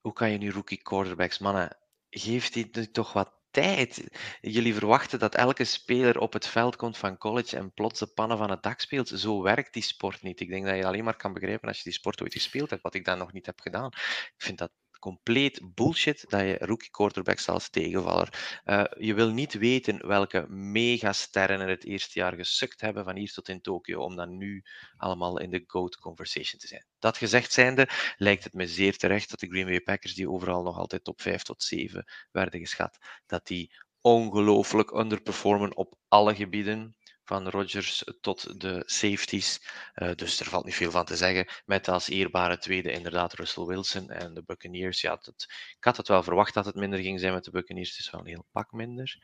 Hoe 0.00 0.12
kan 0.12 0.30
je 0.30 0.38
nu 0.38 0.50
rookie 0.50 0.82
quarterbacks, 0.82 1.38
mannen, 1.38 1.76
geeft 2.10 2.52
die 2.52 2.90
toch 2.90 3.12
wat 3.12 3.32
tijd. 3.50 4.04
Jullie 4.40 4.74
verwachten 4.74 5.18
dat 5.18 5.34
elke 5.34 5.64
speler 5.64 6.18
op 6.18 6.32
het 6.32 6.46
veld 6.46 6.76
komt 6.76 6.98
van 6.98 7.18
college 7.18 7.56
en 7.56 7.72
plots 7.72 7.98
de 7.98 8.06
pannen 8.06 8.38
van 8.38 8.50
het 8.50 8.62
dak 8.62 8.80
speelt. 8.80 9.08
Zo 9.08 9.42
werkt 9.42 9.72
die 9.72 9.82
sport 9.82 10.22
niet. 10.22 10.40
Ik 10.40 10.48
denk 10.48 10.66
dat 10.66 10.76
je 10.76 10.86
alleen 10.86 11.04
maar 11.04 11.16
kan 11.16 11.32
begrijpen 11.32 11.68
als 11.68 11.76
je 11.76 11.84
die 11.84 11.92
sport 11.92 12.22
ooit 12.22 12.32
gespeeld 12.32 12.70
hebt, 12.70 12.82
wat 12.82 12.94
ik 12.94 13.04
dan 13.04 13.18
nog 13.18 13.32
niet 13.32 13.46
heb 13.46 13.60
gedaan. 13.60 13.86
Ik 13.86 14.34
vind 14.36 14.58
dat 14.58 14.70
compleet 15.00 15.60
bullshit 15.74 16.24
dat 16.28 16.40
je 16.40 16.58
rookie 16.58 16.90
quarterbacks 16.90 17.48
als 17.48 17.70
tegenvaller. 17.70 18.60
Uh, 18.64 18.84
je 18.98 19.14
wil 19.14 19.30
niet 19.30 19.52
weten 19.54 20.06
welke 20.06 20.46
megasterren 20.48 21.60
er 21.60 21.68
het 21.68 21.84
eerste 21.84 22.18
jaar 22.18 22.34
gesukt 22.34 22.80
hebben 22.80 23.04
van 23.04 23.16
hier 23.16 23.32
tot 23.32 23.48
in 23.48 23.60
Tokio, 23.60 24.00
om 24.00 24.16
dan 24.16 24.36
nu 24.36 24.64
allemaal 24.96 25.40
in 25.40 25.50
de 25.50 25.64
GOAT 25.66 25.96
conversation 25.96 26.60
te 26.60 26.66
zijn. 26.66 26.86
Dat 26.98 27.16
gezegd 27.16 27.52
zijnde, 27.52 27.88
lijkt 28.16 28.44
het 28.44 28.52
me 28.52 28.66
zeer 28.66 28.96
terecht 28.96 29.30
dat 29.30 29.40
de 29.40 29.46
Green 29.46 29.66
Bay 29.66 29.80
Packers, 29.80 30.14
die 30.14 30.30
overal 30.30 30.62
nog 30.62 30.78
altijd 30.78 31.04
top 31.04 31.20
5 31.20 31.42
tot 31.42 31.62
7 31.62 32.04
werden 32.30 32.60
geschat, 32.60 32.98
dat 33.26 33.46
die 33.46 33.72
ongelooflijk 34.00 34.90
underperformen 34.90 35.76
op 35.76 35.94
alle 36.08 36.34
gebieden 36.34 36.96
van 37.30 37.48
Rodgers 37.48 38.04
tot 38.20 38.60
de 38.60 38.82
safeties. 38.86 39.60
Uh, 39.94 40.10
dus 40.14 40.40
er 40.40 40.46
valt 40.46 40.64
niet 40.64 40.74
veel 40.74 40.90
van 40.90 41.04
te 41.04 41.16
zeggen. 41.16 41.46
Met 41.64 41.88
als 41.88 42.08
eerbare 42.08 42.58
tweede 42.58 42.92
inderdaad 42.92 43.32
Russell 43.32 43.64
Wilson 43.64 44.10
en 44.10 44.34
de 44.34 44.42
Buccaneers. 44.42 45.00
Ja, 45.00 45.18
dat, 45.22 45.46
ik 45.76 45.84
had 45.84 45.96
het 45.96 46.08
wel 46.08 46.22
verwacht 46.22 46.54
dat 46.54 46.64
het 46.64 46.74
minder 46.74 46.98
ging 46.98 47.20
zijn 47.20 47.32
met 47.32 47.44
de 47.44 47.50
Buccaneers. 47.50 47.90
Het 47.90 47.98
is 47.98 48.10
wel 48.10 48.20
een 48.20 48.26
heel 48.26 48.46
pak 48.52 48.72
minder. 48.72 49.18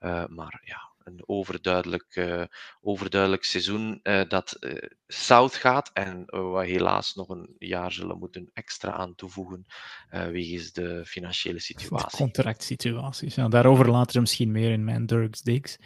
Uh, 0.00 0.26
maar 0.26 0.60
ja, 0.64 0.92
een 1.04 1.22
overduidelijk, 1.26 2.16
uh, 2.16 2.44
overduidelijk 2.80 3.44
seizoen 3.44 4.00
dat 4.28 4.58
zout 5.06 5.54
gaat. 5.54 5.90
En 5.92 6.24
we 6.26 6.64
helaas 6.66 7.14
nog 7.14 7.28
een 7.28 7.54
jaar 7.58 7.92
zullen 7.92 8.18
moeten 8.18 8.50
extra 8.52 8.92
aan 8.92 9.14
toevoegen 9.14 9.66
wegens 10.10 10.72
de 10.72 11.02
financiële 11.06 11.60
situatie. 11.60 12.10
De 12.10 12.16
contractsituaties. 12.16 13.34
Ja, 13.34 13.48
daarover 13.48 13.90
later 13.90 14.20
misschien 14.20 14.50
meer 14.50 14.70
in 14.70 14.84
mijn 14.84 15.06
Dirks 15.06 15.42
Digs. 15.42 15.78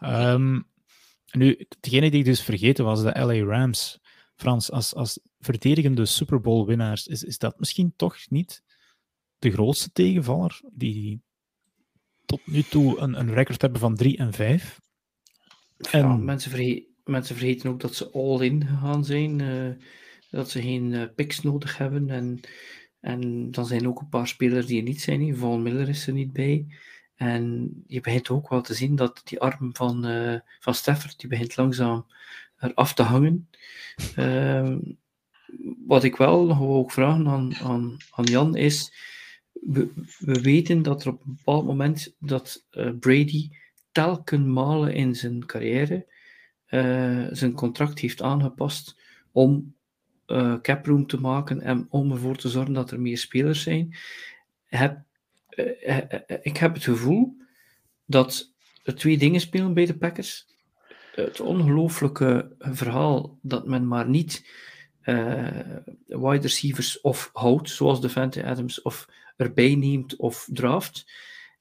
Um, 0.00 0.74
nu, 1.32 1.66
degene 1.80 2.10
die 2.10 2.18
ik 2.18 2.24
dus 2.24 2.42
vergeten 2.42 2.84
was, 2.84 3.02
de 3.02 3.18
LA 3.18 3.44
Rams. 3.44 4.00
Frans, 4.34 4.70
als, 4.70 4.94
als 4.94 5.20
verdedigende 5.38 6.06
Super 6.06 6.40
Bowl 6.40 6.66
winnaars, 6.66 7.06
is, 7.06 7.24
is 7.24 7.38
dat 7.38 7.58
misschien 7.58 7.92
toch 7.96 8.16
niet 8.28 8.62
de 9.38 9.50
grootste 9.50 9.92
tegenvaller 9.92 10.60
die 10.72 11.22
tot 12.24 12.46
nu 12.46 12.62
toe 12.62 12.98
een, 12.98 13.18
een 13.18 13.32
record 13.32 13.62
hebben 13.62 13.80
van 13.80 13.94
3 13.94 14.16
en 14.16 14.32
5? 14.32 14.80
en... 15.90 16.24
mensen, 16.24 16.50
vergeten, 16.50 16.94
mensen 17.04 17.36
vergeten 17.36 17.70
ook 17.70 17.80
dat 17.80 17.94
ze 17.94 18.10
all-in 18.10 18.66
gegaan 18.66 19.04
zijn. 19.04 19.38
Uh, 19.38 19.70
dat 20.30 20.50
ze 20.50 20.62
geen 20.62 20.92
uh, 20.92 21.02
picks 21.14 21.42
nodig 21.42 21.78
hebben. 21.78 22.10
En, 22.10 22.40
en 23.00 23.50
dan 23.50 23.66
zijn 23.66 23.88
ook 23.88 24.00
een 24.00 24.08
paar 24.08 24.28
spelers 24.28 24.66
die 24.66 24.78
er 24.78 24.84
niet 24.84 25.00
zijn. 25.00 25.36
Van 25.36 25.62
Miller 25.62 25.88
is 25.88 26.06
er 26.06 26.12
niet 26.12 26.32
bij. 26.32 26.66
En 27.16 27.72
je 27.86 28.00
begint 28.00 28.30
ook 28.30 28.48
wel 28.48 28.60
te 28.60 28.74
zien 28.74 28.96
dat 28.96 29.20
die 29.24 29.40
arm 29.40 29.76
van, 29.76 30.06
uh, 30.06 30.38
van 30.60 30.74
Stafford, 30.74 31.20
die 31.20 31.28
begint 31.28 31.56
langzaam 31.56 32.06
eraf 32.58 32.94
te 32.94 33.02
hangen. 33.02 33.48
Uh, 34.18 34.76
wat 35.86 36.04
ik 36.04 36.16
wel 36.16 36.46
nog 36.46 36.60
ook 36.60 36.92
vragen 36.92 37.28
aan, 37.28 37.54
aan, 37.54 37.96
aan 38.10 38.24
Jan 38.24 38.56
is, 38.56 38.92
we, 39.52 39.92
we, 40.18 40.40
weten 40.40 40.82
dat 40.82 41.04
er 41.04 41.12
op 41.12 41.24
een 41.26 41.34
bepaald 41.36 41.64
moment 41.64 42.14
dat 42.18 42.66
uh, 42.70 42.90
Brady 43.00 43.50
telken 43.92 44.52
malen 44.52 44.94
in 44.94 45.14
zijn 45.14 45.46
carrière 45.46 46.06
uh, 46.68 47.26
zijn 47.30 47.52
contract 47.52 47.98
heeft 47.98 48.22
aangepast 48.22 49.00
om 49.32 49.74
caproom 50.62 51.06
te 51.06 51.20
maken 51.20 51.60
en 51.60 51.86
om 51.90 52.12
ervoor 52.12 52.36
te 52.36 52.48
zorgen 52.48 52.72
dat 52.72 52.90
er 52.90 53.00
meer 53.00 53.18
spelers 53.18 53.62
zijn. 53.62 53.96
Heb, 54.64 55.05
ik 56.42 56.56
heb 56.56 56.74
het 56.74 56.84
gevoel 56.84 57.36
dat 58.04 58.52
er 58.82 58.94
twee 58.94 59.18
dingen 59.18 59.40
spelen 59.40 59.74
bij 59.74 59.86
de 59.86 59.96
Packers. 59.96 60.46
Het 61.14 61.40
ongelooflijke 61.40 62.54
verhaal 62.58 63.38
dat 63.42 63.66
men 63.66 63.88
maar 63.88 64.08
niet 64.08 64.50
wide 66.06 66.40
receivers 66.40 67.00
of 67.00 67.30
houdt, 67.32 67.70
zoals 67.70 68.00
Devante 68.00 68.44
Adams, 68.44 68.82
of 68.82 69.08
erbij 69.36 69.74
neemt 69.74 70.16
of 70.16 70.48
draft. 70.52 71.12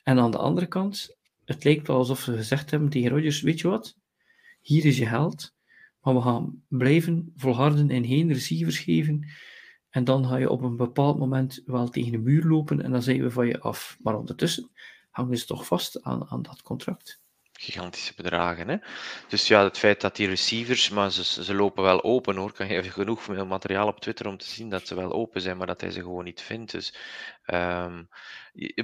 En 0.04 0.20
aan 0.20 0.32
de 0.32 0.38
andere 0.38 0.68
kant, 0.68 1.18
het 1.46 1.64
lijkt 1.64 1.88
wel 1.88 1.98
alsof 1.98 2.20
ze 2.20 2.36
gezegd 2.36 2.72
hebben 2.72 2.90
tegen 2.90 3.10
Rodgers, 3.10 3.42
weet 3.42 3.60
je 3.60 3.68
wat, 3.68 3.98
hier 4.62 4.86
is 4.86 4.98
je 4.98 5.06
geld, 5.06 5.54
maar 6.02 6.16
we 6.16 6.22
gaan 6.22 6.64
blijven 6.68 7.34
volharden 7.36 7.90
en 7.90 8.06
geen 8.06 8.34
receivers 8.34 8.80
geven. 8.80 9.28
En 9.96 10.04
dan 10.04 10.28
ga 10.28 10.38
je 10.38 10.50
op 10.50 10.62
een 10.62 10.76
bepaald 10.76 11.18
moment 11.18 11.62
wel 11.66 11.90
tegen 11.90 12.12
de 12.12 12.18
muur 12.18 12.44
lopen 12.44 12.82
en 12.82 12.92
dan 12.92 13.02
zijn 13.02 13.22
we 13.22 13.32
van 13.32 13.48
je 13.48 13.60
af. 13.60 13.98
Maar 14.02 14.18
ondertussen 14.18 14.70
hangen 15.10 15.38
ze 15.38 15.46
toch 15.46 15.66
vast 15.66 16.04
aan, 16.04 16.26
aan 16.30 16.42
dat 16.42 16.62
contract 16.62 17.24
gigantische 17.60 18.14
bedragen. 18.16 18.68
Hè? 18.68 18.78
Dus 19.28 19.48
ja, 19.48 19.64
het 19.64 19.78
feit 19.78 20.02
dat 20.02 20.16
die 20.16 20.28
receivers, 20.28 20.90
maar 20.90 21.12
ze, 21.12 21.44
ze 21.44 21.54
lopen 21.54 21.84
wel 21.84 22.04
open 22.04 22.36
hoor. 22.36 22.54
Kan 22.54 22.68
je 22.68 22.74
even 22.76 22.92
genoeg 22.92 23.28
materiaal 23.48 23.88
op 23.88 24.00
Twitter 24.00 24.28
om 24.28 24.38
te 24.38 24.46
zien 24.46 24.70
dat 24.70 24.88
ze 24.88 24.96
wel 24.96 25.12
open 25.12 25.42
zijn, 25.42 25.58
maar 25.58 25.68
dat 25.68 25.82
hij 25.82 25.92
ze 25.92 26.00
gewoon 26.02 26.24
niet 26.24 26.42
vindt. 26.42 26.72
Dus 26.72 26.96
um, 27.46 28.10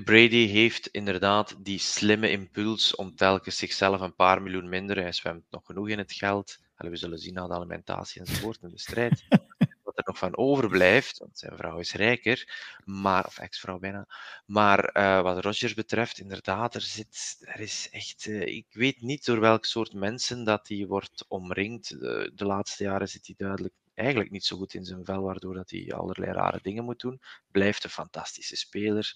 Brady 0.03 0.47
heeft 0.47 0.87
inderdaad 0.87 1.55
die 1.57 1.79
slimme 1.79 2.31
impuls 2.31 2.95
om 2.95 3.15
telkens 3.15 3.57
zichzelf 3.57 4.01
een 4.01 4.15
paar 4.15 4.41
miljoen 4.41 4.69
minder. 4.69 4.97
Hij 4.97 5.11
zwemt 5.11 5.45
nog 5.49 5.65
genoeg 5.65 5.89
in 5.89 5.97
het 5.97 6.13
geld. 6.13 6.57
we 6.75 6.95
zullen 6.95 7.19
zien 7.19 7.33
na 7.33 7.47
de 7.47 7.53
alimentatie 7.53 8.21
enzovoort 8.21 8.61
in 8.61 8.69
de 8.69 8.79
strijd. 8.79 9.25
van 10.17 10.37
overblijft, 10.37 11.17
want 11.17 11.39
zijn 11.39 11.57
vrouw 11.57 11.77
is 11.79 11.93
rijker, 11.93 12.53
maar, 12.85 13.25
of 13.25 13.37
ex-vrouw 13.37 13.79
bijna. 13.79 14.07
Maar 14.45 14.97
uh, 14.97 15.21
wat 15.21 15.43
Rogers 15.43 15.73
betreft, 15.73 16.19
inderdaad, 16.19 16.75
er, 16.75 16.81
zit, 16.81 17.37
er 17.39 17.59
is 17.59 17.87
echt. 17.91 18.25
Uh, 18.25 18.41
ik 18.41 18.67
weet 18.69 19.01
niet 19.01 19.25
door 19.25 19.39
welk 19.39 19.65
soort 19.65 19.93
mensen 19.93 20.43
dat 20.43 20.67
hij 20.67 20.85
wordt 20.87 21.25
omringd. 21.27 21.89
De, 21.89 22.31
laatste 22.35 22.83
jaren 22.83 23.09
zit 23.09 23.25
hij 23.25 23.35
duidelijk 23.37 23.73
eigenlijk 23.93 24.31
niet 24.31 24.45
zo 24.45 24.57
goed 24.57 24.73
in 24.73 24.85
zijn 24.85 25.05
vel, 25.05 25.21
waardoor 25.21 25.53
dat 25.53 25.69
hij 25.69 25.93
allerlei 25.93 26.31
rare 26.31 26.59
dingen 26.61 26.83
moet 26.83 26.99
doen. 26.99 27.21
Blijft 27.51 27.83
een 27.83 27.89
fantastische 27.89 28.55
speler. 28.55 29.15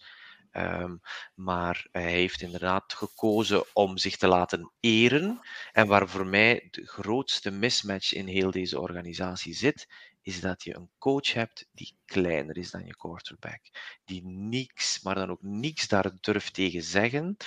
Um, 0.57 1.01
maar 1.33 1.87
hij 1.91 2.11
heeft 2.11 2.41
inderdaad 2.41 2.93
gekozen 2.93 3.63
om 3.73 3.97
zich 3.97 4.17
te 4.17 4.27
laten 4.27 4.71
eren. 4.79 5.39
En 5.71 5.87
waar 5.87 6.09
voor 6.09 6.25
mij 6.25 6.67
de 6.71 6.85
grootste 6.85 7.51
mismatch 7.51 8.13
in 8.13 8.27
heel 8.27 8.51
deze 8.51 8.79
organisatie 8.79 9.53
zit, 9.53 9.87
is 10.25 10.41
dat 10.41 10.63
je 10.63 10.75
een 10.75 10.89
coach 10.97 11.33
hebt 11.33 11.67
die 11.71 11.97
kleiner 12.05 12.57
is 12.57 12.71
dan 12.71 12.85
je 12.85 12.95
quarterback. 12.95 13.61
Die 14.05 14.25
niks, 14.25 15.01
maar 15.01 15.15
dan 15.15 15.29
ook 15.29 15.41
niks 15.41 15.87
daar 15.87 16.11
durft 16.19 16.53
tegen 16.53 16.83
zeggen. 16.83 17.37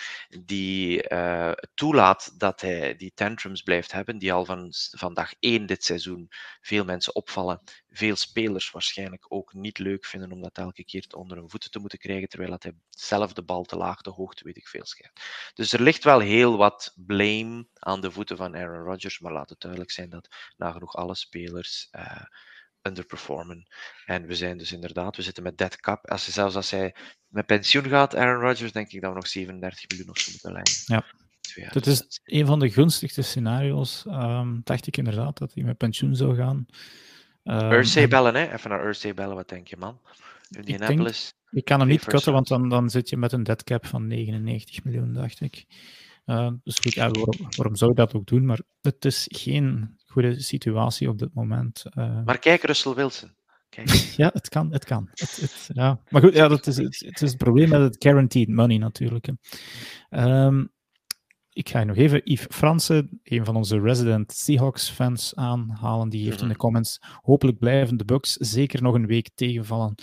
Die 0.45 1.11
uh, 1.11 1.53
toelaat 1.75 2.41
dat 2.41 2.61
hij 2.61 2.97
die 2.97 3.13
tantrums 3.15 3.63
blijft 3.63 3.93
hebben, 3.93 4.19
die 4.19 4.33
al 4.33 4.45
van, 4.45 4.73
van 4.91 5.15
dag 5.15 5.33
één 5.41 5.67
dit 5.67 5.85
seizoen 5.85 6.29
veel 6.61 6.85
mensen 6.85 7.15
opvallen. 7.15 7.63
Veel 7.91 8.17
spelers 8.17 8.71
waarschijnlijk 8.71 9.25
ook 9.29 9.53
niet 9.53 9.79
leuk 9.79 10.05
vinden 10.05 10.33
om 10.33 10.43
dat 10.43 10.59
elke 10.59 10.85
keer 10.85 11.07
onder 11.17 11.37
hun 11.37 11.51
voeten 11.51 11.71
te 11.71 11.79
moeten 11.79 11.99
krijgen, 11.99 12.29
terwijl 12.29 12.51
dat 12.51 12.63
hij 12.63 12.75
zelf 12.91 13.33
de 13.33 13.43
bal 13.43 13.65
te 13.65 13.77
laag, 13.77 14.01
te 14.01 14.11
hoog, 14.11 14.35
te 14.35 14.45
weet 14.45 14.57
ik 14.57 14.69
veel 14.69 14.87
schijnt. 14.87 15.21
Dus 15.55 15.73
er 15.73 15.83
ligt 15.83 16.05
wel 16.05 16.21
heel 16.21 16.57
wat 16.57 16.93
blame 16.97 17.67
aan 17.75 18.01
de 18.01 18.11
voeten 18.11 18.37
van 18.37 18.57
Aaron 18.57 18.85
Rodgers, 18.85 19.19
maar 19.19 19.33
laat 19.33 19.51
het 19.51 19.61
duidelijk 19.61 19.91
zijn 19.91 20.11
dat 20.11 20.29
nagenoeg 20.57 20.95
alle 20.95 21.15
spelers 21.15 21.89
uh, 21.93 22.23
underperformen. 22.83 23.67
En 24.07 24.27
we 24.27 24.35
zijn 24.35 24.59
dus 24.59 24.73
inderdaad, 24.73 25.17
we 25.17 25.23
zitten 25.23 25.43
met 25.43 25.59
dead 25.59 25.77
cap. 25.77 26.11
Als 26.11 26.27
je, 26.27 26.33
zelfs 26.33 26.55
als 26.55 26.71
hij 26.71 26.95
met 27.27 27.47
pensioen 27.47 27.85
gaat, 27.85 28.17
Aaron 28.17 28.43
Rodgers, 28.43 28.73
denk 28.73 28.93
ik 28.93 29.01
dat 29.01 29.11
we 29.11 29.17
nog 29.17 29.27
37 29.27 29.89
miljoen 29.89 30.11
of 30.11 30.19
zo 30.19 30.31
moeten 30.31 30.53
leggen. 30.53 30.95
Ja. 30.95 31.05
Dat 31.73 31.87
is 31.87 32.21
een 32.25 32.47
van 32.47 32.59
de 32.59 32.71
gunstigste 32.71 33.23
scenario's. 33.23 34.05
Um, 34.07 34.61
dacht 34.65 34.87
ik 34.87 34.97
inderdaad 34.97 35.39
dat 35.39 35.55
hij 35.55 35.65
met 35.65 35.77
pensioen 35.77 36.17
zou 36.17 36.37
gaan. 36.37 36.67
Um, 37.45 37.73
Ursay 37.73 38.09
bellen, 38.09 38.35
hè? 38.35 38.53
Even 38.53 38.71
naar 38.71 38.87
Ursay 38.87 39.15
bellen, 39.15 39.37
wat 39.37 39.49
denk 39.49 39.69
je, 39.69 39.77
man? 39.77 40.01
Indianapolis. 40.51 41.35
Ik, 41.51 41.59
ik 41.59 41.65
kan 41.65 41.81
hem 41.81 41.89
niet 41.89 42.05
cutten, 42.05 42.33
want 42.33 42.49
dan, 42.49 42.69
dan 42.69 42.91
zit 42.91 43.09
je 43.09 43.17
met 43.17 43.33
een 43.33 43.43
dead 43.43 43.65
cap 43.65 43.87
van 43.87 44.07
99 44.07 44.85
miljoen, 44.85 45.13
dacht 45.13 45.41
ik. 45.41 45.67
Uh, 46.29 46.51
dus 46.63 46.79
goed, 46.79 46.93
ja, 46.93 47.11
waarom, 47.11 47.49
waarom, 47.57 47.77
zou 47.77 47.91
je 47.91 47.97
dat 47.97 48.15
ook 48.15 48.27
doen? 48.27 48.47
Maar 48.47 48.61
het 48.81 49.05
is 49.05 49.25
geen 49.29 49.97
goede 50.07 50.41
situatie 50.41 51.09
op 51.09 51.19
dit 51.19 51.35
moment. 51.35 51.85
Uh, 51.95 52.25
maar 52.25 52.39
kijk, 52.39 52.63
Russell 52.63 52.95
Wilson. 52.95 53.35
Kijk. 53.69 53.89
ja, 54.17 54.31
het 54.33 54.49
kan, 54.49 54.73
het 54.73 54.85
kan. 54.85 55.09
Het, 55.11 55.37
het, 55.37 55.71
ja. 55.73 56.01
Maar 56.09 56.23
goed, 56.23 56.35
ja, 56.35 56.49
dat 56.49 56.67
is, 56.67 56.77
het, 56.77 57.03
het, 57.07 57.23
is 57.23 57.29
het 57.29 57.39
probleem 57.39 57.69
met 57.69 57.81
het 57.81 57.97
guaranteed 57.99 58.49
money 58.49 58.79
natuurlijk. 58.79 59.29
Um, 60.11 60.73
ik 61.53 61.69
ga 61.69 61.85
nog 61.85 61.97
even 61.97 62.21
Yves 62.25 62.47
Fransen, 62.57 63.21
een 63.23 63.45
van 63.45 63.57
onze 63.57 63.81
resident 63.81 64.33
Seahawks-fans, 64.33 65.35
aanhalen. 65.35 66.09
Die 66.09 66.25
heeft 66.25 66.41
in 66.41 66.47
de 66.47 66.53
mhm. 66.53 66.63
comments 66.63 66.99
hopelijk 67.23 67.59
blijven 67.59 67.97
de 67.97 68.05
Bucks 68.05 68.33
zeker 68.33 68.83
nog 68.83 68.95
een 68.95 69.07
week 69.07 69.31
tegenvallen. 69.35 69.95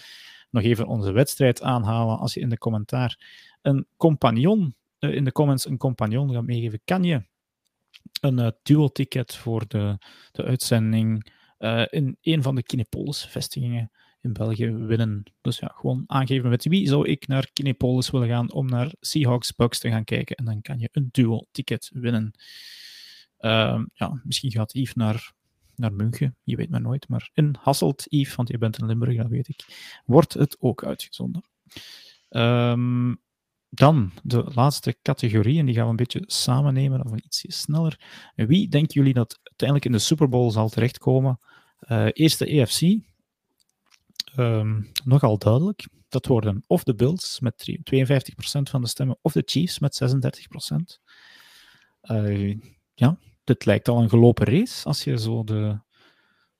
Nog 0.49 0.63
even 0.63 0.87
onze 0.87 1.11
wedstrijd 1.11 1.61
aanhalen. 1.61 2.19
Als 2.19 2.33
je 2.33 2.39
in 2.39 2.49
de 2.49 2.57
commentaar 2.57 3.19
een 3.61 3.87
compagnon, 3.97 4.75
in 5.13 5.23
de 5.23 5.31
comments 5.31 5.65
een 5.65 5.77
compagnon 5.77 6.33
gaat 6.33 6.45
meegeven, 6.45 6.81
kan 6.85 7.03
je 7.03 7.23
een 8.21 8.39
uh, 8.39 8.47
dual 8.63 8.91
ticket 8.91 9.35
voor 9.35 9.67
de, 9.67 9.97
de 10.31 10.43
uitzending 10.43 11.31
uh, 11.59 11.85
in 11.89 12.17
een 12.21 12.43
van 12.43 12.55
de 12.55 12.63
Kinepolis-vestigingen 12.63 13.91
in 14.21 14.33
België 14.33 14.71
winnen. 14.71 15.23
Dus 15.41 15.59
ja, 15.59 15.71
gewoon 15.75 16.03
aangeven 16.07 16.49
met 16.49 16.65
wie 16.65 16.87
zou 16.87 17.07
ik 17.07 17.27
naar 17.27 17.49
Kinepolis 17.53 18.09
willen 18.09 18.27
gaan 18.27 18.51
om 18.51 18.65
naar 18.65 18.91
Seahawks 18.99 19.55
Bucks 19.55 19.79
te 19.79 19.89
gaan 19.89 20.03
kijken. 20.03 20.35
En 20.35 20.45
dan 20.45 20.61
kan 20.61 20.79
je 20.79 20.89
een 20.91 21.09
dual 21.11 21.47
ticket 21.51 21.89
winnen. 21.93 22.31
Uh, 23.39 23.83
ja, 23.93 24.21
misschien 24.23 24.51
gaat 24.51 24.73
Yves 24.73 24.93
naar, 24.93 25.31
naar 25.75 25.93
München, 25.93 26.35
je 26.43 26.55
weet 26.55 26.69
maar 26.69 26.81
nooit. 26.81 27.07
Maar 27.07 27.29
in 27.33 27.55
Hasselt, 27.59 28.05
Yves, 28.09 28.35
want 28.35 28.49
je 28.49 28.57
bent 28.57 28.77
in 28.77 28.85
Limburg, 28.85 29.17
dat 29.17 29.27
weet 29.27 29.47
ik, 29.47 29.65
wordt 30.05 30.33
het 30.33 30.57
ook 30.59 30.83
uitgezonden. 30.83 31.43
Um, 32.29 33.23
dan 33.75 34.11
de 34.23 34.51
laatste 34.53 34.97
categorie, 35.01 35.59
en 35.59 35.65
die 35.65 35.75
gaan 35.75 35.83
we 35.83 35.89
een 35.89 35.95
beetje 35.95 36.23
samennemen, 36.25 37.05
of 37.05 37.15
ietsje 37.15 37.51
sneller. 37.51 37.99
Wie 38.35 38.69
denken 38.69 38.93
jullie 38.93 39.13
dat 39.13 39.39
uiteindelijk 39.43 39.87
in 39.87 39.91
de 39.91 39.99
Super 39.99 40.29
Bowl 40.29 40.51
zal 40.51 40.69
terechtkomen? 40.69 41.39
Uh, 41.79 42.07
eerste 42.11 42.45
EFC, 42.45 42.99
ehm, 44.35 44.81
nogal 45.03 45.37
duidelijk. 45.37 45.87
Dat 46.09 46.25
worden 46.25 46.63
of 46.67 46.83
de 46.83 46.95
Bills 46.95 47.39
met 47.39 47.79
52% 47.83 48.69
van 48.69 48.81
de 48.81 48.87
stemmen, 48.87 49.17
of 49.21 49.31
de 49.31 49.43
Chiefs 49.45 49.79
met 49.79 49.95
36%. 49.95 50.99
Uh, 52.01 52.49
eh, 52.51 52.59
ja, 52.93 53.19
dit 53.43 53.65
lijkt 53.65 53.87
al 53.87 54.01
een 54.01 54.09
gelopen 54.09 54.45
race 54.45 54.85
als 54.85 55.03
je 55.03 55.19
zo 55.19 55.43
de, 55.43 55.79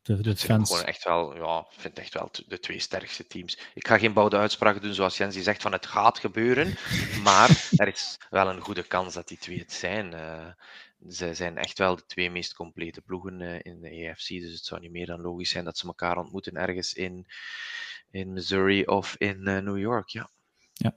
de, 0.06 0.22
de 0.22 0.36
fans. 0.36 0.70
Gewoon 0.70 0.86
echt 0.86 1.04
wel, 1.04 1.36
ja, 1.36 1.66
vind 1.70 2.00
echt 2.00 2.14
wel 2.14 2.30
de 2.48 2.60
twee 2.60 2.80
sterkste 2.80 3.28
teams. 3.28 3.58
Ik 3.74 3.88
ga 3.88 3.98
geen 3.98 4.14
bouwde 4.14 4.38
uitspraken 4.38 4.82
doen 4.82 4.94
zoals 4.94 5.18
Jens 5.18 5.34
die 5.34 5.44
zegt 5.44 5.62
van 5.62 5.72
het 5.72 5.86
gaat 5.86 6.20
gebeuren, 6.20 6.76
maar 7.24 7.70
er 7.76 7.88
is 7.88 8.18
wel 8.30 8.50
een 8.50 8.60
goede 8.60 8.84
kans 8.84 9.14
dat 9.14 9.28
die 9.28 9.38
twee 9.38 9.60
het 9.60 9.74
zijn. 9.74 10.14
Uh, 10.14 10.48
ze 11.10 11.34
zijn 11.34 11.58
echt 11.58 11.78
wel 11.78 11.96
de 11.96 12.06
twee 12.06 12.32
meest 12.32 12.54
complete 12.54 13.02
ploegen 13.02 13.42
uh, 13.42 13.60
in 13.62 13.82
de 13.82 13.90
EFC, 13.90 14.28
dus 14.28 14.54
het 14.54 14.66
zou 14.66 14.82
niet 14.82 14.92
meer 14.92 15.06
dan 15.06 15.22
logisch 15.22 15.50
zijn 15.50 15.66
dat 15.66 15.78
ze 15.78 15.88
elkaar 15.88 16.18
ontmoeten 16.18 16.54
ergens 16.54 16.94
in, 16.94 17.26
in 18.12 18.34
Missouri 18.34 18.86
of 18.86 19.16
in 19.18 19.38
uh, 19.48 19.60
New 19.60 19.78
York. 19.78 20.10
Ja. 20.10 20.32
ja. 20.74 20.96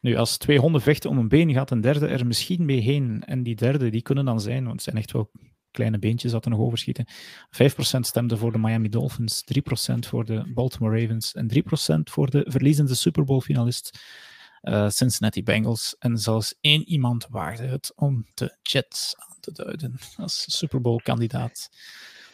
Nu, 0.00 0.16
als 0.16 0.36
twee 0.36 0.58
honden 0.58 0.80
vechten 0.80 1.10
om 1.10 1.18
een 1.18 1.28
been, 1.28 1.52
gaat 1.52 1.70
een 1.70 1.80
derde 1.80 2.06
er 2.06 2.26
misschien 2.26 2.64
mee 2.64 2.80
heen. 2.80 3.22
En 3.26 3.42
die 3.42 3.56
derde, 3.56 3.90
die 3.90 4.02
kunnen 4.02 4.24
dan 4.24 4.40
zijn, 4.40 4.62
want 4.62 4.74
het 4.74 4.82
zijn 4.82 4.96
echt 4.96 5.12
wel 5.12 5.30
kleine 5.78 5.98
beentjes 5.98 6.32
dat 6.32 6.44
er 6.44 6.50
nog 6.50 6.60
overschieten. 6.60 7.06
5% 7.06 8.00
stemde 8.00 8.36
voor 8.36 8.52
de 8.52 8.58
Miami 8.58 8.88
Dolphins, 8.88 9.44
3% 9.94 9.98
voor 9.98 10.24
de 10.24 10.52
Baltimore 10.54 11.00
Ravens 11.00 11.34
en 11.34 11.50
3% 11.54 12.10
voor 12.10 12.30
de 12.30 12.44
verliezende 12.48 12.94
Super 12.94 13.24
Bowl 13.24 13.40
finalist 13.40 13.98
uh, 14.62 14.88
Cincinnati 14.88 15.42
Bengals. 15.42 15.96
En 15.98 16.18
zelfs 16.18 16.54
één 16.60 16.88
iemand 16.88 17.26
waagde 17.30 17.66
het 17.66 17.92
om 17.96 18.26
de 18.34 18.56
Jets 18.62 19.14
aan 19.16 19.36
te 19.40 19.52
duiden 19.52 19.94
als 20.16 20.44
Super 20.58 20.80
Bowl 20.80 21.00
kandidaat. 21.02 21.68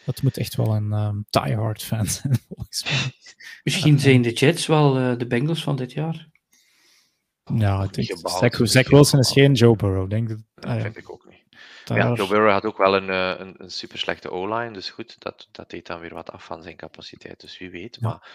Dat 0.05 0.21
moet 0.21 0.37
echt 0.37 0.55
wel 0.55 0.75
een 0.75 0.91
um, 0.91 1.25
diehard 1.29 1.83
fan 1.83 2.05
zijn, 2.05 2.37
volgens 2.47 2.83
mij. 2.83 3.11
Misschien 3.63 3.99
zijn 3.99 4.21
de 4.21 4.33
Jets 4.33 4.65
wel 4.65 4.99
uh, 4.99 5.17
de 5.17 5.27
Bengals 5.27 5.63
van 5.63 5.75
dit 5.75 5.91
jaar. 5.91 6.27
Ja, 7.53 7.83
ik 7.83 7.93
denk, 7.93 8.19
Zach, 8.29 8.67
Zach 8.67 8.89
Wilson 8.89 9.19
is 9.19 9.31
geen 9.31 9.53
Joe 9.53 9.75
Burrow, 9.75 10.09
denk 10.09 10.29
ik. 10.29 10.37
Dat 10.55 10.65
ah, 10.65 10.81
vind 10.81 10.97
ik 10.97 11.11
ook 11.11 11.25
niet. 11.29 11.44
Daar... 11.85 11.97
Ja, 11.97 12.13
Joe 12.13 12.27
Burrow 12.27 12.51
had 12.51 12.65
ook 12.65 12.77
wel 12.77 12.95
een, 12.95 13.09
een, 13.09 13.55
een 13.57 13.71
super 13.71 13.97
slechte 13.97 14.29
O-line, 14.31 14.73
dus 14.73 14.89
goed, 14.89 15.19
dat, 15.19 15.47
dat 15.51 15.69
deed 15.69 15.87
dan 15.87 15.99
weer 15.99 16.13
wat 16.13 16.31
af 16.31 16.45
van 16.45 16.63
zijn 16.63 16.75
capaciteit, 16.75 17.39
dus 17.39 17.57
wie 17.57 17.69
weet. 17.69 17.97
Ja. 17.99 18.07
Maar 18.07 18.29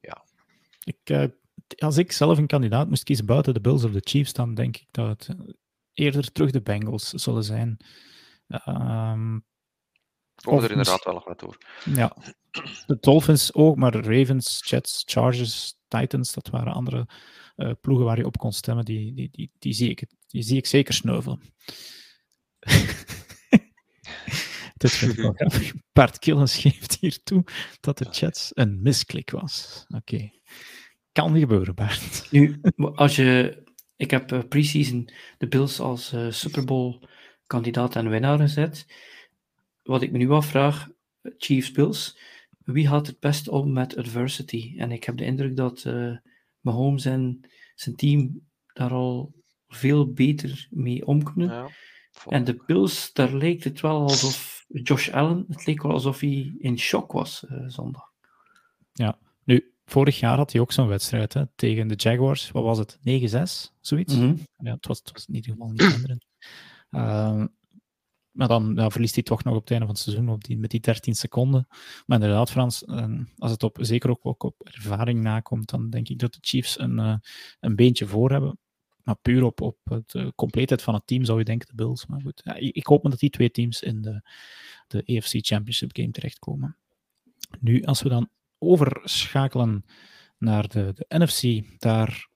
ja. 0.00 0.24
Ik, 0.84 1.10
uh, 1.10 1.24
als 1.76 1.96
ik 1.96 2.12
zelf 2.12 2.38
een 2.38 2.46
kandidaat 2.46 2.88
moest 2.88 3.04
kiezen 3.04 3.26
buiten 3.26 3.54
de 3.54 3.60
Bills 3.60 3.84
of 3.84 3.92
de 3.92 4.00
Chiefs, 4.04 4.32
dan 4.32 4.54
denk 4.54 4.76
ik 4.76 4.86
dat 4.90 5.08
het 5.08 5.36
eerder 5.92 6.32
terug 6.32 6.50
de 6.50 6.62
Bengals 6.62 7.08
zullen 7.10 7.44
zijn. 7.44 7.76
Um, 8.66 9.44
Komen 10.34 10.64
er 10.64 10.70
inderdaad 10.70 11.04
wel 11.04 11.14
nog 11.14 11.24
wat 11.24 11.40
door. 11.40 11.58
Ja, 11.84 12.16
de 12.86 12.96
Dolphins 13.00 13.54
ook, 13.54 13.76
maar 13.76 13.94
Ravens, 13.94 14.62
Jets, 14.64 15.02
Chargers, 15.06 15.74
Titans, 15.88 16.32
dat 16.32 16.48
waren 16.48 16.72
andere 16.72 17.08
uh, 17.56 17.70
ploegen 17.80 18.04
waar 18.04 18.18
je 18.18 18.26
op 18.26 18.36
kon 18.36 18.52
stemmen. 18.52 18.84
Die, 18.84 19.14
die, 19.14 19.28
die, 19.30 19.50
die, 19.58 19.72
zie, 19.72 19.90
ik, 19.90 20.06
die 20.26 20.42
zie 20.42 20.56
ik 20.56 20.66
zeker 20.66 20.94
sneuvelen. 20.94 21.40
Dit 24.76 24.90
vind 24.92 25.12
ik 25.12 25.18
wel 25.18 25.32
grappig. 25.32 25.72
Bart 25.92 26.18
Killens 26.18 26.56
geeft 26.56 26.96
hier 27.00 27.22
toe 27.22 27.44
dat 27.80 27.98
de 27.98 28.04
Jets 28.10 28.50
een 28.54 28.82
misklik 28.82 29.30
was. 29.30 29.84
Oké. 29.88 30.14
Okay. 30.14 30.40
Kan 31.12 31.38
gebeuren, 31.38 31.74
Bart. 31.74 32.28
Nu, 32.30 32.60
als 32.76 33.16
je... 33.16 33.62
Ik 33.96 34.10
heb 34.10 34.32
uh, 34.32 34.40
preseason 34.48 35.10
de 35.38 35.48
Bills 35.48 35.80
als 35.80 36.12
uh, 36.12 36.30
Super 36.30 36.64
Bowl 36.64 37.00
kandidaat 37.46 37.96
en 37.96 38.08
winnaar 38.08 38.38
gezet 38.38 38.86
wat 39.84 40.02
ik 40.02 40.12
me 40.12 40.18
nu 40.18 40.30
afvraag, 40.30 40.88
Chiefs 41.38 41.72
Bills, 41.72 42.18
wie 42.64 42.88
gaat 42.88 43.06
het 43.06 43.20
best 43.20 43.48
om 43.48 43.72
met 43.72 43.96
adversity? 43.96 44.74
En 44.76 44.92
ik 44.92 45.04
heb 45.04 45.16
de 45.16 45.24
indruk 45.24 45.56
dat 45.56 45.84
uh, 45.86 46.16
Mahomes 46.60 47.04
en 47.04 47.40
zijn 47.74 47.96
team 47.96 48.40
daar 48.72 48.90
al 48.90 49.34
veel 49.68 50.12
beter 50.12 50.66
mee 50.70 51.06
om 51.06 51.22
kunnen. 51.22 51.48
Ja, 51.48 51.70
en 52.28 52.44
de 52.44 52.62
Bills, 52.66 53.12
daar 53.12 53.32
leek 53.32 53.64
het 53.64 53.80
wel 53.80 54.00
alsof 54.02 54.64
Josh 54.68 55.08
Allen, 55.10 55.44
het 55.48 55.66
leek 55.66 55.82
wel 55.82 55.92
alsof 55.92 56.20
hij 56.20 56.54
in 56.58 56.78
shock 56.78 57.12
was 57.12 57.44
uh, 57.50 57.68
zondag. 57.68 58.12
Ja, 58.92 59.18
nu, 59.44 59.72
vorig 59.84 60.20
jaar 60.20 60.36
had 60.36 60.52
hij 60.52 60.60
ook 60.60 60.72
zo'n 60.72 60.88
wedstrijd 60.88 61.32
hè, 61.32 61.46
tegen 61.54 61.88
de 61.88 61.94
Jaguars. 61.94 62.50
Wat 62.50 62.62
was 62.62 62.78
het? 62.78 62.98
9-6, 62.98 63.72
zoiets? 63.80 64.14
Mm 64.14 64.20
-hmm. 64.20 64.38
Ja, 64.58 64.74
het 64.74 64.86
was, 64.86 64.98
het 64.98 65.12
was 65.12 65.26
in 65.26 65.34
ieder 65.34 65.50
geval 65.50 65.68
niet 65.68 65.82
anderen. 65.82 66.26
Uh, 66.90 67.44
maar 68.34 68.48
dan 68.48 68.72
ja, 68.76 68.90
verliest 68.90 69.14
hij 69.14 69.22
toch 69.22 69.44
nog 69.44 69.54
op 69.54 69.60
het 69.60 69.70
einde 69.70 69.86
van 69.86 69.94
het 69.94 70.04
seizoen 70.04 70.28
op 70.28 70.44
die, 70.44 70.58
met 70.58 70.70
die 70.70 70.80
13 70.80 71.14
seconden. 71.14 71.66
Maar 72.06 72.20
inderdaad, 72.20 72.50
Frans, 72.50 72.84
eh, 72.84 73.20
als 73.38 73.50
het 73.50 73.62
op, 73.62 73.78
zeker 73.80 74.10
ook, 74.10 74.26
ook 74.26 74.42
op 74.42 74.54
ervaring 74.64 75.22
nakomt, 75.22 75.70
dan 75.70 75.90
denk 75.90 76.08
ik 76.08 76.18
dat 76.18 76.32
de 76.32 76.38
Chiefs 76.40 76.78
een, 76.78 76.98
uh, 76.98 77.14
een 77.60 77.76
beentje 77.76 78.06
voor 78.06 78.30
hebben. 78.30 78.58
Maar 79.04 79.16
puur 79.22 79.42
op, 79.42 79.60
op 79.60 79.76
de 79.84 80.18
uh, 80.18 80.28
compleetheid 80.34 80.82
van 80.82 80.94
het 80.94 81.06
team 81.06 81.24
zou 81.24 81.38
je 81.38 81.44
denken 81.44 81.68
de 81.68 81.74
Bills. 81.74 82.06
Maar 82.06 82.20
goed, 82.20 82.40
ja, 82.44 82.54
ik 82.54 82.86
hoop 82.86 83.02
dat 83.02 83.18
die 83.18 83.30
twee 83.30 83.50
teams 83.50 83.82
in 83.82 84.02
de, 84.02 84.22
de 84.86 84.98
AFC 84.98 85.32
Championship 85.46 85.90
game 85.92 86.10
terechtkomen. 86.10 86.76
Nu, 87.60 87.82
als 87.82 88.02
we 88.02 88.08
dan 88.08 88.28
overschakelen 88.58 89.84
naar 90.38 90.68
de, 90.68 90.92
de 90.94 91.04
NFC, 91.18 91.62
daar 91.80 92.28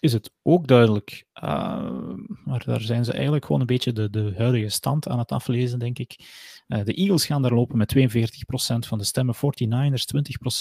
is 0.00 0.12
het 0.12 0.30
ook 0.42 0.66
duidelijk. 0.66 1.24
Uh, 1.42 2.14
maar 2.44 2.64
daar 2.64 2.80
zijn 2.80 3.04
ze 3.04 3.12
eigenlijk 3.12 3.44
gewoon 3.44 3.60
een 3.60 3.66
beetje 3.66 3.92
de, 3.92 4.10
de 4.10 4.32
huidige 4.36 4.68
stand 4.68 5.08
aan 5.08 5.18
het 5.18 5.32
aflezen, 5.32 5.78
denk 5.78 5.98
ik. 5.98 6.16
Uh, 6.68 6.84
de 6.84 6.94
Eagles 6.94 7.26
gaan 7.26 7.42
daar 7.42 7.52
lopen 7.52 7.78
met 7.78 7.96
42% 7.96 7.98
van 8.78 8.98
de 8.98 9.04
stemmen. 9.04 9.34
49ers 9.34 10.04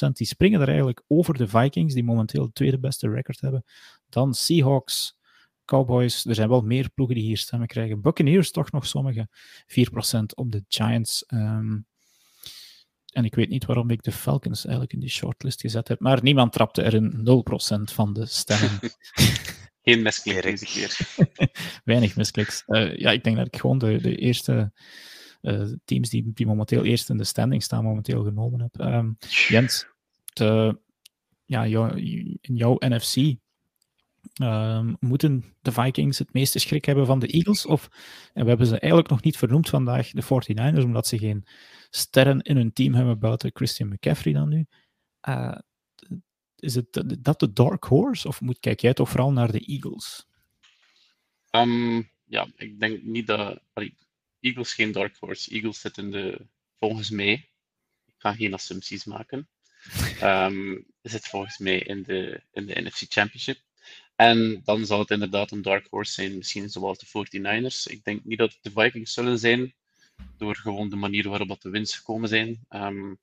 20%. 0.08 0.10
Die 0.12 0.28
springen 0.28 0.62
er 0.62 0.68
eigenlijk 0.68 1.04
over 1.08 1.38
de 1.38 1.48
Vikings, 1.48 1.94
die 1.94 2.04
momenteel 2.04 2.46
de 2.46 2.54
tweede 2.54 2.80
beste 2.80 3.10
record 3.10 3.42
hebben. 3.42 3.64
Dan 4.10 4.34
Seahawks, 4.34 5.18
Cowboys. 5.66 6.26
Er 6.26 6.36
zijn 6.36 6.50
wel 6.50 6.62
meer 6.62 6.90
ploegen 6.90 7.16
die 7.16 7.26
hier 7.26 7.38
stemmen 7.38 7.68
krijgen. 7.68 8.02
Buccaneers 8.02 8.52
toch 8.52 8.72
nog 8.72 8.86
sommige. 8.86 9.28
4% 9.68 10.26
op 10.36 10.52
de 10.52 10.64
Giants. 10.68 11.24
Um, 11.28 11.88
en 13.16 13.26
ik 13.26 13.36
weet 13.36 13.50
niet 13.50 13.66
waarom 13.66 13.90
ik 13.90 14.04
de 14.04 14.12
Falcons 14.12 14.64
eigenlijk 14.64 14.94
in 14.94 15.00
die 15.00 15.10
shortlist 15.10 15.62
gezet 15.62 15.88
heb, 15.88 16.00
maar 16.00 16.24
niemand 16.24 16.52
trapte 16.52 16.82
er 16.82 16.94
een 16.94 17.44
0% 17.90 17.94
van 17.94 18.14
de 18.14 18.26
stemmen. 18.26 18.80
Geen 19.84 20.02
misklik 20.02 20.42
deze 20.42 20.66
keer. 20.66 20.98
Weinig 21.84 22.16
miskliks. 22.16 22.64
Uh, 22.68 22.98
ja, 22.98 23.12
ik 23.12 23.24
denk 23.24 23.38
dat 23.38 23.48
ik 23.48 23.58
gewoon 23.58 23.78
de, 23.78 24.02
de 24.02 24.16
eerste 24.16 24.72
uh, 25.42 25.72
teams 25.86 26.10
die, 26.10 26.32
die 26.34 26.46
momenteel 26.46 26.84
eerst 26.84 27.10
in 27.10 27.18
de 27.18 27.24
standing 27.24 27.64
staan, 27.64 27.84
momenteel 27.84 28.24
genomen 28.24 28.62
heb. 28.62 28.80
Um, 28.80 29.18
Jens, 29.48 29.88
de, 30.34 30.80
ja, 31.46 31.68
jou, 31.68 32.00
in 32.42 32.56
jouw 32.56 32.76
NFC 32.80 33.36
Um, 34.44 34.96
moeten 35.00 35.56
de 35.62 35.72
Vikings 35.72 36.20
het 36.20 36.34
meeste 36.34 36.60
schrik 36.60 36.86
hebben 36.86 37.06
van 37.06 37.20
de 37.20 37.28
Eagles? 37.28 37.66
Of, 37.66 37.90
en 38.34 38.44
we 38.44 38.50
hebben 38.50 38.68
ze 38.68 38.80
eigenlijk 38.80 39.12
nog 39.12 39.22
niet 39.22 39.38
vernoemd 39.38 39.70
vandaag, 39.70 40.10
de 40.10 40.24
49ers, 40.24 40.84
omdat 40.84 41.08
ze 41.08 41.18
geen 41.18 41.46
sterren 41.90 42.42
in 42.42 42.56
hun 42.56 42.74
team 42.74 42.94
hebben 42.94 43.20
buiten 43.20 43.52
Christian 43.54 43.90
McCaffrey 43.90 44.34
dan 44.34 44.50
nu. 44.50 44.66
Uh, 45.30 45.58
is 46.56 46.76
het 46.76 47.04
dat 47.20 47.40
de 47.40 47.54
dark 47.54 47.84
horse? 47.84 48.28
Of 48.28 48.42
moet, 48.42 48.60
kijk 48.60 48.80
jij 48.80 48.94
toch 48.94 49.10
vooral 49.10 49.32
naar 49.32 49.52
de 49.52 49.66
Eagles? 49.66 50.26
Um, 51.52 52.10
ja, 52.26 52.48
ik 52.56 52.80
denk 52.80 53.04
niet 53.04 53.28
dat... 53.28 53.60
Eagles 54.40 54.74
geen 54.74 54.92
dark 54.92 55.16
horse. 55.20 55.52
Eagles 55.52 55.80
zitten 55.80 56.12
de, 56.12 56.46
volgens 56.78 57.10
mij... 57.10 57.34
Ik 58.06 58.14
ga 58.18 58.34
geen 58.34 58.54
assumpties 58.54 59.06
maken. 59.06 59.48
Um, 60.22 60.86
zit 61.02 61.28
volgens 61.28 61.58
mij 61.58 61.80
in 61.80 62.04
de, 62.04 62.42
in 62.52 62.66
de 62.66 62.82
NFC 62.82 63.06
Championship. 63.10 63.60
En 64.16 64.62
dan 64.64 64.86
zal 64.86 65.00
het 65.00 65.12
inderdaad 65.12 65.52
een 65.52 65.62
dark 65.62 65.88
horse 65.90 66.14
zijn, 66.14 66.38
misschien 66.38 66.70
zoals 66.70 66.98
de 66.98 67.06
49ers. 67.06 67.92
Ik 67.92 68.04
denk 68.04 68.24
niet 68.24 68.38
dat 68.38 68.54
het 68.54 68.64
de 68.64 68.82
Vikings 68.82 69.14
zullen 69.14 69.40
zijn, 69.40 69.74
door 70.38 70.56
gewoon 70.56 70.90
de 70.90 70.96
manier 70.96 71.30
waarop 71.30 71.62
de 71.62 71.70
winst 71.70 71.96
gekomen 71.96 72.30
zijn. 72.30 72.66
Um, 72.70 73.20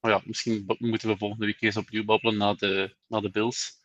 maar 0.00 0.10
ja, 0.10 0.22
misschien 0.24 0.64
moeten 0.78 1.08
we 1.08 1.16
volgende 1.16 1.46
week 1.46 1.60
eens 1.60 1.76
opnieuw 1.76 2.04
babbelen 2.04 2.36
naar 2.36 2.56
de, 2.56 2.96
naar 3.06 3.20
de 3.20 3.30
Bills. 3.30 3.80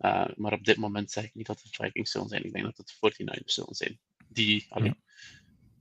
Uh, 0.00 0.28
maar 0.36 0.52
op 0.52 0.64
dit 0.64 0.76
moment 0.76 1.10
zeg 1.10 1.24
ik 1.24 1.34
niet 1.34 1.46
dat 1.46 1.62
het 1.62 1.76
Vikings 1.76 2.10
zullen 2.10 2.28
zijn. 2.28 2.44
Ik 2.44 2.52
denk 2.52 2.64
dat 2.64 2.76
het 2.76 2.96
de 3.00 3.24
49ers 3.24 3.44
zullen 3.44 3.74
zijn. 3.74 3.98
Die, 4.28 4.66
ja. 4.74 4.96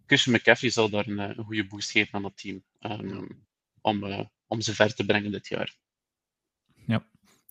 Christian 0.06 0.36
McCaffrey 0.36 0.70
zal 0.70 0.90
daar 0.90 1.08
een, 1.08 1.20
eh, 1.20 1.38
een, 1.38 1.44
goede 1.44 1.68
boost 1.68 1.92
geven 1.92 2.14
aan 2.14 2.24
het 2.24 2.38
team. 2.38 2.64
Um, 2.82 3.46
om, 3.82 4.04
uh, 4.04 4.26
om 4.48 4.62
ze 4.62 4.76
ver 4.76 4.96
te 4.96 5.06
brengen 5.06 5.32
dit 5.32 5.48
jaar. 5.48 5.76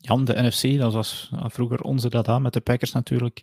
Ja. 0.01 0.15
Jan, 0.15 0.25
de 0.25 0.43
NFC, 0.43 0.79
dat 0.79 0.93
was 0.93 1.31
vroeger 1.33 1.81
onze 1.81 2.09
data 2.09 2.39
met 2.39 2.53
de 2.53 2.61
Packers 2.61 2.93
natuurlijk. 2.93 3.43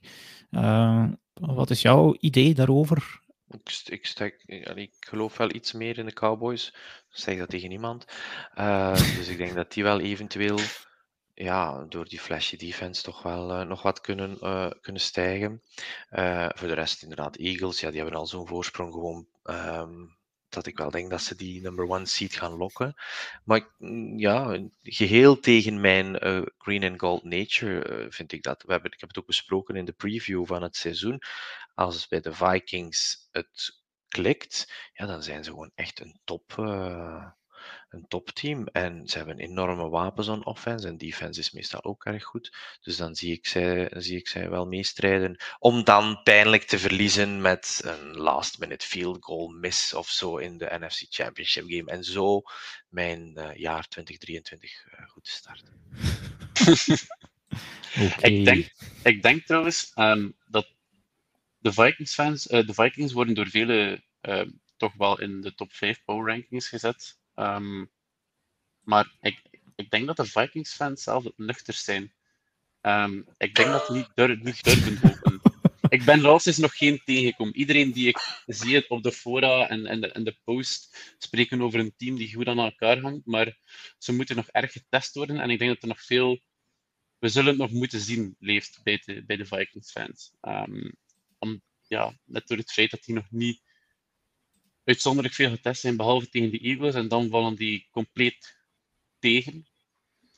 Uh, 0.51 1.05
wat 1.33 1.69
is 1.69 1.81
jouw 1.81 2.15
idee 2.19 2.53
daarover? 2.53 3.21
Ik, 3.49 3.81
ik, 3.85 4.43
ik 4.75 4.93
geloof 4.99 5.37
wel 5.37 5.53
iets 5.53 5.71
meer 5.71 5.97
in 5.97 6.05
de 6.05 6.13
Cowboys. 6.13 6.67
Ik 7.09 7.17
zeg 7.17 7.37
dat 7.37 7.49
tegen 7.49 7.69
niemand. 7.69 8.05
Uh, 8.55 8.95
dus 9.17 9.27
ik 9.27 9.37
denk 9.37 9.53
dat 9.53 9.73
die 9.73 9.83
wel 9.83 9.99
eventueel 9.99 10.59
ja, 11.33 11.85
door 11.89 12.05
die 12.05 12.19
flashy 12.19 12.57
defense 12.57 13.03
toch 13.03 13.23
wel 13.23 13.65
nog 13.65 13.81
wat 13.81 14.01
kunnen, 14.01 14.37
kunnen 14.81 15.01
stijgen. 15.01 15.61
voor 16.55 16.67
de 16.67 16.73
rest 16.73 17.03
inderdaad, 17.03 17.35
Eagles, 17.35 17.79
ja, 17.79 17.89
die 17.89 17.99
hebben 17.99 18.19
al 18.19 18.27
zo'n 18.27 18.47
voorsprong 18.47 18.93
gewoon 18.93 19.27
um, 19.43 20.16
dat 20.49 20.65
ik 20.65 20.77
wel 20.77 20.91
denk 20.91 21.09
dat 21.09 21.21
ze 21.21 21.35
die 21.35 21.61
number 21.61 21.89
one 21.89 22.05
seed 22.05 22.35
gaan 22.35 22.53
lokken. 22.53 22.95
Maar 23.43 23.75
mm, 23.77 24.19
ja, 24.19 24.67
geheel 24.83 25.39
tegen 25.39 25.81
mijn 25.81 26.27
uh, 26.27 26.45
green 26.57 26.83
and 26.83 26.99
gold 26.99 27.23
nature 27.23 27.89
uh, 27.89 28.05
vind 28.09 28.31
ik 28.31 28.43
dat. 28.43 28.63
We 28.63 28.71
hebben, 28.71 28.91
ik 28.91 28.99
heb 28.99 29.09
het 29.09 29.17
ook 29.17 29.25
besproken 29.25 29.75
in 29.75 29.85
de 29.85 29.93
preview 29.93 30.45
van 30.45 30.63
het 30.63 30.75
seizoen. 30.75 31.21
Als 31.73 32.07
bij 32.07 32.19
de 32.21 32.33
Vikings 32.33 33.27
het 33.31 33.81
klikt, 34.07 34.73
ja, 34.93 35.05
dan 35.05 35.23
zijn 35.23 35.43
ze 35.43 35.49
gewoon 35.49 35.71
echt 35.75 35.99
een 35.99 36.19
top, 36.23 36.55
uh, 36.59 37.25
een 37.89 38.07
topteam. 38.07 38.67
En 38.67 39.07
ze 39.07 39.17
hebben 39.17 39.39
enorme 39.39 39.89
wapens 39.89 40.29
aan 40.29 40.45
offense. 40.45 40.87
En 40.87 40.97
defense 40.97 41.39
is 41.39 41.51
meestal 41.51 41.83
ook 41.83 42.05
erg 42.05 42.23
goed. 42.23 42.55
Dus 42.81 42.97
dan 42.97 43.15
zie 43.15 43.33
ik 43.33 43.47
zij, 43.47 43.91
zie 43.95 44.17
ik 44.17 44.27
zij 44.27 44.49
wel 44.49 44.65
meestrijden. 44.65 45.37
Om 45.59 45.83
dan 45.83 46.21
pijnlijk 46.23 46.63
te 46.63 46.79
verliezen 46.79 47.41
met 47.41 47.81
een 47.83 48.17
last 48.17 48.59
minute 48.59 48.85
field 48.85 49.23
goal 49.23 49.47
miss 49.47 49.93
of 49.93 50.09
zo 50.09 50.37
in 50.37 50.57
de 50.57 50.77
NFC 50.79 51.05
Championship 51.09 51.65
game. 51.67 51.91
En 51.91 52.03
zo 52.03 52.41
mijn 52.89 53.33
uh, 53.35 53.55
jaar 53.55 53.87
2023 53.87 54.85
uh, 54.85 54.99
eh, 54.99 55.09
goed 55.09 55.23
te 55.23 55.31
starten. 55.31 55.73
okay. 58.15 58.31
ik, 58.31 58.45
denk, 58.45 58.71
ik 59.03 59.21
denk 59.21 59.45
trouwens 59.45 59.91
um, 59.95 60.35
dat 60.45 60.67
de 61.59 61.73
Vikings 61.73 62.13
fans, 62.13 62.47
uh, 62.47 62.67
de 62.67 62.73
Vikings 62.73 63.13
worden 63.13 63.35
door 63.35 63.47
velen 63.49 64.01
toch 64.77 64.93
wel 64.93 65.19
in 65.19 65.41
de 65.41 65.55
top 65.55 65.73
5 65.73 66.03
power 66.03 66.31
rankings 66.31 66.67
gezet. 66.67 67.17
Um, 67.39 67.91
maar 68.81 69.15
ik, 69.21 69.41
ik 69.75 69.89
denk 69.89 70.07
dat 70.07 70.15
de 70.15 70.25
Vikings-fans 70.25 71.03
zelf 71.03 71.23
het 71.23 71.37
nuchter 71.37 71.73
zijn. 71.73 72.13
Um, 72.81 73.25
ik 73.37 73.55
denk 73.55 73.71
dat 73.71 73.85
ze 73.85 73.93
niet, 73.93 74.09
dur 74.13 74.37
niet 74.37 74.63
durven 74.63 74.97
hopen. 74.97 75.41
ik 75.89 76.03
ben 76.03 76.25
er 76.25 76.59
nog 76.59 76.77
geen 76.77 77.01
tegengekomen. 77.05 77.55
Iedereen 77.55 77.91
die 77.91 78.07
ik 78.07 78.43
zie 78.45 78.89
op 78.89 79.03
de 79.03 79.11
fora 79.11 79.69
en, 79.69 79.85
en, 79.85 80.01
de, 80.01 80.11
en 80.11 80.23
de 80.23 80.37
post 80.43 81.15
spreken 81.17 81.61
over 81.61 81.79
een 81.79 81.95
team 81.97 82.15
die 82.15 82.33
goed 82.33 82.47
aan 82.47 82.59
elkaar 82.59 82.99
hangt, 82.99 83.25
maar 83.25 83.57
ze 83.97 84.13
moeten 84.13 84.35
nog 84.35 84.47
erg 84.47 84.71
getest 84.71 85.13
worden 85.15 85.39
en 85.39 85.49
ik 85.49 85.59
denk 85.59 85.73
dat 85.73 85.81
er 85.81 85.87
nog 85.87 86.03
veel... 86.03 86.39
We 87.19 87.27
zullen 87.29 87.49
het 87.49 87.57
nog 87.57 87.71
moeten 87.71 87.99
zien, 87.99 88.35
leeft 88.39 88.79
bij 88.83 89.01
de, 89.05 89.25
bij 89.25 89.35
de 89.35 89.45
Vikings-fans. 89.45 90.31
Um, 90.41 90.91
om, 91.39 91.61
ja, 91.81 92.19
net 92.25 92.47
door 92.47 92.57
het 92.57 92.71
feit 92.71 92.91
dat 92.91 93.03
die 93.03 93.15
nog 93.15 93.31
niet 93.31 93.61
uitzonderlijk 94.87 95.33
veel 95.33 95.49
getest 95.49 95.81
zijn, 95.81 95.97
behalve 95.97 96.29
tegen 96.29 96.51
de 96.51 96.59
Eagles, 96.59 96.95
en 96.95 97.07
dan 97.07 97.29
vallen 97.29 97.55
die 97.55 97.87
compleet 97.91 98.57
tegen. 99.19 99.67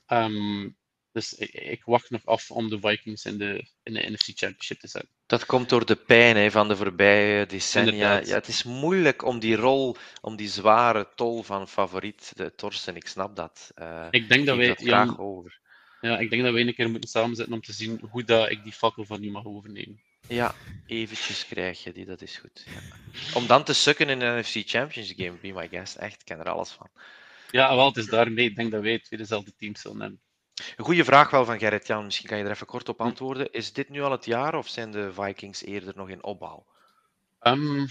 Um, 0.08 0.78
dus 1.12 1.34
ik, 1.34 1.84
wacht 1.86 2.10
nog 2.10 2.26
af 2.26 2.52
om 2.52 2.70
de 2.70 2.80
Vikings 2.80 3.26
in 3.26 3.38
de, 3.38 3.66
in 3.84 3.94
de 3.94 4.10
NFC 4.10 4.26
Championship 4.26 4.80
te 4.80 4.88
zetten. 4.88 5.12
Dat 5.26 5.46
komt 5.46 5.70
door 5.70 5.86
de 5.86 5.96
pijn 5.96 6.36
hè, 6.36 6.52
van 6.52 6.68
de 6.68 6.76
voorbije 6.76 7.46
decennia. 7.46 8.18
Ja, 8.26 8.34
het 8.34 8.48
is 8.48 8.64
moeilijk 8.64 9.26
om 9.26 9.40
die 9.40 9.56
rol, 9.56 9.96
om 10.22 10.36
die 10.36 10.48
zware 10.48 11.10
tol 11.16 11.44
van 11.44 11.68
favoriet, 11.68 12.32
de 12.36 12.56
Torsten, 12.56 12.96
ik 12.96 13.08
snap 13.08 13.36
dat. 13.36 13.72
Uh, 13.76 14.08
ik 14.10 14.30
denk 14.30 14.46
dat 14.46 14.58
wij, 14.58 14.76
graag 14.76 15.20
over. 15.20 15.60
Ja, 16.02 16.18
ik 16.20 16.30
denk 16.30 16.44
dat 16.44 16.54
wij 16.54 16.68
een 16.68 16.76
keer 16.76 16.90
moeten 16.90 17.10
samenzetten 17.10 17.54
om 17.54 17.62
te 17.62 17.74
zien 17.74 18.00
hoe 18.10 18.24
dat 18.24 18.50
ik 18.50 18.64
die 18.64 18.74
fakkel 18.74 19.06
van 19.06 19.24
u 19.24 19.32
mag 19.32 19.46
overnemen. 19.46 20.02
Ja, 20.30 20.56
eventjes 20.86 21.46
krijg 21.46 21.84
je 21.84 21.92
die, 21.92 22.06
dat 22.06 22.22
is 22.22 22.38
goed. 22.38 22.66
Ja. 22.66 22.98
Om 23.34 23.48
dan 23.48 23.64
te 23.64 23.74
sukken 23.74 24.10
in 24.10 24.22
een 24.22 24.40
NFC 24.40 24.70
Champions 24.70 25.14
game, 25.16 25.38
be 25.42 25.52
my 25.52 25.68
guest. 25.68 25.96
Echt, 25.96 26.20
ik 26.20 26.26
ken 26.26 26.40
er 26.40 26.50
alles 26.50 26.72
van. 26.72 26.90
Ja, 27.52 27.76
wel, 27.76 27.86
het 27.86 27.98
is 27.98 28.06
daarmee. 28.06 28.46
Ik 28.46 28.56
denk 28.56 28.72
dat 28.72 28.82
wij 28.82 29.00
twee 29.00 29.20
dezelfde 29.20 29.54
teams 29.56 29.82
zullen 29.82 30.00
hebben. 30.00 30.22
Een 30.76 30.86
goede 30.86 31.04
vraag 31.04 31.30
wel 31.30 31.46
van 31.46 31.60
Gerrit-Jan, 31.60 32.06
misschien 32.06 32.28
kan 32.28 32.38
je 32.38 32.44
er 32.44 32.52
even 32.52 32.66
kort 32.66 32.90
op 32.90 33.02
antwoorden. 33.02 33.52
Is 33.52 33.74
dit 33.74 33.90
nu 33.90 34.02
al 34.02 34.12
het 34.12 34.26
jaar 34.26 34.56
of 34.56 34.68
zijn 34.68 34.92
de 34.92 35.14
Vikings 35.14 35.64
eerder 35.64 35.94
nog 35.96 36.10
in 36.10 36.24
opbouw? 36.24 36.66
Um, 37.42 37.88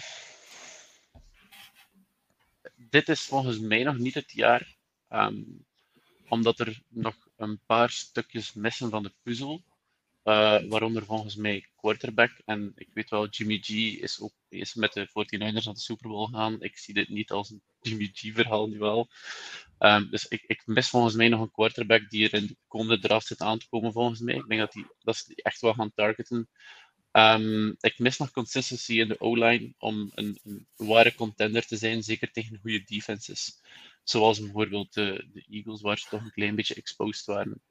dit 2.74 3.08
is 3.08 3.22
volgens 3.22 3.58
mij 3.58 3.82
nog 3.82 3.96
niet 3.96 4.14
het 4.14 4.32
jaar, 4.32 4.76
um, 5.08 5.66
omdat 6.28 6.58
er 6.58 6.82
nog 6.88 7.14
een 7.36 7.60
paar 7.66 7.90
stukjes 7.90 8.52
missen 8.52 8.90
van 8.90 9.02
de 9.02 9.12
puzzel. 9.22 9.62
Uh, 10.28 10.58
waaronder 10.68 11.04
volgens 11.04 11.36
mij 11.36 11.68
quarterback. 11.76 12.40
En 12.44 12.72
ik 12.74 12.88
weet 12.92 13.10
wel, 13.10 13.28
Jimmy 13.28 13.58
G 13.58 13.68
is 14.00 14.20
ook 14.20 14.32
is 14.48 14.74
met 14.74 14.92
de 14.92 15.08
49ers 15.08 15.38
naar 15.38 15.74
de 15.74 15.78
Super 15.78 16.08
Bowl 16.08 16.26
gaan. 16.26 16.62
Ik 16.62 16.78
zie 16.78 16.94
dit 16.94 17.08
niet 17.08 17.30
als 17.30 17.50
een 17.50 17.62
Jimmy 17.80 18.10
G-verhaal 18.12 18.68
nu 18.68 18.78
wel. 18.78 19.08
Um, 19.78 20.10
dus 20.10 20.26
ik, 20.26 20.42
ik, 20.46 20.62
mis 20.66 20.88
volgens 20.88 21.14
mij 21.14 21.28
nog 21.28 21.40
een 21.40 21.50
quarterback 21.50 22.10
die 22.10 22.24
er 22.28 22.34
in 22.34 22.46
de 22.46 22.56
komende 22.66 22.98
draft 22.98 23.26
zit 23.26 23.40
aan 23.40 23.58
te 23.58 23.68
komen, 23.68 23.92
volgens 23.92 24.20
mij. 24.20 24.34
Ik 24.34 24.48
denk 24.48 24.60
dat, 24.60 24.72
die, 24.72 24.86
dat 24.98 25.16
ze 25.16 25.24
die 25.26 25.42
echt 25.42 25.60
wel 25.60 25.74
gaan 25.74 25.92
targeten. 25.94 26.48
Um, 27.12 27.76
ik 27.80 27.98
mis 27.98 28.18
nog 28.18 28.30
consistency 28.30 29.00
in 29.00 29.08
de 29.08 29.20
O-line 29.20 29.74
om 29.78 30.10
een, 30.14 30.38
een, 30.42 30.66
ware 30.76 31.14
contender 31.14 31.66
te 31.66 31.76
zijn, 31.76 32.02
zeker 32.02 32.30
tegen 32.30 32.58
goede 32.60 32.82
defenses. 32.84 33.62
Zoals 34.04 34.40
bijvoorbeeld 34.40 34.94
de, 34.94 35.28
de 35.32 35.44
Eagles, 35.50 35.80
waar 35.80 35.98
ze 35.98 36.08
toch 36.08 36.22
een 36.22 36.32
klein 36.32 36.54
beetje 36.54 36.74
exposed 36.74 37.24
waren. 37.24 37.62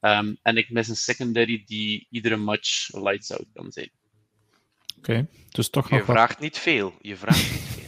Um, 0.00 0.38
en 0.42 0.56
ik 0.56 0.70
mis 0.70 0.88
een 0.88 0.96
secondary 0.96 1.62
die 1.66 2.06
iedere 2.10 2.36
match 2.36 2.92
lights 2.92 3.32
out 3.32 3.46
kan 3.52 3.72
zijn. 3.72 3.90
Oké, 4.96 5.26
dus 5.50 5.70
toch 5.70 5.88
je 5.88 5.96
nog. 5.96 6.06
Je 6.06 6.12
vraagt 6.12 6.38
niet 6.38 6.58
veel. 6.58 6.94
Je 7.00 7.16
vraagt 7.16 7.50
niet 7.50 7.60
veel. 7.60 7.80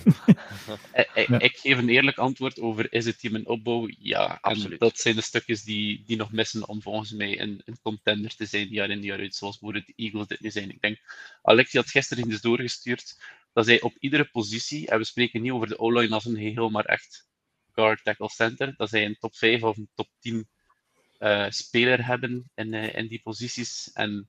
ik, 1.15 1.29
ik, 1.29 1.57
geef 1.57 1.79
een 1.79 1.89
eerlijk 1.89 2.19
antwoord 2.19 2.61
over: 2.61 2.93
is 2.93 3.05
het 3.05 3.21
team 3.21 3.35
een 3.35 3.47
opbouw? 3.47 3.89
Ja, 3.99 4.39
absoluut. 4.41 4.71
En 4.71 4.79
dat 4.79 4.99
zijn 4.99 5.15
de 5.15 5.21
stukjes 5.21 5.63
die, 5.63 6.03
die 6.07 6.17
nog 6.17 6.33
missen 6.33 6.69
om 6.69 6.83
volgens 6.83 7.13
mij 7.13 7.41
een, 7.41 7.63
een 7.65 7.79
contender 7.83 8.37
te 8.37 8.47
zijn 8.47 8.69
jaar 8.69 8.91
in 8.91 9.03
jaar 9.03 9.19
uit, 9.19 9.35
zoals 9.35 9.59
bijvoorbeeld 9.59 9.97
de 9.97 10.03
Eagles 10.05 10.27
dit 10.27 10.41
nu 10.41 10.51
zijn. 10.51 10.71
Ik 10.71 10.81
denk, 10.81 10.99
Alexi 11.43 11.77
had 11.77 11.91
gisteren 11.91 12.29
dus 12.29 12.41
doorgestuurd 12.41 13.17
dat 13.53 13.67
zij 13.67 13.81
op 13.81 13.97
iedere 13.99 14.25
positie, 14.25 14.89
en 14.89 14.99
we 14.99 15.05
spreken 15.05 15.43
niet 15.43 15.53
over 15.53 15.69
de 15.69 15.79
O-line 15.79 16.15
als 16.15 16.25
een 16.25 16.37
geheel, 16.37 16.71
maar 16.71 16.85
echt 16.85 17.29
guard, 17.73 18.05
tackle, 18.05 18.31
center, 18.31 18.75
dat 18.77 18.89
zij 18.89 19.05
een 19.05 19.17
top 19.19 19.37
5 19.37 19.63
of 19.63 19.77
een 19.77 19.91
top 19.95 20.09
10 20.19 20.49
uh, 21.23 21.47
speler 21.49 22.07
hebben 22.07 22.51
in, 22.55 22.73
uh, 22.73 22.97
in 22.97 23.09
die 23.09 23.21
posities. 23.23 23.91
En 23.93 24.29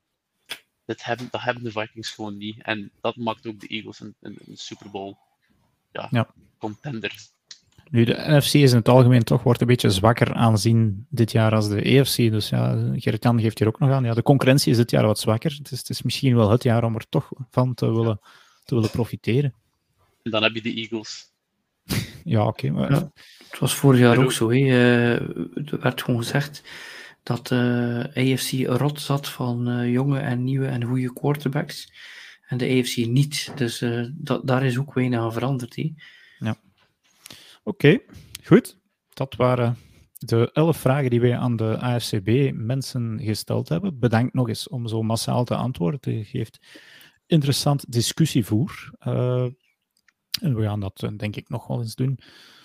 dit 0.84 1.04
hebben, 1.04 1.28
dat 1.30 1.40
hebben 1.40 1.62
de 1.62 1.70
Vikings 1.70 2.10
gewoon 2.10 2.36
niet. 2.36 2.62
En 2.62 2.90
dat 3.00 3.16
maakt 3.16 3.46
ook 3.46 3.60
de 3.60 3.66
Eagles 3.66 4.00
een, 4.00 4.14
een, 4.20 4.38
een 4.46 4.56
Super 4.56 4.90
Bowl 4.90 5.16
ja, 5.92 6.08
ja. 6.10 6.28
contender. 6.58 7.32
Nu, 7.90 8.04
de 8.04 8.24
NFC 8.26 8.54
is 8.54 8.70
in 8.70 8.76
het 8.76 8.88
algemeen 8.88 9.24
toch 9.24 9.42
wordt 9.42 9.60
een 9.60 9.66
beetje 9.66 9.90
zwakker 9.90 10.34
aanzien 10.34 11.06
dit 11.08 11.32
jaar 11.32 11.54
als 11.54 11.68
de 11.68 11.82
EFC. 11.82 12.16
Dus 12.16 12.48
ja, 12.48 12.92
Gerrit-Jan 12.96 13.40
geeft 13.40 13.58
hier 13.58 13.68
ook 13.68 13.78
nog 13.78 13.90
aan. 13.90 14.04
Ja, 14.04 14.14
de 14.14 14.22
concurrentie 14.22 14.70
is 14.70 14.76
dit 14.76 14.90
jaar 14.90 15.06
wat 15.06 15.18
zwakker. 15.18 15.54
Het 15.58 15.70
is, 15.70 15.78
het 15.78 15.88
is 15.88 16.02
misschien 16.02 16.36
wel 16.36 16.50
het 16.50 16.62
jaar 16.62 16.84
om 16.84 16.94
er 16.94 17.08
toch 17.08 17.30
van 17.50 17.74
te 17.74 17.92
willen, 17.92 18.20
te 18.64 18.74
willen 18.74 18.90
profiteren. 18.90 19.54
En 20.22 20.30
dan 20.30 20.42
heb 20.42 20.54
je 20.54 20.62
de 20.62 20.74
Eagles. 20.74 21.32
ja, 22.24 22.46
oké. 22.46 22.70
maar... 22.70 22.90
ja, 22.90 23.12
het 23.54 23.62
was 23.62 23.74
vorig 23.74 24.00
jaar 24.00 24.18
ook 24.18 24.32
zo. 24.32 24.50
Hè. 24.50 24.56
Uh, 24.56 25.12
er 25.72 25.80
werd 25.80 26.02
gewoon 26.02 26.20
gezegd 26.20 26.62
dat 27.22 27.46
de 27.46 28.10
uh, 28.14 28.32
AFC 28.32 28.78
rot 28.80 29.00
zat 29.00 29.28
van 29.28 29.68
uh, 29.68 29.92
jonge 29.92 30.18
en 30.18 30.44
nieuwe 30.44 30.66
en 30.66 30.84
goede 30.84 31.12
quarterbacks. 31.12 31.92
En 32.48 32.58
de 32.58 32.80
AFC 32.80 32.96
niet. 32.96 33.52
Dus 33.56 33.82
uh, 33.82 34.06
dat, 34.12 34.46
daar 34.46 34.64
is 34.64 34.78
ook 34.78 34.94
weinig 34.94 35.18
aan 35.20 35.32
veranderd. 35.32 35.76
Hè. 35.76 35.94
Ja. 36.38 36.56
Oké, 37.62 37.98
goed. 38.44 38.78
Dat 39.12 39.36
waren 39.36 39.76
de 40.18 40.50
elf 40.52 40.76
vragen 40.76 41.10
die 41.10 41.20
wij 41.20 41.36
aan 41.36 41.56
de 41.56 41.78
AFCB 41.78 42.52
mensen 42.54 43.20
gesteld 43.22 43.68
hebben. 43.68 43.98
Bedankt 43.98 44.34
nog 44.34 44.48
eens 44.48 44.68
om 44.68 44.88
zo 44.88 45.02
massaal 45.02 45.44
te 45.44 45.54
antwoorden. 45.54 46.14
Het 46.14 46.26
geeft 46.26 46.58
interessant 47.26 47.92
discussievoer. 47.92 48.90
Uh, 49.06 49.46
en 50.40 50.54
we 50.54 50.62
gaan 50.62 50.80
dat 50.80 51.02
eh, 51.02 51.10
denk 51.16 51.36
ik 51.36 51.48
nog 51.48 51.66
wel 51.66 51.80
eens 51.80 51.94
doen. 51.94 52.18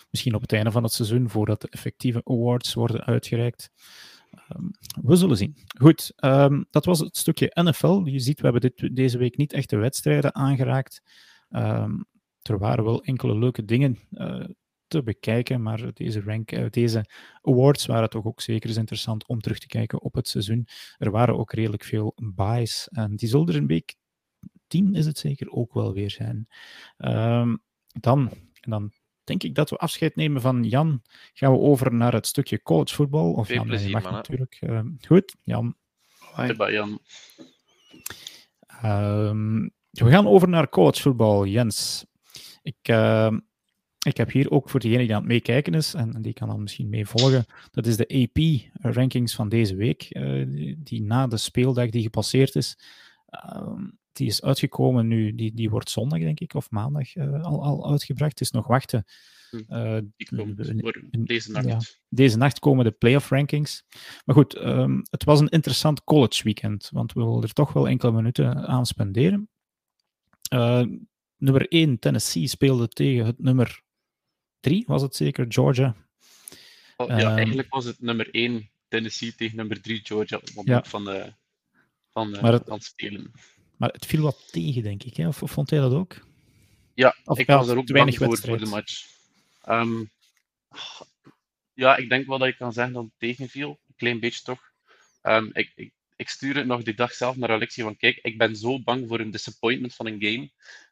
Misschien 0.09 0.35
op 0.35 0.41
het 0.41 0.53
einde 0.53 0.71
van 0.71 0.83
het 0.83 0.93
seizoen, 0.93 1.29
voordat 1.29 1.61
de 1.61 1.67
effectieve 1.69 2.21
awards 2.23 2.73
worden 2.73 3.05
uitgereikt. 3.05 3.69
Um, 4.55 4.71
we 5.01 5.15
zullen 5.15 5.37
zien. 5.37 5.57
Goed, 5.79 6.13
um, 6.23 6.65
dat 6.69 6.85
was 6.85 6.99
het 6.99 7.17
stukje 7.17 7.51
NFL. 7.53 8.01
Je 8.05 8.19
ziet, 8.19 8.37
we 8.37 8.43
hebben 8.43 8.61
dit, 8.61 8.95
deze 8.95 9.17
week 9.17 9.37
niet 9.37 9.53
echt 9.53 9.69
de 9.69 9.77
wedstrijden 9.77 10.35
aangeraakt. 10.35 11.01
Um, 11.49 12.05
er 12.41 12.57
waren 12.57 12.83
wel 12.83 13.03
enkele 13.03 13.37
leuke 13.37 13.65
dingen 13.65 13.99
uh, 14.11 14.45
te 14.87 15.03
bekijken, 15.03 15.61
maar 15.61 15.93
deze, 15.93 16.21
rank, 16.21 16.51
uh, 16.51 16.69
deze 16.69 17.09
awards 17.41 17.85
waren 17.85 18.09
toch 18.09 18.25
ook 18.25 18.41
zeker 18.41 18.69
eens 18.69 18.77
interessant 18.77 19.27
om 19.27 19.39
terug 19.39 19.59
te 19.59 19.67
kijken 19.67 20.01
op 20.01 20.13
het 20.13 20.27
seizoen. 20.27 20.67
Er 20.97 21.11
waren 21.11 21.37
ook 21.37 21.53
redelijk 21.53 21.83
veel 21.83 22.15
buys 22.35 22.87
en 22.91 23.15
die 23.15 23.29
zullen 23.29 23.47
er 23.47 23.55
een 23.55 23.67
week 23.67 23.95
10 24.67 24.93
is 24.93 25.05
het 25.05 25.17
zeker 25.17 25.49
ook 25.49 25.73
wel 25.73 25.93
weer 25.93 26.09
zijn. 26.09 26.47
dan, 27.99 28.29
en 28.61 28.69
dan 28.69 28.91
denk 29.29 29.43
ik 29.43 29.55
dat 29.55 29.69
we 29.69 29.77
afscheid 29.77 30.15
nemen 30.15 30.41
van 30.41 30.63
Jan. 30.63 31.01
Gaan 31.33 31.51
we 31.51 31.57
over 31.57 31.93
naar 31.93 32.13
het 32.13 32.27
stukje 32.27 32.61
collegevoetbal. 32.61 33.33
Of 33.33 33.53
Jan, 33.53 33.65
plezier, 33.65 33.91
mag 33.91 34.03
man, 34.03 34.13
natuurlijk. 34.13 34.57
Uh, 34.61 34.81
goed, 35.07 35.35
Jan. 35.43 35.75
Hoi. 36.19 36.73
Jan. 36.73 36.99
Uh, 38.83 39.31
we 39.91 40.09
gaan 40.09 40.27
over 40.27 40.49
naar 40.49 40.69
collegevoetbal, 40.69 41.45
Jens. 41.45 42.05
Ik, 42.61 42.87
uh, 42.89 43.31
ik 43.99 44.17
heb 44.17 44.31
hier 44.31 44.51
ook 44.51 44.69
voor 44.69 44.79
degene 44.79 45.03
die 45.03 45.13
aan 45.13 45.21
het 45.21 45.29
meekijken 45.29 45.73
is, 45.73 45.93
en 45.93 46.21
die 46.21 46.33
kan 46.33 46.47
dan 46.47 46.61
misschien 46.61 46.89
meevolgen, 46.89 47.45
dat 47.71 47.85
is 47.85 47.97
de 47.97 48.07
AP-rankings 48.07 49.35
van 49.35 49.49
deze 49.49 49.75
week, 49.75 50.01
eh, 50.01 50.45
die 50.77 51.01
na 51.01 51.27
de 51.27 51.37
speeldag 51.37 51.89
die 51.89 52.01
gepasseerd 52.01 52.55
is. 52.55 52.79
Ehm, 53.29 53.87
die 54.11 54.27
is 54.27 54.41
uitgekomen 54.41 55.07
nu, 55.07 55.35
die, 55.35 55.53
die 55.53 55.69
wordt 55.69 55.89
zondag, 55.89 56.19
denk 56.19 56.39
ik, 56.39 56.53
of 56.53 56.71
maandag 56.71 57.15
uh, 57.15 57.43
al, 57.43 57.63
al 57.63 57.91
uitgebracht. 57.91 58.31
Het 58.31 58.41
is 58.41 58.51
nog 58.51 58.67
wachten. 58.67 59.05
Uh, 59.51 59.97
deze 61.25 61.51
nacht. 61.51 61.65
Ja, 61.65 61.79
deze 62.09 62.37
nacht 62.37 62.59
komen 62.59 62.85
de 62.85 62.91
playoff 62.91 63.29
rankings. 63.29 63.83
Maar 64.25 64.35
goed, 64.35 64.55
um, 64.55 65.01
het 65.09 65.23
was 65.23 65.39
een 65.39 65.49
interessant 65.49 66.03
college 66.03 66.43
weekend, 66.43 66.89
want 66.91 67.13
we 67.13 67.19
willen 67.19 67.43
er 67.43 67.53
toch 67.53 67.73
wel 67.73 67.87
enkele 67.87 68.11
minuten 68.11 68.67
aan 68.67 68.85
spenderen. 68.85 69.49
Uh, 70.53 70.85
nummer 71.37 71.67
1, 71.67 71.99
Tennessee, 71.99 72.47
speelde 72.47 72.87
tegen 72.87 73.25
het 73.25 73.39
nummer 73.39 73.81
3, 74.59 74.83
was 74.87 75.01
het 75.01 75.15
zeker, 75.15 75.45
Georgia. 75.49 75.95
Oh, 76.97 77.07
ja, 77.07 77.31
um, 77.31 77.37
eigenlijk 77.37 77.69
was 77.69 77.85
het 77.85 78.01
nummer 78.01 78.29
1 78.31 78.69
Tennessee 78.87 79.35
tegen 79.35 79.55
nummer 79.57 79.81
3 79.81 79.99
Georgia 80.03 80.37
op 80.37 80.43
het 80.43 80.55
moment 80.55 80.85
ja. 80.85 80.89
van, 80.89 81.05
de, 81.05 81.33
van, 82.09 82.31
de, 82.31 82.39
het, 82.39 82.63
van 82.65 82.73
het 82.73 82.83
spelen. 82.83 83.31
Maar 83.79 83.89
het 83.89 84.05
viel 84.05 84.21
wat 84.21 84.51
tegen, 84.51 84.83
denk 84.83 85.03
ik. 85.03 85.17
Hè? 85.17 85.27
Of, 85.27 85.43
of 85.43 85.51
vond 85.51 85.69
jij 85.69 85.79
dat 85.79 85.93
ook? 85.93 86.27
Ja, 86.93 87.15
of 87.23 87.39
ik 87.39 87.47
was 87.47 87.67
er 87.67 87.77
ook 87.77 87.85
te 87.85 87.93
weinig 87.93 88.17
voor, 88.17 88.37
voor 88.37 88.59
de 88.59 88.65
match. 88.65 89.05
Um, 89.67 90.11
ja, 91.73 91.95
ik 91.95 92.09
denk 92.09 92.27
wel 92.27 92.37
dat 92.37 92.47
ik 92.47 92.57
kan 92.57 92.73
zeggen 92.73 92.93
dat 92.93 93.03
het 93.03 93.13
tegenviel. 93.17 93.69
Een 93.69 93.95
klein 93.95 94.19
beetje 94.19 94.43
toch. 94.43 94.71
Um, 95.23 95.49
ik, 95.53 95.71
ik, 95.75 95.93
ik 96.15 96.29
stuur 96.29 96.55
het 96.55 96.65
nog 96.65 96.83
die 96.83 96.93
dag 96.93 97.13
zelf 97.13 97.35
naar 97.35 97.49
Alexie 97.49 97.83
van 97.83 97.97
kijk, 97.97 98.17
ik 98.17 98.37
ben 98.37 98.55
zo 98.55 98.81
bang 98.81 99.07
voor 99.07 99.19
een 99.19 99.31
disappointment 99.31 99.95
van 99.95 100.05
een 100.05 100.21
game. 100.21 100.51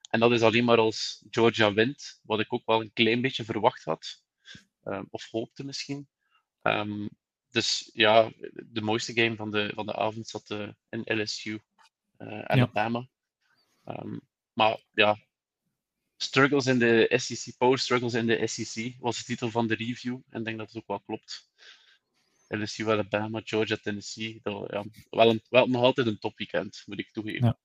En 0.10 0.20
dat 0.20 0.32
is 0.32 0.42
alleen 0.42 0.66
maar 0.66 0.78
als 0.78 1.26
Georgia 1.30 1.74
wint, 1.74 2.20
wat 2.24 2.40
ik 2.40 2.54
ook 2.54 2.66
wel 2.66 2.82
een 2.82 2.94
klein 2.94 3.22
beetje 3.22 3.44
verwacht 3.44 3.84
had. 3.84 4.22
Um, 4.84 5.08
of 5.10 5.28
hoopte 5.32 5.64
misschien. 5.64 6.08
Um, 6.62 7.10
dus 7.50 7.90
ja, 7.94 8.32
de 8.66 8.82
mooiste 8.82 9.14
game 9.14 9.36
van 9.36 9.52
de, 9.52 9.72
van 9.76 9.86
de 9.86 9.96
avond 9.96 10.28
zat 10.28 10.50
uh, 10.50 10.68
in 10.90 11.22
LSU 11.22 11.60
uh, 12.20 12.42
Alabama. 12.42 13.08
Ehm, 13.84 14.18
maar 14.54 14.84
ja, 14.92 15.18
Struggles 16.18 16.66
in 16.66 16.80
de 16.80 17.14
SEC, 17.16 17.58
Power 17.58 17.80
Struggles 17.80 18.14
in 18.14 18.26
de 18.26 18.48
SEC 18.48 18.96
was 19.00 19.18
de 19.18 19.24
titel 19.24 19.50
van 19.50 19.68
de 19.68 19.76
review. 19.76 20.20
En 20.30 20.40
ik 20.40 20.46
denk 20.46 20.58
dat 20.58 20.68
het 20.68 20.78
ook 20.78 20.88
wel 20.88 21.00
klopt. 21.00 21.50
LSU, 22.48 22.90
Alabama, 22.90 23.42
Georgia, 23.44 23.78
Tennessee. 23.82 24.40
Dat, 24.44 24.72
ja, 24.72 24.86
wel, 25.10 25.30
een, 25.30 25.42
wel 25.50 25.68
nog 25.68 25.82
altijd 25.82 26.08
een 26.08 26.20
topweekend, 26.20 26.84
moet 26.86 27.00
ik 27.00 27.12
toegeven. 27.12 27.46
Ja. 27.46 27.58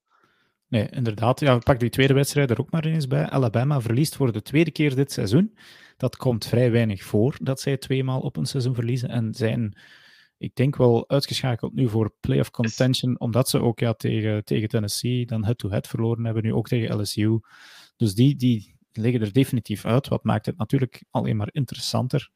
Nee, 0.68 0.88
inderdaad. 0.90 1.40
Ja, 1.40 1.58
pak 1.58 1.80
die 1.80 1.90
tweede 1.90 2.14
wedstrijd 2.14 2.50
er 2.50 2.60
ook 2.60 2.70
maar 2.70 2.84
eens 2.84 3.06
bij. 3.06 3.28
Alabama 3.28 3.80
verliest 3.80 4.16
voor 4.16 4.32
de 4.32 4.42
tweede 4.42 4.70
keer 4.70 4.94
dit 4.94 5.12
seizoen. 5.12 5.56
Dat 5.96 6.16
komt 6.16 6.46
vrij 6.46 6.70
weinig 6.70 7.02
voor 7.02 7.36
dat 7.42 7.60
zij 7.60 7.76
tweemaal 7.76 8.20
op 8.20 8.36
een 8.36 8.46
seizoen 8.46 8.74
verliezen. 8.74 9.08
En 9.08 9.34
zijn, 9.34 9.76
ik 10.43 10.55
denk 10.55 10.77
wel, 10.77 11.09
uitgeschakeld 11.09 11.74
nu 11.74 11.89
voor 11.89 12.14
playoff 12.20 12.51
contention. 12.51 13.20
Omdat 13.20 13.48
ze 13.48 13.60
ook 13.60 13.78
ja, 13.78 13.93
tegen, 13.93 14.44
tegen 14.44 14.69
Tennessee 14.69 15.27
dan 15.27 15.44
head-to-head 15.44 15.86
verloren 15.86 16.24
hebben. 16.24 16.43
Nu 16.43 16.55
ook 16.55 16.69
tegen 16.69 17.01
LSU. 17.01 17.40
Dus 17.97 18.14
die, 18.14 18.36
die 18.36 18.77
liggen 18.93 19.20
er 19.20 19.32
definitief 19.32 19.85
uit. 19.85 20.09
Wat 20.09 20.24
maakt 20.24 20.47
het 20.47 20.59
natuurlijk 20.59 21.05
alleen 21.10 21.36
maar 21.36 21.48
interessanter. 21.52 22.31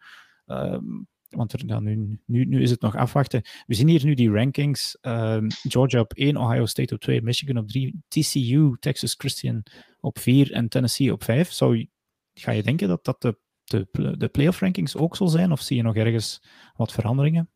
Um, 0.47 1.07
want 1.29 1.53
er, 1.53 1.63
ja, 1.67 1.81
nu, 1.81 2.21
nu, 2.27 2.45
nu 2.45 2.63
is 2.63 2.71
het 2.71 2.81
nog 2.81 2.97
afwachten. 2.97 3.43
We 3.67 3.75
zien 3.75 3.89
hier 3.89 4.05
nu 4.05 4.15
die 4.15 4.31
rankings. 4.31 4.99
Uh, 5.03 5.39
Georgia 5.49 6.01
op 6.01 6.13
1, 6.13 6.37
Ohio 6.37 6.67
State 6.67 6.95
op 6.95 7.01
2, 7.01 7.23
Michigan 7.23 7.59
op 7.59 7.69
3, 7.69 8.03
TCU, 8.09 8.77
Texas 8.79 9.15
Christian 9.15 9.63
op 10.01 10.19
4 10.19 10.53
en 10.53 10.69
Tennessee 10.69 11.13
op 11.13 11.25
5. 11.25 11.53
Zou, 11.53 11.87
ga 12.35 12.51
je 12.51 12.63
denken 12.63 12.89
dat 12.89 13.05
dat 13.05 13.21
de, 13.21 13.39
de, 13.65 14.17
de 14.17 14.29
playoff 14.29 14.61
rankings 14.61 14.97
ook 14.97 15.17
zal 15.17 15.29
zijn? 15.29 15.53
Of 15.53 15.61
zie 15.61 15.77
je 15.77 15.83
nog 15.83 15.97
ergens 15.97 16.43
wat 16.77 16.93
veranderingen? 16.93 17.51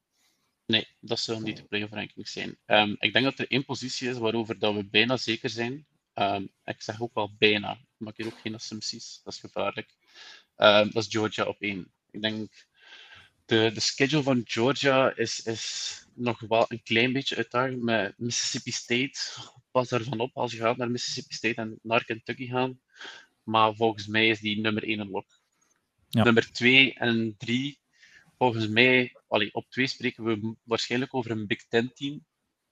Nee, 0.71 0.89
dat 1.01 1.21
zullen 1.21 1.43
niet 1.43 1.57
de 1.57 1.65
playoff 1.65 1.93
zijn. 2.15 2.59
Um, 2.67 2.97
ik 2.99 3.13
denk 3.13 3.25
dat 3.25 3.39
er 3.39 3.51
één 3.51 3.65
positie 3.65 4.09
is 4.09 4.19
waarover 4.19 4.59
dat 4.59 4.75
we 4.75 4.85
bijna 4.85 5.17
zeker 5.17 5.51
zijn. 5.51 5.87
Um, 6.15 6.51
ik 6.65 6.83
zeg 6.83 7.01
ook 7.01 7.15
wel 7.15 7.35
bijna. 7.39 7.73
Ik 7.73 7.79
maak 7.97 8.17
hier 8.17 8.27
ook 8.27 8.41
geen 8.41 8.55
assumpties. 8.55 9.21
Dat 9.25 9.33
is 9.33 9.41
gevaarlijk. 9.41 9.95
dat 10.57 10.95
is 10.95 11.07
Georgia 11.09 11.45
op 11.45 11.61
1. 11.61 11.93
Ik 12.11 12.23
denk 12.23 12.67
de, 13.51 13.71
de 13.75 13.81
schedule 13.81 14.23
van 14.23 14.41
Georgia 14.45 15.17
is, 15.17 15.43
is 15.43 15.95
nog 16.15 16.41
wel 16.41 16.65
een 16.69 16.83
klein 16.83 17.13
beetje 17.13 17.37
uitdagend 17.37 17.83
met 17.83 18.15
Mississippi 18.19 18.71
State. 18.71 19.19
Pas 19.71 19.89
daarvan 19.89 20.21
op 20.21 20.37
als 20.37 20.53
je 20.53 20.59
gaat 20.59 20.77
naar 20.77 20.91
Mississippi 20.91 21.35
State 21.35 21.61
en 21.61 21.79
naar 21.83 22.05
Kentucky 22.05 22.47
gaan. 22.47 22.81
Maar 23.43 23.75
volgens 23.75 24.07
mij 24.07 24.29
is 24.29 24.41
die 24.41 24.61
nummer 24.61 24.85
1 24.85 24.99
een 24.99 25.11
lock. 25.11 25.41
Ja. 26.09 26.25
Nummer 26.25 26.53
2 26.53 26.95
en 26.95 27.35
3, 27.39 27.80
volgens 28.41 28.69
mij, 28.69 29.17
allee, 29.29 29.55
op 29.55 29.71
2 29.71 29.87
spreken 29.87 30.25
we 30.25 30.55
waarschijnlijk 30.63 31.15
over 31.15 31.31
een 31.31 31.47
Big 31.47 31.67
Ten 31.69 31.93
team. 31.95 32.25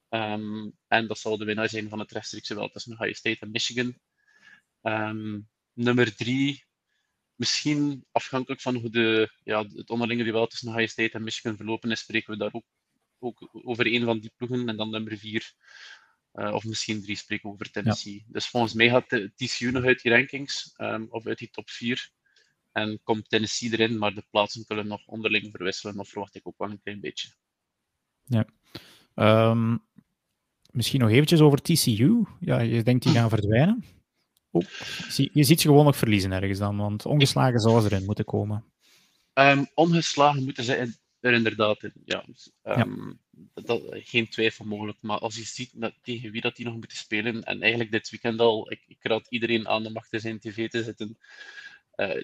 Um, 0.08 0.72
en 0.86 1.06
dat 1.06 1.18
zal 1.18 1.36
de 1.38 1.44
winnaar 1.44 1.68
zijn 1.68 1.88
van 1.88 1.98
het 1.98 2.12
rechtstreekse 2.12 2.54
wel 2.54 2.68
tussen 2.68 2.92
Ohio 2.92 3.12
State 3.12 3.40
en 3.40 3.50
Michigan. 3.50 3.98
Um, 4.82 5.48
nummer 5.72 6.16
3 6.16 6.64
misschien 7.34 8.04
afhankelijk 8.12 8.60
van 8.60 8.76
hoe 8.76 8.90
de, 8.90 9.32
ja, 9.44 9.66
het 9.66 9.90
onderlinge 9.90 10.24
duel 10.24 10.46
tussen 10.46 10.68
Ohio 10.68 10.86
State 10.86 11.10
en 11.10 11.22
Michigan 11.22 11.56
verlopen 11.56 11.90
is, 11.90 12.00
spreken 12.00 12.32
we 12.32 12.38
daar 12.38 12.52
ook, 12.52 12.66
ook 13.18 13.48
over 13.52 13.86
een 13.86 14.04
van 14.04 14.18
die 14.18 14.32
ploegen. 14.36 14.68
En 14.68 14.76
dan 14.76 14.90
nummer 14.90 15.18
vier, 15.18 15.52
uh, 16.34 16.54
of 16.54 16.64
misschien 16.64 17.02
drie, 17.02 17.16
spreken 17.16 17.48
we 17.48 17.54
over 17.54 17.70
Tennessee. 17.70 18.14
Ja. 18.14 18.24
Dus 18.26 18.48
volgens 18.48 18.74
mij 18.74 18.88
gaat 18.88 19.10
de 19.10 19.32
TCU 19.34 19.70
nog 19.70 19.84
uit 19.84 20.02
die 20.02 20.12
rankings, 20.12 20.74
um, 20.76 21.06
of 21.10 21.26
uit 21.26 21.38
die 21.38 21.50
top 21.50 21.70
vier. 21.70 22.10
En 22.80 23.00
komt 23.02 23.28
Tennessee 23.28 23.72
erin, 23.72 23.98
maar 23.98 24.14
de 24.14 24.24
plaatsen 24.30 24.64
kunnen 24.66 24.86
nog 24.86 25.06
onderling 25.06 25.50
verwisselen, 25.50 25.98
of 25.98 26.08
verwacht 26.08 26.34
ik 26.34 26.46
ook 26.46 26.58
wel 26.58 26.70
een 26.70 26.82
klein 26.82 27.00
beetje. 27.00 27.28
Ja. 28.24 28.46
Um, 29.50 29.84
misschien 30.72 31.00
nog 31.00 31.10
eventjes 31.10 31.40
over 31.40 31.62
TCU. 31.62 32.24
Ja, 32.40 32.60
je 32.60 32.82
denkt 32.82 33.04
die 33.04 33.12
gaan 33.12 33.28
verdwijnen? 33.28 33.84
Oh, 34.50 34.64
je 35.32 35.44
ziet 35.44 35.60
ze 35.60 35.68
gewoon 35.68 35.84
nog 35.84 35.96
verliezen 35.96 36.32
ergens 36.32 36.58
dan, 36.58 36.76
want 36.76 37.06
ongeslagen 37.06 37.60
zou 37.60 37.80
ze 37.80 37.86
erin 37.92 38.04
moeten 38.04 38.24
komen. 38.24 38.64
Um, 39.34 39.68
ongeslagen 39.74 40.44
moeten 40.44 40.64
ze 40.64 40.92
er 41.20 41.32
inderdaad 41.32 41.82
in, 41.82 41.92
ja. 42.04 42.24
Um, 42.62 43.20
ja. 43.54 43.62
Dat, 43.62 43.82
geen 43.90 44.28
twijfel 44.28 44.64
mogelijk, 44.64 44.98
maar 45.00 45.18
als 45.18 45.36
je 45.36 45.42
ziet 45.42 45.70
dat, 45.74 45.94
tegen 46.02 46.30
wie 46.30 46.40
dat 46.40 46.56
die 46.56 46.64
nog 46.64 46.74
moeten 46.74 46.96
spelen, 46.96 47.44
en 47.44 47.60
eigenlijk 47.60 47.90
dit 47.90 48.10
weekend 48.10 48.40
al, 48.40 48.72
ik, 48.72 48.80
ik 48.86 48.98
raad 49.00 49.26
iedereen 49.28 49.68
aan 49.68 49.86
om 49.86 49.96
achter 49.96 50.20
zijn 50.20 50.38
tv 50.38 50.68
te 50.68 50.82
zitten, 50.82 51.18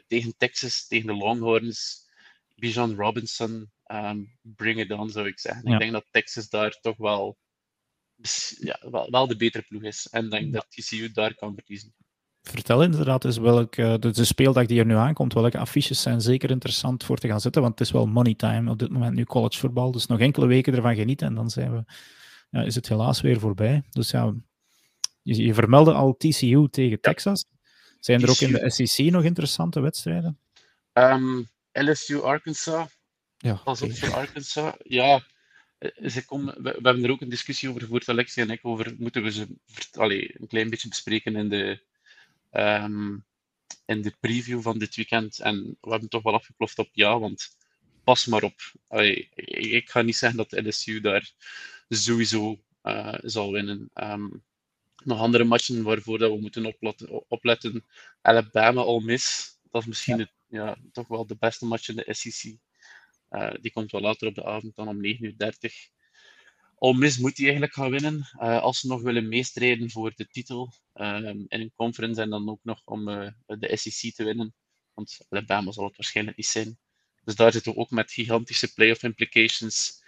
tegen 0.07 0.35
Texas, 0.37 0.87
tegen 0.87 1.07
de 1.07 1.15
Longhorns, 1.15 2.09
Bijan 2.55 2.95
Robinson, 2.95 3.71
um, 3.87 4.39
bring 4.41 4.81
it 4.81 4.91
on 4.91 5.11
zou 5.11 5.27
ik 5.27 5.39
zeggen. 5.39 5.69
Ja. 5.69 5.73
Ik 5.73 5.81
denk 5.81 5.93
dat 5.93 6.07
Texas 6.11 6.49
daar 6.49 6.79
toch 6.81 6.97
wel, 6.97 7.39
ja, 8.59 8.79
wel, 8.91 9.11
wel 9.11 9.27
de 9.27 9.37
betere 9.37 9.65
ploeg 9.69 9.83
is, 9.83 10.09
en 10.11 10.31
denk 10.31 10.53
dat 10.53 10.67
TCU 10.71 11.13
daar 11.13 11.35
kan 11.35 11.55
verliezen 11.55 11.95
vertel 12.49 12.83
inderdaad 12.83 13.23
dus 13.23 13.37
welke, 13.37 13.97
de, 14.01 14.11
de 14.11 14.25
speeldag 14.25 14.67
die 14.67 14.79
er 14.79 14.87
nu 14.87 14.95
aankomt, 14.95 15.33
welke 15.33 15.59
affiches 15.59 16.03
zijn 16.03 16.21
zeker 16.21 16.51
interessant 16.51 17.05
voor 17.05 17.17
te 17.17 17.29
gaan 17.29 17.41
zetten, 17.41 17.63
want 17.63 17.79
het 17.79 17.87
is 17.87 17.93
wel 17.93 18.07
money 18.07 18.35
time 18.35 18.71
op 18.71 18.79
dit 18.79 18.91
moment 18.91 19.15
nu 19.15 19.25
college 19.25 19.59
voetbal, 19.59 19.93
dus 19.93 20.07
nog 20.07 20.19
enkele 20.19 20.47
weken 20.47 20.75
ervan 20.75 20.95
genieten 20.95 21.27
en 21.27 21.35
dan 21.35 21.51
zijn 21.51 21.73
we, 21.73 21.85
ja, 22.51 22.63
is 22.63 22.75
het 22.75 22.89
helaas 22.89 23.21
weer 23.21 23.41
voorbij. 23.41 23.83
Dus 23.91 24.11
ja, 24.11 24.35
je, 25.23 25.43
je 25.43 25.55
vermeldde 25.55 25.93
al 25.93 26.17
TCU 26.17 26.69
tegen 26.71 27.01
Texas. 27.01 27.45
Zijn 28.05 28.23
er 28.23 28.31
ook 28.31 28.41
in 28.41 28.53
de 28.53 28.71
SEC 28.71 29.11
nog 29.11 29.25
interessante 29.25 29.81
wedstrijden? 29.81 30.39
Um, 30.93 31.49
ehm, 31.73 31.91
LSU 31.91 32.21
Arkansas. 32.21 32.89
Ja, 33.37 33.55
Pas 33.55 33.83
op 33.83 33.97
voor 33.97 34.15
Arkansas. 34.15 34.75
Ja, 34.83 35.27
eh, 35.79 36.09
ze 36.09 36.25
komen, 36.25 36.55
we, 36.55 36.63
we, 36.63 36.81
hebben 36.83 37.05
er 37.05 37.11
ook 37.11 37.21
een 37.21 37.29
discussie 37.29 37.69
over 37.69 37.81
gevoerd, 37.81 38.09
Alexia 38.09 38.43
en 38.43 38.51
ik, 38.51 38.61
over 38.63 38.95
moeten 38.99 39.23
we 39.23 39.33
ze 39.33 39.47
allee, 39.93 40.41
een 40.41 40.47
klein 40.47 40.71
beetje 40.71 40.89
bespreken 40.89 41.37
in 41.37 41.49
de 41.49 41.81
um, 42.53 43.25
in 43.87 44.03
de 44.03 44.15
preview 44.21 44.63
van 44.63 44.79
dit 44.79 44.95
weekend. 44.95 45.41
En 45.41 45.77
we 45.81 45.91
hebben 45.91 46.09
toch 46.09 46.23
wel 46.23 46.35
afgeploft 46.35 46.79
op 46.79 46.89
ja, 46.93 47.19
want 47.19 47.57
pas 48.03 48.27
maar 48.27 48.43
op. 48.43 48.61
Allee, 48.89 49.29
ik 49.75 49.91
ga 49.91 50.03
niet 50.03 50.17
zeggen 50.17 50.39
dat 50.39 50.65
LSU 50.65 51.01
daar 51.01 51.31
sowieso 51.89 52.61
uh, 52.83 53.15
zal 53.23 53.53
winnen. 53.53 53.91
Um, 53.95 54.43
nog 55.07 55.19
andere 55.19 55.45
matchen 55.45 55.83
waarvoor 55.83 56.19
dat 56.19 56.31
we 56.31 56.41
moeten 56.41 56.77
opletten. 57.29 57.85
Alabama 58.21 58.81
al 58.81 59.01
mis. 59.01 59.57
Dat 59.71 59.83
is 59.83 59.89
misschien 59.89 60.17
ja. 60.17 60.23
Het, 60.23 60.33
ja, 60.49 60.77
toch 60.93 61.09
wel 61.09 61.27
de 61.27 61.37
beste 61.37 61.67
match 61.67 61.89
in 61.89 61.97
de 61.97 62.15
SEC. 62.15 62.57
Uh, 63.31 63.51
die 63.61 63.73
komt 63.73 63.91
wel 63.91 64.01
later 64.01 64.29
op 64.29 64.35
de 64.35 64.45
avond, 64.45 64.75
dan 64.75 64.89
om 64.89 64.97
9.30 64.97 65.11
uur. 65.21 65.93
Al 66.75 66.93
mis 66.93 67.19
moet 67.19 67.37
hij 67.37 67.45
eigenlijk 67.45 67.75
gaan 67.75 67.91
winnen. 67.91 68.15
Uh, 68.15 68.61
als 68.61 68.81
ze 68.81 68.87
nog 68.87 69.03
willen 69.03 69.29
meestrijden 69.29 69.91
voor 69.91 70.13
de 70.15 70.27
titel 70.27 70.73
um, 70.95 71.45
in 71.49 71.61
een 71.61 71.73
conference 71.75 72.21
en 72.21 72.31
dan 72.31 72.49
ook 72.49 72.61
nog 72.63 72.81
om 72.85 73.09
uh, 73.09 73.29
de 73.47 73.77
SEC 73.77 74.15
te 74.15 74.25
winnen. 74.25 74.55
Want 74.95 75.19
Alabama 75.29 75.73
zal 75.73 75.85
het 75.85 75.97
waarschijnlijk 75.97 76.37
niet 76.37 76.47
zijn. 76.47 76.79
Dus 77.25 77.35
daar 77.35 77.53
zitten 77.53 77.73
we 77.73 77.79
ook 77.79 77.91
met 77.91 78.13
gigantische 78.13 78.73
playoff 78.73 79.03
implications. 79.03 80.04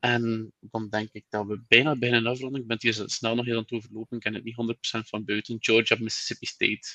En 0.00 0.52
dan 0.60 0.88
denk 0.88 1.08
ik 1.12 1.24
dat 1.28 1.46
we 1.46 1.62
bijna 1.68 1.96
bij 1.96 2.12
een 2.12 2.26
afronding, 2.26 2.62
ik 2.62 2.68
ben 2.68 2.78
hier 2.80 3.02
snel 3.06 3.34
nog 3.34 3.44
heel 3.44 3.56
aan 3.56 3.62
het 3.62 3.72
overlopen, 3.72 4.16
ik 4.16 4.22
ken 4.22 4.34
het 4.34 4.44
niet 4.44 4.76
100% 4.98 5.08
van 5.08 5.24
buiten. 5.24 5.56
Georgia, 5.60 5.96
Mississippi 6.00 6.46
State. 6.46 6.88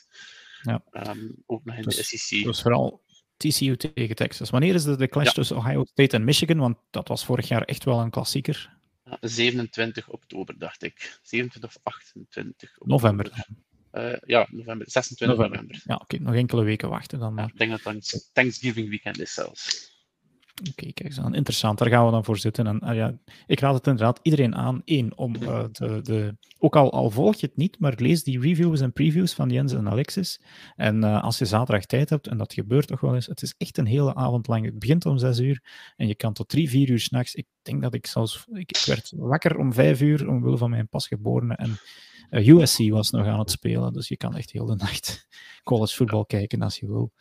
Ja. 0.61 0.83
Um, 0.91 1.35
ook 1.45 1.65
nog 1.65 1.75
in 1.75 1.81
dus, 1.81 1.95
de 1.95 2.17
SEC. 2.17 2.43
Dus 2.43 2.61
vooral 2.61 3.03
TCU 3.37 3.77
tegen 3.77 4.15
Texas. 4.15 4.49
Wanneer 4.49 4.73
is 4.73 4.83
de, 4.83 4.95
de 4.95 5.07
clash 5.07 5.25
ja. 5.25 5.31
tussen 5.31 5.57
Ohio 5.57 5.85
State 5.85 6.15
en 6.15 6.23
Michigan? 6.23 6.57
Want 6.57 6.77
dat 6.89 7.07
was 7.07 7.25
vorig 7.25 7.47
jaar 7.47 7.61
echt 7.61 7.83
wel 7.83 7.99
een 7.99 8.09
klassieker. 8.09 8.79
27 9.19 10.09
oktober, 10.09 10.57
dacht 10.57 10.83
ik. 10.83 11.19
27 11.21 11.75
of 11.75 11.79
28 11.83 12.69
oktober. 12.69 12.87
November. 12.87 13.45
Uh, 13.91 14.13
ja, 14.25 14.47
november. 14.51 14.89
26 14.89 15.37
november. 15.37 15.61
november. 15.61 15.81
Ja, 15.85 15.95
oké. 15.95 16.15
Okay. 16.15 16.25
Nog 16.25 16.35
enkele 16.35 16.63
weken 16.63 16.89
wachten 16.89 17.19
dan. 17.19 17.35
Ja, 17.35 17.45
ik 17.45 17.57
denk 17.57 17.71
dat 17.71 17.93
het 17.93 18.29
Thanksgiving 18.33 18.89
weekend 18.89 19.19
is 19.19 19.33
zelfs. 19.33 19.91
Oké, 20.69 20.93
kijk 20.93 21.03
eens 21.03 21.19
aan. 21.19 21.35
Interessant, 21.35 21.77
daar 21.77 21.89
gaan 21.89 22.05
we 22.05 22.11
dan 22.11 22.25
voor 22.25 22.37
zitten. 22.37 22.67
En, 22.67 22.81
uh, 22.83 22.95
ja, 22.95 23.13
ik 23.47 23.59
raad 23.59 23.73
het 23.73 23.87
inderdaad 23.87 24.19
iedereen 24.21 24.55
aan, 24.55 24.81
één, 24.85 25.17
om 25.17 25.35
uh, 25.35 25.63
de, 25.71 26.01
de, 26.01 26.37
ook 26.57 26.75
al, 26.75 26.91
al 26.91 27.09
volg 27.09 27.35
je 27.35 27.45
het 27.45 27.57
niet, 27.57 27.79
maar 27.79 27.93
lees 27.97 28.23
die 28.23 28.39
reviews 28.39 28.81
en 28.81 28.93
previews 28.93 29.33
van 29.33 29.49
Jens 29.49 29.73
en 29.73 29.89
Alexis. 29.89 30.41
En 30.75 31.03
uh, 31.03 31.23
als 31.23 31.37
je 31.37 31.45
zaterdag 31.45 31.85
tijd 31.85 32.09
hebt, 32.09 32.27
en 32.27 32.37
dat 32.37 32.53
gebeurt 32.53 32.87
toch 32.87 32.99
wel 32.99 33.15
eens, 33.15 33.25
het 33.25 33.41
is 33.41 33.55
echt 33.57 33.77
een 33.77 33.85
hele 33.85 34.15
avond 34.15 34.47
lang. 34.47 34.65
Het 34.65 34.79
begint 34.79 35.05
om 35.05 35.17
zes 35.17 35.39
uur 35.39 35.63
en 35.95 36.07
je 36.07 36.15
kan 36.15 36.33
tot 36.33 36.49
drie, 36.49 36.69
vier 36.69 36.89
uur 36.89 36.99
s'nachts. 36.99 37.35
Ik 37.35 37.47
denk 37.61 37.81
dat 37.81 37.93
ik 37.93 38.07
zelfs, 38.07 38.45
ik, 38.53 38.71
ik 38.71 38.83
werd 38.85 39.13
wakker 39.15 39.57
om 39.57 39.73
vijf 39.73 40.01
uur, 40.01 40.29
omwille 40.29 40.57
van 40.57 40.69
mijn 40.69 40.87
pasgeborene. 40.87 41.55
En 41.55 41.77
USC 42.31 42.89
was 42.89 43.11
nog 43.11 43.25
aan 43.25 43.39
het 43.39 43.51
spelen, 43.51 43.93
dus 43.93 44.07
je 44.07 44.17
kan 44.17 44.35
echt 44.35 44.51
heel 44.51 44.65
de 44.65 44.75
nacht 44.75 45.27
college 45.63 45.95
voetbal 45.95 46.25
kijken 46.25 46.61
als 46.61 46.79
je 46.79 46.87
wil. 46.87 47.11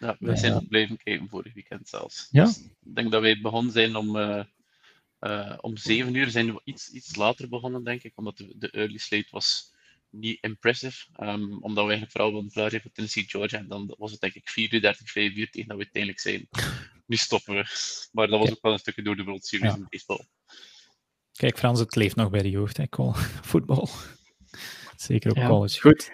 Ja, 0.00 0.16
wij 0.18 0.36
zijn 0.36 0.68
blijven 0.68 0.96
kijken 0.96 1.28
vorig 1.28 1.54
weekend 1.54 1.88
zelfs. 1.88 2.28
Ja? 2.30 2.44
Dus 2.44 2.58
ik 2.58 2.94
denk 2.94 3.10
dat 3.10 3.20
wij 3.20 3.40
begonnen 3.40 3.72
zijn 3.72 3.96
om, 3.96 4.16
uh, 4.16 5.58
om 5.60 5.76
7 5.76 6.14
uur. 6.14 6.30
Zijn 6.30 6.54
we 6.54 6.60
iets, 6.64 6.90
iets 6.90 7.16
later 7.16 7.48
begonnen, 7.48 7.84
denk 7.84 8.02
ik, 8.02 8.12
omdat 8.14 8.36
de, 8.36 8.54
de 8.58 8.70
early 8.70 8.98
slate 8.98 9.28
was 9.30 9.74
niet 10.10 10.38
impressive. 10.40 11.06
Um, 11.20 11.62
omdat 11.62 11.84
we 11.84 11.90
eigenlijk 11.90 12.12
vooral 12.12 12.32
wilden 12.32 12.50
klaar 12.50 12.70
zijn 12.70 12.82
voor 12.82 12.92
Tennessee 12.92 13.24
Georgia. 13.24 13.58
En 13.58 13.68
dan 13.68 13.94
was 13.98 14.10
het 14.10 14.20
denk 14.20 14.34
ik 14.34 14.48
4 14.48 14.74
uur, 14.74 14.80
30, 14.80 15.10
5 15.10 15.34
uur 15.34 15.50
tegen 15.50 15.68
dat 15.68 15.76
we 15.76 15.82
uiteindelijk 15.82 16.22
zijn. 16.22 16.48
Nu 17.06 17.16
stoppen 17.16 17.54
we. 17.54 17.66
Maar 18.12 18.28
dat 18.28 18.40
was 18.40 18.50
ook 18.50 18.62
wel 18.62 18.72
een 18.72 18.78
stukje 18.78 19.02
door 19.02 19.16
de 19.16 19.24
World 19.24 19.46
Series 19.46 19.72
ja. 19.72 19.76
in 19.76 19.86
baseball. 19.88 20.26
Kijk, 21.32 21.58
Frans, 21.58 21.80
het 21.80 21.94
leeft 21.94 22.16
nog 22.16 22.30
bij 22.30 22.42
de 22.42 22.50
jeugd, 22.50 22.76
hè, 22.76 22.84
voetbal. 23.50 23.88
Zeker 24.96 25.30
op 25.30 25.48
college. 25.48 25.80
Goed. 25.80 26.10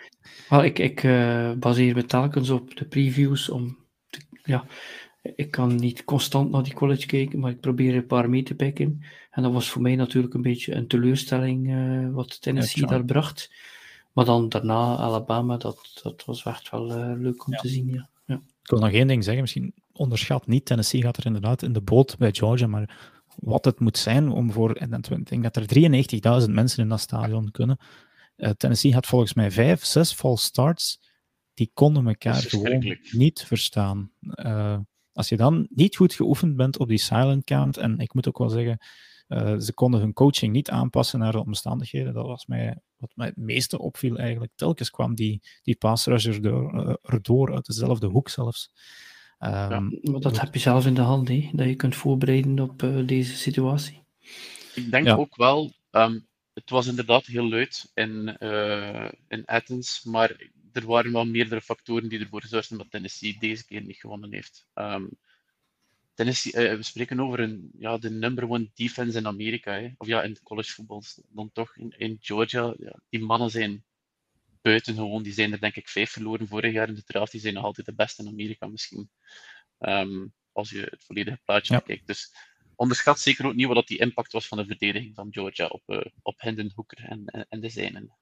Wel, 0.48 0.64
ik, 0.64 0.78
ik 0.78 1.02
uh, 1.02 1.52
baseer 1.52 1.94
me 1.94 2.04
telkens 2.04 2.50
op 2.50 2.76
de 2.76 2.84
previews 2.84 3.48
om 3.48 3.80
ja, 4.44 4.64
ik 5.22 5.50
kan 5.50 5.74
niet 5.74 6.04
constant 6.04 6.50
naar 6.50 6.62
die 6.62 6.74
college 6.74 7.06
kijken, 7.06 7.38
maar 7.38 7.50
ik 7.50 7.60
probeer 7.60 7.94
een 7.94 8.06
paar 8.06 8.30
mee 8.30 8.42
te 8.42 8.54
pikken. 8.54 9.02
En 9.30 9.42
dat 9.42 9.52
was 9.52 9.68
voor 9.68 9.82
mij 9.82 9.96
natuurlijk 9.96 10.34
een 10.34 10.42
beetje 10.42 10.74
een 10.74 10.86
teleurstelling 10.86 11.68
uh, 11.68 12.14
wat 12.14 12.42
Tennessee 12.42 12.86
daar 12.86 13.04
bracht. 13.04 13.52
Maar 14.12 14.24
dan 14.24 14.48
daarna 14.48 14.96
Alabama, 14.96 15.56
dat, 15.56 16.00
dat 16.02 16.24
was 16.24 16.44
echt 16.44 16.70
wel 16.70 16.90
uh, 16.90 17.12
leuk 17.20 17.46
om 17.46 17.52
te 17.52 17.68
zien. 17.68 17.88
Ja. 17.88 18.08
ja. 18.26 18.34
Ik 18.34 18.70
wil 18.70 18.78
nog 18.78 18.92
één 18.92 19.06
ding 19.06 19.24
zeggen, 19.24 19.42
misschien 19.42 19.74
onderschat 19.92 20.46
niet. 20.46 20.64
Tennessee 20.64 21.02
gaat 21.02 21.16
er 21.16 21.26
inderdaad 21.26 21.62
in 21.62 21.72
de 21.72 21.80
boot 21.80 22.18
bij 22.18 22.32
Georgia, 22.32 22.66
maar 22.66 23.12
wat 23.36 23.64
het 23.64 23.80
moet 23.80 23.98
zijn 23.98 24.28
om 24.28 24.52
voor. 24.52 24.72
En 24.72 24.92
ik 24.92 25.28
denk 25.28 25.42
dat 25.42 25.56
er 25.56 26.42
93.000 26.46 26.50
mensen 26.50 26.82
in 26.82 26.88
dat 26.88 27.00
stadion 27.00 27.50
kunnen. 27.50 27.78
Uh, 28.36 28.50
Tennessee 28.50 28.94
had 28.94 29.06
volgens 29.06 29.34
mij 29.34 29.50
vijf, 29.50 29.84
zes 29.84 30.12
false 30.12 30.44
starts. 30.44 31.10
Die 31.54 31.70
konden 31.74 32.06
elkaar 32.06 32.42
gewoon 32.42 32.98
niet 33.10 33.44
verstaan. 33.46 34.10
Uh, 34.20 34.78
als 35.12 35.28
je 35.28 35.36
dan 35.36 35.66
niet 35.70 35.96
goed 35.96 36.14
geoefend 36.14 36.56
bent 36.56 36.78
op 36.78 36.88
die 36.88 36.98
silent 36.98 37.44
count, 37.44 37.76
en 37.76 37.98
ik 37.98 38.14
moet 38.14 38.28
ook 38.28 38.38
wel 38.38 38.48
zeggen, 38.48 38.78
uh, 39.28 39.58
ze 39.58 39.74
konden 39.74 40.00
hun 40.00 40.12
coaching 40.12 40.52
niet 40.52 40.70
aanpassen 40.70 41.18
naar 41.18 41.32
de 41.32 41.44
omstandigheden. 41.44 42.14
Dat 42.14 42.26
was 42.26 42.46
mij, 42.46 42.78
wat 42.96 43.12
mij 43.14 43.26
het 43.26 43.36
meeste 43.36 43.78
opviel 43.78 44.16
eigenlijk. 44.16 44.52
Telkens 44.54 44.90
kwam 44.90 45.14
die, 45.14 45.42
die 45.62 45.76
pass 45.76 46.06
rusher 46.06 46.42
door, 46.42 46.86
uh, 46.86 46.94
erdoor 47.02 47.54
uit 47.54 47.66
dezelfde 47.66 48.06
hoek 48.06 48.28
zelfs. 48.28 48.72
Um, 49.38 49.98
ja, 50.02 50.18
dat 50.18 50.40
heb 50.40 50.54
je 50.54 50.60
zelf 50.60 50.86
in 50.86 50.94
de 50.94 51.00
hand, 51.00 51.28
hè? 51.28 51.50
dat 51.52 51.66
je 51.66 51.74
kunt 51.74 51.96
voorbereiden 51.96 52.60
op 52.60 52.82
uh, 52.82 53.06
deze 53.06 53.36
situatie. 53.36 54.02
Ik 54.74 54.90
denk 54.90 55.06
ja. 55.06 55.14
ook 55.14 55.36
wel, 55.36 55.72
um, 55.90 56.26
het 56.54 56.70
was 56.70 56.86
inderdaad 56.86 57.26
heel 57.26 57.48
luid 57.48 57.90
in, 57.94 58.38
in 59.28 59.48
Athens, 59.48 60.04
maar 60.04 60.50
er 60.72 60.86
waren 60.86 61.12
wel 61.12 61.26
meerdere 61.26 61.60
factoren 61.60 62.08
die 62.08 62.20
ervoor 62.20 62.42
zorgden 62.46 62.78
dat 62.78 62.90
Tennessee 62.90 63.36
deze 63.38 63.64
keer 63.64 63.82
niet 63.82 63.96
gewonnen 63.96 64.32
heeft. 64.32 64.66
Um, 64.74 65.18
Tennessee, 66.14 66.52
uh, 66.52 66.76
we 66.76 66.82
spreken 66.82 67.20
over 67.20 67.40
een, 67.40 67.70
ja, 67.78 67.98
de 67.98 68.10
number 68.10 68.48
one 68.48 68.70
defense 68.74 69.18
in 69.18 69.26
Amerika. 69.26 69.72
Hè. 69.72 69.90
Of 69.96 70.06
ja, 70.06 70.22
in 70.22 70.42
collegevoetbal 70.42 71.02
dan 71.28 71.50
toch. 71.52 71.76
In, 71.76 71.94
in 71.96 72.18
Georgia, 72.20 72.74
ja, 72.78 73.00
die 73.08 73.20
mannen 73.20 73.50
zijn 73.50 73.84
buitengewoon. 74.62 75.22
Die 75.22 75.32
zijn 75.32 75.52
er 75.52 75.60
denk 75.60 75.76
ik 75.76 75.88
vijf 75.88 76.10
verloren 76.10 76.48
vorig 76.48 76.72
jaar 76.72 76.88
in 76.88 76.94
de 76.94 77.04
draft. 77.04 77.32
Die 77.32 77.40
zijn 77.40 77.54
nog 77.54 77.64
altijd 77.64 77.86
de 77.86 77.94
beste 77.94 78.22
in 78.22 78.28
Amerika 78.28 78.66
misschien. 78.66 79.10
Um, 79.78 80.32
als 80.52 80.70
je 80.70 80.80
het 80.80 81.04
volledige 81.04 81.40
plaatje 81.44 81.74
ja. 81.74 81.80
kijkt. 81.80 82.06
Dus 82.06 82.34
onderschat 82.76 83.20
zeker 83.20 83.46
ook 83.46 83.54
niet 83.54 83.66
wat 83.66 83.86
die 83.86 83.98
impact 83.98 84.32
was 84.32 84.48
van 84.48 84.58
de 84.58 84.66
verdediging 84.66 85.14
van 85.14 85.28
Georgia 85.30 85.66
op, 85.66 85.82
uh, 85.86 86.00
op 86.22 86.34
Hendon 86.36 86.72
en, 86.86 87.24
en, 87.24 87.46
en 87.48 87.60
de 87.60 87.68
zijnen. 87.68 88.16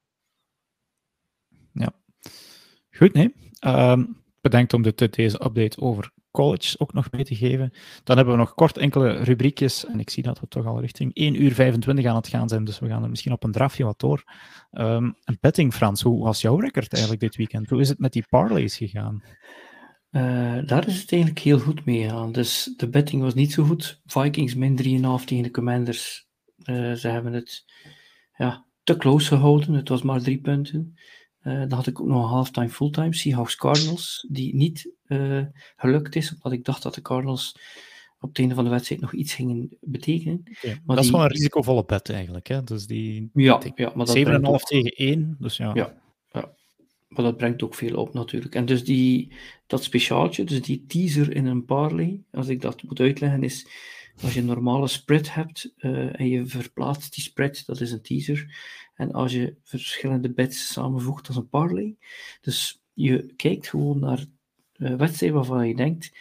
Ja, 1.73 1.93
Goed, 2.91 3.13
nee. 3.13 3.33
Um, 3.65 4.17
bedankt 4.41 4.73
om 4.73 4.81
de, 4.81 5.09
deze 5.09 5.43
update 5.43 5.81
over 5.81 6.11
college 6.31 6.79
ook 6.79 6.93
nog 6.93 7.11
mee 7.11 7.23
te 7.23 7.35
geven. 7.35 7.73
Dan 8.03 8.15
hebben 8.15 8.33
we 8.33 8.39
nog 8.39 8.53
kort 8.53 8.77
enkele 8.77 9.11
rubriekjes. 9.11 9.85
En 9.85 9.99
ik 9.99 10.09
zie 10.09 10.23
dat 10.23 10.39
we 10.39 10.47
toch 10.47 10.65
al 10.65 10.81
richting 10.81 11.13
1 11.13 11.41
uur 11.41 11.53
25 11.53 12.05
aan 12.05 12.15
het 12.15 12.27
gaan 12.27 12.49
zijn. 12.49 12.63
Dus 12.63 12.79
we 12.79 12.87
gaan 12.87 13.03
er 13.03 13.09
misschien 13.09 13.31
op 13.31 13.43
een 13.43 13.51
drafje 13.51 13.83
wat 13.83 13.99
door. 13.99 14.23
Een 14.71 15.15
betting, 15.39 15.73
Frans. 15.73 16.01
Hoe 16.01 16.23
was 16.23 16.41
jouw 16.41 16.59
record 16.59 16.91
eigenlijk 16.93 17.21
dit 17.21 17.35
weekend? 17.35 17.69
Hoe 17.69 17.81
is 17.81 17.89
het 17.89 17.99
met 17.99 18.13
die 18.13 18.25
parlays 18.29 18.77
gegaan? 18.77 19.23
Uh, 20.11 20.59
daar 20.65 20.87
is 20.87 21.01
het 21.01 21.11
eigenlijk 21.11 21.41
heel 21.41 21.59
goed 21.59 21.85
mee 21.85 22.03
gegaan. 22.03 22.31
Dus 22.31 22.73
de 22.77 22.89
betting 22.89 23.21
was 23.21 23.33
niet 23.33 23.51
zo 23.51 23.63
goed. 23.63 24.01
Vikings 24.05 24.55
min 24.55 24.77
3,5 25.19 25.25
tegen 25.25 25.43
de 25.43 25.51
Commanders. 25.51 26.27
Uh, 26.63 26.93
ze 26.93 27.07
hebben 27.07 27.33
het 27.33 27.65
ja, 28.37 28.65
te 28.83 28.97
close 28.97 29.27
gehouden. 29.27 29.73
Het 29.73 29.89
was 29.89 30.01
maar 30.01 30.21
drie 30.21 30.41
punten. 30.41 30.95
Uh, 31.43 31.59
dan 31.59 31.71
had 31.71 31.87
ik 31.87 32.01
ook 32.01 32.07
nog 32.07 32.23
een 32.23 32.29
halftime 32.29 32.69
fulltime 32.69 33.15
Seahawks 33.15 33.55
Cardinals, 33.55 34.27
die 34.29 34.55
niet 34.55 34.93
gelukt 35.75 36.15
is, 36.15 36.33
omdat 36.33 36.51
ik 36.51 36.65
dacht 36.65 36.83
dat 36.83 36.95
de 36.95 37.01
Cardinals 37.01 37.55
op 38.19 38.29
het 38.29 38.39
einde 38.39 38.55
van 38.55 38.63
de 38.63 38.69
wedstrijd 38.69 39.01
nog 39.01 39.13
iets 39.13 39.33
gingen 39.33 39.77
betekenen. 39.81 40.43
Okay, 40.57 40.81
maar 40.85 40.95
dat 40.95 41.05
is 41.05 41.11
wel 41.11 41.21
een 41.21 41.27
risicovolle 41.27 41.85
bet 41.85 42.09
eigenlijk. 42.09 42.47
Hè? 42.47 42.63
Dus 42.63 42.87
die, 42.87 43.29
ja, 43.33 43.61
ja, 43.75 43.91
maar 43.95 44.07
7,5 44.17 44.23
ook... 44.41 44.59
tegen 44.59 44.91
1. 44.91 45.35
Dus 45.39 45.57
ja. 45.57 45.71
ja. 45.73 46.01
Maar 47.11 47.23
dat 47.23 47.37
brengt 47.37 47.63
ook 47.63 47.75
veel 47.75 47.95
op 47.95 48.13
natuurlijk. 48.13 48.55
En 48.55 48.65
dus 48.65 48.83
die, 48.83 49.33
dat 49.67 49.83
speciaaltje, 49.83 50.43
dus 50.43 50.61
die 50.61 50.85
teaser 50.87 51.35
in 51.35 51.45
een 51.45 51.65
parlay, 51.65 52.23
als 52.31 52.47
ik 52.47 52.61
dat 52.61 52.83
moet 52.83 52.99
uitleggen, 52.99 53.43
is 53.43 53.67
als 54.21 54.33
je 54.33 54.39
een 54.39 54.45
normale 54.45 54.87
spread 54.87 55.33
hebt 55.33 55.73
uh, 55.77 56.19
en 56.19 56.27
je 56.27 56.45
verplaatst 56.45 57.13
die 57.15 57.23
spread, 57.23 57.65
dat 57.65 57.81
is 57.81 57.91
een 57.91 58.01
teaser. 58.01 58.55
En 58.95 59.11
als 59.11 59.31
je 59.31 59.55
verschillende 59.63 60.33
bets 60.33 60.71
samenvoegt, 60.71 61.27
dat 61.27 61.35
is 61.35 61.41
een 61.41 61.49
parlay. 61.49 61.95
Dus 62.41 62.81
je 62.93 63.33
kijkt 63.35 63.67
gewoon 63.67 63.99
naar 63.99 64.25
uh, 64.77 64.95
wedstrijden 64.95 65.37
waarvan 65.37 65.67
je 65.67 65.75
denkt, 65.75 66.11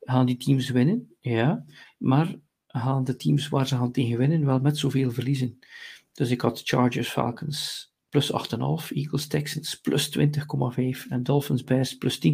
gaan 0.00 0.26
die 0.26 0.36
teams 0.36 0.70
winnen? 0.70 1.14
Ja, 1.20 1.64
maar 1.98 2.34
gaan 2.66 3.04
de 3.04 3.16
teams 3.16 3.48
waar 3.48 3.66
ze 3.66 3.76
gaan 3.76 3.92
tegen 3.92 4.18
winnen 4.18 4.46
wel 4.46 4.60
met 4.60 4.78
zoveel 4.78 5.10
verliezen? 5.10 5.58
Dus 6.12 6.30
ik 6.30 6.40
had 6.40 6.60
Chargers, 6.64 7.08
Falcons 7.08 7.91
plus 8.12 8.32
8,5, 8.32 8.92
Eagles, 8.94 9.26
Texans 9.26 9.80
plus 9.80 10.18
20,5 10.18 11.08
en 11.08 11.22
Dolphins, 11.22 11.64
Bears 11.64 11.96
plus 11.96 12.20
10,5. 12.26 12.32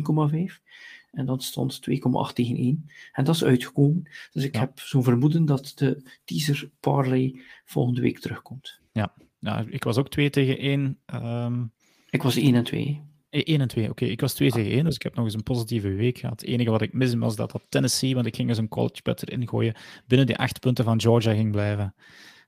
En 1.10 1.26
dat 1.26 1.42
stond 1.42 1.80
2,8 1.90 2.32
tegen 2.32 2.56
1. 2.56 2.90
En 3.12 3.24
dat 3.24 3.34
is 3.34 3.44
uitgekomen. 3.44 4.08
Dus 4.32 4.44
ik 4.44 4.54
heb 4.54 4.80
zo'n 4.80 5.02
vermoeden 5.02 5.44
dat 5.44 5.72
de 5.74 6.02
teaser 6.24 6.70
parlay 6.80 7.40
volgende 7.64 8.00
week 8.00 8.18
terugkomt. 8.18 8.80
Ja, 8.92 9.14
ja 9.38 9.64
ik 9.68 9.84
was 9.84 9.96
ook 9.96 10.08
2 10.08 10.30
tegen 10.30 10.58
1. 10.58 10.80
Um... 10.80 10.96
Ehm, 11.06 11.64
ik 12.10 12.22
was 12.22 12.36
1 12.36 12.54
en 12.54 12.64
2. 12.64 13.02
1 13.30 13.60
en 13.60 13.68
2, 13.68 13.90
oké. 13.90 14.04
Ik 14.04 14.20
was 14.20 14.34
2 14.34 14.48
ah. 14.48 14.54
tegen 14.54 14.72
1, 14.72 14.84
dus 14.84 14.94
ik 14.94 15.02
heb 15.02 15.14
nog 15.14 15.24
eens 15.24 15.34
een 15.34 15.42
positieve 15.42 15.88
week 15.88 16.18
gehad. 16.18 16.40
Het 16.40 16.48
enige 16.48 16.70
wat 16.70 16.82
ik 16.82 16.92
mis 16.92 17.14
was 17.14 17.36
dat 17.36 17.50
dat 17.50 17.64
Tennessee, 17.68 18.14
want 18.14 18.26
ik 18.26 18.36
ging 18.36 18.48
eens 18.48 18.58
een 18.58 18.68
college 18.68 19.00
bet 19.02 19.22
erin 19.22 19.48
gooien, 19.48 19.74
binnen 20.06 20.26
die 20.26 20.38
8 20.38 20.60
punten 20.60 20.84
van 20.84 21.00
Georgia 21.00 21.34
ging 21.34 21.50
blijven. 21.50 21.94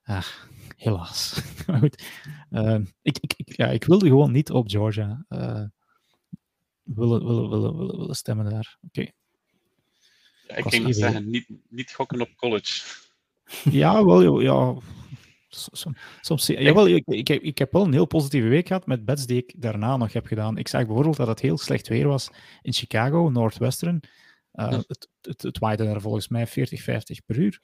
Ah, 0.05 0.27
helaas. 0.81 1.43
maar 1.67 1.79
goed. 1.79 2.03
Uh, 2.51 2.79
ik, 3.03 3.19
ik, 3.19 3.33
ik, 3.37 3.57
ja, 3.57 3.67
ik 3.67 3.85
wilde 3.85 4.07
gewoon 4.07 4.33
niet 4.33 4.51
op 4.51 4.69
Georgia. 4.69 5.25
Uh, 5.29 5.65
willen, 6.83 7.27
willen, 7.27 7.51
willen, 7.51 7.77
willen, 7.77 7.97
willen 7.99 8.15
stemmen 8.15 8.51
daar. 8.51 8.79
Oké. 8.83 9.01
Okay. 9.01 9.13
Ja, 10.49 10.57
ik 10.57 10.65
ging 10.65 10.95
zeggen, 10.95 11.31
niet, 11.31 11.49
niet 11.69 11.93
gokken 11.93 12.21
op 12.21 12.31
college. 12.37 12.83
Ja, 13.71 14.05
wel, 14.05 14.41
ja. 14.41 14.77
Soms, 15.49 15.99
soms 16.21 16.47
jawel, 16.47 16.89
ik, 16.89 17.07
ik, 17.07 17.29
heb, 17.29 17.43
ik 17.43 17.59
heb 17.59 17.73
wel 17.73 17.85
een 17.85 17.93
heel 17.93 18.07
positieve 18.07 18.49
week 18.49 18.67
gehad 18.67 18.87
met 18.87 19.05
bets 19.05 19.27
die 19.27 19.37
ik 19.37 19.55
daarna 19.57 19.97
nog 19.97 20.13
heb 20.13 20.27
gedaan. 20.27 20.59
Ik 20.59 20.69
zag 20.69 20.87
bijvoorbeeld 20.87 21.17
dat 21.17 21.27
het 21.27 21.41
heel 21.41 21.59
slecht 21.59 21.89
weer 21.89 22.07
was 22.07 22.31
in 22.63 22.73
Chicago, 22.73 23.29
Northwestern. 23.29 24.01
Uh, 24.55 24.71
het, 24.71 25.09
het, 25.21 25.43
het 25.43 25.59
waaide 25.59 25.85
daar 25.85 26.01
volgens 26.01 26.29
mij 26.29 26.47
40, 26.47 26.83
50 26.83 27.25
per 27.25 27.39
uur. 27.39 27.61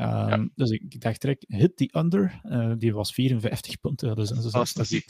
Um, 0.00 0.06
ja. 0.06 0.48
Dus 0.54 0.70
ik 0.70 1.00
dacht 1.00 1.20
direct, 1.20 1.44
hit 1.48 1.76
die 1.76 1.96
under. 1.96 2.40
Uh, 2.44 2.72
die 2.78 2.94
was 2.94 3.12
54 3.12 3.80
punten. 3.80 4.16
Dus 4.16 4.28
dat 4.28 4.78
is 4.78 5.04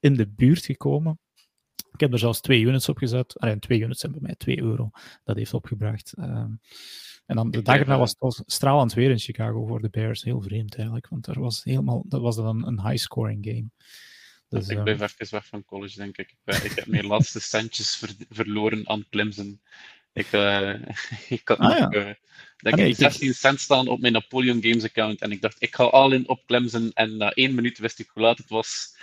in 0.00 0.14
de 0.14 0.28
buurt 0.28 0.64
gekomen. 0.64 1.18
Ik 1.92 2.00
heb 2.00 2.12
er 2.12 2.18
zelfs 2.18 2.40
twee 2.40 2.62
units 2.62 2.88
op 2.88 2.98
gezet. 2.98 3.38
Alleen 3.38 3.60
twee 3.60 3.80
units 3.80 4.00
zijn 4.00 4.12
bij 4.12 4.20
mij 4.20 4.34
2 4.34 4.60
euro. 4.60 4.90
Dat 5.24 5.36
heeft 5.36 5.54
opgebracht. 5.54 6.14
Um, 6.18 6.60
en 7.26 7.36
dan 7.36 7.50
de 7.50 7.62
dag 7.62 7.78
erna 7.78 7.98
was 7.98 8.14
het 8.18 8.42
stralend 8.46 8.92
weer 8.92 9.10
in 9.10 9.18
Chicago 9.18 9.66
voor 9.66 9.80
de 9.80 9.90
Bears. 9.90 10.22
Heel 10.22 10.42
vreemd 10.42 10.74
eigenlijk, 10.74 11.08
want 11.08 11.26
er 11.26 11.40
was 11.40 11.64
helemaal, 11.64 12.04
dat 12.08 12.20
was 12.20 12.36
dan 12.36 12.66
een 12.66 12.88
high-scoring 12.88 13.44
game. 13.46 13.70
Dus, 14.48 14.68
ik 14.68 14.82
blijf 14.82 15.00
uh, 15.00 15.08
even 15.18 15.34
weg 15.34 15.46
van 15.46 15.64
college, 15.64 15.96
denk 15.96 16.18
ik. 16.18 16.34
Ik, 16.44 16.54
ik 16.54 16.72
heb 16.72 16.86
mijn 16.86 17.06
laatste 17.06 17.40
centjes 17.40 17.96
ver, 17.96 18.14
verloren 18.28 18.88
aan 18.88 19.06
Clemson. 19.10 19.60
Ik, 20.12 20.32
uh, 20.32 20.74
ik 21.38 21.48
had 21.48 21.58
ah, 21.58 21.68
nog, 21.68 21.78
ja. 21.78 21.86
uh, 21.86 22.04
denk 22.56 22.74
ah, 22.74 22.74
nee, 22.74 22.88
ik 22.88 22.96
16 22.96 23.34
cent 23.34 23.60
staan 23.60 23.88
op 23.88 24.00
mijn 24.00 24.12
Napoleon 24.12 24.62
Games 24.62 24.84
account 24.84 25.20
en 25.20 25.30
ik 25.30 25.40
dacht, 25.40 25.56
ik 25.58 25.74
ga 25.74 25.84
al 25.84 26.12
in 26.12 26.28
op 26.28 26.46
Clemson 26.46 26.90
en 26.94 27.16
na 27.16 27.30
één 27.30 27.54
minuut 27.54 27.78
wist 27.78 27.98
ik 27.98 28.10
hoe 28.12 28.22
laat 28.22 28.38
het 28.38 28.48
was. 28.48 28.96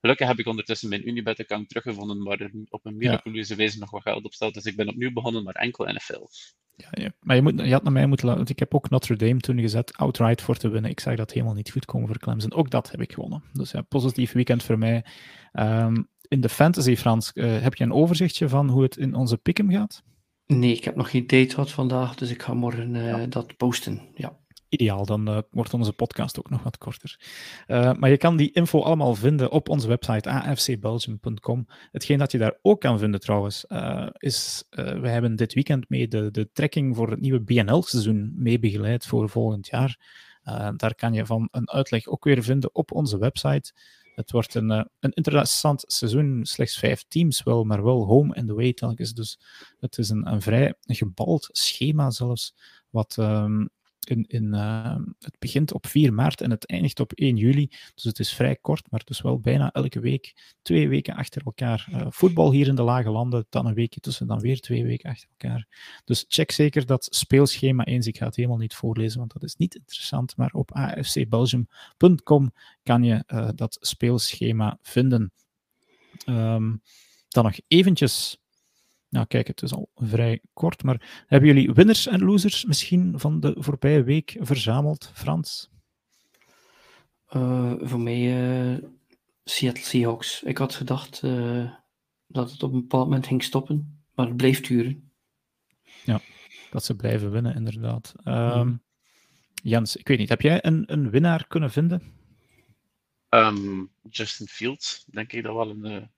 Gelukkig 0.00 0.26
heb 0.26 0.38
ik 0.38 0.46
ondertussen 0.46 0.88
mijn 0.88 1.08
Unibet-account 1.08 1.68
teruggevonden, 1.68 2.22
waar 2.22 2.40
er 2.40 2.50
op 2.68 2.86
een 2.86 2.96
miraculeuze 2.96 3.52
ja. 3.52 3.56
wijze 3.58 3.78
nog 3.78 3.90
wat 3.90 4.02
geld 4.02 4.24
op 4.24 4.32
staat. 4.32 4.54
Dus 4.54 4.64
ik 4.64 4.76
ben 4.76 4.88
opnieuw 4.88 5.12
begonnen, 5.12 5.42
maar 5.42 5.54
enkel 5.54 5.84
NFL. 5.84 6.26
Ja, 6.76 6.88
ja. 6.90 7.12
Maar 7.20 7.36
je, 7.36 7.42
moet, 7.42 7.60
je 7.60 7.72
had 7.72 7.82
naar 7.82 7.92
mij 7.92 8.06
moeten 8.06 8.26
laten. 8.26 8.46
Ik 8.46 8.58
heb 8.58 8.74
ook 8.74 8.90
Notre 8.90 9.16
Dame 9.16 9.40
toen 9.40 9.60
gezet, 9.60 9.96
outright 9.96 10.42
voor 10.42 10.56
te 10.56 10.68
winnen. 10.68 10.90
Ik 10.90 11.00
zag 11.00 11.16
dat 11.16 11.32
helemaal 11.32 11.54
niet 11.54 11.70
goed 11.70 11.84
komen 11.84 12.08
voor 12.08 12.18
Clemson. 12.18 12.52
Ook 12.52 12.70
dat 12.70 12.90
heb 12.90 13.00
ik 13.00 13.12
gewonnen. 13.12 13.42
Dus 13.52 13.70
ja, 13.70 13.80
positief 13.80 14.32
weekend 14.32 14.62
voor 14.62 14.78
mij. 14.78 15.04
Um, 15.52 16.08
in 16.28 16.40
de 16.40 16.48
fantasy, 16.48 16.96
Frans, 16.96 17.30
uh, 17.34 17.60
heb 17.60 17.74
je 17.74 17.84
een 17.84 17.92
overzichtje 17.92 18.48
van 18.48 18.68
hoe 18.68 18.82
het 18.82 18.96
in 18.96 19.14
onze 19.14 19.36
pick'em 19.36 19.70
gaat? 19.70 20.02
Nee, 20.46 20.72
ik 20.72 20.84
heb 20.84 20.96
nog 20.96 21.10
geen 21.10 21.26
date 21.26 21.54
gehad 21.54 21.70
vandaag, 21.70 22.14
dus 22.14 22.30
ik 22.30 22.42
ga 22.42 22.54
morgen 22.54 22.94
uh, 22.94 23.08
ja. 23.08 23.26
dat 23.26 23.56
posten. 23.56 24.00
Ja 24.14 24.36
ideaal. 24.68 25.06
Dan 25.06 25.28
uh, 25.28 25.38
wordt 25.50 25.74
onze 25.74 25.92
podcast 25.92 26.38
ook 26.38 26.50
nog 26.50 26.62
wat 26.62 26.78
korter. 26.78 27.20
Uh, 27.66 27.92
maar 27.92 28.10
je 28.10 28.16
kan 28.16 28.36
die 28.36 28.52
info 28.52 28.82
allemaal 28.82 29.14
vinden 29.14 29.50
op 29.50 29.68
onze 29.68 29.88
website 29.88 30.30
afcbelgium.com. 30.30 31.66
Hetgeen 31.92 32.18
dat 32.18 32.32
je 32.32 32.38
daar 32.38 32.58
ook 32.62 32.80
kan 32.80 32.98
vinden 32.98 33.20
trouwens, 33.20 33.64
is 34.12 34.64
we 34.70 35.08
hebben 35.08 35.36
dit 35.36 35.54
weekend 35.54 35.88
mee 35.88 36.08
de, 36.08 36.30
de 36.30 36.50
trekking 36.52 36.96
voor 36.96 37.10
het 37.10 37.20
nieuwe 37.20 37.40
BNL-seizoen 37.40 38.32
mee 38.36 38.58
begeleid 38.58 39.06
voor 39.06 39.28
volgend 39.28 39.66
jaar. 39.66 39.98
daar 40.76 40.94
kan 40.94 41.12
je 41.12 41.26
van 41.26 41.48
een 41.50 41.70
uitleg 41.70 42.06
ook 42.06 42.24
weer 42.24 42.42
vinden 42.42 42.74
op 42.74 42.92
onze 42.92 43.18
website. 43.18 43.72
Het 44.16 44.30
wordt 44.30 44.54
een, 44.54 44.70
een 44.70 45.12
interessant 45.12 45.84
seizoen. 45.86 46.44
Slechts 46.44 46.78
vijf 46.78 47.04
teams 47.08 47.42
wel, 47.42 47.64
maar 47.64 47.84
wel 47.84 48.04
home 48.04 48.34
and 48.34 48.50
away 48.50 48.72
telkens. 48.72 49.12
Dus 49.12 49.40
het 49.80 49.98
is 49.98 50.08
een, 50.08 50.32
een 50.32 50.42
vrij 50.42 50.74
gebald 50.80 51.48
schema 51.52 52.10
zelfs, 52.10 52.54
wat 52.90 53.16
um, 53.18 53.68
in, 54.10 54.24
in, 54.26 54.44
uh, 54.44 54.96
het 55.18 55.36
begint 55.38 55.72
op 55.72 55.86
4 55.86 56.12
maart 56.12 56.40
en 56.40 56.50
het 56.50 56.66
eindigt 56.66 57.00
op 57.00 57.12
1 57.12 57.36
juli. 57.36 57.70
Dus 57.94 58.04
het 58.04 58.18
is 58.18 58.34
vrij 58.34 58.56
kort, 58.56 58.90
maar 58.90 59.02
dus 59.04 59.20
wel 59.20 59.40
bijna 59.40 59.72
elke 59.72 60.00
week. 60.00 60.54
Twee 60.62 60.88
weken 60.88 61.14
achter 61.14 61.42
elkaar. 61.44 61.88
Uh, 61.90 62.06
voetbal 62.10 62.52
hier 62.52 62.66
in 62.66 62.74
de 62.74 62.82
lage 62.82 63.10
landen, 63.10 63.46
dan 63.48 63.66
een 63.66 63.74
weekje 63.74 64.00
tussen, 64.00 64.26
dan 64.26 64.40
weer 64.40 64.60
twee 64.60 64.84
weken 64.84 65.10
achter 65.10 65.28
elkaar. 65.36 65.66
Dus 66.04 66.24
check 66.28 66.50
zeker 66.50 66.86
dat 66.86 67.06
speelschema 67.10 67.84
eens. 67.84 68.06
Ik 68.06 68.16
ga 68.16 68.26
het 68.26 68.36
helemaal 68.36 68.56
niet 68.56 68.74
voorlezen, 68.74 69.18
want 69.18 69.32
dat 69.32 69.42
is 69.42 69.56
niet 69.56 69.74
interessant. 69.74 70.36
Maar 70.36 70.50
op 70.52 70.72
afcbelgium.com 70.72 72.52
kan 72.82 73.02
je 73.02 73.24
uh, 73.26 73.48
dat 73.54 73.78
speelschema 73.80 74.78
vinden. 74.82 75.32
Um, 76.28 76.82
dan 77.28 77.44
nog 77.44 77.54
eventjes 77.68 78.38
nou, 79.08 79.26
kijk, 79.26 79.46
het 79.46 79.62
is 79.62 79.72
al 79.72 79.90
vrij 79.94 80.40
kort, 80.52 80.82
maar 80.82 81.24
hebben 81.26 81.48
jullie 81.48 81.72
winners 81.72 82.06
en 82.06 82.24
losers 82.24 82.64
misschien 82.64 83.20
van 83.20 83.40
de 83.40 83.54
voorbije 83.58 84.02
week 84.02 84.36
verzameld, 84.40 85.10
Frans? 85.14 85.70
Uh, 87.30 87.72
voor 87.80 88.00
mij 88.00 88.72
uh, 88.72 88.78
Seattle 89.44 89.84
Seahawks. 89.84 90.42
Ik 90.42 90.58
had 90.58 90.74
gedacht 90.74 91.22
uh, 91.22 91.72
dat 92.26 92.50
het 92.50 92.62
op 92.62 92.72
een 92.72 92.80
bepaald 92.80 93.04
moment 93.04 93.26
ging 93.26 93.42
stoppen, 93.42 94.02
maar 94.14 94.26
het 94.26 94.36
bleef 94.36 94.60
duren. 94.60 95.10
Ja, 96.04 96.20
dat 96.70 96.84
ze 96.84 96.96
blijven 96.96 97.30
winnen, 97.30 97.54
inderdaad. 97.54 98.14
Um, 98.24 98.82
Jens, 99.54 99.96
ik 99.96 100.08
weet 100.08 100.18
niet, 100.18 100.28
heb 100.28 100.40
jij 100.40 100.64
een, 100.64 100.92
een 100.92 101.10
winnaar 101.10 101.46
kunnen 101.46 101.70
vinden? 101.70 102.02
Um, 103.30 103.90
Justin 104.10 104.46
Fields, 104.46 105.04
denk 105.10 105.32
ik 105.32 105.42
dat 105.42 105.54
wel 105.54 105.70
een 105.70 106.10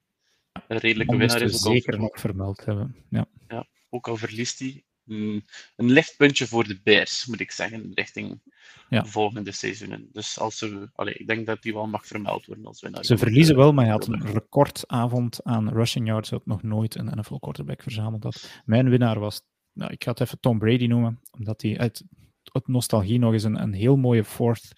een 0.67 0.77
redelijke 0.77 1.17
winnaar 1.17 1.41
is. 1.41 1.65
Ook 1.65 1.73
zeker 1.73 1.99
nog 1.99 2.19
vermeld 2.19 2.65
hebben. 2.65 2.95
Ja. 3.09 3.25
ja, 3.47 3.67
ook 3.89 4.07
al 4.07 4.17
verliest 4.17 4.59
hij. 4.59 4.83
Mm, 5.03 5.41
een 5.75 5.91
lichtpuntje 5.91 6.47
voor 6.47 6.63
de 6.63 6.79
Bears, 6.83 7.25
moet 7.25 7.39
ik 7.39 7.51
zeggen, 7.51 7.91
richting 7.93 8.41
ja. 8.89 9.05
volgende 9.05 9.51
seizoenen. 9.51 10.09
Dus 10.11 10.39
als 10.39 10.57
ze, 10.57 10.89
ik 10.95 11.27
denk 11.27 11.45
dat 11.45 11.61
die 11.61 11.73
wel 11.73 11.87
mag 11.87 12.05
vermeld 12.05 12.45
worden 12.45 12.65
als 12.65 12.81
winnaar. 12.81 13.05
Ze 13.05 13.17
verliezen 13.17 13.55
wel, 13.55 13.73
maar 13.73 13.83
hij 13.83 13.93
had 13.93 14.07
een 14.07 14.25
recordavond 14.25 15.43
aan 15.43 15.69
rushing 15.69 16.07
yards. 16.07 16.29
Hij 16.29 16.37
had 16.37 16.47
nog 16.47 16.63
nooit 16.63 16.95
een 16.95 17.17
NFL 17.17 17.35
quarterback 17.35 17.81
verzameld. 17.81 18.21
Dat. 18.21 18.61
Mijn 18.65 18.89
winnaar 18.89 19.19
was, 19.19 19.41
nou, 19.73 19.91
ik 19.91 20.03
ga 20.03 20.11
het 20.11 20.19
even 20.19 20.39
Tom 20.39 20.59
Brady 20.59 20.85
noemen, 20.85 21.19
omdat 21.31 21.61
hij 21.61 21.77
uit, 21.77 22.03
uit 22.43 22.67
nostalgie 22.67 23.19
nog 23.19 23.33
eens 23.33 23.43
een, 23.43 23.61
een 23.61 23.73
heel 23.73 23.97
mooie 23.97 24.23
fourth 24.23 24.71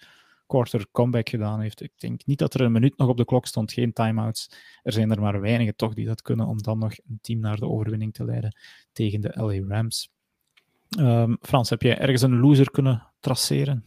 quarter 0.52 0.86
comeback 0.90 1.28
gedaan 1.28 1.60
heeft. 1.60 1.82
Ik 1.82 1.92
denk 1.96 2.26
niet 2.26 2.38
dat 2.38 2.54
er 2.54 2.60
een 2.60 2.72
minuut 2.72 2.96
nog 2.96 3.08
op 3.08 3.16
de 3.16 3.24
klok 3.24 3.46
stond, 3.46 3.72
geen 3.72 3.92
timeouts. 3.92 4.50
Er 4.82 4.92
zijn 4.92 5.10
er 5.10 5.20
maar 5.20 5.40
weinigen 5.40 5.76
toch 5.76 5.94
die 5.94 6.06
dat 6.06 6.22
kunnen 6.22 6.46
om 6.46 6.62
dan 6.62 6.78
nog 6.78 6.92
een 6.92 7.18
team 7.20 7.40
naar 7.40 7.56
de 7.56 7.68
overwinning 7.68 8.14
te 8.14 8.24
leiden 8.24 8.56
tegen 8.92 9.20
de 9.20 9.32
LA 9.34 9.74
Rams. 9.74 10.10
Um, 10.98 11.36
Frans, 11.40 11.70
heb 11.70 11.82
jij 11.82 11.98
ergens 11.98 12.22
een 12.22 12.40
loser 12.40 12.70
kunnen 12.70 13.12
traceren? 13.20 13.84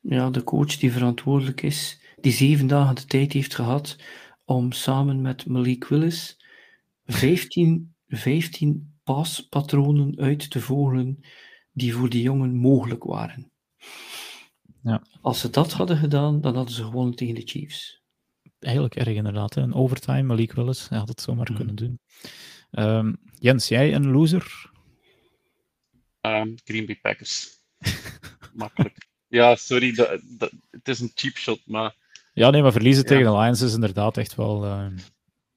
Ja, 0.00 0.30
de 0.30 0.44
coach 0.44 0.76
die 0.76 0.92
verantwoordelijk 0.92 1.62
is, 1.62 2.00
die 2.20 2.32
zeven 2.32 2.66
dagen 2.66 2.94
de 2.94 3.04
tijd 3.04 3.32
heeft 3.32 3.54
gehad 3.54 3.96
om 4.44 4.72
samen 4.72 5.20
met 5.20 5.46
Malik 5.46 5.84
Willis 5.84 6.44
15, 7.04 7.94
15 8.08 8.94
paspatronen 9.04 10.16
uit 10.18 10.50
te 10.50 10.60
vogelen 10.60 11.20
die 11.72 11.94
voor 11.94 12.08
die 12.08 12.22
jongen 12.22 12.54
mogelijk 12.54 13.04
waren. 13.04 13.50
Ja. 14.86 15.02
Als 15.20 15.40
ze 15.40 15.50
dat 15.50 15.72
hadden 15.72 15.96
gedaan, 15.96 16.40
dan 16.40 16.54
hadden 16.54 16.74
ze 16.74 16.84
gewonnen 16.84 17.14
tegen 17.14 17.34
de 17.34 17.42
Chiefs. 17.44 18.02
Eigenlijk 18.58 18.94
erg 18.94 19.08
inderdaad. 19.08 19.54
Hè. 19.54 19.62
Een 19.62 19.74
overtime, 19.74 20.22
Malik 20.22 20.52
Willis, 20.52 20.88
hij 20.88 20.98
had 20.98 21.08
het 21.08 21.20
zomaar 21.20 21.50
mm. 21.50 21.56
kunnen 21.56 21.74
doen. 21.74 22.00
Um, 22.70 23.16
Jens, 23.38 23.68
jij 23.68 23.94
een 23.94 24.10
loser? 24.10 24.70
Um, 26.20 26.54
Green 26.64 26.86
Bay 26.86 26.98
Packers. 27.02 27.48
Makkelijk. 28.52 29.08
Ja, 29.28 29.56
sorry, 29.56 29.92
dat, 29.92 30.20
dat, 30.38 30.52
het 30.70 30.88
is 30.88 31.00
een 31.00 31.12
cheap 31.14 31.36
shot, 31.36 31.60
maar... 31.64 31.94
Ja, 32.32 32.50
nee, 32.50 32.62
maar 32.62 32.72
verliezen 32.72 33.02
ja. 33.02 33.08
tegen 33.08 33.24
de 33.24 33.38
Lions 33.38 33.60
is 33.60 33.74
inderdaad 33.74 34.16
echt 34.16 34.34
wel 34.34 34.64
uh, 34.64 34.86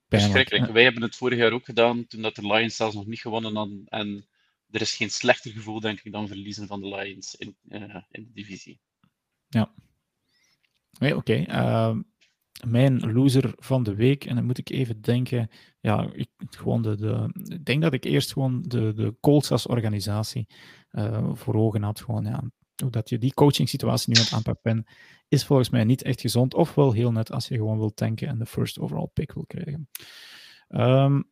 Verschrikkelijk. 0.09 0.71
Wij 0.71 0.83
hebben 0.83 1.01
het 1.01 1.15
vorig 1.15 1.37
jaar 1.37 1.51
ook 1.51 1.65
gedaan, 1.65 2.07
toen 2.07 2.21
dat 2.21 2.35
de 2.35 2.47
Lions 2.47 2.75
zelfs 2.75 2.95
nog 2.95 3.05
niet 3.05 3.19
gewonnen 3.19 3.55
hadden. 3.55 3.85
En 3.85 4.27
er 4.69 4.81
is 4.81 4.95
geen 4.95 5.09
slechter 5.09 5.51
gevoel, 5.51 5.79
denk 5.79 5.99
ik, 6.01 6.11
dan 6.11 6.27
verliezen 6.27 6.67
van 6.67 6.81
de 6.81 6.87
Lions 6.87 7.35
in, 7.35 7.55
uh, 7.69 7.95
in 8.09 8.23
de 8.23 8.31
divisie. 8.33 8.79
Ja. 9.49 9.73
Nee, 10.99 11.15
oké. 11.15 11.45
Uh, 11.47 11.97
mijn 12.67 13.11
loser 13.11 13.53
van 13.55 13.83
de 13.83 13.95
week, 13.95 14.25
en 14.25 14.35
dan 14.35 14.45
moet 14.45 14.57
ik 14.57 14.69
even 14.69 15.01
denken, 15.01 15.49
ja, 15.79 16.09
ik, 16.13 16.29
gewoon 16.49 16.81
de, 16.81 16.95
de, 16.95 17.31
ik 17.55 17.65
denk 17.65 17.81
dat 17.81 17.93
ik 17.93 18.03
eerst 18.03 18.33
gewoon 18.33 18.61
de, 18.61 18.93
de 18.93 19.15
Colts 19.19 19.51
als 19.51 19.67
organisatie 19.67 20.47
uh, 20.91 21.29
voor 21.33 21.55
ogen 21.55 21.83
had. 21.83 22.01
Gewoon, 22.01 22.25
ja, 22.25 22.43
hoe 22.75 22.91
dat 22.91 23.09
je 23.09 23.17
die 23.17 23.33
coaching 23.33 23.69
situatie 23.69 24.13
nu 24.13 24.19
aan 24.19 24.25
het 24.25 24.33
aanpakken 24.33 24.85
is 25.27 25.45
volgens 25.45 25.69
mij 25.69 25.83
niet 25.83 26.01
echt 26.01 26.21
gezond, 26.21 26.53
of 26.53 26.75
wel 26.75 26.91
heel 26.91 27.11
net 27.11 27.31
als 27.31 27.47
je 27.47 27.55
gewoon 27.55 27.77
wilt 27.77 27.95
tanken 27.95 28.27
en 28.27 28.37
de 28.37 28.45
first 28.45 28.79
overall 28.79 29.09
pick 29.13 29.33
wil 29.33 29.45
krijgen. 29.45 29.89
Um, 30.67 31.29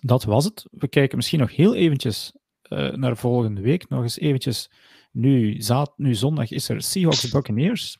dat 0.00 0.24
was 0.24 0.44
het. 0.44 0.66
We 0.70 0.88
kijken 0.88 1.16
misschien 1.16 1.38
nog 1.38 1.56
heel 1.56 1.74
eventjes 1.74 2.36
uh, 2.68 2.92
naar 2.92 3.16
volgende 3.16 3.60
week, 3.60 3.88
nog 3.88 4.02
eens 4.02 4.18
eventjes 4.18 4.70
nu, 5.10 5.62
zaad, 5.62 5.92
nu 5.96 6.14
zondag 6.14 6.50
is 6.50 6.68
er 6.68 6.82
Seahawks 6.82 7.30
Buccaneers 7.30 7.98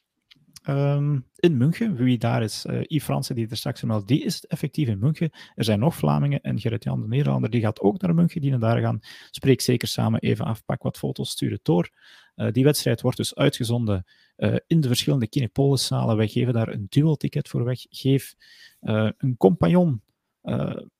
um, 0.68 1.24
in 1.36 1.56
München. 1.56 1.96
Wie 1.96 2.18
daar 2.18 2.42
is, 2.42 2.66
uh, 2.66 2.80
Yves 2.82 3.04
Fransen, 3.04 3.34
die 3.34 3.48
er 3.48 3.56
straks 3.56 3.78
vermeld, 3.78 4.08
die 4.08 4.24
is 4.24 4.44
effectief 4.46 4.88
in 4.88 4.98
München. 4.98 5.30
Er 5.54 5.64
zijn 5.64 5.78
nog 5.78 5.94
Vlamingen 5.94 6.40
en 6.40 6.60
Gerrit-Jan 6.60 7.00
de 7.00 7.08
Nederlander, 7.08 7.50
die 7.50 7.60
gaat 7.60 7.80
ook 7.80 8.00
naar 8.00 8.14
München, 8.14 8.40
die 8.40 8.50
naar 8.50 8.60
daar 8.60 8.80
gaan. 8.80 9.00
Spreek 9.30 9.60
zeker 9.60 9.88
samen 9.88 10.20
even 10.20 10.44
af, 10.44 10.64
pak 10.64 10.82
wat 10.82 10.98
foto's, 10.98 11.30
stuur 11.30 11.50
het 11.50 11.64
door. 11.64 11.90
Uh, 12.36 12.52
die 12.52 12.64
wedstrijd 12.64 13.00
wordt 13.00 13.16
dus 13.16 13.34
uitgezonden 13.34 14.04
uh, 14.36 14.56
in 14.66 14.80
de 14.80 14.88
verschillende 14.88 15.28
Kinepolis-zalen. 15.28 16.16
Wij 16.16 16.28
geven 16.28 16.52
daar 16.52 16.68
een 16.68 16.86
dual-ticket 16.88 17.48
voor 17.48 17.64
weg. 17.64 17.80
Geef 17.88 18.34
een 18.80 19.36
compagnon 19.36 20.02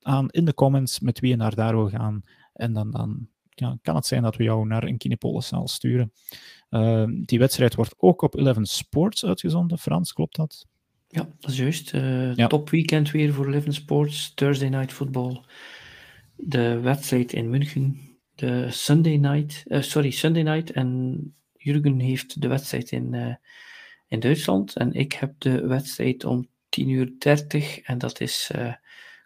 aan 0.00 0.30
in 0.30 0.44
de 0.44 0.54
comments 0.54 1.00
met 1.00 1.20
wie 1.20 1.30
je 1.30 1.36
naar 1.36 1.54
daar 1.54 1.76
wil 1.76 1.88
gaan. 1.88 2.22
En 2.52 2.72
dan, 2.72 2.90
dan 2.90 3.28
ja, 3.60 3.78
kan 3.82 3.94
het 3.94 4.06
zijn 4.06 4.22
dat 4.22 4.36
we 4.36 4.42
jou 4.42 4.66
naar 4.66 4.84
een 4.84 4.98
Kinepolis-zaal 4.98 5.68
sturen. 5.68 6.12
Uh, 6.70 7.04
die 7.24 7.38
wedstrijd 7.38 7.74
wordt 7.74 7.94
ook 7.96 8.22
op 8.22 8.34
Eleven 8.34 8.66
Sports 8.66 9.24
uitgezonden. 9.24 9.78
Frans, 9.78 10.12
klopt 10.12 10.36
dat? 10.36 10.66
Ja, 11.08 11.28
dat 11.40 11.50
is 11.50 11.56
juist. 11.56 11.92
Uh, 11.92 12.34
ja. 12.34 12.46
Top 12.46 12.70
weekend 12.70 13.10
weer 13.10 13.32
voor 13.32 13.46
Eleven 13.46 13.72
Sports. 13.72 14.34
Thursday 14.34 14.68
Night 14.68 14.92
Football. 14.92 15.44
De 16.36 16.80
wedstrijd 16.80 17.32
in 17.32 17.50
München. 17.50 18.00
De 18.34 18.66
Sunday 18.70 19.16
Night. 19.16 19.62
Uh, 19.66 19.80
sorry, 19.82 20.10
Sunday 20.10 20.42
Night. 20.42 20.70
En 20.70 21.34
Jurgen 21.56 21.98
heeft 21.98 22.40
de 22.40 22.48
wedstrijd 22.48 22.90
in, 22.90 23.12
uh, 23.12 23.34
in 24.08 24.20
Duitsland. 24.20 24.76
En 24.76 24.92
ik 24.92 25.12
heb 25.12 25.34
de 25.38 25.66
wedstrijd 25.66 26.24
om 26.24 26.48
10 26.68 26.88
uur 26.88 27.12
30. 27.18 27.80
En 27.80 27.98
dat 27.98 28.20
is 28.20 28.50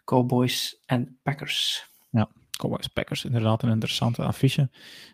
Cowboys 0.05 0.81
en 0.85 1.17
Packers. 1.23 1.89
Ja, 2.09 2.29
Cowboys 2.55 2.87
Packers, 2.87 3.25
inderdaad 3.25 3.63
een 3.63 3.69
interessante 3.69 4.23
affiche. 4.23 4.69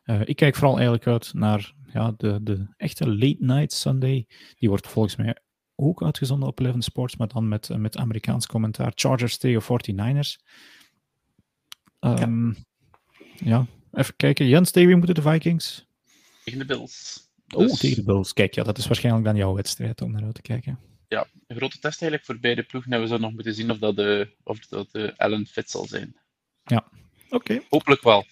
Uh, 0.06 0.22
ik 0.24 0.36
kijk 0.36 0.56
vooral 0.56 0.74
eigenlijk 0.74 1.08
uit 1.08 1.34
naar 1.34 1.74
ja, 1.94 2.14
de, 2.18 2.40
de 2.44 2.74
echte 2.78 3.10
late 3.10 3.38
night 3.40 3.74
Sunday. 3.74 4.28
Die 4.56 4.70
wordt 4.70 4.88
volgens 4.88 5.16
mij 5.16 5.38
ook 5.76 6.04
uitgezonden 6.04 6.48
op 6.48 6.60
Eleven 6.60 6.82
Sports, 6.82 7.16
maar 7.16 7.28
dan 7.28 7.48
met, 7.48 7.70
met 7.78 7.98
Amerikaans 7.98 8.48
commentaar. 8.48 8.92
Chargers 8.96 9.38
tegen 9.38 9.62
49ers. 9.62 10.44
Um, 12.00 12.56
ja. 13.38 13.48
ja. 13.48 13.66
even 13.92 14.16
kijken. 14.16 14.48
Jens, 14.48 14.72
tegen 14.72 14.88
wie 14.88 14.98
moeten 14.98 15.16
de 15.16 15.22
Vikings? 15.22 15.88
Tegen 16.44 16.60
de 16.60 16.66
Bills. 16.66 17.20
Oh, 17.56 17.60
dus... 17.60 17.80
tegen 17.80 17.96
de 17.96 18.04
Bills. 18.04 18.34
Kijk, 18.34 18.56
ja, 18.56 18.64
dat 18.64 18.78
is 18.78 18.88
waarschijnlijk 18.88 19.26
dan 19.26 19.36
jouw 19.36 19.54
wedstrijd 19.54 20.02
om 20.02 20.12
naar 20.12 20.24
uit 20.24 20.36
te 20.36 20.42
kijken. 20.42 20.80
Ja, 21.08 21.28
een 21.48 21.56
grote 21.56 21.80
test 21.80 22.02
eigenlijk 22.02 22.26
voor 22.26 22.40
beide 22.40 22.64
ploegen. 22.64 22.92
En 22.92 23.00
we 23.00 23.08
zouden 23.08 23.28
nog 23.28 23.36
moeten 23.36 23.54
zien 23.54 23.72
of 23.72 23.78
dat 23.78 23.96
de, 23.96 24.36
of 24.44 24.60
dat 24.60 24.92
de 24.92 25.18
Allen 25.18 25.46
fit 25.46 25.70
zal 25.70 25.86
zijn. 25.86 26.16
Oké. 27.32 27.62
Hopelijk 27.70 28.02
wel. 28.02 28.26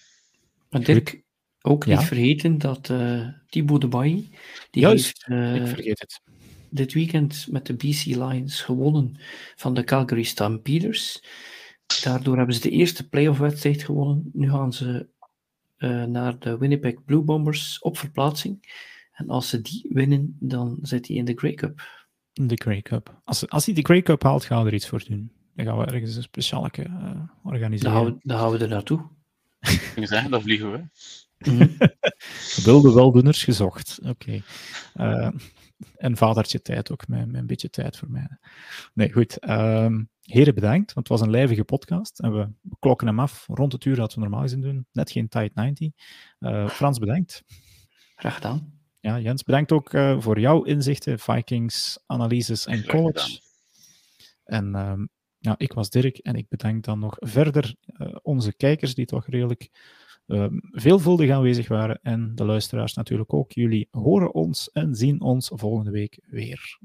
Maar 0.70 0.82
Dirk, 0.82 1.22
ook 1.62 1.86
niet 1.86 2.02
vergeten 2.02 2.58
dat 2.58 2.88
uh, 2.88 3.28
Thibaut 3.48 3.80
de 3.80 3.88
Bailly, 3.88 4.28
die 4.70 4.82
Juist, 4.82 5.24
heeft 5.26 5.28
uh, 5.28 5.54
ik 5.54 5.66
vergeet 5.66 6.00
het. 6.00 6.20
dit 6.70 6.92
weekend 6.92 7.46
met 7.50 7.66
de 7.66 7.74
BC 7.74 8.04
Lions 8.04 8.60
gewonnen 8.60 9.20
van 9.56 9.74
de 9.74 9.84
Calgary 9.84 10.22
Stampeders. 10.22 11.22
Daardoor 12.02 12.36
hebben 12.36 12.54
ze 12.54 12.60
de 12.60 12.70
eerste 12.70 13.08
playoff-wedstrijd 13.08 13.82
gewonnen. 13.82 14.30
Nu 14.32 14.50
gaan 14.50 14.72
ze 14.72 15.08
uh, 15.78 16.04
naar 16.04 16.38
de 16.38 16.58
Winnipeg 16.58 17.04
Blue 17.04 17.22
Bombers 17.22 17.78
op 17.78 17.98
verplaatsing. 17.98 18.62
En 19.12 19.28
als 19.28 19.48
ze 19.48 19.60
die 19.60 19.86
winnen, 19.88 20.36
dan 20.40 20.78
zit 20.82 21.06
hij 21.08 21.16
in 21.16 21.24
de 21.24 21.34
Grey 21.34 21.54
Cup. 21.54 21.82
In 22.32 22.46
de 22.46 22.56
Grey 22.56 22.82
Cup. 22.82 23.20
Als, 23.24 23.48
als 23.48 23.66
hij 23.66 23.74
de 23.74 23.82
Grey 23.82 24.02
Cup 24.02 24.22
haalt, 24.22 24.44
gaan 24.44 24.62
we 24.62 24.68
er 24.68 24.74
iets 24.74 24.88
voor 24.88 25.04
doen. 25.08 25.32
Dan 25.64 25.74
gaan 25.74 25.86
we 25.86 25.92
ergens 25.92 26.16
een 26.16 26.22
speciale 26.22 26.70
uh, 26.78 26.86
organiseren. 27.42 27.92
Dan 27.92 28.02
gaan, 28.02 28.12
we, 28.14 28.20
dan 28.22 28.38
gaan 28.38 28.50
we 28.50 28.58
er 28.58 28.68
naartoe. 28.68 29.08
Ik 29.96 30.06
zeggen, 30.06 30.30
dan 30.30 30.42
vliegen 30.42 30.72
we. 30.72 30.88
Mm. 31.50 31.76
Wilde 32.64 32.92
weldoeners 32.92 33.44
gezocht. 33.44 33.98
Oké. 34.02 34.10
Okay. 34.10 34.42
Uh, 34.94 35.30
en 35.96 36.16
vadertje 36.16 36.62
tijd 36.62 36.92
ook, 36.92 37.08
met, 37.08 37.26
met, 37.26 37.40
een 37.40 37.46
beetje 37.46 37.70
tijd 37.70 37.96
voor 37.96 38.10
mij. 38.10 38.38
Nee, 38.94 39.12
goed. 39.12 39.48
Um, 39.48 40.10
heren, 40.20 40.54
bedankt, 40.54 40.92
want 40.92 41.08
het 41.08 41.18
was 41.18 41.20
een 41.20 41.30
lijvige 41.30 41.64
podcast. 41.64 42.18
En 42.20 42.34
we 42.34 42.48
klokken 42.78 43.06
hem 43.06 43.20
af 43.20 43.46
rond 43.46 43.72
het 43.72 43.84
uur 43.84 43.96
dat 43.96 44.14
we 44.14 44.20
normaal 44.20 44.40
gezien 44.40 44.60
doen. 44.60 44.86
Net 44.92 45.10
geen 45.10 45.28
tight 45.28 45.54
90. 45.54 45.88
Uh, 46.40 46.68
Frans, 46.68 46.98
bedankt. 46.98 47.42
Graag 48.14 48.34
gedaan. 48.34 48.78
Ja, 49.00 49.18
Jens, 49.18 49.42
bedankt 49.42 49.72
ook 49.72 49.92
uh, 49.92 50.20
voor 50.20 50.40
jouw 50.40 50.62
inzichten, 50.62 51.18
Vikings, 51.18 51.98
analyses 52.06 52.66
en 52.66 52.86
college. 52.86 53.40
En 54.44 54.74
um, 54.74 55.10
ja, 55.40 55.54
ik 55.58 55.72
was 55.72 55.90
Dirk 55.90 56.18
en 56.18 56.34
ik 56.34 56.48
bedank 56.48 56.84
dan 56.84 56.98
nog 56.98 57.16
verder 57.18 57.74
uh, 57.98 58.16
onze 58.22 58.54
kijkers 58.56 58.94
die 58.94 59.06
toch 59.06 59.26
redelijk 59.26 59.70
uh, 60.26 60.46
veelvuldig 60.60 61.30
aanwezig 61.30 61.68
waren 61.68 61.98
en 62.02 62.34
de 62.34 62.44
luisteraars 62.44 62.94
natuurlijk 62.94 63.34
ook. 63.34 63.52
Jullie 63.52 63.88
horen 63.90 64.34
ons 64.34 64.70
en 64.72 64.94
zien 64.94 65.20
ons 65.20 65.50
volgende 65.54 65.90
week 65.90 66.20
weer. 66.26 66.78